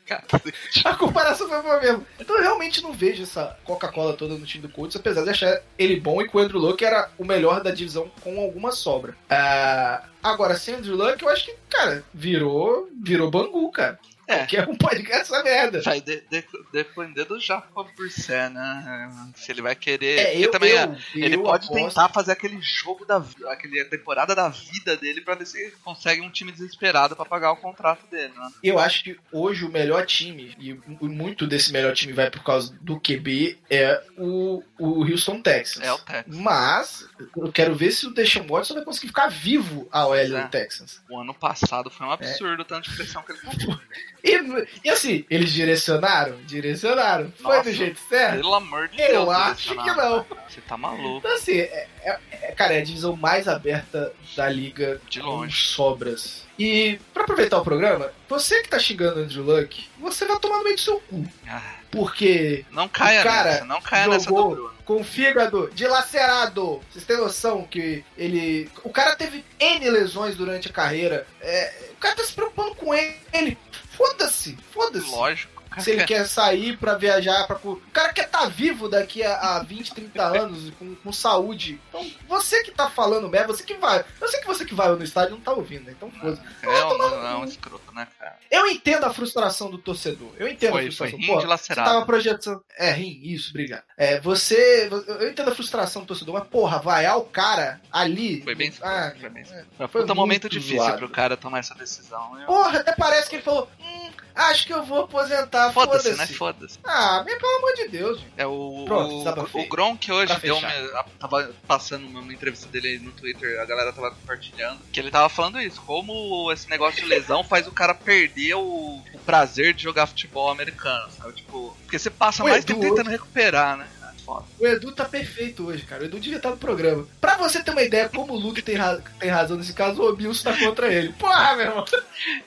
A 0.85 0.95
comparação 0.95 1.47
foi 1.47 1.61
boa 1.61 1.79
mesmo. 1.79 2.05
Então 2.19 2.35
eu 2.35 2.43
realmente 2.43 2.81
não 2.81 2.93
vejo 2.93 3.23
essa 3.23 3.57
Coca-Cola 3.63 4.13
toda 4.13 4.35
no 4.35 4.45
time 4.45 4.61
do 4.61 4.69
Colts, 4.69 4.95
apesar 4.95 5.23
de 5.23 5.29
achar 5.29 5.61
ele 5.77 5.99
bom 5.99 6.21
e 6.21 6.29
que 6.29 6.37
o 6.37 6.39
Andrew 6.39 6.59
Luck 6.59 6.83
era 6.83 7.09
o 7.17 7.25
melhor 7.25 7.61
da 7.61 7.71
divisão 7.71 8.09
com 8.21 8.39
alguma 8.39 8.71
sobra. 8.71 9.15
Ah, 9.29 10.03
agora, 10.21 10.55
sem 10.55 10.75
Andrew 10.75 10.95
Luck, 10.95 11.21
eu 11.21 11.29
acho 11.29 11.45
que, 11.45 11.55
cara, 11.69 12.03
virou, 12.13 12.87
virou 13.01 13.31
Bangu, 13.31 13.71
cara. 13.71 13.99
É. 14.27 14.45
Que 14.45 14.57
é 14.57 14.63
um 14.63 14.75
podcast 14.75 15.31
essa 15.33 15.43
merda. 15.43 15.81
Vai 15.81 16.01
de- 16.01 16.21
de- 16.29 16.43
depender 16.71 17.25
do 17.25 17.39
Jacob 17.39 17.87
Burset, 17.95 18.51
né? 18.53 19.31
Se 19.35 19.51
ele 19.51 19.61
vai 19.61 19.75
querer. 19.75 20.19
É, 20.19 20.25
Porque 20.31 20.45
eu- 20.47 20.51
também 20.51 20.71
eu- 20.71 20.77
é, 20.79 20.97
ele 21.15 21.35
eu 21.35 21.43
pode 21.43 21.65
aposto- 21.67 21.87
tentar 21.89 22.09
fazer 22.09 22.31
aquele 22.31 22.59
jogo 22.61 23.05
da 23.05 23.19
vida, 23.19 23.51
aquele 23.51 23.83
temporada 23.85 24.33
da 24.35 24.49
vida 24.49 24.95
dele 24.97 25.21
pra 25.21 25.35
ver 25.35 25.45
se 25.45 25.71
consegue 25.83 26.21
um 26.21 26.29
time 26.29 26.51
desesperado 26.51 27.15
pra 27.15 27.25
pagar 27.25 27.51
o 27.51 27.57
contrato 27.57 28.05
dele, 28.07 28.33
né? 28.35 28.49
Eu 28.63 28.79
acho 28.79 29.03
que 29.03 29.17
hoje 29.31 29.63
o 29.65 29.69
melhor 29.69 30.05
time, 30.05 30.55
e 30.59 30.73
muito 31.01 31.45
desse 31.47 31.71
melhor 31.71 31.93
time 31.93 32.13
vai 32.13 32.29
por 32.31 32.43
causa 32.43 32.75
do 32.81 32.99
QB, 32.99 33.59
é 33.69 34.01
o, 34.17 34.63
o 34.79 35.03
Houston 35.03 35.41
Texans. 35.41 35.85
É 35.85 35.91
o 35.93 35.97
Texans. 35.99 36.35
Mas 36.37 37.07
eu 37.37 37.51
quero 37.51 37.75
ver 37.75 37.91
se 37.91 38.07
o 38.07 38.13
Deshaun 38.13 38.47
Watson 38.47 38.73
vai 38.75 38.83
conseguir 38.83 39.07
ficar 39.07 39.27
vivo 39.27 39.87
a 39.91 40.07
OL 40.07 40.15
É. 40.15 40.25
do 40.27 40.47
Texans. 40.49 41.01
O 41.09 41.19
ano 41.19 41.33
passado 41.33 41.89
foi 41.89 42.05
um 42.07 42.11
absurdo 42.11 42.61
o 42.61 42.65
tanto 42.65 42.89
de 42.89 42.95
pressão 42.95 43.21
que 43.21 43.31
ele 43.31 43.39
tomou. 43.41 43.79
E, 44.25 44.67
e 44.83 44.89
assim, 44.89 45.23
eles 45.29 45.53
direcionaram? 45.53 46.35
Direcionaram. 46.47 47.31
Foi 47.39 47.57
Nossa, 47.57 47.69
do 47.69 47.75
jeito 47.75 47.99
certo? 48.09 48.37
Pelo 48.41 48.55
amor 48.55 48.87
de 48.87 48.99
Eu 48.99 49.07
Deus. 49.25 49.29
acho 49.29 49.69
que 49.75 49.91
não. 49.91 50.25
Você 50.49 50.61
tá 50.61 50.75
maluco. 50.75 51.17
Então, 51.19 51.31
assim, 51.35 51.57
é, 51.59 51.87
é- 52.01 52.19
é- 52.31 52.51
cara, 52.53 52.73
é 52.73 52.79
a 52.79 52.83
divisão 52.83 53.15
mais 53.15 53.47
aberta 53.47 54.11
da 54.35 54.49
liga 54.49 54.99
De 55.09 55.21
longe. 55.21 55.55
sobras. 55.67 56.43
E, 56.57 56.99
pra 57.13 57.23
aproveitar 57.23 57.57
o 57.59 57.63
programa, 57.63 58.11
você 58.27 58.61
que 58.63 58.69
tá 58.69 58.79
xingando 58.79 59.19
Andrew 59.19 59.43
Luck, 59.43 59.87
você 59.99 60.25
vai 60.25 60.39
tomar 60.39 60.57
no 60.57 60.63
meio 60.63 60.75
do 60.75 60.81
seu 60.81 60.99
cu. 61.01 61.25
Ah, 61.47 61.75
Porque 61.91 62.65
Não 62.71 62.87
caia 62.89 63.23
cara 63.23 63.51
nessa, 63.51 63.65
não 63.65 63.81
caia 63.81 64.07
nessa 64.07 64.25
do 64.29 64.35
jogou 64.35 64.55
Bruno. 64.55 64.74
Com 64.85 65.03
fígado 65.03 65.69
dilacerado. 65.73 66.81
Vocês 66.89 67.05
têm 67.05 67.17
noção 67.17 67.63
que 67.63 68.05
ele. 68.17 68.69
O 68.83 68.89
cara 68.89 69.15
teve 69.15 69.43
N 69.59 69.89
lesões 69.89 70.35
durante 70.35 70.69
a 70.69 70.73
carreira. 70.73 71.27
É, 71.41 71.73
o 71.91 71.97
cara 71.97 72.15
tá 72.15 72.23
se 72.23 72.33
preocupando 72.33 72.75
com 72.75 72.93
ele. 72.93 73.57
Foda-se, 73.97 74.57
foda-se. 74.71 75.09
Lógico. 75.09 75.54
Se 75.79 75.91
ele 75.91 76.05
quer 76.05 76.25
sair 76.27 76.77
pra 76.77 76.95
viajar, 76.95 77.45
pra... 77.47 77.57
o 77.63 77.75
cara 77.93 78.13
quer 78.13 78.25
estar 78.25 78.45
vivo 78.47 78.87
daqui 78.89 79.23
a, 79.23 79.57
a 79.57 79.63
20, 79.63 79.93
30 79.93 80.23
anos 80.23 80.71
com, 80.79 80.95
com 80.95 81.11
saúde. 81.11 81.79
Então, 81.89 82.05
você 82.27 82.63
que 82.63 82.71
tá 82.71 82.89
falando 82.89 83.29
merda, 83.29 83.53
você 83.53 83.63
que 83.63 83.75
vai. 83.75 84.03
Eu 84.21 84.27
sei 84.27 84.39
que 84.39 84.47
você 84.47 84.65
que 84.65 84.73
vai 84.75 84.89
no 84.89 85.03
estádio 85.03 85.31
não 85.35 85.41
tá 85.41 85.51
ouvindo, 85.53 85.85
né? 85.85 85.93
Então 85.95 86.09
foda 86.11 86.41
É 86.63 86.67
é 86.67 87.35
um 87.35 87.45
escroto, 87.45 87.93
né, 87.93 88.07
cara? 88.19 88.37
Eu 88.49 88.67
entendo 88.67 89.05
a 89.05 89.13
frustração 89.13 89.69
do 89.69 89.77
torcedor. 89.77 90.31
Eu 90.37 90.47
entendo 90.47 90.71
Foi- 90.71 90.81
a 90.81 90.83
frustração. 90.85 91.17
foi 91.19 91.27
rim 91.27 91.39
dilacerado. 91.39 91.89
Você 91.89 91.93
tava 91.93 92.05
projetando. 92.05 92.63
É, 92.77 92.91
rim, 92.91 93.19
isso, 93.23 93.49
obrigado. 93.49 93.83
É, 93.97 94.19
você. 94.19 94.89
Eu 95.07 95.29
entendo 95.29 95.49
a 95.51 95.55
frustração 95.55 96.01
do 96.03 96.07
torcedor, 96.07 96.33
mas 96.39 96.47
porra, 96.47 96.79
vaiar 96.79 97.17
o 97.17 97.25
cara 97.25 97.81
ali. 97.91 98.41
Foi 98.41 98.55
bem 98.55 98.73
Ah, 98.81 99.13
foi 99.19 99.29
bem 99.29 99.43
é, 99.79 99.87
Foi 99.87 100.03
um 100.03 100.15
momento 100.15 100.49
difícil 100.49 100.77
zoado. 100.77 100.97
pro 100.97 101.09
cara 101.09 101.35
tomar 101.37 101.59
essa 101.59 101.75
decisão. 101.75 102.39
Eu- 102.39 102.45
Porra, 102.47 102.79
até 102.79 102.91
parece 102.93 103.29
que 103.29 103.35
ele 103.37 103.43
falou. 103.43 103.69
Hum, 103.79 104.09
acho 104.35 104.67
que 104.67 104.73
eu 104.73 104.83
vou 104.83 105.03
aposentar. 105.03 105.71
Foda-se, 105.71 106.09
Foda-se. 106.09 106.31
né? 106.31 106.37
Foda-se. 106.37 106.79
Ah, 106.83 107.23
mas 107.25 107.37
pelo 107.37 107.57
amor 107.57 107.73
de 107.73 107.87
Deus, 107.87 108.19
gente. 108.19 108.33
É 108.37 108.45
o, 108.45 108.83
Pronto, 108.85 109.57
o, 109.57 109.61
o 109.61 109.67
Gronk 109.67 110.11
hoje 110.11 110.27
Pra 110.33 110.39
deu 110.39 110.55
fechar. 110.55 110.81
uma, 110.81 111.03
tava 111.19 111.51
passando 111.67 112.07
uma, 112.07 112.33
entrevista 112.33 112.67
dele 112.67 112.87
aí 112.89 112.99
no 112.99 113.11
Twitter, 113.11 113.59
a 113.61 113.65
galera 113.65 113.93
tava 113.93 114.11
compartilhando, 114.11 114.79
que 114.91 114.99
ele 114.99 115.09
tava 115.09 115.29
falando 115.29 115.59
isso, 115.59 115.81
como 115.81 116.51
esse 116.51 116.69
negócio 116.69 117.01
de 117.01 117.07
lesão 117.07 117.43
faz 117.45 117.67
o 117.67 117.71
cara 117.71 117.93
perder 117.93 118.55
o, 118.55 119.01
o 119.13 119.19
prazer 119.25 119.73
de 119.73 119.83
jogar 119.83 120.07
futebol 120.07 120.49
americano, 120.49 121.09
sabe? 121.11 121.33
Tipo, 121.33 121.75
porque 121.83 121.97
você 121.97 122.09
passa 122.09 122.43
mais 122.43 122.65
tempo 122.65 122.81
tentando 122.81 123.09
recuperar, 123.09 123.77
né? 123.77 123.87
Foda. 124.25 124.45
O 124.59 124.65
Edu 124.65 124.91
tá 124.91 125.05
perfeito 125.05 125.67
hoje, 125.67 125.83
cara. 125.83 126.01
O 126.01 126.05
Edu 126.05 126.19
devia 126.19 126.37
estar 126.37 126.49
no 126.49 126.57
programa. 126.57 127.05
Pra 127.21 127.37
você 127.37 127.61
ter 127.63 127.71
uma 127.71 127.83
ideia 127.83 128.09
como 128.09 128.33
o 128.33 128.37
Luke 128.39 128.61
tem, 128.61 128.75
ra- 128.75 128.99
tem 129.19 129.29
razão 129.29 129.55
nesse 129.57 129.73
caso, 129.73 130.01
o 130.01 130.09
Obilson 130.09 130.51
tá 130.51 130.57
contra 130.57 130.91
ele. 130.91 131.13
Porra, 131.13 131.55
meu 131.55 131.65
irmão. 131.67 131.85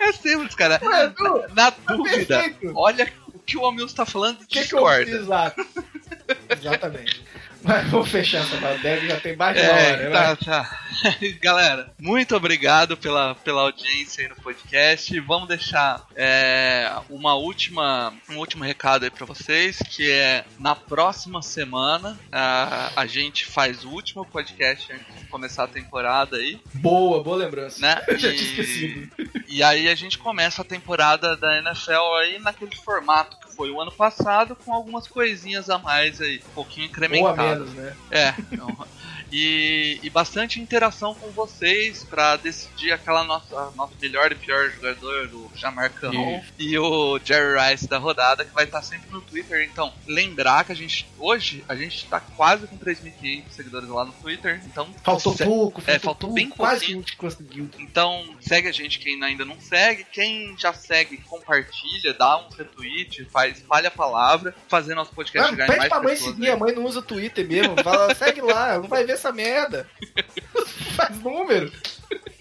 É 0.01 0.13
simples, 0.13 0.55
cara. 0.55 0.81
O 0.83 0.93
Edu, 0.93 1.45
Na 1.55 1.71
tá 1.71 1.95
dúvida, 1.95 2.41
perfeito. 2.43 2.73
olha 2.75 3.09
o 3.33 3.39
que 3.39 3.57
o 3.57 3.65
Amilson 3.67 3.95
tá 3.95 4.05
falando 4.05 4.39
e 4.43 4.47
que, 4.47 4.55
que 4.55 4.59
eu 4.59 4.63
discorda. 4.63 5.11
Exato. 5.11 5.67
Exatamente. 6.51 7.25
Mas 7.69 7.87
vamos 7.91 8.09
fechar 8.09 8.39
essa 8.39 8.57
badega, 8.57 9.07
já 9.09 9.21
tem 9.21 9.37
mais 9.37 9.55
de 9.55 9.63
uma 9.63 9.69
É, 9.79 9.93
hora, 9.93 10.11
tá, 10.11 10.29
né? 10.31 10.37
tá. 10.43 10.81
Galera, 11.43 11.93
muito 11.99 12.35
obrigado 12.35 12.97
pela, 12.97 13.35
pela 13.35 13.61
audiência 13.61 14.23
aí 14.23 14.29
no 14.29 14.37
podcast. 14.37 15.21
Vamos 15.21 15.49
deixar 15.49 16.03
é, 16.17 16.91
uma 17.11 17.35
última, 17.35 18.15
um 18.31 18.39
último 18.39 18.65
recado 18.65 19.05
aí 19.05 19.11
pra 19.11 19.27
vocês, 19.27 19.79
que 19.91 20.11
é 20.11 20.47
na 20.59 20.75
próxima 20.75 21.43
semana 21.43 22.19
a, 22.33 22.91
a 22.97 23.07
gente 23.07 23.45
faz 23.45 23.85
o 23.85 23.91
último 23.91 24.25
podcast 24.25 24.91
antes 24.91 25.19
de 25.21 25.27
começar 25.27 25.65
a 25.65 25.69
temporada 25.69 26.39
aí, 26.39 26.59
Boa, 26.77 27.23
boa 27.23 27.37
lembrança. 27.37 27.81
né? 27.81 28.03
Eu 28.09 28.19
já 28.19 28.31
tinha 28.31 28.43
esquecido. 28.43 29.11
E 29.47 29.63
aí 29.63 29.89
a 29.89 29.95
gente 29.95 30.17
começa 30.17 30.63
a 30.63 30.65
temporada 30.65 31.37
da 31.37 31.59
NFL 31.59 32.15
aí 32.21 32.39
naquele 32.39 32.75
formato 32.77 33.37
que 33.39 33.48
foi 33.59 33.71
o 33.73 33.81
ano 33.81 33.91
passado, 33.91 34.55
com 34.55 34.73
algumas 34.73 35.09
coisinhas 35.09 35.69
a 35.69 35.79
mais 35.79 36.21
aí, 36.21 36.41
um 36.51 36.55
pouquinho 36.55 36.89
Ou 37.21 37.27
a 37.27 37.35
menos, 37.37 37.75
né? 37.75 37.97
É. 38.11 38.35
então, 38.53 38.87
e, 39.31 39.99
e 40.03 40.09
bastante 40.09 40.61
interação 40.61 41.15
com 41.15 41.29
vocês 41.33 42.03
pra 42.05 42.37
decidir 42.37 42.93
aquela 42.93 43.25
nossa 43.25 43.71
nosso 43.77 43.93
melhor 44.01 44.33
e 44.33 44.37
pior 44.37 44.71
jogador, 44.71 45.29
o 45.35 45.51
Jamar 45.55 45.93
Caron 45.93 46.43
e 46.59 46.79
o 46.79 47.19
Jerry 47.23 47.59
Rice 47.73 47.87
da 47.89 47.99
rodada, 47.99 48.45
que 48.45 48.55
vai 48.55 48.65
estar 48.65 48.81
sempre 48.81 49.11
no 49.11 49.21
Twitter. 49.21 49.69
Então, 49.71 49.93
lembrar 50.07 50.65
que 50.65 50.73
a 50.73 50.75
gente 50.75 51.07
hoje 51.19 51.63
a 51.69 51.75
gente 51.75 52.07
tá 52.07 52.21
quase 52.21 52.67
com 52.69 52.79
3.500 52.79 53.43
seguidores 53.51 53.89
lá 53.89 54.05
no 54.05 54.13
Twitter. 54.13 54.63
Então, 54.65 54.89
Faltou 55.03 55.35
se- 55.35 55.45
pouco, 55.45 55.81
faltou, 55.81 55.95
é, 55.95 55.99
faltou 55.99 56.29
pouco, 56.29 56.35
bem 56.35 56.49
quase 56.49 56.87
que 56.87 56.93
pouquinho. 56.93 56.99
a 56.99 57.03
gente 57.03 57.17
conseguiu. 57.17 57.71
Então, 57.81 58.25
segue 58.41 58.69
a 58.69 58.73
gente 58.73 58.99
quem 58.99 59.23
ainda 59.23 59.45
não 59.45 59.61
segue. 59.61 60.07
Quem 60.13 60.57
já 60.57 60.73
segue, 60.73 61.19
compartilha, 61.19 62.15
dá 62.15 62.39
um 62.39 62.49
retweet, 62.49 63.25
faz, 63.27 63.48
espalha 63.51 63.89
a 63.89 63.91
palavra, 63.91 64.55
fazer 64.69 64.95
nosso 64.95 65.13
podcast 65.13 65.51
Mano, 65.53 65.57
chegar 65.63 65.67
pede 65.67 65.79
mais 65.79 65.89
pra 65.91 66.03
mãe 66.03 66.15
pessoas. 66.15 66.35
seguir, 66.35 66.51
a 66.51 66.57
mãe 66.57 66.75
não 66.75 66.85
usa 66.85 67.03
Twitter 67.03 67.47
mesmo. 67.47 67.75
Fala, 67.83 68.13
segue 68.17 68.41
lá, 68.41 68.79
não 68.79 68.89
vai 68.89 69.05
ver 69.05 69.13
essa 69.13 69.33
merda. 69.33 69.89
Faz 70.97 71.17
número. 71.21 71.73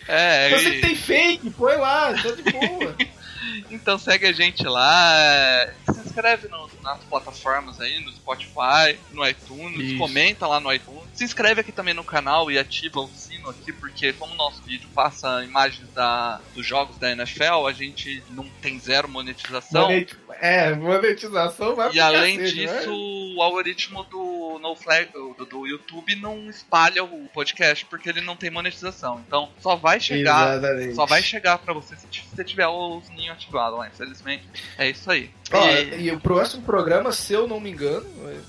É, 0.08 0.50
Você 0.52 0.70
e- 0.70 0.72
que 0.76 0.82
tem 0.82 0.96
fake, 0.96 1.50
põe 1.52 1.76
lá, 1.76 2.14
tá 2.14 2.32
de 2.32 2.44
boa. 2.52 2.96
Então 3.72 3.98
segue 3.98 4.26
a 4.28 4.32
gente 4.32 4.64
lá, 4.64 5.14
é, 5.20 5.74
se 5.92 6.00
inscreve 6.00 6.48
no- 6.48 6.68
nas 6.82 7.00
plataformas 7.06 7.80
aí, 7.82 8.00
no 8.00 8.12
Spotify, 8.12 8.98
no 9.12 9.28
iTunes, 9.28 9.80
Isso. 9.92 9.98
comenta 9.98 10.48
lá 10.48 10.60
no 10.60 10.72
iTunes. 10.74 11.04
Se 11.14 11.24
inscreve 11.24 11.62
aqui 11.62 11.72
também 11.72 11.94
no 11.94 12.04
canal 12.04 12.50
e 12.52 12.58
ativa 12.58 13.00
o 13.02 13.08
sino 13.08 13.50
aqui, 13.50 13.74
porque 13.74 14.14
como 14.14 14.34
o 14.34 14.38
nosso 14.38 14.62
vídeo 14.64 14.88
passa 14.94 15.44
imagens 15.44 15.90
da, 15.94 16.40
dos 16.54 16.66
jogos 16.66 16.98
da 16.98 17.12
NFL, 17.12 17.66
a 17.68 17.74
gente 17.74 18.24
não 18.30 18.48
tem 18.62 18.80
zero 18.80 19.08
monetização. 19.10 19.84
Monet- 19.84 20.16
É, 20.40 20.74
monetização 20.76 21.76
vai 21.76 21.92
E 21.94 22.00
além 22.00 22.38
cacete, 22.38 22.56
disso, 22.56 22.92
o 23.36 23.42
algoritmo 23.42 24.04
do 24.04 24.60
No 24.62 24.76
Flag 24.76 25.12
do, 25.12 25.34
do 25.46 25.66
YouTube 25.68 26.16
não 26.16 26.48
espalha 26.50 27.04
o 27.04 27.28
podcast 27.34 27.86
porque 27.86 28.10
ele 28.10 28.22
não 28.22 28.36
tem 28.36 28.50
monetização. 28.50 29.22
Então 29.28 29.50
só 29.62 29.76
vai 29.76 30.00
chegar, 30.00 30.58
Exatamente. 30.58 30.96
só 30.96 31.06
vai 31.06 31.22
chegar 31.24 31.58
pra 31.58 31.74
você 31.74 31.96
se 31.96 32.08
você 32.34 32.44
tiver 32.44 32.68
o 32.68 33.02
sininho 33.02 33.32
lá. 33.78 33.88
Infelizmente, 33.88 34.50
é 34.78 34.90
isso 34.90 35.10
aí. 35.10 35.37
Ó, 35.52 35.68
E- 35.70 36.02
e 36.04 36.12
o 36.12 36.20
próximo 36.20 36.64
programa, 36.64 37.12
se 37.12 37.34
eu 37.34 37.48
não 37.48 37.60
me 37.60 37.70
engano, 37.72 38.06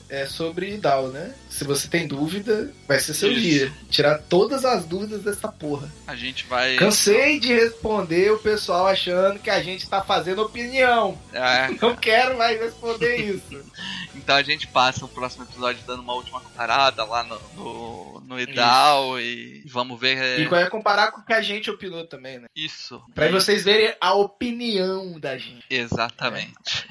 é 0.08 0.26
sobre 0.26 0.76
DAO, 0.76 1.08
né? 1.08 1.34
Se 1.48 1.64
você 1.64 1.88
tem 1.88 2.06
dúvida, 2.06 2.72
vai 2.86 2.98
ser 2.98 3.14
seu 3.14 3.30
Isso. 3.32 3.40
dia. 3.40 3.72
Tirar 3.90 4.18
todas 4.28 4.64
as 4.64 4.84
dúvidas 4.84 5.22
dessa 5.22 5.48
porra. 5.48 5.90
a 6.06 6.14
gente 6.16 6.46
vai. 6.46 6.76
Cansei 6.76 7.38
de 7.40 7.52
responder 7.52 8.32
o 8.32 8.38
pessoal 8.38 8.86
achando 8.86 9.38
que 9.38 9.50
a 9.50 9.62
gente 9.62 9.88
tá 9.88 10.02
fazendo 10.02 10.42
opinião. 10.42 11.18
É, 11.32 11.68
Não 11.82 11.94
quero 11.96 12.36
mais 12.38 12.58
responder 12.60 13.16
isso. 13.16 13.62
então 14.16 14.34
a 14.36 14.42
gente 14.42 14.66
passa 14.68 15.04
o 15.04 15.08
próximo 15.08 15.44
episódio 15.44 15.82
dando 15.86 16.00
uma 16.02 16.14
última 16.14 16.40
parada 16.56 17.04
lá 17.04 17.22
no, 17.24 17.38
no, 17.56 18.20
no 18.26 18.40
Idal 18.40 19.20
e 19.20 19.62
vamos 19.66 19.98
ver. 20.00 20.18
é, 20.18 20.40
E 20.40 20.46
vai 20.46 20.68
comparar 20.70 21.12
com 21.12 21.20
o 21.20 21.24
que 21.24 21.32
a 21.32 21.42
gente 21.42 21.70
opinou 21.70 22.06
também, 22.06 22.38
né? 22.38 22.46
Isso. 22.54 23.02
Pra 23.14 23.28
vocês 23.30 23.64
verem 23.64 23.94
a 24.00 24.14
opinião 24.14 25.18
da 25.18 25.36
gente. 25.36 25.64
Exatamente. 25.70 26.87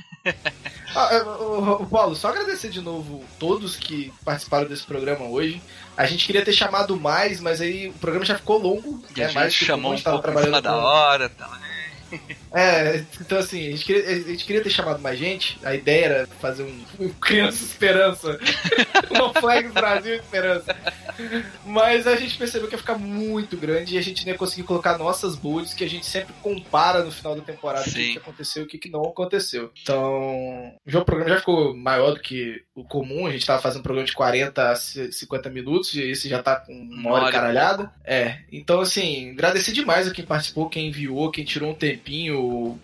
Ah, 0.96 1.10
é, 1.12 1.86
Paulo, 1.86 2.16
só 2.16 2.30
agradecer 2.30 2.70
de 2.70 2.82
novo 2.82 3.24
todos 3.38 3.76
que 3.76 4.12
participaram 4.26 4.68
desse 4.68 4.84
programa 4.84 5.26
hoje. 5.26 5.62
A 5.96 6.08
gente 6.08 6.26
queria 6.26 6.44
ter 6.44 6.54
chamado 6.54 7.00
mais, 7.00 7.40
mas 7.40 7.62
aí 7.62 7.90
o 7.90 7.94
programa 7.94 8.26
já 8.26 8.36
ficou 8.36 8.58
longo. 8.58 9.04
E 9.16 9.20
né? 9.20 9.26
a 9.26 9.28
gente 9.28 9.36
mais 9.36 9.54
chamou 9.54 9.94
um 9.94 10.02
pouco 10.02 10.32
em 10.32 10.44
cima 10.44 10.62
da 10.62 10.76
hora 10.76 11.30
também. 11.30 12.37
É, 12.54 13.04
então 13.20 13.38
assim, 13.38 13.68
a 13.68 13.72
gente, 13.72 13.86
queria, 13.86 14.10
a 14.10 14.20
gente 14.20 14.46
queria 14.46 14.64
ter 14.64 14.70
chamado 14.70 15.02
mais 15.02 15.18
gente. 15.18 15.58
A 15.64 15.76
ideia 15.76 16.06
era 16.06 16.28
fazer 16.40 16.64
um, 16.64 17.06
um 17.06 17.10
Criança 17.10 17.64
Esperança. 17.64 18.40
um 19.12 19.40
Flag 19.40 19.68
Brasil 19.70 20.16
Esperança. 20.16 20.76
Mas 21.66 22.08
a 22.08 22.16
gente 22.16 22.38
percebeu 22.38 22.68
que 22.68 22.76
ia 22.76 22.80
ficar 22.80 22.98
muito 22.98 23.58
grande 23.58 23.96
e 23.96 23.98
a 23.98 24.02
gente 24.02 24.26
não 24.26 24.34
ia 24.34 24.38
conseguir 24.38 24.64
colocar 24.64 24.98
nossas 24.98 25.36
bolhas 25.36 25.74
que 25.74 25.84
a 25.84 25.90
gente 25.90 26.06
sempre 26.06 26.34
compara 26.42 27.04
no 27.04 27.12
final 27.12 27.36
da 27.36 27.42
temporada 27.42 27.88
o 27.88 27.92
que, 27.92 28.18
aconteceu 28.18 28.64
e 28.64 28.66
o 28.66 28.68
que, 28.68 28.78
que 28.78 28.90
não 28.90 29.04
aconteceu. 29.04 29.72
Então, 29.82 30.74
já 30.86 31.00
o 31.00 31.06
programa 31.06 31.32
já 31.32 31.40
ficou 31.40 31.76
maior 31.76 32.12
do 32.12 32.20
que 32.20 32.64
o 32.76 32.84
comum. 32.84 33.26
A 33.26 33.32
gente 33.32 33.46
tava 33.46 33.62
fazendo 33.62 33.80
um 33.80 33.84
programa 33.84 34.08
de 34.08 34.14
40 34.14 34.72
a 34.72 34.76
50 34.76 35.50
minutos 35.50 35.94
e 35.96 36.02
esse 36.02 36.30
já 36.30 36.42
tá 36.42 36.56
com 36.58 36.74
uma 36.74 37.12
hora 37.12 37.32
caralhada. 37.32 37.92
É, 38.04 38.40
então 38.52 38.80
assim, 38.80 39.32
agradecer 39.32 39.72
demais 39.72 40.08
a 40.08 40.12
quem 40.12 40.26
participou, 40.26 40.70
quem 40.70 40.88
enviou, 40.88 41.32
quem 41.32 41.44
tirou 41.44 41.72
um 41.72 41.76
tempinho. 41.76 42.37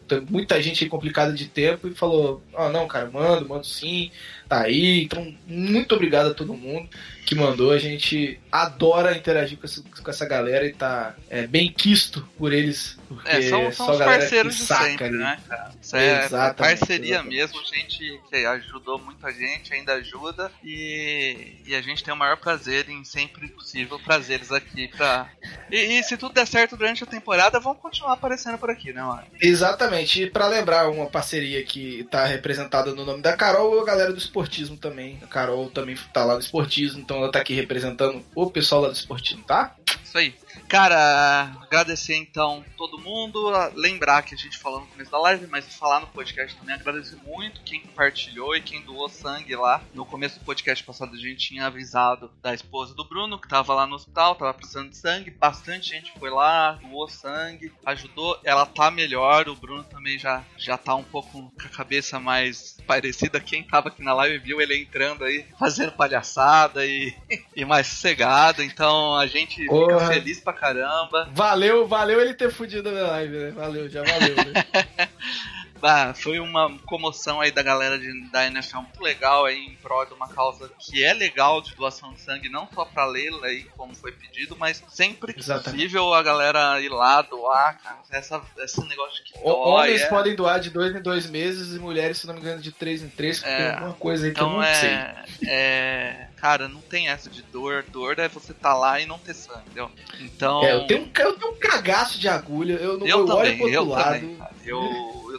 Tem 0.07 0.21
muita 0.21 0.61
gente 0.61 0.83
aí 0.83 0.89
complicada 0.89 1.33
de 1.33 1.47
tempo 1.47 1.87
e 1.87 1.93
falou: 1.93 2.41
Ó, 2.53 2.69
não, 2.69 2.87
cara, 2.87 3.09
mando, 3.09 3.47
mando 3.47 3.65
sim, 3.65 4.11
tá 4.47 4.61
aí. 4.61 5.03
Então, 5.03 5.33
muito 5.47 5.95
obrigado 5.95 6.31
a 6.31 6.33
todo 6.33 6.53
mundo 6.53 6.89
que 7.25 7.35
mandou. 7.35 7.71
A 7.71 7.77
gente 7.77 8.39
adora 8.51 9.15
interagir 9.17 9.57
com 9.57 9.65
essa, 9.65 9.81
com 9.81 10.09
essa 10.09 10.25
galera 10.25 10.65
e 10.65 10.73
tá 10.73 11.15
é, 11.29 11.47
bem 11.47 11.71
quisto 11.71 12.27
por 12.37 12.53
eles. 12.53 12.97
Porque 13.07 13.29
É, 13.29 13.41
são, 13.43 13.71
só 13.71 13.85
são 13.85 13.93
os 13.93 13.99
galera 13.99 14.19
parceiros 14.19 14.55
que 14.55 14.61
de 14.61 14.67
saca 14.67 14.83
sempre, 14.85 15.09
né, 15.11 15.39
cara? 15.47 15.71
Isso 15.81 15.95
é 15.95 16.25
Exatamente, 16.25 16.79
parceria 16.79 17.13
exatamente. 17.15 17.35
mesmo, 17.35 17.59
gente 17.65 18.21
que 18.29 18.45
ajudou 18.45 18.99
muita 18.99 19.31
gente, 19.31 19.73
ainda 19.73 19.93
ajuda, 19.93 20.51
e, 20.63 21.55
e 21.65 21.75
a 21.75 21.81
gente 21.81 22.03
tem 22.03 22.13
o 22.13 22.17
maior 22.17 22.37
prazer 22.37 22.89
em 22.89 23.03
sempre 23.03 23.47
possível 23.47 23.99
trazer 23.99 24.35
eles 24.35 24.51
aqui 24.51 24.87
pra. 24.87 25.29
E, 25.71 25.99
e 25.99 26.03
se 26.03 26.17
tudo 26.17 26.33
der 26.33 26.47
certo 26.47 26.75
durante 26.75 27.03
a 27.03 27.07
temporada, 27.07 27.59
vão 27.59 27.75
continuar 27.75 28.13
aparecendo 28.13 28.57
por 28.57 28.69
aqui, 28.69 28.91
né, 28.93 29.01
mano? 29.01 29.23
Exatamente. 29.41 30.23
E 30.23 30.29
pra 30.29 30.47
lembrar 30.47 30.89
uma 30.89 31.05
parceria 31.05 31.63
que 31.63 32.03
tá 32.09 32.25
representada 32.25 32.93
no 32.93 33.05
nome 33.05 33.21
da 33.21 33.35
Carol, 33.35 33.79
a 33.79 33.85
galera 33.85 34.11
do 34.11 34.17
esportismo 34.17 34.77
também. 34.77 35.19
A 35.23 35.27
Carol 35.27 35.69
também 35.69 35.95
tá 36.11 36.23
lá 36.25 36.33
no 36.33 36.39
esportismo, 36.39 36.99
então 36.99 37.12
ela 37.17 37.31
tá 37.31 37.39
aqui 37.39 37.53
representando 37.53 38.23
o 38.35 38.49
pessoal 38.49 38.81
lá 38.81 38.87
do 38.89 38.93
esportismo, 38.93 39.43
tá? 39.43 39.75
Isso 40.03 40.17
aí. 40.17 40.33
Cara, 40.73 41.55
agradecer 41.61 42.15
então 42.15 42.65
todo 42.75 42.97
mundo. 42.97 43.51
Lembrar 43.75 44.23
que 44.23 44.33
a 44.33 44.37
gente 44.37 44.57
falou 44.57 44.79
no 44.79 44.87
começo 44.87 45.11
da 45.11 45.19
live, 45.19 45.45
mas 45.45 45.75
falar 45.75 45.99
no 45.99 46.07
podcast 46.07 46.57
também. 46.57 46.73
Agradecer 46.73 47.15
muito 47.17 47.61
quem 47.61 47.81
compartilhou 47.81 48.55
e 48.55 48.61
quem 48.61 48.81
doou 48.81 49.07
sangue 49.07 49.55
lá. 49.55 49.83
No 49.93 50.03
começo 50.03 50.39
do 50.39 50.45
podcast 50.45 50.83
passado 50.83 51.13
a 51.13 51.19
gente 51.19 51.47
tinha 51.47 51.67
avisado 51.67 52.31
da 52.41 52.55
esposa 52.55 52.95
do 52.95 53.07
Bruno, 53.07 53.39
que 53.39 53.47
tava 53.47 53.75
lá 53.75 53.85
no 53.85 53.93
hospital, 53.93 54.33
tava 54.33 54.51
precisando 54.51 54.89
de 54.89 54.97
sangue. 54.97 55.29
Bastante 55.29 55.89
gente 55.89 56.11
foi 56.17 56.31
lá, 56.31 56.71
doou 56.71 57.07
sangue, 57.07 57.71
ajudou. 57.85 58.39
Ela 58.43 58.65
tá 58.65 58.89
melhor. 58.89 59.47
O 59.47 59.55
Bruno 59.55 59.83
também 59.83 60.17
já, 60.17 60.43
já 60.57 60.75
tá 60.75 60.95
um 60.95 61.03
pouco 61.03 61.51
com 61.51 61.67
a 61.67 61.69
cabeça 61.69 62.19
mais 62.19 62.79
parecida. 62.87 63.39
Quem 63.39 63.61
tava 63.61 63.89
aqui 63.89 64.01
na 64.01 64.15
live 64.15 64.39
viu 64.39 64.59
ele 64.59 64.75
entrando 64.75 65.23
aí, 65.23 65.45
fazendo 65.59 65.91
palhaçada 65.91 66.83
e, 66.83 67.15
e 67.55 67.63
mais 67.63 67.85
sossegado. 67.85 68.63
Então 68.63 69.15
a 69.15 69.27
gente 69.27 69.63
Porra. 69.67 69.99
fica 69.99 70.13
feliz 70.13 70.39
pra 70.39 70.62
caramba. 70.63 71.27
Valeu, 71.33 71.85
valeu 71.85 72.21
ele 72.21 72.33
ter 72.33 72.49
fudido 72.49 72.87
a 72.87 72.91
minha 72.91 73.07
live, 73.07 73.37
né? 73.37 73.51
Valeu, 73.51 73.89
já 73.89 74.01
valeu, 74.01 74.35
né? 74.35 74.65
Ah, 75.85 76.13
foi 76.13 76.39
uma 76.39 76.77
comoção 76.85 77.41
aí 77.41 77.51
da 77.51 77.61
galera 77.61 77.99
de- 77.99 78.29
da 78.31 78.45
NFL 78.47 78.77
muito 78.77 79.01
legal 79.01 79.45
aí 79.45 79.57
em 79.65 79.75
prol 79.75 80.05
de 80.05 80.13
uma 80.13 80.27
causa 80.29 80.71
que 80.79 81.03
é 81.03 81.13
legal 81.13 81.61
de 81.61 81.75
doação 81.75 82.13
de 82.13 82.21
sangue, 82.21 82.47
não 82.49 82.67
só 82.73 82.85
pra 82.85 83.05
Leila 83.05 83.47
aí, 83.47 83.63
como 83.75 83.93
foi 83.93 84.11
pedido, 84.13 84.55
mas 84.57 84.81
sempre 84.89 85.33
que 85.33 85.39
Exatamente. 85.41 85.81
possível 85.81 86.13
a 86.13 86.23
galera 86.23 86.79
ir 86.81 86.89
lá 86.89 87.21
doar, 87.21 87.79
cara. 87.81 87.97
Essa, 88.11 88.41
esse 88.59 88.79
negócio 88.87 89.23
que 89.23 89.33
dói. 89.33 89.43
Homens 89.51 90.01
é- 90.03 90.07
podem 90.07 90.35
doar 90.35 90.59
de 90.59 90.69
dois 90.69 90.95
em 90.95 91.01
dois 91.01 91.27
meses 91.29 91.75
e 91.75 91.79
mulheres, 91.79 92.17
se 92.19 92.27
não 92.27 92.33
me 92.33 92.39
engano, 92.39 92.61
de 92.61 92.71
três 92.71 93.01
em 93.03 93.09
três, 93.09 93.39
porque 93.39 93.51
É. 93.53 93.57
tem 93.57 93.69
alguma 93.75 93.93
coisa 93.93 94.25
aí 94.27 94.33
que 94.33 94.39
eu 94.39 94.47
Então 94.47 94.57
não 94.61 94.73
sei. 94.73 94.89
é, 94.89 95.23
é. 95.47 96.27
Cara, 96.37 96.67
não 96.67 96.81
tem 96.81 97.07
essa 97.07 97.29
de 97.29 97.41
dor. 97.41 97.83
Dor 97.89 98.19
é 98.19 98.27
você 98.27 98.53
tá 98.53 98.73
lá 98.73 98.99
e 98.99 99.05
não 99.05 99.17
ter 99.17 99.33
sangue, 99.33 99.61
entendeu? 99.65 99.89
Então. 100.19 100.63
É, 100.63 100.73
eu 100.73 100.87
tenho, 100.87 101.03
um, 101.03 101.11
eu 101.19 101.33
tenho 101.39 101.51
um 101.53 101.55
cagaço 101.57 102.19
de 102.19 102.27
agulha, 102.27 102.73
eu, 102.73 102.97
não 102.97 103.07
Eu 103.07 103.19
eu 103.19 103.27
olho 103.27 103.27
também, 103.37 103.55
pro 103.57 103.65
outro 103.65 103.75
eu 103.79 103.85
lado. 103.87 104.19
também, 104.19 104.35
cara. 104.35 104.53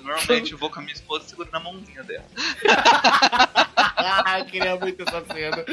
Eu, 0.04 0.10
eu 0.10 0.16
normalmente 0.16 0.54
vou 0.54 0.70
com 0.70 0.78
a 0.78 0.82
minha 0.82 0.94
esposa 0.94 1.24
e 1.24 1.28
seguro 1.30 1.48
na 1.50 1.60
mãozinha 1.60 2.02
dela. 2.04 2.24
ah, 3.96 4.44
queria 4.44 4.76
muito 4.76 5.02
essa 5.02 5.24
cena. 5.24 5.64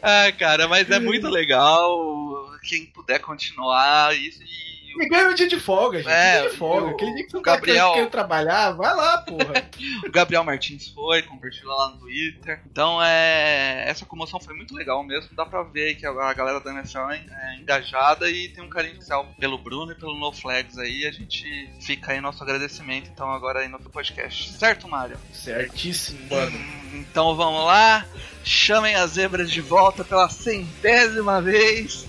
Ah, 0.00 0.32
cara, 0.38 0.68
mas 0.68 0.88
é 0.90 0.98
muito 0.98 1.28
legal. 1.28 2.50
Quem 2.62 2.86
puder 2.86 3.18
continuar 3.18 4.16
isso 4.16 4.42
e 4.42 4.71
E 5.00 5.08
ganha 5.08 5.28
um 5.28 5.34
dia 5.34 5.48
de 5.48 5.58
folga, 5.60 5.98
gente. 5.98 6.10
É, 6.10 6.40
dia 6.42 6.50
de 6.50 6.56
folga. 6.56 6.86
o- 6.86 6.90
Aquele 6.90 7.14
dia 7.14 7.26
que 7.26 7.36
o 7.36 7.40
Gabriel- 7.40 7.92
quer 7.94 8.10
trabalhar, 8.10 8.72
vai 8.72 8.94
lá, 8.94 9.18
porra. 9.18 9.52
O 10.06 10.10
Gabriel 10.12 10.44
Martins 10.44 10.88
foi, 10.88 11.22
compartilhou 11.22 11.74
lá 11.76 11.90
no 11.90 11.98
Twitter. 11.98 12.60
Então 12.70 13.02
é. 13.02 13.84
Essa 13.88 14.04
comoção 14.06 14.38
foi 14.38 14.54
muito 14.54 14.74
legal 14.74 15.02
mesmo. 15.02 15.30
Dá 15.34 15.44
pra 15.46 15.62
ver 15.62 15.88
aí 15.88 15.94
que 15.94 16.06
a 16.06 16.32
galera 16.34 16.60
da 16.60 16.70
NFL 16.72 17.10
é 17.10 17.22
é 17.32 17.56
engajada 17.56 18.30
e 18.30 18.48
tem 18.48 18.62
um 18.62 18.68
carinho 18.68 18.92
especial 18.94 19.26
pelo 19.38 19.58
Bruno 19.58 19.92
e 19.92 19.94
pelo 19.94 20.14
No 20.18 20.32
Flags 20.32 20.78
aí. 20.78 21.06
A 21.06 21.10
gente 21.12 21.68
fica 21.80 22.12
aí 22.12 22.20
nosso 22.20 22.42
agradecimento 22.42 23.10
então 23.12 23.30
agora 23.32 23.60
aí 23.60 23.68
no 23.68 23.78
podcast. 23.80 24.52
Certo, 24.52 24.86
Mário? 24.88 25.16
Certíssimo, 25.32 26.18
mano. 26.30 26.58
Então 26.94 27.34
vamos 27.34 27.64
lá. 27.64 28.04
Chamem 28.44 28.94
as 28.94 29.12
zebras 29.12 29.50
de 29.50 29.60
volta 29.60 30.04
pela 30.04 30.28
centésima 30.28 31.40
vez. 31.40 32.06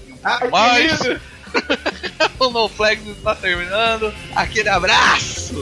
Querido! 1.02 1.22
o 2.40 2.50
No 2.50 2.68
Flags 2.70 3.08
está 3.08 3.36
terminando. 3.36 4.14
Aquele 4.36 4.70
abraço! 4.70 5.56